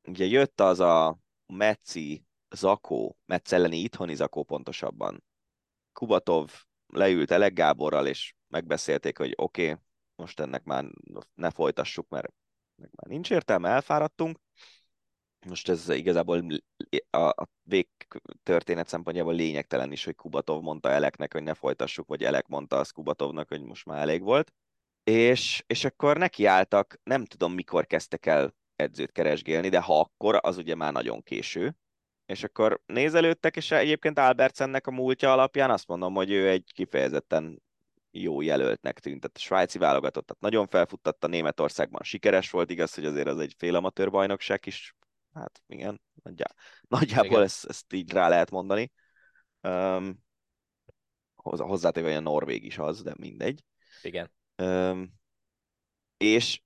ugye 0.07 0.25
jött 0.25 0.59
az 0.59 0.79
a 0.79 1.17
Metzi 1.45 2.25
Zakó, 2.49 3.17
Metz 3.25 3.53
elleni 3.53 3.77
itthoni 3.77 4.15
Zakó 4.15 4.43
pontosabban. 4.43 5.23
Kubatov 5.93 6.51
leült 6.87 7.31
Elek 7.31 7.53
Gáborral, 7.53 8.07
és 8.07 8.33
megbeszélték, 8.47 9.17
hogy 9.17 9.33
oké, 9.35 9.69
okay, 9.69 9.83
most 10.15 10.39
ennek 10.39 10.63
már 10.63 10.85
ne 11.33 11.49
folytassuk, 11.51 12.09
mert 12.09 12.33
meg 12.75 12.89
már 12.95 13.11
nincs 13.11 13.31
értelme, 13.31 13.69
elfáradtunk. 13.69 14.39
Most 15.45 15.69
ez 15.69 15.89
igazából 15.89 16.45
a, 17.09 17.17
a 17.17 17.47
végtörténet 17.63 18.87
szempontjából 18.87 19.33
lényegtelen 19.33 19.91
is, 19.91 20.05
hogy 20.05 20.15
Kubatov 20.15 20.61
mondta 20.61 20.89
Eleknek, 20.89 21.33
hogy 21.33 21.43
ne 21.43 21.53
folytassuk, 21.53 22.07
vagy 22.07 22.23
Elek 22.23 22.47
mondta 22.47 22.77
azt 22.77 22.93
Kubatovnak, 22.93 23.47
hogy 23.47 23.61
most 23.61 23.85
már 23.85 24.01
elég 24.01 24.21
volt. 24.21 24.53
És, 25.05 25.63
és 25.67 25.85
akkor 25.85 26.17
nekiálltak, 26.17 26.99
nem 27.03 27.25
tudom 27.25 27.53
mikor 27.53 27.85
kezdtek 27.85 28.25
el 28.25 28.55
edzőt 28.75 29.11
keresgélni, 29.11 29.69
de 29.69 29.79
ha 29.79 29.99
akkor, 29.99 30.39
az 30.41 30.57
ugye 30.57 30.75
már 30.75 30.91
nagyon 30.91 31.23
késő. 31.23 31.75
És 32.25 32.43
akkor 32.43 32.81
nézelődtek, 32.85 33.55
és 33.55 33.71
egyébként 33.71 34.19
Albertsennek 34.19 34.87
a 34.87 34.91
múltja 34.91 35.31
alapján 35.31 35.71
azt 35.71 35.87
mondom, 35.87 36.13
hogy 36.13 36.31
ő 36.31 36.49
egy 36.49 36.71
kifejezetten 36.73 37.61
jó 38.11 38.41
jelöltnek 38.41 38.99
tűnt. 38.99 39.19
Tehát 39.19 39.37
a 39.37 39.39
svájci 39.39 39.77
válogatottat 39.77 40.39
nagyon 40.39 40.67
felfuttatta, 40.67 41.27
Németországban 41.27 42.03
sikeres 42.03 42.49
volt, 42.49 42.69
igaz, 42.69 42.93
hogy 42.93 43.05
azért 43.05 43.27
az 43.27 43.39
egy 43.39 43.55
félamatőr 43.57 44.09
bajnokság 44.09 44.65
is, 44.65 44.95
hát 45.33 45.61
igen, 45.67 46.01
nagyjá, 46.23 46.45
nagyjából 46.87 47.29
igen. 47.29 47.43
Ezt, 47.43 47.65
ezt 47.65 47.93
így 47.93 48.11
rá 48.11 48.27
lehet 48.27 48.51
mondani. 48.51 48.91
Um, 49.61 50.23
hozzátéve, 51.35 52.07
hogy 52.07 52.17
a 52.17 52.19
Norvég 52.19 52.65
is 52.65 52.77
az, 52.77 53.01
de 53.01 53.13
mindegy. 53.17 53.63
Igen. 54.01 54.31
Um, 54.57 55.13
és, 56.17 56.61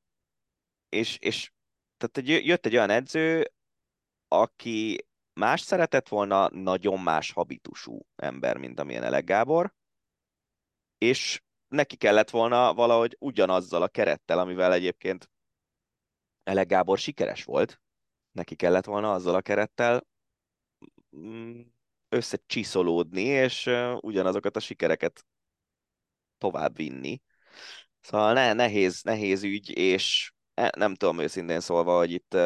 és, 0.90 1.18
és 1.18 1.52
tehát 1.98 2.18
egy, 2.18 2.46
jött 2.46 2.66
egy 2.66 2.76
olyan 2.76 2.90
edző, 2.90 3.52
aki 4.28 5.08
más 5.34 5.62
szeretett 5.62 6.08
volna, 6.08 6.50
nagyon 6.50 7.00
más 7.00 7.32
habitusú 7.32 8.00
ember, 8.16 8.58
mint 8.58 8.80
amilyen 8.80 9.04
Elek 9.04 9.24
Gábor, 9.24 9.74
és 10.98 11.42
neki 11.68 11.96
kellett 11.96 12.30
volna 12.30 12.74
valahogy 12.74 13.16
ugyanazzal 13.20 13.82
a 13.82 13.88
kerettel, 13.88 14.40
amivel 14.40 14.74
egyébként 14.74 15.30
Elek 16.44 16.68
Gábor 16.68 16.98
sikeres 16.98 17.44
volt, 17.44 17.82
neki 18.32 18.56
kellett 18.56 18.86
volna 18.86 19.14
azzal 19.14 19.36
a 19.36 19.42
kerettel 19.42 20.08
mm, 21.18 21.62
összecsiszolódni, 22.10 23.22
és 23.22 23.70
ugyanazokat 24.00 24.56
a 24.56 24.60
sikereket 24.60 25.26
tovább 26.38 26.76
vinni. 26.76 27.22
Szóval 28.02 28.34
ne, 28.34 28.54
nehéz, 28.54 29.02
nehéz 29.02 29.44
ügy, 29.44 29.78
és 29.78 30.34
nem 30.78 30.96
tudom 30.96 31.20
őszintén 31.20 31.60
szólva, 31.60 31.98
hogy 31.98 32.12
itt, 32.12 32.38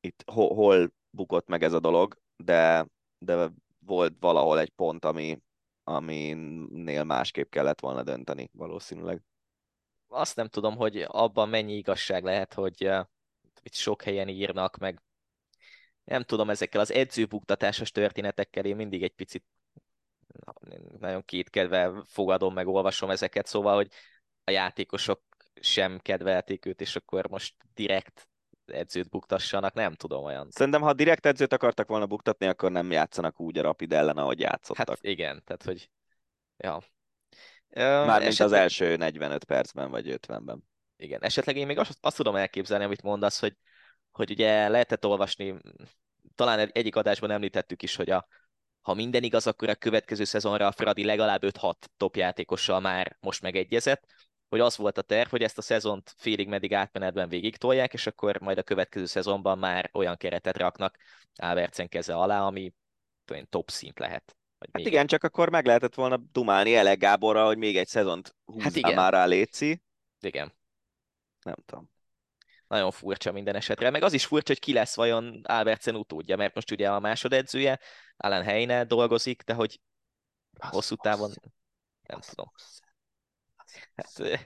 itt 0.00 0.22
hol, 0.26 0.54
hol 0.54 0.92
bukott 1.10 1.46
meg 1.46 1.62
ez 1.62 1.72
a 1.72 1.80
dolog, 1.80 2.18
de, 2.36 2.86
de 3.18 3.50
volt 3.78 4.14
valahol 4.20 4.60
egy 4.60 4.70
pont, 4.70 5.04
ami, 5.04 5.40
aminél 5.84 7.04
másképp 7.04 7.50
kellett 7.50 7.80
volna 7.80 8.02
dönteni 8.02 8.50
valószínűleg. 8.52 9.22
Azt 10.08 10.36
nem 10.36 10.48
tudom, 10.48 10.76
hogy 10.76 11.04
abban 11.06 11.48
mennyi 11.48 11.76
igazság 11.76 12.24
lehet, 12.24 12.54
hogy 12.54 12.90
itt 13.62 13.74
sok 13.74 14.02
helyen 14.02 14.28
írnak, 14.28 14.76
meg 14.76 15.02
nem 16.04 16.22
tudom, 16.22 16.50
ezekkel 16.50 16.80
az 16.80 16.92
edzőbuktatásos 16.92 17.90
történetekkel 17.90 18.64
én 18.64 18.76
mindig 18.76 19.02
egy 19.02 19.14
picit 19.14 19.44
nagyon 20.98 21.24
kétkedve 21.24 22.02
fogadom, 22.04 22.54
meg 22.54 22.66
olvasom 22.66 23.10
ezeket, 23.10 23.46
szóval, 23.46 23.74
hogy 23.74 23.88
a 24.44 24.50
játékosok 24.50 25.22
sem 25.60 25.98
kedvelték 25.98 26.66
őt, 26.66 26.80
és 26.80 26.96
akkor 26.96 27.28
most 27.28 27.54
direkt 27.74 28.28
edzőt 28.66 29.08
buktassanak, 29.08 29.74
nem 29.74 29.94
tudom 29.94 30.24
olyan. 30.24 30.50
Szerintem, 30.50 30.82
ha 30.82 30.92
direkt 30.92 31.26
edzőt 31.26 31.52
akartak 31.52 31.88
volna 31.88 32.06
buktatni, 32.06 32.46
akkor 32.46 32.70
nem 32.70 32.90
játszanak 32.90 33.40
úgy 33.40 33.58
a 33.58 33.62
Rapid 33.62 33.92
ellen, 33.92 34.16
ahogy 34.16 34.40
játszottak. 34.40 34.88
Hát 34.88 34.98
igen, 35.00 35.42
tehát 35.44 35.62
hogy 35.62 35.90
ja. 36.56 36.82
Mármint 37.74 38.30
esetleg... 38.30 38.46
az 38.46 38.52
első 38.52 38.96
45 38.96 39.44
percben 39.44 39.90
vagy 39.90 40.18
50-ben. 40.26 40.64
Igen, 40.96 41.22
esetleg 41.22 41.56
én 41.56 41.66
még 41.66 41.78
azt, 41.78 41.98
azt 42.00 42.16
tudom 42.16 42.36
elképzelni, 42.36 42.84
amit 42.84 43.02
mondasz, 43.02 43.40
hogy, 43.40 43.56
hogy 44.10 44.30
ugye 44.30 44.68
lehetett 44.68 45.06
olvasni, 45.06 45.54
talán 46.34 46.70
egyik 46.72 46.96
adásban 46.96 47.30
említettük 47.30 47.82
is, 47.82 47.96
hogy 47.96 48.10
a, 48.10 48.26
ha 48.80 48.94
minden 48.94 49.22
igaz, 49.22 49.46
akkor 49.46 49.68
a 49.68 49.74
következő 49.74 50.24
szezonra 50.24 50.66
a 50.66 50.72
Fradi 50.72 51.04
legalább 51.04 51.42
5-6 51.44 51.74
top 51.96 52.16
játékossal 52.16 52.80
már 52.80 53.16
most 53.20 53.42
megegyezett, 53.42 54.04
hogy 54.54 54.62
az 54.62 54.76
volt 54.76 54.98
a 54.98 55.02
terv, 55.02 55.30
hogy 55.30 55.42
ezt 55.42 55.58
a 55.58 55.62
szezont 55.62 56.14
félig 56.16 56.48
meddig 56.48 56.74
átmenetben 56.74 57.28
végig 57.28 57.56
tolják, 57.56 57.92
és 57.92 58.06
akkor 58.06 58.40
majd 58.40 58.58
a 58.58 58.62
következő 58.62 59.06
szezonban 59.06 59.58
már 59.58 59.90
olyan 59.92 60.16
keretet 60.16 60.56
raknak 60.56 60.98
Ávercen 61.36 61.88
keze 61.88 62.14
alá, 62.14 62.46
ami 62.46 62.72
top 63.48 63.70
szint 63.70 63.98
lehet. 63.98 64.36
Hát 64.72 64.86
igen, 64.86 65.06
csak 65.06 65.24
akkor 65.24 65.50
meg 65.50 65.66
lehetett 65.66 65.94
volna 65.94 66.16
dumálni 66.16 66.74
Elek 66.74 66.98
Gáborra, 66.98 67.46
hogy 67.46 67.58
még 67.58 67.76
egy 67.76 67.86
szezont 67.86 68.36
húzzál 68.44 68.62
hát 68.62 68.76
igen. 68.76 68.94
már 68.94 69.12
rá 69.12 69.24
Léci. 69.24 69.82
Igen. 70.20 70.52
Nem 71.42 71.56
tudom. 71.66 71.90
Nagyon 72.66 72.90
furcsa 72.90 73.32
minden 73.32 73.54
esetre. 73.54 73.90
Meg 73.90 74.02
az 74.02 74.12
is 74.12 74.26
furcsa, 74.26 74.52
hogy 74.52 74.62
ki 74.62 74.72
lesz 74.72 74.96
vajon 74.96 75.40
Albertsen 75.44 75.94
utódja, 75.94 76.36
mert 76.36 76.54
most 76.54 76.70
ugye 76.70 76.90
a 76.90 77.00
másodedzője, 77.00 77.80
Alan 78.16 78.42
Heine 78.42 78.84
dolgozik, 78.84 79.42
de 79.42 79.54
hogy 79.54 79.80
hosszú 80.58 80.94
távon 80.94 81.30
nem 82.02 82.20
tudom. 82.20 82.52
Hát, 83.96 84.40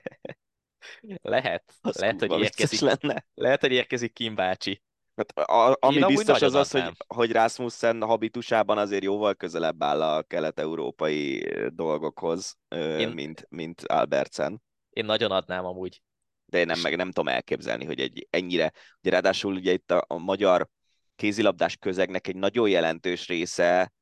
lehet, 1.22 1.74
az 1.80 1.96
lehet, 1.96 2.20
hogy 2.20 2.40
érkezik, 2.40 2.80
lenne. 2.80 3.26
lehet, 3.34 3.60
hogy 3.60 3.72
érkezik 3.72 4.12
Kim 4.12 4.34
bácsi. 4.34 4.82
Hát 5.16 5.38
a, 5.50 5.76
ami 5.80 6.04
biztos 6.04 6.42
az 6.42 6.54
az, 6.54 6.70
hogy, 6.70 6.92
hogy 7.06 7.32
Rasmussen 7.32 8.02
habitusában 8.02 8.78
azért 8.78 9.02
jóval 9.02 9.34
közelebb 9.34 9.82
áll 9.82 10.02
a 10.02 10.22
kelet-európai 10.22 11.48
dolgokhoz, 11.68 12.58
én, 12.68 13.08
mint, 13.08 13.46
mint 13.48 13.82
Albertsen. 13.82 14.62
Én 14.90 15.04
nagyon 15.04 15.30
adnám 15.30 15.64
amúgy. 15.64 16.02
De 16.44 16.58
én 16.58 16.66
nem, 16.66 16.80
meg 16.80 16.96
nem 16.96 17.06
tudom 17.06 17.28
elképzelni, 17.28 17.84
hogy 17.84 18.00
egy 18.00 18.26
ennyire, 18.30 18.72
ugye 19.00 19.10
ráadásul 19.10 19.54
ugye 19.54 19.72
itt 19.72 19.90
a, 19.90 20.04
a 20.06 20.18
magyar 20.18 20.68
kézilabdás 21.16 21.76
közegnek 21.76 22.26
egy 22.26 22.36
nagyon 22.36 22.68
jelentős 22.68 23.26
része 23.26 23.92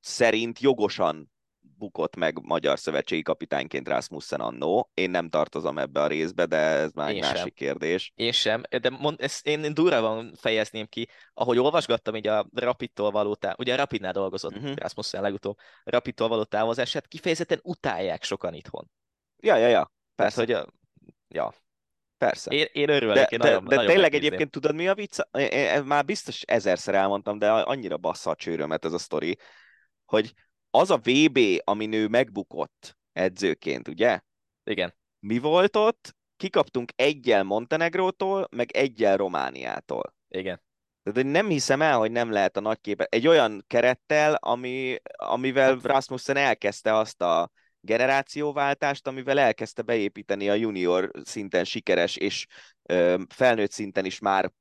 szerint 0.00 0.58
jogosan 0.58 1.30
bukott 1.78 2.16
meg 2.16 2.38
magyar 2.42 2.78
szövetségi 2.78 3.22
kapitányként 3.22 3.88
Rasmussen 3.88 4.40
annó. 4.40 4.90
Én 4.94 5.10
nem 5.10 5.28
tartozom 5.28 5.78
ebbe 5.78 6.00
a 6.00 6.06
részbe, 6.06 6.46
de 6.46 6.56
ez 6.56 6.92
már 6.92 7.08
egy 7.08 7.20
másik 7.20 7.54
kérdés. 7.54 8.12
Én 8.14 8.32
sem, 8.32 8.62
de 8.80 8.90
mond, 8.90 9.20
ezt 9.20 9.46
én 9.46 9.74
durván 9.74 10.34
fejezném 10.36 10.86
ki, 10.86 11.08
ahogy 11.34 11.58
olvasgattam 11.58 12.14
így 12.14 12.26
a 12.26 12.46
Rapidtól 12.54 13.10
való 13.10 13.34
táv... 13.34 13.54
ugye 13.58 13.72
a 13.72 13.76
Rapidnál 13.76 14.12
dolgozott 14.12 14.56
uh-huh. 14.56 14.76
Rasmussen 14.76 15.22
legutóbb, 15.22 15.56
Rapidtól 15.84 16.28
való 16.28 16.44
távozását 16.44 17.06
kifejezetten 17.06 17.60
utálják 17.62 18.22
sokan 18.22 18.54
itthon. 18.54 18.90
Ja, 19.36 19.56
ja, 19.56 19.68
ja. 19.68 19.92
Persze. 20.14 20.44
Tehát, 20.44 20.62
hogy 20.62 20.70
a... 20.70 20.72
ja, 21.28 21.54
Persze. 22.18 22.50
Én, 22.50 22.66
én 22.72 22.88
örülök, 22.88 23.14
de, 23.14 23.26
én 23.30 23.38
de, 23.38 23.46
nagyon, 23.48 23.64
de 23.64 23.74
nagyon 23.74 23.90
tényleg 23.90 24.10
megnézném. 24.10 24.26
egyébként 24.26 24.50
tudod 24.50 24.74
mi 24.74 24.88
a 24.88 24.94
vicc? 24.94 25.18
Én, 25.32 25.46
én, 25.46 25.82
már 25.82 26.04
biztos 26.04 26.42
ezerszer 26.42 26.94
elmondtam, 26.94 27.38
de 27.38 27.50
annyira 27.50 27.96
bassza 27.96 28.30
a 28.30 28.34
csőrömet 28.34 28.84
ez 28.84 28.92
a 28.92 28.98
sztori, 28.98 29.38
hogy 30.04 30.34
az 30.78 30.90
a 30.90 31.00
VB, 31.02 31.38
amin 31.64 31.92
ő 31.92 32.08
megbukott 32.08 32.96
edzőként, 33.12 33.88
ugye? 33.88 34.20
Igen. 34.64 34.94
Mi 35.20 35.38
volt 35.38 35.76
ott? 35.76 36.16
Kikaptunk 36.36 36.92
egyel 36.96 37.42
Montenegrótól, 37.42 38.48
meg 38.50 38.70
egyel 38.70 39.16
Romániától. 39.16 40.14
Igen. 40.28 40.62
Tehát 41.02 41.30
nem 41.30 41.48
hiszem 41.48 41.82
el, 41.82 41.98
hogy 41.98 42.10
nem 42.10 42.30
lehet 42.30 42.56
a 42.56 42.60
nagy 42.60 42.80
képet. 42.80 43.14
Egy 43.14 43.26
olyan 43.26 43.64
kerettel, 43.66 44.34
ami, 44.34 44.96
amivel 45.12 45.74
hát- 45.74 45.82
Rasmussen 45.82 46.36
elkezdte 46.36 46.94
azt 46.96 47.22
a 47.22 47.50
generációváltást, 47.80 49.06
amivel 49.06 49.38
elkezdte 49.38 49.82
beépíteni 49.82 50.48
a 50.48 50.54
junior 50.54 51.10
szinten 51.22 51.64
sikeres 51.64 52.16
és 52.16 52.46
ö, 52.82 53.22
felnőtt 53.28 53.70
szinten 53.70 54.04
is 54.04 54.18
már 54.18 54.52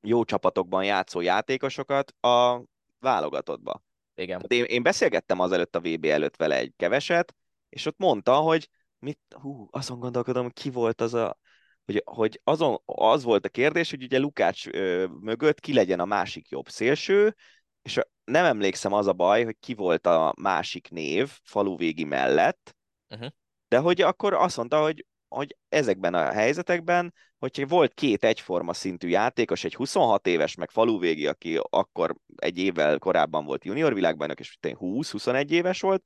jó 0.00 0.24
csapatokban 0.24 0.84
játszó 0.84 1.20
játékosokat 1.20 2.14
a 2.20 2.62
válogatottba. 2.98 3.82
Igen. 4.14 4.44
Én, 4.48 4.64
én 4.64 4.82
beszélgettem 4.82 5.40
azelőtt 5.40 5.76
a 5.76 5.80
VB 5.80 6.04
előtt 6.04 6.36
vele 6.36 6.56
egy 6.56 6.72
keveset, 6.76 7.34
és 7.68 7.86
ott 7.86 7.98
mondta, 7.98 8.36
hogy 8.36 8.68
mit, 8.98 9.18
hú, 9.40 9.68
azon 9.70 9.98
gondolkodom, 9.98 10.50
ki 10.50 10.70
volt 10.70 11.00
az 11.00 11.14
a, 11.14 11.38
hogy, 11.84 12.02
hogy 12.04 12.40
azon, 12.44 12.82
az 12.84 13.22
volt 13.22 13.44
a 13.44 13.48
kérdés, 13.48 13.90
hogy 13.90 14.02
ugye 14.02 14.18
Lukács 14.18 14.66
ö, 14.66 15.06
mögött 15.20 15.60
ki 15.60 15.72
legyen 15.72 16.00
a 16.00 16.04
másik 16.04 16.48
jobb 16.48 16.68
szélső, 16.68 17.34
és 17.82 18.00
nem 18.24 18.44
emlékszem 18.44 18.92
az 18.92 19.06
a 19.06 19.12
baj, 19.12 19.44
hogy 19.44 19.56
ki 19.60 19.74
volt 19.74 20.06
a 20.06 20.34
másik 20.40 20.90
név 20.90 21.30
faluvégi 21.42 22.04
mellett, 22.04 22.76
uh-huh. 23.08 23.28
de 23.68 23.78
hogy 23.78 24.00
akkor 24.00 24.32
azt 24.34 24.56
mondta, 24.56 24.82
hogy, 24.82 25.06
hogy 25.34 25.56
ezekben 25.68 26.14
a 26.14 26.32
helyzetekben, 26.32 27.14
hogyha 27.38 27.66
volt 27.66 27.94
két 27.94 28.24
egyforma 28.24 28.72
szintű 28.72 29.08
játékos, 29.08 29.64
egy 29.64 29.74
26 29.74 30.26
éves, 30.26 30.54
meg 30.54 30.70
faluvégi, 30.70 31.26
aki 31.26 31.60
akkor 31.70 32.14
egy 32.36 32.58
évvel 32.58 32.98
korábban 32.98 33.44
volt 33.44 33.64
junior 33.64 33.94
világbajnok, 33.94 34.40
és 34.40 34.58
20-21 34.62 35.50
éves 35.50 35.80
volt, 35.80 36.02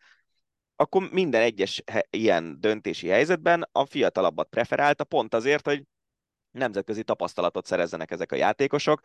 akkor 0.76 1.08
minden 1.10 1.42
egyes 1.42 1.82
ilyen 2.10 2.60
döntési 2.60 3.08
helyzetben 3.08 3.68
a 3.72 3.86
fiatalabbat 3.86 4.48
preferálta, 4.48 5.04
pont 5.04 5.34
azért, 5.34 5.66
hogy 5.66 5.84
nemzetközi 6.50 7.02
tapasztalatot 7.02 7.66
szerezzenek 7.66 8.10
ezek 8.10 8.32
a 8.32 8.36
játékosok, 8.36 9.00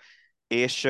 és 0.48 0.88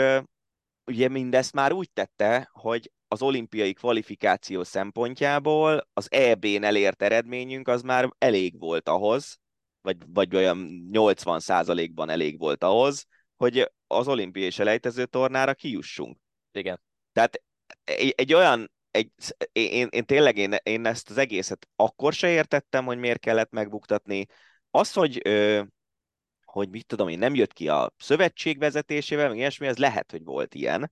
ugye 0.85 1.07
mindezt 1.07 1.53
már 1.53 1.71
úgy 1.71 1.91
tette, 1.91 2.49
hogy 2.51 2.91
az 3.07 3.21
olimpiai 3.21 3.73
kvalifikáció 3.73 4.63
szempontjából 4.63 5.87
az 5.93 6.11
EB-n 6.11 6.63
elért 6.63 7.01
eredményünk 7.01 7.67
az 7.67 7.81
már 7.81 8.09
elég 8.17 8.59
volt 8.59 8.89
ahhoz, 8.89 9.39
vagy, 9.81 9.97
vagy 10.07 10.35
olyan 10.35 10.89
80%-ban 10.91 12.09
elég 12.09 12.39
volt 12.39 12.63
ahhoz, 12.63 13.05
hogy 13.35 13.71
az 13.87 14.07
olimpiai 14.07 14.49
selejtező 14.49 15.05
tornára 15.05 15.53
kijussunk. 15.53 16.17
Igen. 16.51 16.81
Tehát 17.11 17.41
egy, 17.83 18.13
egy 18.17 18.33
olyan, 18.33 18.71
egy, 18.91 19.11
én, 19.51 19.87
én 19.89 20.05
tényleg 20.05 20.37
én, 20.37 20.55
én 20.63 20.85
ezt 20.85 21.09
az 21.09 21.17
egészet 21.17 21.67
akkor 21.75 22.13
se 22.13 22.29
értettem, 22.29 22.85
hogy 22.85 22.97
miért 22.97 23.19
kellett 23.19 23.51
megbuktatni. 23.51 24.25
Az, 24.71 24.93
hogy 24.93 25.21
hogy 26.53 26.69
mit 26.69 26.85
tudom 26.85 27.07
én, 27.07 27.17
nem 27.17 27.35
jött 27.35 27.53
ki 27.53 27.67
a 27.67 27.93
szövetség 27.97 28.59
vezetésével, 28.59 29.27
meg 29.27 29.37
ilyesmi, 29.37 29.67
ez 29.67 29.77
lehet, 29.77 30.11
hogy 30.11 30.23
volt 30.23 30.55
ilyen, 30.55 30.91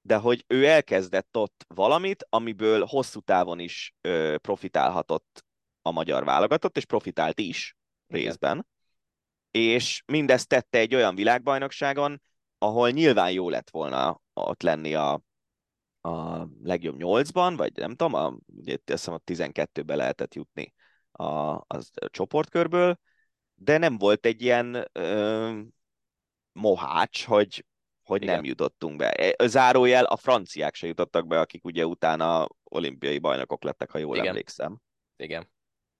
de 0.00 0.16
hogy 0.16 0.44
ő 0.46 0.66
elkezdett 0.66 1.36
ott 1.36 1.64
valamit, 1.68 2.26
amiből 2.28 2.84
hosszú 2.84 3.20
távon 3.20 3.58
is 3.58 3.94
ö, 4.00 4.36
profitálhatott 4.42 5.44
a 5.82 5.90
magyar 5.90 6.24
válogatott, 6.24 6.76
és 6.76 6.84
profitált 6.84 7.40
is 7.40 7.76
részben. 8.06 8.66
Igen. 9.50 9.70
És 9.72 10.02
mindezt 10.06 10.48
tette 10.48 10.78
egy 10.78 10.94
olyan 10.94 11.14
világbajnokságon, 11.14 12.22
ahol 12.58 12.90
nyilván 12.90 13.32
jó 13.32 13.48
lett 13.48 13.70
volna 13.70 14.20
ott 14.32 14.62
lenni 14.62 14.94
a, 14.94 15.22
a 16.00 16.46
legjobb 16.62 16.96
nyolcban, 16.96 17.56
vagy 17.56 17.72
nem 17.76 17.90
tudom, 17.90 18.14
a, 18.14 18.36
ugye, 18.46 18.72
azt 18.72 18.84
hiszem 18.84 19.14
a 19.14 19.20
12-be 19.24 19.94
lehetett 19.94 20.34
jutni 20.34 20.74
a, 21.10 21.24
a, 21.24 21.64
a 21.94 22.08
csoportkörből, 22.08 22.98
de 23.56 23.78
nem 23.78 23.98
volt 23.98 24.26
egy 24.26 24.42
ilyen 24.42 24.88
ö, 24.92 25.60
mohács, 26.52 27.24
hogy, 27.24 27.64
hogy 28.02 28.24
nem 28.24 28.44
jutottunk 28.44 28.96
be. 28.96 29.10
E, 29.12 29.46
zárójel, 29.46 30.04
a 30.04 30.16
franciák 30.16 30.74
se 30.74 30.86
jutottak 30.86 31.26
be, 31.26 31.40
akik 31.40 31.64
ugye 31.64 31.86
utána 31.86 32.48
olimpiai 32.64 33.18
bajnokok 33.18 33.62
lettek, 33.62 33.90
ha 33.90 33.98
jól 33.98 34.16
Igen. 34.16 34.28
emlékszem. 34.28 34.80
Igen. 35.16 35.50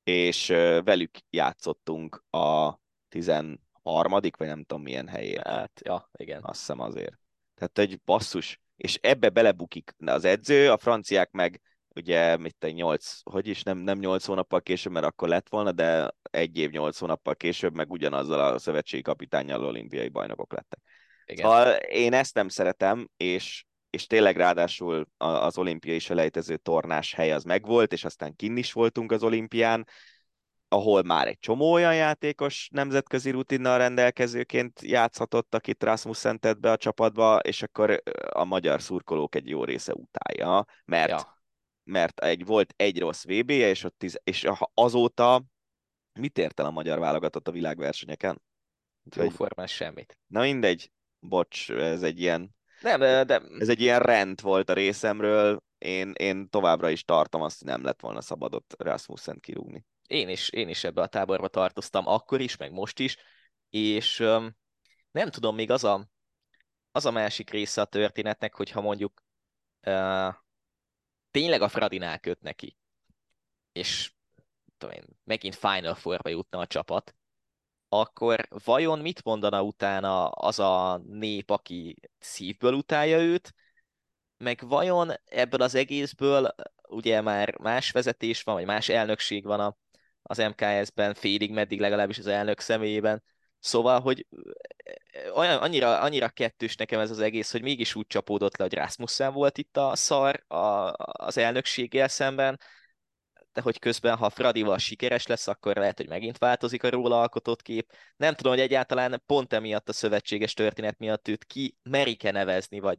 És 0.02 0.48
ö, 0.48 0.80
velük 0.84 1.10
játszottunk 1.30 2.24
a 2.30 2.74
13. 3.08 4.10
vagy 4.10 4.32
nem 4.38 4.64
tudom 4.64 4.82
milyen 4.82 5.08
helyén. 5.08 5.40
Hát, 5.44 5.80
ja, 5.84 6.10
igen. 6.18 6.42
Azt 6.42 6.58
hiszem 6.58 6.80
azért. 6.80 7.18
Tehát 7.54 7.78
egy 7.78 8.00
basszus, 8.04 8.60
és 8.76 8.98
ebbe 9.02 9.28
belebukik 9.28 9.94
az 10.06 10.24
edző, 10.24 10.70
a 10.70 10.78
franciák 10.78 11.30
meg 11.30 11.60
ugye 11.96 12.36
mit 12.36 12.56
te, 12.58 12.70
nyolc, 12.70 13.20
hogy 13.22 13.46
is, 13.46 13.62
nem, 13.62 13.78
nem 13.78 13.98
nyolc 13.98 14.24
hónappal 14.24 14.60
később, 14.60 14.92
mert 14.92 15.06
akkor 15.06 15.28
lett 15.28 15.48
volna, 15.48 15.72
de 15.72 16.14
egy 16.30 16.58
év 16.58 16.70
nyolc 16.70 16.98
hónappal 16.98 17.34
később, 17.34 17.74
meg 17.74 17.90
ugyanazzal 17.90 18.40
a 18.40 18.58
szövetségi 18.58 19.02
kapitányjal 19.02 19.64
olimpiai 19.64 20.08
bajnokok 20.08 20.52
lettek. 20.52 20.78
Igen. 21.26 21.44
Szóval 21.44 21.74
én 21.74 22.12
ezt 22.12 22.34
nem 22.34 22.48
szeretem, 22.48 23.08
és, 23.16 23.64
és 23.90 24.06
tényleg 24.06 24.36
ráadásul 24.36 25.08
az 25.16 25.58
olimpiai 25.58 25.98
selejtező 25.98 26.56
tornás 26.56 27.14
hely 27.14 27.32
az 27.32 27.44
megvolt, 27.44 27.92
és 27.92 28.04
aztán 28.04 28.36
kinn 28.36 28.56
is 28.56 28.72
voltunk 28.72 29.12
az 29.12 29.22
olimpián, 29.22 29.86
ahol 30.68 31.02
már 31.02 31.26
egy 31.26 31.38
csomó 31.38 31.72
olyan 31.72 31.94
játékos 31.94 32.68
nemzetközi 32.72 33.30
rutinnal 33.30 33.78
rendelkezőként 33.78 34.80
játszhatott, 34.82 35.54
akit 35.54 35.82
Rasmussen 35.82 36.40
tett 36.40 36.58
be 36.58 36.70
a 36.70 36.76
csapatba, 36.76 37.38
és 37.38 37.62
akkor 37.62 38.02
a 38.30 38.44
magyar 38.44 38.82
szurkolók 38.82 39.34
egy 39.34 39.48
jó 39.48 39.64
része 39.64 39.92
utálja, 39.92 40.64
mert 40.84 41.10
ja 41.10 41.35
mert 41.86 42.20
egy, 42.20 42.44
volt 42.44 42.74
egy 42.76 42.98
rossz 42.98 43.24
VB-je, 43.24 43.68
és, 43.68 43.84
ott 43.84 43.98
tiz, 43.98 44.20
és 44.24 44.46
azóta 44.74 45.44
mit 46.12 46.38
ért 46.38 46.60
el 46.60 46.66
a 46.66 46.70
magyar 46.70 46.98
válogatott 46.98 47.48
a 47.48 47.52
világversenyeken? 47.52 48.42
Jóformás 49.14 49.72
semmit. 49.72 50.18
Na 50.26 50.40
mindegy, 50.40 50.90
bocs, 51.18 51.70
ez 51.70 52.02
egy 52.02 52.20
ilyen 52.20 52.54
nem, 52.80 53.00
de, 53.00 53.24
de... 53.24 53.42
Ez 53.58 53.68
egy 53.68 53.80
ilyen 53.80 54.00
rend 54.00 54.40
volt 54.40 54.70
a 54.70 54.72
részemről, 54.72 55.62
én, 55.78 56.12
én 56.16 56.48
továbbra 56.48 56.90
is 56.90 57.04
tartom 57.04 57.42
azt, 57.42 57.58
hogy 57.58 57.68
nem 57.68 57.84
lett 57.84 58.00
volna 58.00 58.20
szabadott 58.20 58.74
Rasmussen 58.78 59.40
kirúgni. 59.40 59.84
Én 60.06 60.28
is, 60.28 60.48
én 60.48 60.68
is 60.68 60.84
ebbe 60.84 61.02
a 61.02 61.06
táborba 61.06 61.48
tartoztam, 61.48 62.06
akkor 62.06 62.40
is, 62.40 62.56
meg 62.56 62.72
most 62.72 62.98
is, 62.98 63.16
és 63.70 64.20
um, 64.20 64.56
nem 65.10 65.30
tudom, 65.30 65.54
még 65.54 65.70
az 65.70 65.84
a, 65.84 66.08
az 66.92 67.06
a 67.06 67.10
másik 67.10 67.50
része 67.50 67.80
a 67.80 67.84
történetnek, 67.84 68.54
hogyha 68.54 68.80
mondjuk 68.80 69.22
uh, 69.86 70.34
tényleg 71.36 71.62
a 71.62 71.68
Fradinál 71.68 72.18
köt 72.18 72.40
neki, 72.40 72.76
és 73.72 74.12
tudom 74.78 74.94
én, 74.94 75.04
megint 75.24 75.54
Final 75.54 75.94
Four-ba 75.94 76.28
jutna 76.28 76.58
a 76.58 76.66
csapat, 76.66 77.14
akkor 77.88 78.48
vajon 78.64 78.98
mit 78.98 79.24
mondana 79.24 79.62
utána 79.62 80.28
az 80.28 80.58
a 80.58 80.96
nép, 80.96 81.50
aki 81.50 81.96
szívből 82.18 82.72
utálja 82.72 83.18
őt, 83.18 83.54
meg 84.36 84.60
vajon 84.68 85.12
ebből 85.24 85.62
az 85.62 85.74
egészből 85.74 86.54
ugye 86.88 87.20
már 87.20 87.58
más 87.58 87.90
vezetés 87.90 88.42
van, 88.42 88.54
vagy 88.54 88.66
más 88.66 88.88
elnökség 88.88 89.44
van 89.44 89.60
a, 89.60 89.76
az 90.22 90.38
MKS-ben, 90.38 91.14
félig 91.14 91.50
meddig 91.50 91.80
legalábbis 91.80 92.18
az 92.18 92.26
elnök 92.26 92.60
személyében, 92.60 93.22
Szóval, 93.66 94.00
hogy 94.00 94.26
olyan, 95.34 95.58
annyira, 95.58 96.00
annyira 96.00 96.28
kettős 96.28 96.76
nekem 96.76 97.00
ez 97.00 97.10
az 97.10 97.20
egész, 97.20 97.52
hogy 97.52 97.62
mégis 97.62 97.94
úgy 97.94 98.06
csapódott 98.06 98.56
le, 98.56 98.64
hogy 98.64 98.74
Rasmussen 98.74 99.32
volt 99.32 99.58
itt 99.58 99.76
a 99.76 99.96
szar 99.96 100.44
a, 100.46 100.92
az 100.96 101.38
elnökséggel 101.38 102.08
szemben, 102.08 102.60
de 103.52 103.60
hogy 103.60 103.78
közben, 103.78 104.16
ha 104.16 104.30
Fradival 104.30 104.78
sikeres 104.78 105.26
lesz, 105.26 105.48
akkor 105.48 105.76
lehet, 105.76 105.96
hogy 105.96 106.08
megint 106.08 106.38
változik 106.38 106.82
a 106.82 106.90
róla 106.90 107.20
alkotott 107.20 107.62
kép. 107.62 107.92
Nem 108.16 108.34
tudom, 108.34 108.52
hogy 108.52 108.60
egyáltalán 108.60 109.22
pont 109.26 109.52
emiatt 109.52 109.88
a 109.88 109.92
szövetséges 109.92 110.54
történet 110.54 110.98
miatt 110.98 111.28
őt 111.28 111.44
ki 111.44 111.76
merik-e 111.82 112.30
nevezni, 112.30 112.78
vagy 112.78 112.98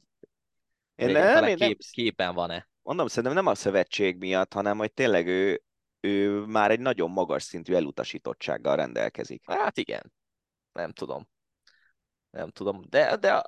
én 0.95 1.11
nem, 1.11 1.43
én 1.43 1.55
kép, 1.55 1.59
nem, 1.59 1.77
képen 1.91 2.33
van-e. 2.33 2.69
Mondom, 2.81 3.07
szerintem 3.07 3.33
nem 3.33 3.47
a 3.47 3.55
szövetség 3.55 4.17
miatt, 4.17 4.53
hanem 4.53 4.77
hogy 4.77 4.93
tényleg 4.93 5.27
ő, 5.27 5.63
ő 5.99 6.39
már 6.39 6.71
egy 6.71 6.79
nagyon 6.79 7.11
magas 7.11 7.43
szintű 7.43 7.73
elutasítottsággal 7.73 8.75
rendelkezik. 8.75 9.41
Hát 9.45 9.77
igen, 9.77 10.11
nem 10.77 10.91
tudom. 10.91 11.27
Nem 12.29 12.49
tudom. 12.49 12.83
De, 12.89 13.15
de 13.15 13.43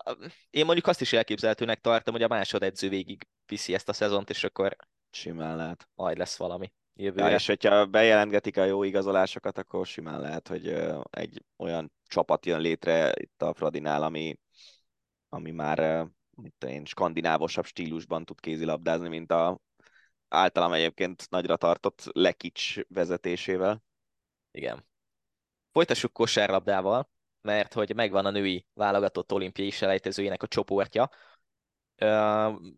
én 0.49 0.65
mondjuk 0.65 0.87
azt 0.87 1.01
is 1.01 1.13
elképzelhetőnek 1.13 1.81
tartom, 1.81 2.13
hogy 2.13 2.23
a 2.23 2.27
másodedző 2.27 2.89
végig 2.89 3.27
viszi 3.45 3.73
ezt 3.73 3.89
a 3.89 3.93
szezont, 3.93 4.29
és 4.29 4.43
akkor 4.43 4.75
simán 5.11 5.55
lehet. 5.55 5.89
Majd 5.95 6.17
lesz 6.17 6.37
valami 6.37 6.73
jövőre. 6.93 7.29
Ja, 7.29 7.35
és 7.35 7.47
hogyha 7.47 7.85
bejelentgetik 7.85 8.57
a 8.57 8.63
jó 8.63 8.83
igazolásokat, 8.83 9.57
akkor 9.57 9.85
simán 9.85 10.19
lehet, 10.19 10.47
hogy 10.47 10.67
egy 11.09 11.43
olyan 11.57 11.91
csapat 12.07 12.45
jön 12.45 12.59
létre 12.59 13.13
itt 13.15 13.41
a 13.41 13.53
Fradinál, 13.53 14.03
ami, 14.03 14.39
ami 15.29 15.51
már 15.51 16.07
mit 16.35 16.63
én, 16.63 16.85
skandinávosabb 16.85 17.65
stílusban 17.65 18.25
tud 18.25 18.39
kézilabdázni, 18.39 19.07
mint 19.07 19.31
a 19.31 19.59
általam 20.27 20.73
egyébként 20.73 21.29
nagyra 21.29 21.57
tartott 21.57 22.03
Lekics 22.11 22.79
vezetésével. 22.87 23.83
Igen. 24.51 24.85
Folytassuk 25.71 26.13
kosárlabdával 26.13 27.09
mert 27.49 27.73
hogy 27.73 27.95
megvan 27.95 28.25
a 28.25 28.29
női 28.29 28.65
válogatott 28.73 29.33
olimpiai 29.33 29.69
selejtezőjének 29.69 30.43
a 30.43 30.47
csoportja. 30.47 31.09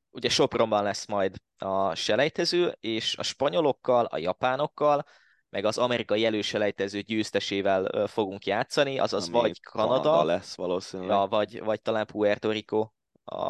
Ugye 0.09 0.29
Sopronban 0.29 0.83
lesz 0.83 1.07
majd 1.07 1.35
a 1.57 1.95
selejtező, 1.95 2.77
és 2.79 3.17
a 3.17 3.23
spanyolokkal, 3.23 4.05
a 4.05 4.17
japánokkal, 4.17 5.05
meg 5.49 5.65
az 5.65 5.77
amerikai 5.77 6.25
előselejtező 6.25 7.01
győztesével 7.01 8.07
fogunk 8.07 8.45
játszani, 8.45 8.99
azaz 8.99 9.27
Ami 9.27 9.37
vagy 9.39 9.59
Kanada, 9.59 10.01
Kanada 10.01 10.23
lesz 10.23 10.55
valószínűleg. 10.55 11.17
Ja, 11.17 11.27
vagy, 11.29 11.63
vagy 11.63 11.81
talán 11.81 12.05
Puerto 12.05 12.51
Rico 12.51 12.89
a, 13.23 13.41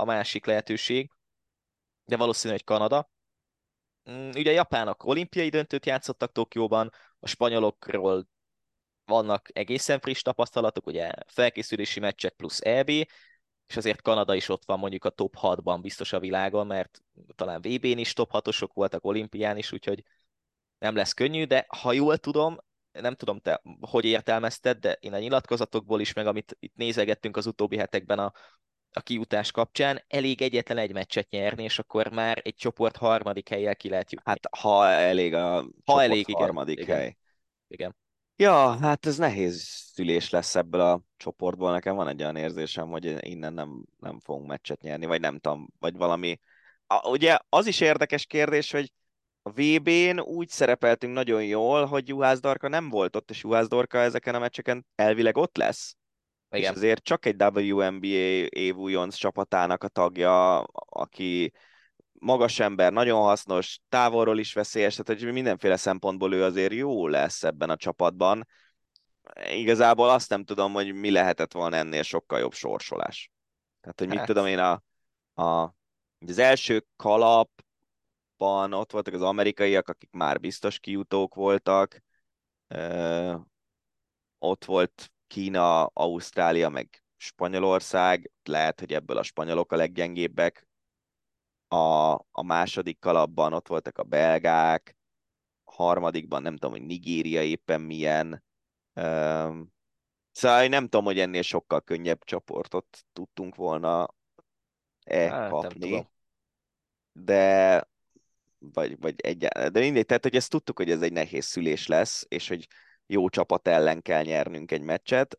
a 0.00 0.04
másik 0.04 0.46
lehetőség, 0.46 1.10
de 2.04 2.16
valószínű, 2.16 2.52
hogy 2.52 2.64
Kanada. 2.64 3.10
Mm, 4.10 4.28
ugye 4.28 4.50
a 4.50 4.54
japánok 4.54 5.04
olimpiai 5.04 5.48
döntőt 5.48 5.86
játszottak 5.86 6.32
Tokióban, 6.32 6.92
a 7.18 7.26
spanyolokról 7.26 8.26
vannak 9.10 9.48
egészen 9.52 10.00
friss 10.00 10.22
tapasztalatok, 10.22 10.86
ugye 10.86 11.10
felkészülési 11.26 12.00
meccsek 12.00 12.32
plusz 12.32 12.60
EB, 12.60 12.88
és 12.88 13.76
azért 13.76 14.02
Kanada 14.02 14.34
is 14.34 14.48
ott 14.48 14.64
van 14.64 14.78
mondjuk 14.78 15.04
a 15.04 15.10
top 15.10 15.34
6-ban 15.40 15.78
biztos 15.80 16.12
a 16.12 16.20
világon, 16.20 16.66
mert 16.66 17.02
talán 17.34 17.60
VB-n 17.60 17.98
is 17.98 18.12
top 18.12 18.30
6-osok 18.32 18.68
voltak, 18.74 19.04
olimpián 19.04 19.56
is, 19.56 19.72
úgyhogy 19.72 20.02
nem 20.78 20.94
lesz 20.94 21.12
könnyű, 21.12 21.44
de 21.44 21.66
ha 21.68 21.92
jól 21.92 22.16
tudom, 22.16 22.58
nem 22.92 23.14
tudom 23.14 23.38
te 23.38 23.62
hogy 23.80 24.04
értelmezted, 24.04 24.78
de 24.78 24.92
én 24.92 25.12
a 25.12 25.18
nyilatkozatokból 25.18 26.00
is, 26.00 26.12
meg 26.12 26.26
amit 26.26 26.56
itt 26.60 26.74
nézegettünk 26.76 27.36
az 27.36 27.46
utóbbi 27.46 27.76
hetekben 27.76 28.18
a, 28.18 28.32
a 28.92 29.00
kijutás 29.00 29.50
kapcsán, 29.50 30.04
elég 30.08 30.42
egyetlen 30.42 30.78
egy 30.78 30.92
meccset 30.92 31.30
nyerni, 31.30 31.62
és 31.62 31.78
akkor 31.78 32.12
már 32.12 32.40
egy 32.44 32.54
csoport 32.54 32.96
harmadik 32.96 33.48
helyjel 33.48 33.76
ki 33.76 33.88
lehet 33.88 34.12
jutni. 34.12 34.30
Hát 34.30 34.48
ha 34.56 34.88
elég 34.88 35.34
a 35.34 35.54
ha 35.54 35.64
csoport 35.84 36.04
elég, 36.04 36.28
igen. 36.28 36.40
harmadik 36.40 36.80
igen. 36.80 36.96
hely. 36.96 37.16
Igen. 37.68 37.96
Ja, 38.40 38.78
hát 38.78 39.06
ez 39.06 39.16
nehéz 39.16 39.62
szülés 39.94 40.30
lesz 40.30 40.54
ebből 40.54 40.80
a 40.80 41.02
csoportból. 41.16 41.70
Nekem 41.70 41.94
van 41.94 42.08
egy 42.08 42.22
olyan 42.22 42.36
érzésem, 42.36 42.88
hogy 42.88 43.28
innen 43.28 43.52
nem, 43.52 43.84
nem 43.98 44.20
fogunk 44.20 44.48
meccset 44.48 44.80
nyerni, 44.80 45.06
vagy 45.06 45.20
nem 45.20 45.38
tudom, 45.38 45.68
vagy 45.78 45.96
valami. 45.96 46.40
A, 46.86 47.08
ugye 47.08 47.38
az 47.48 47.66
is 47.66 47.80
érdekes 47.80 48.26
kérdés, 48.26 48.70
hogy 48.70 48.92
a 49.42 49.50
VB-n 49.50 50.20
úgy 50.20 50.48
szerepeltünk 50.48 51.14
nagyon 51.14 51.44
jól, 51.44 51.84
hogy 51.84 52.08
Juhász 52.08 52.40
Darka 52.40 52.68
nem 52.68 52.88
volt 52.88 53.16
ott, 53.16 53.30
és 53.30 53.42
Juhász 53.42 53.68
Darka 53.68 53.98
ezeken 53.98 54.34
a 54.34 54.38
meccseken 54.38 54.86
elvileg 54.94 55.36
ott 55.36 55.56
lesz. 55.56 55.96
Igen. 56.50 56.70
És 56.70 56.76
azért 56.76 57.02
csak 57.02 57.26
egy 57.26 57.42
WNBA 57.42 58.46
évújonc 58.48 59.14
csapatának 59.14 59.84
a 59.84 59.88
tagja, 59.88 60.58
aki 60.74 61.52
magas 62.20 62.58
ember, 62.58 62.92
nagyon 62.92 63.20
hasznos, 63.20 63.80
távolról 63.88 64.38
is 64.38 64.52
veszélyes, 64.52 64.94
tehát 64.94 65.22
hogy 65.22 65.32
mindenféle 65.32 65.76
szempontból 65.76 66.34
ő 66.34 66.44
azért 66.44 66.72
jó 66.72 67.08
lesz 67.08 67.42
ebben 67.42 67.70
a 67.70 67.76
csapatban. 67.76 68.46
Igazából 69.50 70.08
azt 70.10 70.30
nem 70.30 70.44
tudom, 70.44 70.72
hogy 70.72 70.94
mi 70.94 71.10
lehetett 71.10 71.52
volna 71.52 71.76
ennél 71.76 72.02
sokkal 72.02 72.38
jobb 72.38 72.52
sorsolás. 72.52 73.30
Tehát, 73.80 73.98
hogy 73.98 74.08
mit 74.08 74.18
Hát. 74.18 74.26
tudom 74.26 74.46
én, 74.46 74.58
a, 74.58 74.82
a, 75.42 75.74
az 76.26 76.38
első 76.38 76.86
kalapban 76.96 78.72
ott 78.72 78.92
voltak 78.92 79.14
az 79.14 79.22
amerikaiak, 79.22 79.88
akik 79.88 80.10
már 80.10 80.40
biztos 80.40 80.78
kijutók 80.78 81.34
voltak, 81.34 82.02
Ö, 82.74 83.34
ott 84.38 84.64
volt 84.64 85.12
Kína, 85.26 85.84
Ausztrália, 85.84 86.68
meg 86.68 87.02
Spanyolország, 87.16 88.30
lehet, 88.42 88.80
hogy 88.80 88.92
ebből 88.92 89.16
a 89.16 89.22
spanyolok 89.22 89.72
a 89.72 89.76
leggyengébbek. 89.76 90.68
A, 91.72 92.12
a 92.12 92.42
második 92.42 92.98
kalapban 92.98 93.52
ott 93.52 93.68
voltak 93.68 93.98
a 93.98 94.02
belgák, 94.02 94.96
a 95.64 95.72
harmadikban 95.72 96.42
nem 96.42 96.52
tudom, 96.52 96.70
hogy 96.70 96.86
Nigéria 96.86 97.42
éppen 97.42 97.80
milyen. 97.80 98.44
Öm, 98.92 99.72
Szóval 100.32 100.66
nem 100.66 100.82
tudom, 100.82 101.04
hogy 101.04 101.18
ennél 101.18 101.42
sokkal 101.42 101.80
könnyebb 101.80 102.24
csoportot 102.24 103.04
tudtunk 103.12 103.54
volna 103.54 104.14
e 105.04 105.30
Hát, 105.30 105.50
kapni, 105.50 106.08
de 107.12 107.88
vagy, 108.58 108.98
vagy 109.00 109.20
egyáltalán, 109.20 109.72
de 109.72 109.80
mindegy, 109.80 110.06
tehát 110.06 110.22
hogy 110.22 110.36
ezt 110.36 110.50
tudtuk, 110.50 110.76
hogy 110.76 110.90
ez 110.90 111.02
egy 111.02 111.12
nehéz 111.12 111.44
szülés 111.44 111.86
lesz, 111.86 112.24
és 112.28 112.48
hogy 112.48 112.66
jó 113.06 113.28
csapat 113.28 113.68
ellen 113.68 114.02
kell 114.02 114.22
nyernünk 114.22 114.72
egy 114.72 114.82
meccset. 114.82 115.38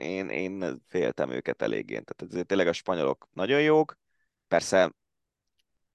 Én, 0.00 0.28
én 0.28 0.82
féltem 0.86 1.30
őket 1.30 1.62
eléggé. 1.62 1.92
Tehát 1.92 2.22
azért 2.22 2.46
tényleg 2.46 2.66
a 2.66 2.72
spanyolok 2.72 3.28
nagyon 3.32 3.60
jók. 3.62 3.98
Persze 4.48 4.92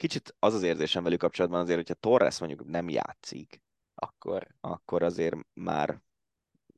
kicsit 0.08 0.36
az 0.40 0.54
az 0.54 0.64
érzésem 0.64 1.04
velük 1.04 1.20
kapcsolatban 1.20 1.60
azért, 1.60 1.78
hogyha 1.78 1.94
Torres 1.94 2.40
mondjuk 2.40 2.66
nem 2.68 2.90
játszik, 2.90 3.62
Akkor 3.96 4.48
akkor 4.62 5.04
azért 5.04 5.36
már 5.54 6.02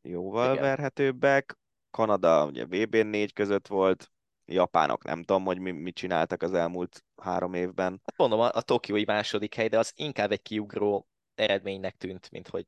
jóval 0.02 0.52
Igen. 0.52 0.64
verhetőbbek. 0.64 1.58
Kanada 1.92 2.46
ugye 2.46 2.66
VB-n 2.66 3.08
négy 3.08 3.34
között 3.34 3.68
volt, 3.68 4.12
japánok 4.46 5.04
nem 5.04 5.24
tudom, 5.24 5.46
hogy 5.46 5.60
mi, 5.60 5.72
mit 5.72 5.96
csináltak 5.96 6.42
az 6.44 6.54
elmúlt 6.54 7.04
három 7.22 7.54
évben. 7.54 8.02
hát 8.06 8.18
mondom, 8.18 8.40
a, 8.40 8.50
a 8.54 8.62
tokiói 8.62 9.04
második 9.06 9.54
hely, 9.54 9.68
de 9.68 9.78
az 9.78 9.92
inkább 9.96 10.32
egy 10.32 10.42
kiugró 10.42 11.08
eredménynek 11.36 11.96
tűnt, 11.96 12.32
mint 12.32 12.48
hogy 12.48 12.66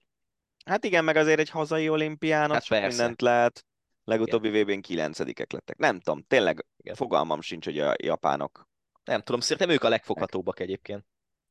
Hát 0.65 0.85
igen, 0.85 1.03
meg 1.03 1.15
azért 1.15 1.39
egy 1.39 1.49
hazai 1.49 1.89
olimpián, 1.89 2.51
Hát 2.51 2.63
sok 2.63 2.77
persze. 2.77 2.97
mindent 2.97 3.21
lehet. 3.21 3.65
Legutóbbi 4.03 4.61
VB-n 4.61 4.79
kilencedikek 4.79 5.51
lettek. 5.51 5.77
Nem 5.77 5.99
tudom, 5.99 6.23
tényleg 6.27 6.65
Igen. 6.77 6.95
fogalmam 6.95 7.41
sincs, 7.41 7.65
hogy 7.65 7.79
a 7.79 7.93
japánok 8.03 8.67
nem 9.07 9.21
tudom, 9.21 9.39
szerintem 9.39 9.69
ők 9.69 9.83
a 9.83 9.89
legfoghatóbbak 9.89 10.59
egyébként, 10.59 11.05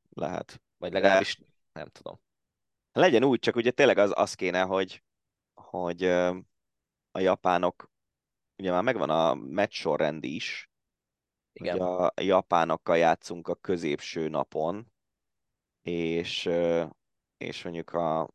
lehet. 0.08 0.62
vagy 0.76 0.92
legalábbis 0.92 1.38
nem 1.72 1.88
tudom. 1.88 2.20
Legyen 2.92 3.24
úgy, 3.24 3.38
csak 3.38 3.56
ugye 3.56 3.70
tényleg 3.70 3.98
az, 3.98 4.12
az 4.14 4.34
kéne, 4.34 4.62
hogy, 4.62 5.02
hogy 5.54 6.02
a 7.10 7.18
japánok, 7.18 7.90
ugye 8.56 8.70
már 8.70 8.82
megvan 8.82 9.10
a 9.10 9.34
meccs 9.34 9.72
sorrend 9.72 10.24
is, 10.24 10.70
Igen. 11.52 11.78
hogy 11.78 12.10
a 12.14 12.22
japánokkal 12.22 12.96
játszunk 12.96 13.48
a 13.48 13.54
középső 13.54 14.28
napon, 14.28 14.92
és, 15.82 16.50
és 17.36 17.62
mondjuk 17.62 17.90
ha 17.90 18.34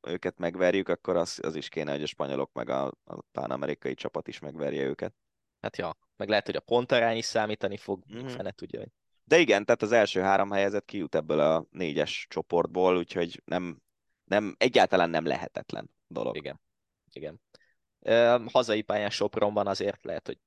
őket 0.00 0.38
megverjük, 0.38 0.88
akkor 0.88 1.16
az, 1.16 1.40
az 1.42 1.54
is 1.54 1.68
kéne, 1.68 1.90
hogy 1.92 2.02
a 2.02 2.06
spanyolok 2.06 2.52
meg 2.52 2.68
a, 2.68 2.86
a 2.86 3.20
pán-amerikai 3.32 3.94
csapat 3.94 4.28
is 4.28 4.38
megverje 4.38 4.82
őket. 4.82 5.14
Hát 5.60 5.76
ja, 5.76 5.96
meg 6.16 6.28
lehet, 6.28 6.46
hogy 6.46 6.56
a 6.56 6.60
pontarány 6.60 7.16
is 7.16 7.24
számítani 7.24 7.76
fog, 7.76 8.02
Mhm. 8.06 8.22
mm. 8.22 8.26
fene 8.26 8.50
tudja, 8.50 8.78
hogy 8.80 8.88
De 9.24 9.38
igen, 9.38 9.64
tehát 9.64 9.82
az 9.82 9.92
első 9.92 10.20
három 10.20 10.50
helyezett 10.50 10.84
kijut 10.84 11.14
ebből 11.14 11.40
a 11.40 11.66
négyes 11.70 12.26
csoportból, 12.30 12.96
úgyhogy 12.96 13.42
nem, 13.44 13.78
nem 14.24 14.54
egyáltalán 14.58 15.10
nem 15.10 15.26
lehetetlen 15.26 15.90
dolog. 16.06 16.36
Igen. 16.36 16.60
Igen. 17.12 17.40
Ö, 18.00 18.44
hazai 18.52 18.82
pályán 18.82 19.10
Sopronban 19.10 19.66
azért 19.66 20.04
lehet, 20.04 20.26
hogy 20.26 20.38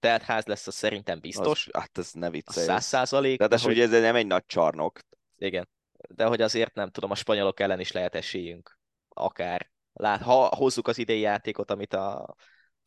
telt 0.00 0.22
ház 0.22 0.44
lesz, 0.44 0.66
az 0.66 0.74
szerintem 0.74 1.20
biztos. 1.20 1.66
Az, 1.66 1.80
hát 1.80 1.98
ez 1.98 2.12
ne 2.12 2.30
viccelj. 2.30 2.66
száz 2.66 2.84
százalék. 2.84 3.38
Tehát 3.38 3.52
ez 3.52 3.64
ugye 3.64 3.82
ez 3.82 3.90
nem 3.90 4.14
egy 4.14 4.26
nagy 4.26 4.46
csarnok. 4.46 5.00
Igen. 5.36 5.68
De 6.08 6.24
hogy 6.24 6.40
azért 6.40 6.74
nem 6.74 6.90
tudom, 6.90 7.10
a 7.10 7.14
spanyolok 7.14 7.60
ellen 7.60 7.80
is 7.80 7.92
lehet 7.92 8.14
esélyünk. 8.14 8.78
Akár. 9.08 9.70
Lát, 9.92 10.22
ha 10.22 10.56
hozzuk 10.56 10.88
az 10.88 10.98
idei 10.98 11.20
játékot, 11.20 11.70
amit 11.70 11.94
a 11.94 12.34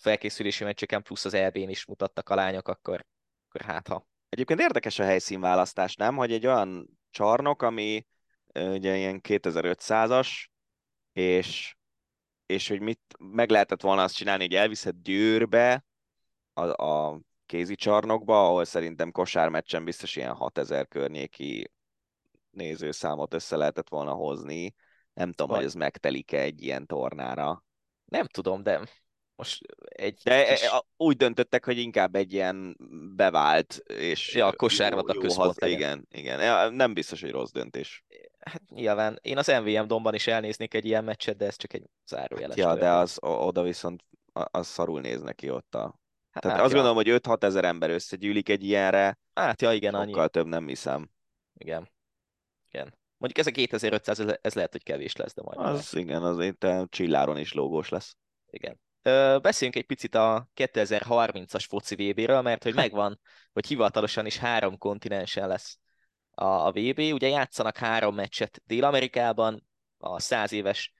felkészülési 0.03 0.63
meccseken 0.63 1.01
plusz 1.01 1.25
az 1.25 1.33
EB-n 1.33 1.69
is 1.69 1.85
mutattak 1.85 2.29
a 2.29 2.35
lányok, 2.35 2.67
akkor, 2.67 3.05
akkor 3.49 3.61
hát 3.61 3.87
ha. 3.87 4.07
Egyébként 4.29 4.59
érdekes 4.59 4.99
a 4.99 5.03
helyszínválasztás, 5.03 5.95
nem? 5.95 6.15
Hogy 6.15 6.31
egy 6.31 6.45
olyan 6.45 6.99
csarnok, 7.09 7.61
ami 7.61 8.05
ugye 8.53 8.97
ilyen 8.97 9.19
2500-as, 9.23 10.45
és, 11.13 11.75
és 12.45 12.67
hogy 12.67 12.81
mit 12.81 12.99
meg 13.17 13.49
lehetett 13.49 13.81
volna 13.81 14.03
azt 14.03 14.15
csinálni, 14.15 14.43
hogy 14.43 14.55
elviszed 14.55 14.95
Győrbe 15.01 15.85
a, 16.53 16.83
a 16.83 17.19
kézi 17.45 17.75
csarnokba, 17.75 18.45
ahol 18.45 18.65
szerintem 18.65 19.11
kosármeccsen 19.11 19.83
biztos 19.83 20.15
ilyen 20.15 20.33
6000 20.33 20.87
környéki 20.87 21.71
nézőszámot 22.49 23.33
össze 23.33 23.55
lehetett 23.55 23.89
volna 23.89 24.11
hozni. 24.13 24.73
Nem 25.13 25.29
tudom, 25.29 25.47
Vagy- 25.47 25.57
hogy 25.57 25.65
ez 25.65 25.73
megtelik-e 25.73 26.39
egy 26.39 26.61
ilyen 26.61 26.85
tornára. 26.85 27.63
Nem 28.05 28.27
tudom, 28.27 28.63
de 28.63 28.81
most 29.35 29.61
egy 29.83 30.19
De 30.23 30.45
kis... 30.45 30.61
e- 30.61 30.75
a- 30.75 30.85
úgy 30.97 31.17
döntöttek, 31.17 31.65
hogy 31.65 31.77
inkább 31.77 32.15
egy 32.15 32.33
ilyen 32.33 32.77
bevált 33.15 33.77
és 33.87 34.35
Ja, 34.35 34.51
kosárlabda 34.53 35.13
jó- 35.13 35.21
jó 35.21 35.27
központ. 35.27 35.65
Igen, 35.65 36.07
igen. 36.11 36.41
Ja, 36.41 36.69
Nem 36.69 36.93
biztos, 36.93 37.21
hogy 37.21 37.31
rossz 37.31 37.51
döntés. 37.51 38.03
Hát 38.39 38.61
nyilván 38.69 39.19
én 39.21 39.37
az 39.37 39.47
MVM 39.47 39.87
domban 39.87 40.13
is 40.13 40.27
elnéznék 40.27 40.73
egy 40.73 40.85
ilyen 40.85 41.03
meccset, 41.03 41.37
de 41.37 41.45
ez 41.45 41.55
csak 41.55 41.73
egy 41.73 41.83
zárójeles. 42.07 42.55
Ja, 42.55 42.75
de 42.75 42.89
az 42.89 43.17
oda 43.21 43.61
viszont 43.61 44.03
a- 44.33 44.57
az 44.57 44.67
szarul 44.67 45.01
néz 45.01 45.21
neki 45.21 45.49
ott 45.49 45.75
a... 45.75 45.99
Hát, 46.31 46.41
Tehát 46.43 46.57
hát, 46.57 46.65
azt 46.65 46.75
ja. 46.75 46.81
gondolom, 46.81 46.95
hogy 47.05 47.21
5-6 47.21 47.43
ezer 47.43 47.63
ember 47.65 47.89
összegyűlik 47.89 48.49
egy 48.49 48.63
ilyenre, 48.63 49.17
Hát 49.33 49.61
ja, 49.61 49.73
igen, 49.73 49.93
annyi. 49.93 50.11
sokkal 50.11 50.29
több 50.29 50.45
nem 50.47 50.67
hiszem. 50.67 51.09
Igen. 51.57 51.91
Igen. 52.71 52.97
Mondjuk 53.17 53.37
ez 53.47 53.47
a 53.53 53.55
2500, 53.55 54.19
ez, 54.41 54.53
lehet, 54.53 54.71
hogy 54.71 54.83
kevés 54.83 55.15
lesz, 55.15 55.33
de 55.33 55.41
majd. 55.41 55.59
Az 55.59 55.95
igen, 55.95 56.23
az 56.23 56.39
itt 56.45 56.63
a 56.63 56.87
csilláron 56.89 57.37
is 57.37 57.53
lógós 57.53 57.89
lesz. 57.89 58.15
Igen. 58.49 58.79
Beszéljünk 59.41 59.75
egy 59.75 59.85
picit 59.85 60.15
a 60.15 60.49
2030-as 60.55 61.65
foci 61.67 61.95
VB-ről, 61.95 62.41
mert 62.41 62.63
hogy 62.63 62.73
megvan, 62.73 63.19
hogy 63.53 63.67
hivatalosan 63.67 64.25
is 64.25 64.37
három 64.37 64.77
kontinensen 64.77 65.47
lesz 65.47 65.79
a, 66.31 66.45
a 66.45 66.71
VB. 66.71 66.99
Ugye 66.99 67.27
játszanak 67.27 67.77
három 67.77 68.15
meccset 68.15 68.61
Dél-Amerikában, 68.65 69.67
a 69.97 70.19
száz 70.19 70.51
éves 70.51 70.93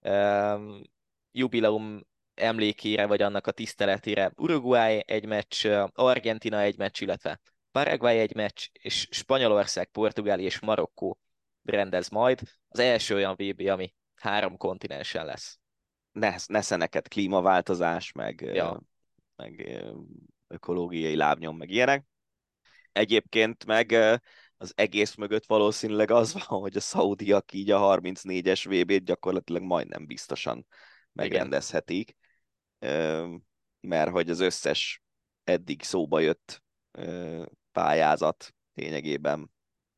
um, 0.00 0.82
jubileum 1.30 2.06
emlékére, 2.34 3.06
vagy 3.06 3.22
annak 3.22 3.46
a 3.46 3.50
tiszteletére 3.50 4.32
Uruguay 4.36 5.02
egy 5.06 5.26
meccs, 5.26 5.66
Argentina 5.92 6.60
egy 6.60 6.76
meccs, 6.76 7.00
illetve 7.00 7.40
Paraguay 7.72 8.18
egy 8.18 8.34
meccs, 8.34 8.66
és 8.72 9.08
Spanyolország, 9.10 9.86
Portugália 9.86 10.46
és 10.46 10.60
Marokkó 10.60 11.18
rendez 11.62 12.08
majd. 12.08 12.40
Az 12.68 12.78
első 12.78 13.14
olyan 13.14 13.34
VB, 13.36 13.68
ami 13.68 13.94
három 14.14 14.56
kontinensen 14.56 15.24
lesz. 15.24 15.58
Ne, 16.18 16.34
nesze 16.46 16.76
neked 16.76 17.08
klímaváltozás, 17.08 18.12
meg, 18.12 18.40
Ja. 18.40 18.80
meg 19.36 19.80
ökológiai 20.46 21.16
lábnyom, 21.16 21.56
meg 21.56 21.70
ilyenek. 21.70 22.04
Egyébként 22.92 23.64
meg 23.64 23.92
az 24.56 24.72
egész 24.74 25.14
mögött 25.14 25.46
valószínűleg 25.46 26.10
az 26.10 26.32
van, 26.32 26.60
hogy 26.60 26.76
a 26.76 26.80
szaudiak 26.80 27.52
így 27.52 27.70
a 27.70 27.78
34-es 27.80 28.64
VB-t 28.68 29.04
gyakorlatilag 29.04 29.62
majdnem 29.62 30.06
biztosan 30.06 30.66
megrendezhetik, 31.12 32.16
mert 33.80 34.10
hogy 34.10 34.30
az 34.30 34.40
összes 34.40 35.02
eddig 35.44 35.82
szóba 35.82 36.20
jött 36.20 36.62
pályázat 37.72 38.54
lényegében 38.74 39.50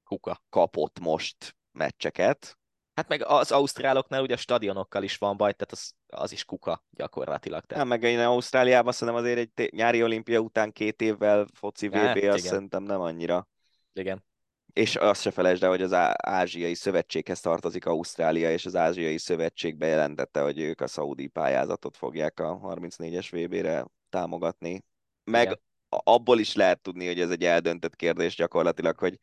Kuka. 0.05 0.43
kapott 0.49 0.99
most 0.99 1.57
meccseket. 1.73 2.59
Hát 3.01 3.09
meg 3.09 3.25
az 3.25 3.53
ausztráloknál 3.53 4.23
ugye 4.23 4.35
a 4.35 4.37
stadionokkal 4.37 5.03
is 5.03 5.17
van 5.17 5.37
baj, 5.37 5.53
tehát 5.53 5.73
az 5.73 5.93
az 6.07 6.33
is 6.33 6.45
kuka 6.45 6.85
gyakorlatilag. 6.91 7.65
Tehát. 7.65 7.85
Nem, 7.85 7.99
meg 7.99 8.11
én 8.11 8.19
Ausztráliában 8.19 8.93
szerintem 8.93 9.25
azért 9.25 9.61
egy 9.61 9.73
nyári 9.73 10.03
olimpia 10.03 10.39
után 10.39 10.73
két 10.73 11.03
évvel 11.03 11.47
foci 11.55 11.89
VB, 11.89 11.95
hát, 11.95 12.25
azt 12.25 12.45
szerintem 12.45 12.83
nem 12.83 13.01
annyira. 13.01 13.49
Igen. 13.93 14.25
És 14.73 14.97
azt 14.97 15.21
se 15.21 15.31
felejtsd 15.31 15.63
el, 15.63 15.69
hogy 15.69 15.83
az 15.83 15.93
Ázsiai 16.17 16.75
Szövetséghez 16.75 17.41
tartozik 17.41 17.87
Ausztrália, 17.87 18.53
és 18.53 18.67
az 18.67 18.77
Ázsiai 18.77 19.19
Szövetség 19.19 19.77
bejelentette, 19.77 20.41
hogy 20.41 20.59
ők 20.61 20.81
a 20.81 20.87
szaudi 20.87 21.27
pályázatot 21.27 21.97
fogják 21.97 22.41
a 22.41 22.61
34-es 22.63 23.29
VB-re 23.31 23.87
támogatni. 24.09 24.85
Meg 25.25 25.45
Igen. 25.45 25.61
abból 25.89 26.39
is 26.39 26.55
lehet 26.55 26.81
tudni, 26.81 27.07
hogy 27.07 27.21
ez 27.21 27.31
egy 27.31 27.45
eldöntött 27.45 27.97
kérdés 27.97 28.37
gyakorlatilag, 28.37 28.99
hogy 28.99 29.19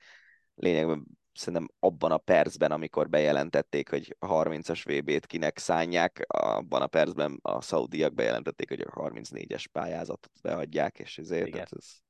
lényegben 0.55 1.05
szerintem 1.37 1.69
abban 1.79 2.11
a 2.11 2.17
percben, 2.17 2.71
amikor 2.71 3.09
bejelentették, 3.09 3.89
hogy 3.89 4.15
a 4.19 4.27
30-as 4.27 4.81
VB-t 4.85 5.25
kinek 5.25 5.57
szánják, 5.57 6.25
abban 6.27 6.81
a 6.81 6.87
percben 6.87 7.39
a 7.41 7.61
szaudiak 7.61 8.13
bejelentették, 8.13 8.69
hogy 8.69 8.81
a 8.81 9.09
34-es 9.09 9.65
pályázatot 9.71 10.31
beadják, 10.41 10.99
és 10.99 11.17
ezért 11.17 11.47
Igen. 11.47 11.67
ez 11.69 12.05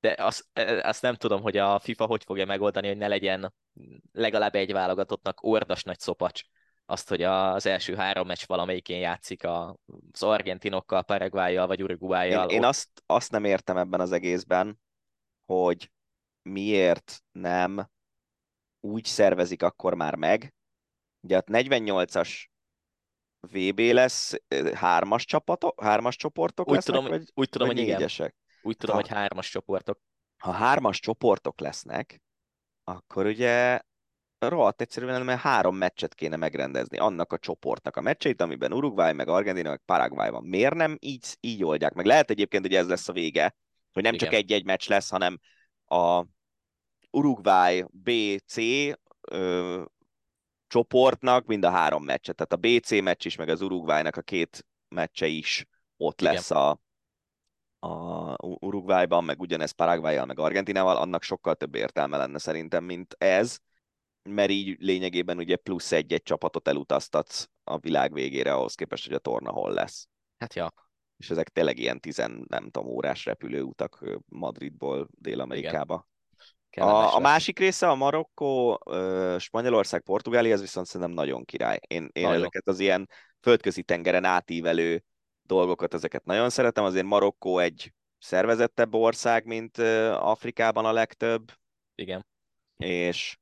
de 0.00 0.14
azt, 0.18 0.46
e, 0.52 0.88
azt 0.88 1.02
nem 1.02 1.14
tudom, 1.14 1.40
hogy 1.40 1.56
a 1.56 1.78
FIFA 1.78 2.06
hogy 2.06 2.24
fogja 2.24 2.46
megoldani, 2.46 2.88
hogy 2.88 2.96
ne 2.96 3.08
legyen 3.08 3.54
legalább 4.12 4.54
egy 4.54 4.72
válogatottnak 4.72 5.42
ordas 5.42 5.82
nagy 5.82 5.98
szopacs. 5.98 6.42
Azt, 6.86 7.08
hogy 7.08 7.22
az 7.22 7.66
első 7.66 7.94
három 7.94 8.26
meccs 8.26 8.46
valamelyikén 8.46 8.98
játszik 8.98 9.44
az 9.44 10.22
argentinokkal, 10.22 11.02
Paraguayjal 11.02 11.66
vagy 11.66 11.82
Uruguayjal. 11.82 12.48
Én, 12.48 12.56
én 12.56 12.64
azt, 12.64 12.88
azt 13.06 13.30
nem 13.30 13.44
értem 13.44 13.76
ebben 13.76 14.00
az 14.00 14.12
egészben, 14.12 14.80
hogy 15.46 15.90
miért 16.42 17.22
nem 17.32 17.90
úgy 18.80 19.04
szervezik 19.04 19.62
akkor 19.62 19.94
már 19.94 20.14
meg, 20.14 20.54
ugye 21.20 21.36
a 21.36 21.42
48-as 21.42 22.46
VB 23.40 23.78
lesz, 23.78 24.34
hármas 24.74 25.24
csapatok, 25.24 25.82
hármas 25.82 26.16
csoportok 26.16 26.68
úgy 26.68 26.74
lesznek, 26.74 26.96
tudom, 26.96 27.10
vagy, 27.10 27.30
úgy 27.34 27.48
tudom, 27.48 27.66
vagy 27.68 27.76
hogy 27.76 27.86
négyesek? 27.86 28.26
Igen. 28.26 28.60
Úgy 28.62 28.76
tudom, 28.76 28.96
ha, 28.96 29.00
hogy 29.00 29.10
hármas 29.10 29.50
csoportok. 29.50 30.00
Ha 30.38 30.50
hármas 30.50 31.00
csoportok 31.00 31.60
lesznek, 31.60 32.22
akkor 32.84 33.26
ugye 33.26 33.80
rohadt 34.38 34.80
egyszerűen, 34.80 35.24
mert 35.24 35.40
három 35.40 35.76
meccset 35.76 36.14
kéne 36.14 36.36
megrendezni 36.36 36.98
annak 36.98 37.32
a 37.32 37.38
csoportnak 37.38 37.96
a 37.96 38.00
meccseit, 38.00 38.40
amiben 38.40 38.72
Uruguay, 38.72 39.12
meg 39.12 39.28
Argentina, 39.28 39.68
meg 39.68 39.82
Paraguay 39.84 40.30
van. 40.30 40.44
Miért 40.44 40.74
nem 40.74 40.96
így, 41.00 41.36
így 41.40 41.64
oldják 41.64 41.94
meg? 41.94 42.06
Lehet 42.06 42.30
egyébként, 42.30 42.62
hogy 42.62 42.74
ez 42.74 42.88
lesz 42.88 43.08
a 43.08 43.12
vége, 43.12 43.54
hogy 43.92 44.02
nem 44.02 44.14
Igen. 44.14 44.26
csak 44.26 44.38
egy-egy 44.38 44.64
meccs 44.64 44.88
lesz, 44.88 45.10
hanem 45.10 45.38
a 45.84 46.24
Uruguay 47.10 47.84
BC 47.90 48.56
ö, 49.20 49.84
csoportnak 50.66 51.46
mind 51.46 51.64
a 51.64 51.70
három 51.70 52.04
meccset. 52.04 52.36
Tehát 52.36 52.52
a 52.52 52.56
BC 52.56 53.02
meccs 53.02 53.26
is, 53.26 53.36
meg 53.36 53.48
az 53.48 53.60
Uruguaynak 53.60 54.16
a 54.16 54.22
két 54.22 54.66
meccse 54.88 55.26
is 55.26 55.66
ott 55.96 56.20
Igen. 56.20 56.32
lesz 56.32 56.50
a, 56.50 56.80
a 57.78 58.34
Uruguayban, 58.46 59.24
meg 59.24 59.40
ugyanez 59.40 59.70
Paraguayjal, 59.70 60.26
meg 60.26 60.38
Argentinával, 60.38 60.96
annak 60.96 61.22
sokkal 61.22 61.54
több 61.54 61.74
értelme 61.74 62.16
lenne 62.16 62.38
szerintem, 62.38 62.84
mint 62.84 63.14
ez, 63.18 63.58
mert 64.22 64.50
így 64.50 64.76
lényegében 64.80 65.38
ugye 65.38 65.56
plusz 65.56 65.92
egy-egy 65.92 66.22
csapatot 66.22 66.68
elutaztatsz 66.68 67.48
a 67.64 67.78
világ 67.78 68.12
végére 68.12 68.52
ahhoz 68.52 68.74
képest, 68.74 69.04
hogy 69.06 69.14
a 69.14 69.18
torna 69.18 69.50
hol 69.50 69.72
lesz. 69.72 70.08
Hát 70.38 70.54
ja. 70.54 70.72
És 71.16 71.30
ezek 71.30 71.48
tényleg 71.48 71.78
ilyen 71.78 72.00
tizen, 72.00 72.44
nem 72.48 72.70
tudom, 72.70 72.88
órás 72.88 73.24
repülőutak 73.24 74.04
Madridból 74.28 75.08
Dél-Amerikába. 75.10 76.08
A, 76.80 77.14
a 77.14 77.18
másik 77.18 77.58
része, 77.58 77.88
a 77.88 77.94
Marokkó, 77.94 78.80
Spanyolország, 79.38 80.02
Portugália, 80.02 80.52
ez 80.52 80.60
viszont 80.60 80.86
szerintem 80.86 81.14
nagyon 81.16 81.44
király. 81.44 81.78
Én, 81.86 82.08
én 82.12 82.22
nagyon. 82.22 82.38
ezeket 82.38 82.68
az 82.68 82.78
ilyen 82.80 83.08
földközi 83.40 83.82
tengeren 83.82 84.24
átívelő 84.24 85.04
dolgokat, 85.42 85.94
ezeket 85.94 86.24
nagyon 86.24 86.50
szeretem. 86.50 86.84
Azért 86.84 87.06
Marokkó 87.06 87.58
egy 87.58 87.92
szervezettebb 88.18 88.94
ország, 88.94 89.44
mint 89.44 89.78
Afrikában 90.12 90.84
a 90.84 90.92
legtöbb. 90.92 91.52
Igen. 91.94 92.26
És, 92.76 93.38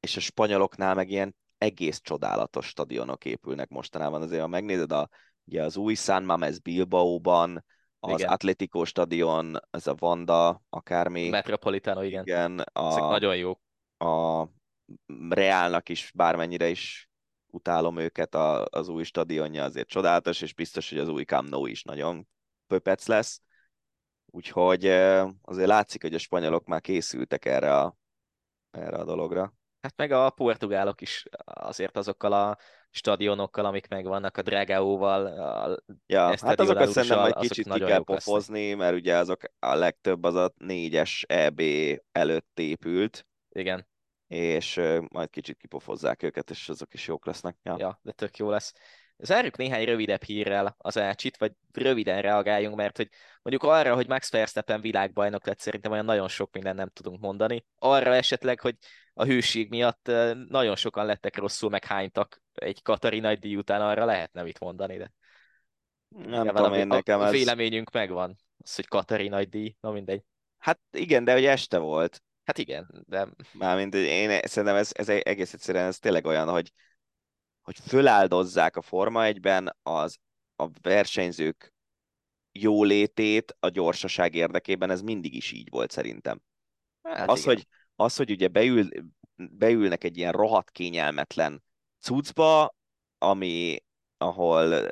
és 0.00 0.16
a 0.16 0.20
spanyoloknál 0.20 0.94
meg 0.94 1.10
ilyen 1.10 1.36
egész 1.58 2.00
csodálatos 2.00 2.66
stadionok 2.66 3.24
épülnek 3.24 3.68
mostanában. 3.68 4.22
Azért, 4.22 4.40
ha 4.40 4.46
megnézed 4.46 4.92
a, 4.92 5.08
ugye 5.44 5.62
az 5.62 5.76
új 5.76 5.94
San 5.94 6.22
Mamés 6.22 6.60
Bilbaóban, 6.60 7.64
az 8.12 8.20
igen. 8.20 8.32
Atletico 8.32 8.84
stadion, 8.84 9.56
ez 9.70 9.86
a 9.86 9.94
Vanda, 9.94 10.62
akármi. 10.68 11.28
Metropolitano, 11.28 12.02
igen. 12.02 12.22
igen 12.22 12.58
a, 12.58 12.86
Ezek 12.86 13.02
nagyon 13.02 13.36
jók. 13.36 13.60
A 13.98 14.44
Realnak 15.28 15.88
is 15.88 16.12
bármennyire 16.14 16.68
is 16.68 17.10
utálom 17.46 17.98
őket, 17.98 18.34
a, 18.34 18.64
az 18.64 18.88
új 18.88 19.04
stadionja 19.04 19.64
azért 19.64 19.88
csodálatos, 19.88 20.40
és 20.40 20.54
biztos, 20.54 20.88
hogy 20.88 20.98
az 20.98 21.08
új 21.08 21.24
Camp 21.24 21.48
Nou 21.48 21.66
is 21.66 21.82
nagyon 21.82 22.28
pöpec 22.66 23.06
lesz. 23.06 23.40
Úgyhogy 24.26 24.86
azért 25.42 25.68
látszik, 25.68 26.02
hogy 26.02 26.14
a 26.14 26.18
spanyolok 26.18 26.66
már 26.66 26.80
készültek 26.80 27.44
erre 27.44 27.78
a, 27.78 27.96
erre 28.70 28.96
a 28.96 29.04
dologra. 29.04 29.52
Hát 29.86 29.96
meg 29.96 30.10
a 30.12 30.30
portugálok 30.30 31.00
is 31.00 31.24
azért 31.44 31.96
azokkal 31.96 32.32
a 32.32 32.58
stadionokkal, 32.90 33.64
amik 33.64 33.88
megvannak 33.88 34.36
a 34.36 34.42
Dragaóval. 34.42 35.26
A 35.26 35.82
ja, 36.06 36.22
hát 36.22 36.60
azokat 36.60 36.88
szerintem 36.88 37.18
majd 37.18 37.34
kicsit 37.34 37.72
ki 37.72 37.78
kell 37.78 38.04
pofozni, 38.04 38.74
mert 38.74 38.94
ugye 38.94 39.16
azok 39.16 39.40
a 39.58 39.74
legtöbb 39.74 40.24
az 40.24 40.34
a 40.34 40.52
négyes 40.56 41.24
EB 41.28 41.60
előtt 42.12 42.58
épült. 42.58 43.26
Igen. 43.48 43.88
És 44.26 44.80
majd 45.08 45.30
kicsit 45.30 45.56
kipofozzák 45.56 46.22
őket, 46.22 46.50
és 46.50 46.68
azok 46.68 46.94
is 46.94 47.06
jók 47.06 47.26
lesznek. 47.26 47.56
Ja, 47.62 47.74
ja 47.78 47.98
de 48.02 48.12
tök 48.12 48.36
jó 48.36 48.50
lesz. 48.50 48.72
Zárjuk 49.18 49.56
néhány 49.56 49.84
rövidebb 49.84 50.22
hírrel 50.22 50.74
az 50.78 50.98
ácsit, 50.98 51.36
vagy 51.36 51.52
röviden 51.72 52.22
reagáljunk, 52.22 52.76
mert 52.76 52.96
hogy 52.96 53.08
mondjuk 53.42 53.72
arra, 53.72 53.94
hogy 53.94 54.08
Max 54.08 54.30
Verstappen 54.30 54.80
világbajnok 54.80 55.46
lett, 55.46 55.58
szerintem 55.58 55.92
olyan 55.92 56.04
nagyon 56.04 56.28
sok 56.28 56.52
minden 56.52 56.74
nem 56.74 56.88
tudunk 56.88 57.20
mondani. 57.20 57.64
Arra 57.78 58.14
esetleg, 58.14 58.60
hogy 58.60 58.76
a 59.14 59.24
hőség 59.24 59.68
miatt 59.68 60.10
nagyon 60.48 60.76
sokan 60.76 61.06
lettek 61.06 61.36
rosszul, 61.36 61.70
meg 61.70 61.84
hánytak 61.84 62.42
egy 62.54 62.82
Katarina 62.82 63.34
díj 63.34 63.56
után, 63.56 63.80
arra 63.80 64.04
lehetne 64.04 64.42
mit 64.42 64.60
mondani, 64.60 64.96
de 64.96 65.12
nem 66.08 66.46
tudom 66.46 66.72
én 66.72 66.86
nekem 66.86 67.20
a, 67.20 67.26
ez... 67.26 67.32
véleményünk 67.32 67.90
megvan, 67.90 68.36
az, 68.58 68.74
hogy 68.74 68.86
Katarina 68.86 69.44
díj, 69.44 69.76
na 69.80 69.90
mindegy. 69.90 70.22
Hát 70.58 70.80
igen, 70.90 71.24
de 71.24 71.32
hogy 71.32 71.44
este 71.44 71.78
volt. 71.78 72.22
Hát 72.44 72.58
igen, 72.58 73.04
de... 73.06 73.28
Mármint 73.52 73.94
én 73.94 74.40
szerintem 74.42 74.78
ez, 74.78 74.90
ez 74.92 75.08
egész 75.08 75.52
egyszerűen 75.52 75.86
ez 75.86 75.98
tényleg 75.98 76.24
olyan, 76.24 76.48
hogy 76.48 76.72
hogy 77.66 77.78
föláldozzák 77.78 78.76
a 78.76 78.82
Forma 78.82 79.24
egyben 79.24 79.76
az 79.82 80.18
a 80.56 80.68
versenyzők 80.80 81.74
jólétét 82.52 83.56
a 83.60 83.68
gyorsaság 83.68 84.34
érdekében, 84.34 84.90
ez 84.90 85.02
mindig 85.02 85.34
is 85.34 85.52
így 85.52 85.70
volt 85.70 85.90
szerintem. 85.90 86.40
Hát 87.02 87.28
az, 87.30 87.44
hogy, 87.44 87.66
az, 87.96 88.16
hogy 88.16 88.30
ugye 88.30 88.48
beül, 88.48 88.88
beülnek 89.36 90.04
egy 90.04 90.16
ilyen 90.16 90.32
rohadt 90.32 90.70
kényelmetlen 90.70 91.62
cuccba, 92.00 92.74
ami, 93.18 93.84
ahol 94.16 94.86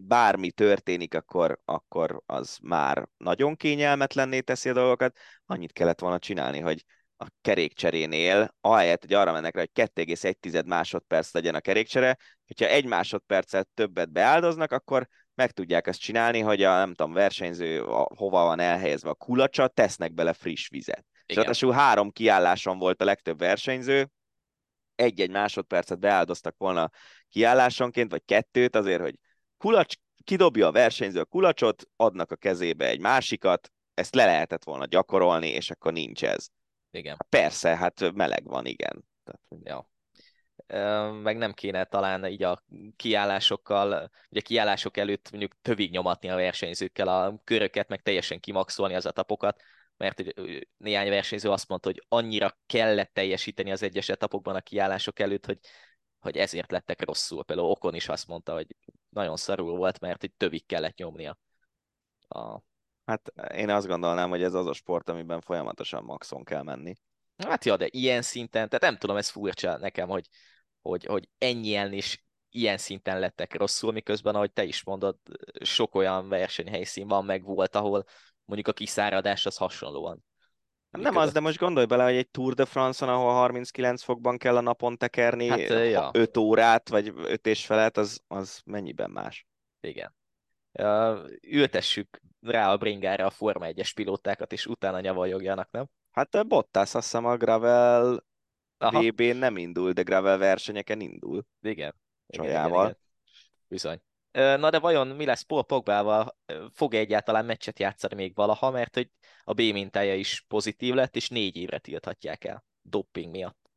bármi 0.00 0.50
történik, 0.50 1.14
akkor, 1.14 1.60
akkor 1.64 2.22
az 2.26 2.58
már 2.62 3.08
nagyon 3.16 3.56
kényelmetlenné 3.56 4.40
teszi 4.40 4.68
a 4.68 4.72
dolgokat. 4.72 5.16
Annyit 5.46 5.72
kellett 5.72 6.00
volna 6.00 6.18
csinálni, 6.18 6.58
hogy 6.58 6.84
a 7.20 7.26
kerékcserénél, 7.40 8.54
ahelyett, 8.60 9.00
hogy 9.00 9.12
arra 9.12 9.32
mennek 9.32 9.54
rá, 9.54 9.60
hogy 9.60 9.88
2,1 9.94 10.66
másodperc 10.66 11.32
legyen 11.32 11.54
a 11.54 11.60
kerékcsere, 11.60 12.16
hogyha 12.46 12.66
egy 12.66 12.86
másodpercet 12.86 13.68
többet 13.74 14.12
beáldoznak, 14.12 14.72
akkor 14.72 15.08
meg 15.34 15.50
tudják 15.50 15.86
ezt 15.86 16.00
csinálni, 16.00 16.40
hogy 16.40 16.62
a, 16.62 16.76
nem 16.76 16.94
tudom, 16.94 17.12
versenyző 17.12 17.82
a, 17.82 18.08
hova 18.16 18.44
van 18.44 18.60
elhelyezve 18.60 19.10
a 19.10 19.14
kulacsa, 19.14 19.68
tesznek 19.68 20.12
bele 20.12 20.32
friss 20.32 20.68
vizet. 20.68 21.04
Igen. 21.26 21.48
És 21.48 21.64
három 21.64 22.10
kiálláson 22.10 22.78
volt 22.78 23.00
a 23.00 23.04
legtöbb 23.04 23.38
versenyző, 23.38 24.10
egy-egy 24.94 25.30
másodpercet 25.30 25.98
beáldoztak 25.98 26.54
volna 26.58 26.90
kiállásonként, 27.28 28.10
vagy 28.10 28.22
kettőt 28.24 28.76
azért, 28.76 29.00
hogy 29.00 29.14
kulacs, 29.56 29.94
kidobja 30.24 30.66
a 30.66 30.72
versenyző 30.72 31.20
a 31.20 31.24
kulacsot, 31.24 31.82
adnak 31.96 32.30
a 32.30 32.36
kezébe 32.36 32.86
egy 32.86 33.00
másikat, 33.00 33.70
ezt 33.94 34.14
le 34.14 34.24
lehetett 34.24 34.64
volna 34.64 34.84
gyakorolni, 34.84 35.48
és 35.48 35.70
akkor 35.70 35.92
nincs 35.92 36.24
ez. 36.24 36.48
Igen. 36.90 37.16
Persze, 37.28 37.76
hát 37.76 38.12
meleg 38.12 38.44
van, 38.44 38.66
igen. 38.66 39.04
Tehát, 39.24 39.40
ja. 39.62 39.88
Meg 41.22 41.36
nem 41.36 41.52
kéne 41.52 41.84
talán 41.84 42.26
így 42.26 42.42
a 42.42 42.64
kiállásokkal, 42.96 44.10
ugye 44.30 44.40
kiállások 44.40 44.96
előtt 44.96 45.30
mondjuk 45.30 45.56
tövig 45.62 45.90
nyomatni 45.90 46.30
a 46.30 46.36
versenyzőkkel 46.36 47.08
a 47.08 47.40
köröket, 47.44 47.88
meg 47.88 48.02
teljesen 48.02 48.40
kimaxolni 48.40 48.94
az 48.94 49.06
etapokat, 49.06 49.60
mert 49.96 50.22
néhány 50.76 51.08
versenyző 51.08 51.50
azt 51.50 51.68
mondta, 51.68 51.88
hogy 51.88 52.04
annyira 52.08 52.58
kellett 52.66 53.12
teljesíteni 53.12 53.70
az 53.70 53.82
egyes 53.82 54.08
etapokban 54.08 54.54
a 54.54 54.60
kiállások 54.60 55.18
előtt, 55.18 55.46
hogy, 55.46 55.58
hogy 56.18 56.36
ezért 56.36 56.70
lettek 56.70 57.04
rosszul. 57.04 57.44
Például 57.44 57.68
Okon 57.68 57.94
is 57.94 58.08
azt 58.08 58.26
mondta, 58.26 58.52
hogy 58.52 58.76
nagyon 59.08 59.36
szarul 59.36 59.76
volt, 59.76 60.00
mert 60.00 60.20
hogy 60.20 60.32
tövig 60.32 60.66
kellett 60.66 60.96
nyomnia 60.96 61.38
a 62.28 62.60
Hát 63.10 63.32
én 63.54 63.70
azt 63.70 63.86
gondolnám, 63.86 64.28
hogy 64.28 64.42
ez 64.42 64.54
az 64.54 64.66
a 64.66 64.72
sport, 64.72 65.08
amiben 65.08 65.40
folyamatosan 65.40 66.04
maxon 66.04 66.44
kell 66.44 66.62
menni. 66.62 66.94
Hát 67.36 67.64
ja, 67.64 67.76
de 67.76 67.86
ilyen 67.90 68.22
szinten, 68.22 68.68
tehát 68.68 68.84
nem 68.84 68.96
tudom, 68.96 69.16
ez 69.16 69.28
furcsa 69.28 69.78
nekem, 69.78 70.08
hogy, 70.08 70.26
hogy, 70.82 71.04
hogy 71.04 71.28
ennyien 71.38 71.92
is 71.92 72.24
ilyen 72.50 72.76
szinten 72.76 73.18
lettek 73.18 73.54
rosszul, 73.54 73.92
miközben, 73.92 74.34
ahogy 74.34 74.52
te 74.52 74.64
is 74.64 74.84
mondod, 74.84 75.16
sok 75.60 75.94
olyan 75.94 76.28
versenyhelyszín 76.28 77.08
van, 77.08 77.24
meg 77.24 77.42
volt, 77.42 77.76
ahol 77.76 78.04
mondjuk 78.44 78.68
a 78.68 78.72
kiszáradás 78.72 79.46
az 79.46 79.56
hasonlóan. 79.56 80.24
Nem 80.90 81.16
az, 81.16 81.32
de 81.32 81.40
most 81.40 81.58
gondolj 81.58 81.86
bele, 81.86 82.04
hogy 82.04 82.14
egy 82.14 82.30
Tour 82.30 82.54
de 82.54 82.64
France-on, 82.64 83.08
ahol 83.08 83.32
39 83.32 84.02
fokban 84.02 84.38
kell 84.38 84.56
a 84.56 84.60
napon 84.60 84.96
tekerni, 84.96 85.48
Hát, 85.48 85.60
ja. 85.68 86.10
5 86.12 86.36
órát, 86.36 86.88
vagy 86.88 87.12
5 87.16 87.46
és 87.46 87.66
felet, 87.66 87.96
az, 87.96 88.20
az 88.26 88.60
mennyiben 88.64 89.10
más? 89.10 89.46
Igen. 89.80 90.18
Ültessük 91.40 92.20
rá 92.40 92.72
a 92.72 92.76
bringára 92.76 93.26
a 93.26 93.30
Forma 93.30 93.66
1-es 93.68 93.92
pilótákat, 93.94 94.52
és 94.52 94.66
utána 94.66 95.00
nyavajogjanak, 95.00 95.70
nem? 95.70 95.88
Hát 96.10 96.46
Bottas 96.46 96.94
azt 96.94 97.04
hiszem 97.04 97.24
a 97.24 97.36
Gravel. 97.36 98.24
VB-n 98.78 99.36
nem 99.36 99.56
indul, 99.56 99.92
de 99.92 100.02
Gravel 100.02 100.38
versenyeken 100.38 101.00
indul. 101.00 101.46
Igen. 101.60 101.74
Igen, 101.74 101.94
igen, 102.26 102.44
Csajával. 102.44 102.84
igen. 102.84 102.98
Bizony. 103.68 104.02
Na 104.32 104.70
de 104.70 104.78
vajon 104.78 105.06
mi 105.08 105.24
lesz 105.24 105.42
Paul 105.42 105.64
Pogbával? 105.64 106.38
Fog 106.72 106.94
egyáltalán 106.94 107.44
meccset 107.44 107.78
játszani 107.78 108.14
még 108.14 108.34
valaha, 108.34 108.70
mert 108.70 108.94
hogy 108.94 109.10
a 109.44 109.52
B 109.52 109.58
mintája 109.60 110.14
is 110.14 110.44
pozitív 110.48 110.94
lett, 110.94 111.16
és 111.16 111.28
négy 111.28 111.56
évre 111.56 111.78
tilthatják 111.78 112.44
el. 112.44 112.64
Doping 112.82 113.30
miatt. 113.30 113.70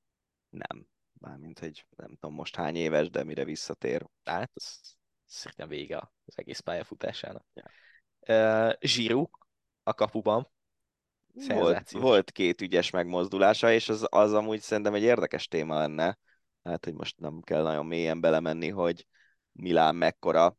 Nem. 0.50 0.88
Mármint, 1.20 1.60
hogy 1.60 1.86
nem 1.96 2.18
tudom 2.20 2.36
most 2.36 2.56
hány 2.56 2.76
éves, 2.76 3.10
de 3.10 3.24
mire 3.24 3.44
visszatér. 3.44 4.06
Tehát 4.24 4.52
az 4.54 4.98
szerintem 5.34 5.68
vége 5.68 5.98
az 6.26 6.34
egész 6.38 6.60
pályafutásának. 6.60 7.46
Ö, 8.20 8.72
Giroud 8.80 9.30
a 9.84 9.94
kapuban. 9.94 10.52
Volt, 11.48 11.92
volt 11.92 12.32
két 12.32 12.62
ügyes 12.62 12.90
megmozdulása, 12.90 13.72
és 13.72 13.90
az, 13.90 14.08
az 14.10 14.34
amúgy 14.34 14.60
szerintem 14.60 14.94
egy 14.94 15.04
érdekes 15.04 15.48
téma 15.48 15.78
lenne. 15.78 16.18
Hát, 16.64 16.86
hogy 16.86 16.94
most 16.94 17.20
nem 17.20 17.42
kell 17.42 17.64
nagyon 17.64 17.86
mélyen 17.86 18.22
belemenni, 18.22 18.70
hogy 18.70 19.08
Milán 19.52 19.96
mekkora 19.96 20.58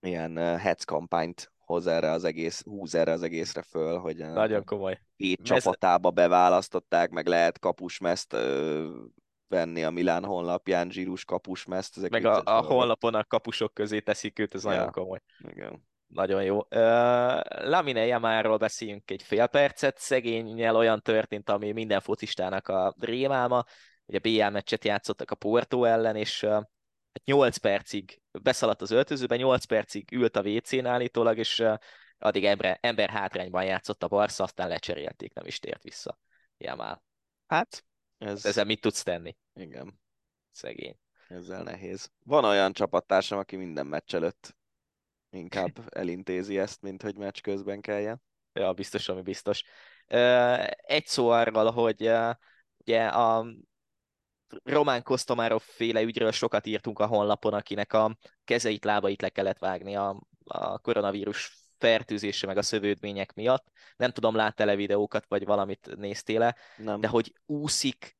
ilyen 0.00 0.38
uh, 0.38 0.56
hetz 0.56 0.84
kampányt 0.84 1.52
hoz 1.58 1.86
erre 1.86 2.10
az 2.10 2.24
egész, 2.24 2.62
húz 2.62 2.94
erre 2.94 3.12
az 3.12 3.22
egészre 3.22 3.62
föl, 3.62 3.98
hogy 3.98 4.22
uh, 4.22 4.32
Nagyon 4.32 4.64
komoly. 4.64 5.00
két 5.16 5.48
Mez- 5.48 5.62
csapatába 5.62 6.10
beválasztották, 6.10 7.10
meg 7.10 7.26
lehet 7.26 7.58
kapusmezt 7.58 8.32
ö, 8.32 8.88
venni 9.50 9.84
a 9.84 9.90
Milán 9.90 10.24
honlapján, 10.24 10.90
zsírus 10.90 11.24
kapusmezt. 11.24 11.96
Ezek 11.96 12.10
Meg 12.10 12.24
a, 12.24 12.42
a 12.44 12.60
honlapon 12.62 13.14
a 13.14 13.24
kapusok 13.24 13.74
közé 13.74 14.00
teszik 14.00 14.38
őt, 14.38 14.54
ez 14.54 14.64
Ja. 14.64 14.70
nagyon 14.70 14.90
komoly. 14.90 15.20
Igen. 15.38 15.88
Nagyon 16.06 16.42
jó. 16.42 16.56
Uh, 16.56 16.66
Lamine 17.68 18.06
Yamalról 18.06 18.56
beszéljünk 18.56 19.10
egy 19.10 19.22
fél 19.22 19.46
percet. 19.46 19.98
Szegényel 19.98 20.76
olyan 20.76 21.00
történt, 21.02 21.50
ami 21.50 21.72
minden 21.72 22.00
focistának 22.00 22.68
a 22.68 22.94
rémálma. 23.00 23.64
Ugye 24.06 24.18
BL 24.18 24.50
meccset 24.50 24.84
játszottak 24.84 25.30
a 25.30 25.34
Porto 25.34 25.84
ellen, 25.84 26.16
és 26.16 26.42
uh, 26.42 26.62
8 27.24 27.56
percig 27.56 28.20
beszaladt 28.42 28.82
az 28.82 28.90
öltözőbe, 28.90 29.36
8 29.36 29.64
percig 29.64 30.12
ült 30.12 30.36
a 30.36 30.42
WC-n 30.42 30.86
állítólag, 30.86 31.38
és 31.38 31.58
uh, 31.58 31.74
addig 32.18 32.44
ember, 32.44 32.78
ember 32.80 33.10
hátrányban 33.10 33.64
játszott 33.64 34.02
a 34.02 34.08
Barca, 34.08 34.42
aztán 34.42 34.68
lecserélték, 34.68 35.32
nem 35.32 35.46
is 35.46 35.58
tért 35.58 35.82
vissza. 35.82 36.18
Yamal. 36.58 37.02
Hát, 37.46 37.84
ez, 38.18 38.44
Ezzel 38.44 38.64
mit 38.64 38.80
tudsz 38.80 39.02
tenni? 39.02 39.36
Igen, 39.54 40.00
Szegény. 40.50 40.98
ezzel 41.28 41.62
nehéz. 41.62 42.10
Van 42.24 42.44
olyan 42.44 42.72
csapattársam, 42.72 43.38
aki 43.38 43.56
minden 43.56 43.86
meccs 43.86 44.14
előtt 44.14 44.56
inkább 45.30 45.94
elintézi 45.94 46.58
ezt, 46.58 46.82
mint 46.82 47.02
hogy 47.02 47.16
meccs 47.16 47.40
közben 47.40 47.80
kelljen. 47.80 48.22
Ja, 48.52 48.72
biztos, 48.72 49.08
ami 49.08 49.22
biztos. 49.22 49.62
Egy 50.66 51.06
szó 51.06 51.28
arról, 51.28 51.70
hogy 51.70 52.10
ugye 52.78 53.06
a 53.06 53.46
Román 54.62 55.02
Kosztomárov 55.02 55.60
féle 55.60 56.02
ügyről 56.02 56.32
sokat 56.32 56.66
írtunk 56.66 56.98
a 56.98 57.06
honlapon, 57.06 57.54
akinek 57.54 57.92
a 57.92 58.16
kezeit, 58.44 58.84
lábait 58.84 59.22
le 59.22 59.28
kellett 59.28 59.58
vágni 59.58 59.96
a, 59.96 60.26
a 60.44 60.78
koronavírus 60.78 61.58
fertőzése 61.78 62.46
meg 62.46 62.56
a 62.56 62.62
szövődmények 62.62 63.32
miatt. 63.32 63.66
Nem 63.96 64.10
tudom, 64.10 64.34
láttál-e 64.34 64.74
videókat, 64.76 65.24
vagy 65.28 65.44
valamit 65.44 65.96
néztél-e, 65.96 66.56
Nem. 66.76 67.00
de 67.00 67.08
hogy 67.08 67.32
úszik, 67.46 68.18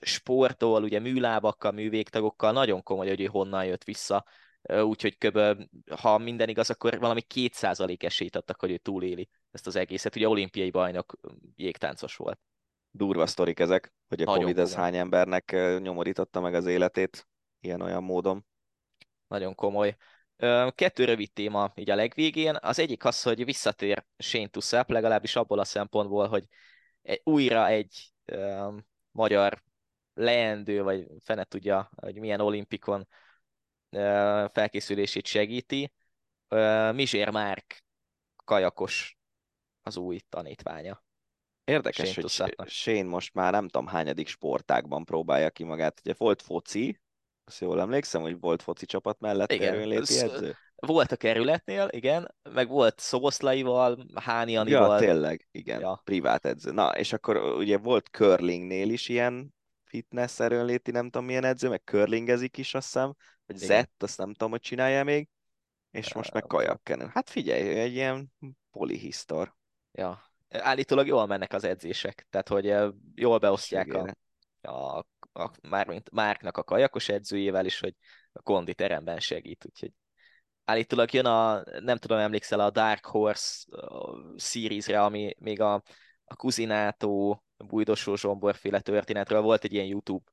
sportol, 0.00 0.82
ugye 0.82 0.98
műlábakkal, 0.98 1.72
művégtagokkal, 1.72 2.52
nagyon 2.52 2.82
komoly, 2.82 3.08
hogy 3.08 3.20
ő 3.20 3.24
honnan 3.24 3.64
jött 3.64 3.84
vissza. 3.84 4.24
Úgyhogy 4.62 5.18
köbö, 5.18 5.54
ha 5.96 6.18
minden 6.18 6.48
igaz, 6.48 6.70
akkor 6.70 6.98
valami 6.98 7.20
2% 7.34 8.02
esélyt 8.02 8.36
adtak, 8.36 8.60
hogy 8.60 8.70
ő 8.70 8.76
túléli 8.76 9.28
ezt 9.50 9.66
az 9.66 9.76
egészet. 9.76 10.16
Ugye 10.16 10.28
olimpiai 10.28 10.70
bajnok 10.70 11.18
jégtáncos 11.56 12.16
volt. 12.16 12.40
Durva 12.90 13.26
sztorik 13.26 13.58
ezek, 13.58 13.92
hogy 14.08 14.22
a 14.22 14.24
Nagyon 14.24 14.40
Covid 14.40 14.58
ez 14.58 14.74
hány 14.74 14.96
embernek 14.96 15.56
nyomorította 15.78 16.40
meg 16.40 16.54
az 16.54 16.66
életét 16.66 17.28
ilyen-olyan 17.60 18.02
módon. 18.02 18.46
Nagyon 19.26 19.54
komoly. 19.54 19.96
Kettő 20.74 21.04
rövid 21.04 21.32
téma 21.32 21.72
így 21.74 21.90
a 21.90 21.94
legvégén. 21.94 22.56
Az 22.60 22.78
egyik 22.78 23.04
az, 23.04 23.22
hogy 23.22 23.44
visszatér 23.44 24.04
Shane 24.18 24.48
Tussap, 24.48 24.90
legalábbis 24.90 25.36
abból 25.36 25.58
a 25.58 25.64
szempontból, 25.64 26.28
hogy 26.28 26.44
egy, 27.02 27.20
újra 27.24 27.68
egy 27.68 28.12
magyar 29.10 29.62
leendő, 30.14 30.82
vagy 30.82 31.06
fene 31.18 31.44
tudja, 31.44 31.90
hogy 31.96 32.18
milyen 32.18 32.40
olimpikon 32.40 33.08
felkészülését 34.52 35.26
segíti. 35.26 35.92
Mizsér 36.92 37.30
Márk 37.30 37.84
kajakos 38.44 39.18
az 39.82 39.96
új 39.96 40.20
tanítványa. 40.28 41.04
Érdekes, 41.64 41.96
Shane 41.96 42.14
hogy 42.14 42.24
Tussapnak. 42.24 42.68
Shane 42.68 43.02
most 43.02 43.34
már 43.34 43.52
nem 43.52 43.68
tudom 43.68 43.86
hányadik 43.86 44.28
sportágban 44.28 45.04
próbálja 45.04 45.50
ki 45.50 45.64
magát. 45.64 46.00
Ugye 46.04 46.14
volt 46.16 46.42
foci, 46.42 47.00
azt 47.44 47.60
jól 47.60 47.80
emlékszem, 47.80 48.20
hogy 48.20 48.40
volt 48.40 48.62
foci 48.62 48.86
csapat 48.86 49.20
mellett 49.20 49.52
Igen, 49.52 49.74
erőnléti 49.74 50.18
edző. 50.18 50.56
Volt 50.86 51.12
a 51.12 51.16
kerületnél, 51.16 51.88
igen, 51.90 52.34
meg 52.42 52.68
volt 52.68 52.98
Szoboszlaival, 52.98 54.06
Háni 54.14 54.52
Ja, 54.52 54.60
Anival. 54.60 54.98
tényleg, 54.98 55.48
igen, 55.50 55.80
Ja. 55.80 56.00
privát 56.04 56.46
edző. 56.46 56.72
Na, 56.72 56.96
és 56.96 57.12
akkor 57.12 57.36
ugye 57.36 57.78
volt 57.78 58.06
curlingnél 58.06 58.90
is 58.90 59.08
ilyen 59.08 59.54
fitness 59.84 60.40
erőnléti, 60.40 60.90
nem 60.90 61.04
tudom 61.04 61.24
milyen 61.26 61.44
edző, 61.44 61.68
meg 61.68 61.82
curlingezik 61.84 62.56
is, 62.56 62.74
azt 62.74 62.86
hiszem, 62.86 63.14
vagy 63.46 63.56
Igen. 63.56 63.68
zett, 63.68 64.02
azt 64.02 64.18
nem 64.18 64.32
tudom, 64.32 64.50
hogy 64.50 64.60
csinálja 64.60 65.04
még, 65.04 65.28
és 65.90 66.14
most 66.14 66.32
meg 66.32 66.42
kajakkenő. 66.42 67.10
Hát 67.12 67.30
figyelj, 67.30 67.78
egy 67.78 67.92
ilyen 67.92 68.32
polihisztor. 68.70 69.54
Ja. 69.92 70.22
Állítólag 70.48 71.06
jól 71.06 71.26
mennek 71.26 71.52
az 71.52 71.64
edzések, 71.64 72.26
tehát 72.30 72.48
hogy 72.48 72.94
jól 73.14 73.38
beosztják 73.38 73.86
a, 73.86 73.98
Segére. 73.98 74.16
a, 74.60 74.98
a 75.32 75.50
mármint 75.68 76.10
Márknak 76.10 76.56
a 76.56 76.64
kajakos 76.64 77.08
edzőjével 77.08 77.64
is, 77.66 77.80
hogy 77.80 77.94
a 78.32 78.42
konditeremben 78.42 79.20
segít, 79.20 79.64
úgyhogy 79.64 79.92
állítólag 80.70 81.12
jön 81.12 81.26
a, 81.26 81.62
nem 81.80 81.96
tudom, 81.96 82.18
emlékszel 82.18 82.60
a 82.60 82.70
Dark 82.70 83.06
Horse 83.06 83.66
series-re, 84.36 85.02
ami 85.02 85.34
még 85.38 85.60
a, 85.60 85.74
a 86.24 86.36
Kuzinátó, 86.36 87.44
Bújdosó 87.56 88.16
Zsomborféle 88.16 88.80
történetről 88.80 89.40
volt 89.40 89.64
egy 89.64 89.72
ilyen 89.72 89.86
YouTube 89.86 90.30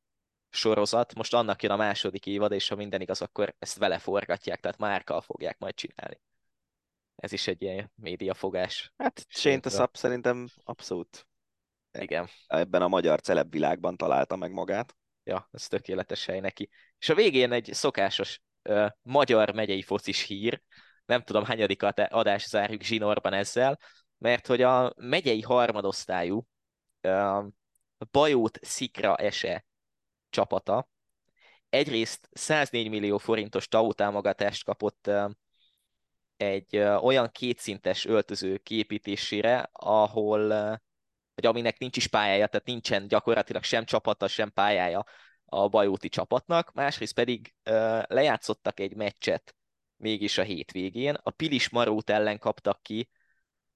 sorozat, 0.49 1.15
most 1.15 1.33
annak 1.33 1.63
jön 1.63 1.71
a 1.71 1.75
második 1.75 2.25
évad, 2.25 2.51
és 2.51 2.67
ha 2.67 2.75
minden 2.75 3.01
igaz, 3.01 3.21
akkor 3.21 3.55
ezt 3.59 3.77
vele 3.77 3.99
forgatják, 3.99 4.59
tehát 4.59 4.77
Márkkal 4.77 5.21
fogják 5.21 5.57
majd 5.59 5.73
csinálni. 5.73 6.21
Ez 7.15 7.31
is 7.31 7.47
egy 7.47 7.61
ilyen 7.61 7.91
médiafogás. 7.95 8.93
Hát 8.97 9.25
Shane. 9.29 9.59
Tussap 9.59 9.95
szerintem 9.95 10.47
abszolút 10.63 11.27
Igen. 11.99 12.27
ebben 12.47 12.81
a 12.81 12.87
magyar 12.87 13.21
celeb 13.21 13.51
világban 13.51 13.97
találta 13.97 14.35
meg 14.35 14.51
magát. 14.51 14.95
Ja, 15.23 15.49
ez 15.51 15.67
tökéletes 15.67 16.25
hely 16.25 16.39
neki. 16.39 16.69
És 16.99 17.09
a 17.09 17.15
végén 17.15 17.51
egy 17.51 17.69
szokásos 17.73 18.41
magyar 19.01 19.53
megyei 19.53 19.81
focis 19.81 20.21
hír, 20.21 20.61
nem 21.05 21.21
tudom, 21.21 21.45
hányadik 21.45 21.83
ad- 21.83 22.07
adás 22.09 22.47
zárjuk 22.47 22.81
zsinórban 22.81 23.33
ezzel, 23.33 23.79
mert 24.17 24.47
hogy 24.47 24.61
a 24.61 24.93
megyei 24.95 25.41
harmadosztályú 25.41 26.47
Bajót 28.11 28.59
Szikra 28.61 29.15
Ese 29.15 29.65
csapata 30.29 30.89
egyrészt 31.69 32.29
104 32.31 32.89
millió 32.89 33.17
forintos 33.17 33.67
TAO 33.67 33.93
támogatást 33.93 34.63
kapott 34.63 35.09
egy 36.37 36.77
olyan 36.77 37.31
kétszintes 37.31 38.05
öltöző 38.05 38.57
kiépítésére, 38.57 39.69
ahol 39.71 40.47
vagy 41.35 41.45
aminek 41.45 41.77
nincs 41.77 41.97
is 41.97 42.07
pályája, 42.07 42.47
tehát 42.47 42.65
nincsen 42.65 43.07
gyakorlatilag 43.07 43.63
sem 43.63 43.85
csapata, 43.85 44.27
sem 44.27 44.51
pályája 44.51 45.05
a 45.49 45.67
bajóti 45.67 46.09
csapatnak, 46.09 46.73
másrészt 46.73 47.13
pedig 47.13 47.53
lejátszottak 48.07 48.79
egy 48.79 48.95
meccset 48.95 49.55
mégis 49.95 50.37
a 50.37 50.43
hétvégén. 50.43 51.17
A 51.21 51.29
Pilis 51.29 51.69
Marót 51.69 52.09
ellen 52.09 52.39
kaptak 52.39 52.83
ki 52.83 53.09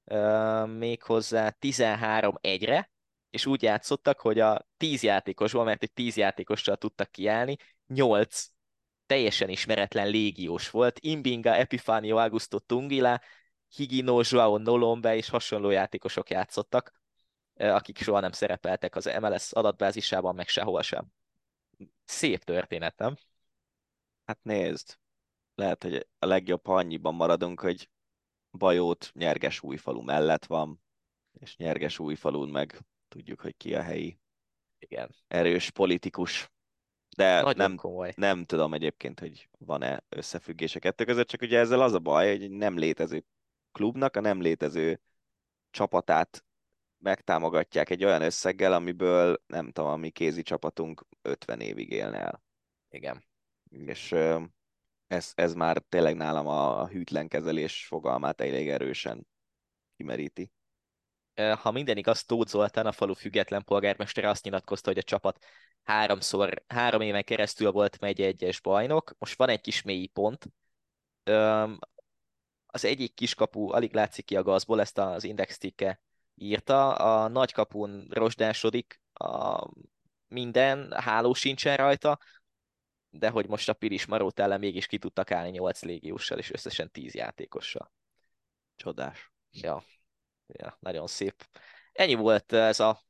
ö, 0.06 0.66
méghozzá 0.66 1.56
13-1-re, 1.60 2.92
és 3.30 3.46
úgy 3.46 3.62
játszottak, 3.62 4.20
hogy 4.20 4.40
a 4.40 4.68
10 4.78 5.04
játékosból, 5.04 5.64
mert 5.64 5.84
egy 5.84 5.94
10 5.94 6.18
játékossal 6.18 6.78
tudtak 6.78 7.12
kiállni, 7.12 7.56
8 7.88 8.48
teljesen 9.06 9.50
ismeretlen 9.50 10.08
légiós 10.08 10.70
volt. 10.70 11.00
Imbinga, 11.00 11.56
Epifanio, 11.56 12.18
Augusto 12.18 12.60
Tungila, 12.60 13.22
Higino, 13.76 14.22
Joao 14.24 14.58
Nolombe 14.58 15.16
és 15.16 15.30
hasonló 15.30 15.70
játékosok 15.70 16.30
játszottak 16.30 17.02
akik 17.70 17.98
soha 17.98 18.20
nem 18.20 18.32
szerepeltek 18.32 18.96
az 18.96 19.12
MLS 19.22 19.52
adatbázisában, 19.52 20.36
meg 20.36 20.48
sehol 20.48 20.82
sem. 20.82 21.12
Szép 22.04 22.44
történet, 22.44 22.98
nem? 22.98 23.16
Hát 24.26 24.44
nézd, 24.44 24.98
lehet, 25.56 25.84
hogy 25.84 26.08
a 26.20 26.26
legjobb, 26.26 26.66
ha 26.66 26.76
annyiban 26.76 27.16
maradunk, 27.16 27.60
hogy 27.60 27.90
Bajót 28.52 29.12
Nyerges 29.14 29.64
újfalu 29.64 30.02
mellett 30.02 30.46
van, 30.46 30.82
és 31.40 31.58
Nyerges 31.58 32.00
újfalun 32.00 32.50
meg 32.50 32.80
tudjuk, 33.08 33.42
hogy 33.42 33.58
ki 33.58 33.76
a 33.76 33.82
helyi 33.82 34.20
Igen. 34.80 35.16
erős 35.28 35.70
politikus. 35.70 36.52
De 37.16 37.42
Nagyon 37.42 37.56
nem, 37.56 37.76
komoly. 37.76 38.14
nem 38.16 38.46
tudom 38.46 38.74
egyébként, 38.74 39.20
hogy 39.20 39.50
van-e 39.58 40.04
összefüggés 40.10 40.76
a 40.76 40.80
kettő 40.80 41.04
között, 41.06 41.28
csak 41.28 41.42
ugye 41.42 41.60
ezzel 41.60 41.82
az 41.82 41.94
a 41.94 42.00
baj, 42.00 42.32
hogy 42.32 42.44
egy 42.44 42.52
nem 42.52 42.78
létező 42.78 43.26
klubnak 43.72 44.16
a 44.16 44.20
nem 44.20 44.42
létező 44.42 45.00
csapatát 45.70 46.46
megtámogatják 47.02 47.90
egy 47.90 48.04
olyan 48.04 48.22
összeggel, 48.22 48.74
amiből 48.74 49.42
nem 49.48 49.72
tudom, 49.72 49.90
a 49.90 49.96
mi 49.96 50.10
kézi 50.10 50.42
csapatunk 50.42 51.06
50 51.22 51.60
évig 51.60 51.92
élne 51.92 52.20
el. 52.20 52.44
Igen. 52.90 53.26
És 53.70 54.12
ez, 55.08 55.32
ez 55.36 55.54
már 55.54 55.84
tényleg 55.90 56.16
nálam 56.16 56.48
a 56.48 56.88
hűtlen 56.88 57.28
kezelés 57.28 57.86
fogalmát 57.86 58.42
elég 58.42 58.70
erősen 58.70 59.28
kimeríti. 59.98 60.52
Ha 61.34 61.72
minden 61.72 61.98
igaz, 61.98 62.26
Tóth 62.26 62.50
Zoltán, 62.50 62.86
a 62.86 62.92
falu 62.92 63.14
független 63.14 63.64
polgármestere 63.64 64.30
azt 64.30 64.44
nyilatkozta, 64.44 64.90
hogy 64.90 65.00
a 65.00 65.04
csapat 65.04 65.46
háromszor, 65.84 66.64
három 66.68 67.02
éven 67.02 67.24
keresztül 67.24 67.72
volt 67.72 68.00
megy 68.00 68.22
egyes 68.22 68.62
bajnok. 68.62 69.16
Most 69.18 69.38
van 69.38 69.50
egy 69.50 69.62
kis 69.62 69.82
mély 69.82 70.06
pont. 70.06 70.46
Az 72.66 72.86
egyik 72.86 73.14
kiskapu 73.14 73.72
alig 73.72 73.94
látszik 73.94 74.26
ki 74.26 74.36
a 74.36 74.44
gazból, 74.44 74.80
ezt 74.80 74.98
az 74.98 75.24
Index 75.24 75.58
Tikke 75.58 76.02
írta. 76.42 76.96
A 76.96 77.28
nagy 77.28 77.52
kapun 77.52 78.08
rozsdásodik, 78.10 79.02
a 79.14 79.68
minden, 80.28 80.92
háló 80.92 81.34
sincsen 81.34 81.78
rajta, 81.78 82.20
de 83.10 83.30
hogy 83.30 83.48
most 83.48 83.70
a 83.70 83.74
Piris 83.74 84.06
Marót 84.06 84.40
ellen 84.40 84.60
mégis 84.60 84.86
ki 84.86 84.98
tudtak 84.98 85.32
állni 85.32 85.50
8 85.50 85.82
légióssal 85.82 86.38
és 86.38 86.52
összesen 86.52 86.92
10 86.92 87.14
játékossal. 87.14 87.92
Csodás. 88.76 89.32
Ja, 89.52 89.84
ja, 90.48 90.78
nagyon 90.80 91.08
szép. 91.08 91.48
Ennyi 91.92 92.14
volt 92.14 92.54
ez 92.54 92.80
a 92.80 93.02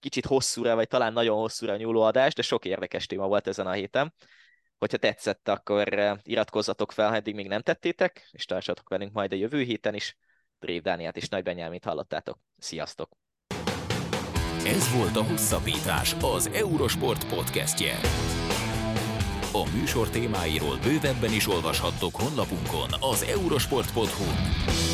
kicsit 0.00 0.26
hosszúra, 0.26 0.74
vagy 0.74 0.88
talán 0.88 1.12
nagyon 1.12 1.38
hosszúra 1.38 1.76
nyúló 1.76 2.02
adás, 2.02 2.34
de 2.34 2.42
sok 2.42 2.64
érdekes 2.64 3.06
téma 3.06 3.26
volt 3.26 3.46
ezen 3.46 3.66
a 3.66 3.72
héten. 3.72 4.14
Hogyha 4.78 4.96
tetszett, 4.96 5.48
akkor 5.48 5.98
eh, 5.98 6.18
iratkozzatok 6.22 6.92
fel, 6.92 7.08
ha 7.08 7.14
eddig 7.14 7.34
még 7.34 7.48
nem 7.48 7.62
tettétek, 7.62 8.28
és 8.30 8.44
tartsatok 8.44 8.88
velünk 8.88 9.12
majd 9.12 9.32
a 9.32 9.36
jövő 9.36 9.62
héten 9.62 9.94
is. 9.94 10.16
Drév 10.64 10.82
Dániát 10.82 11.16
és 11.16 11.28
Nagy 11.28 11.42
Benyámit 11.42 11.84
hallottátok. 11.84 12.38
Sziasztok! 12.58 13.08
Ez 14.66 14.96
volt 14.96 15.16
a 15.16 15.22
Hosszabbítás, 15.22 16.14
az 16.20 16.50
Eurosport 16.54 17.28
podcastje. 17.28 17.94
A 19.52 19.70
műsor 19.76 20.08
témáiról 20.08 20.76
bővebben 20.82 21.32
is 21.32 21.48
olvashattok 21.48 22.14
honlapunkon 22.14 22.88
az 23.00 23.22
eurosport.hu. 23.22 24.93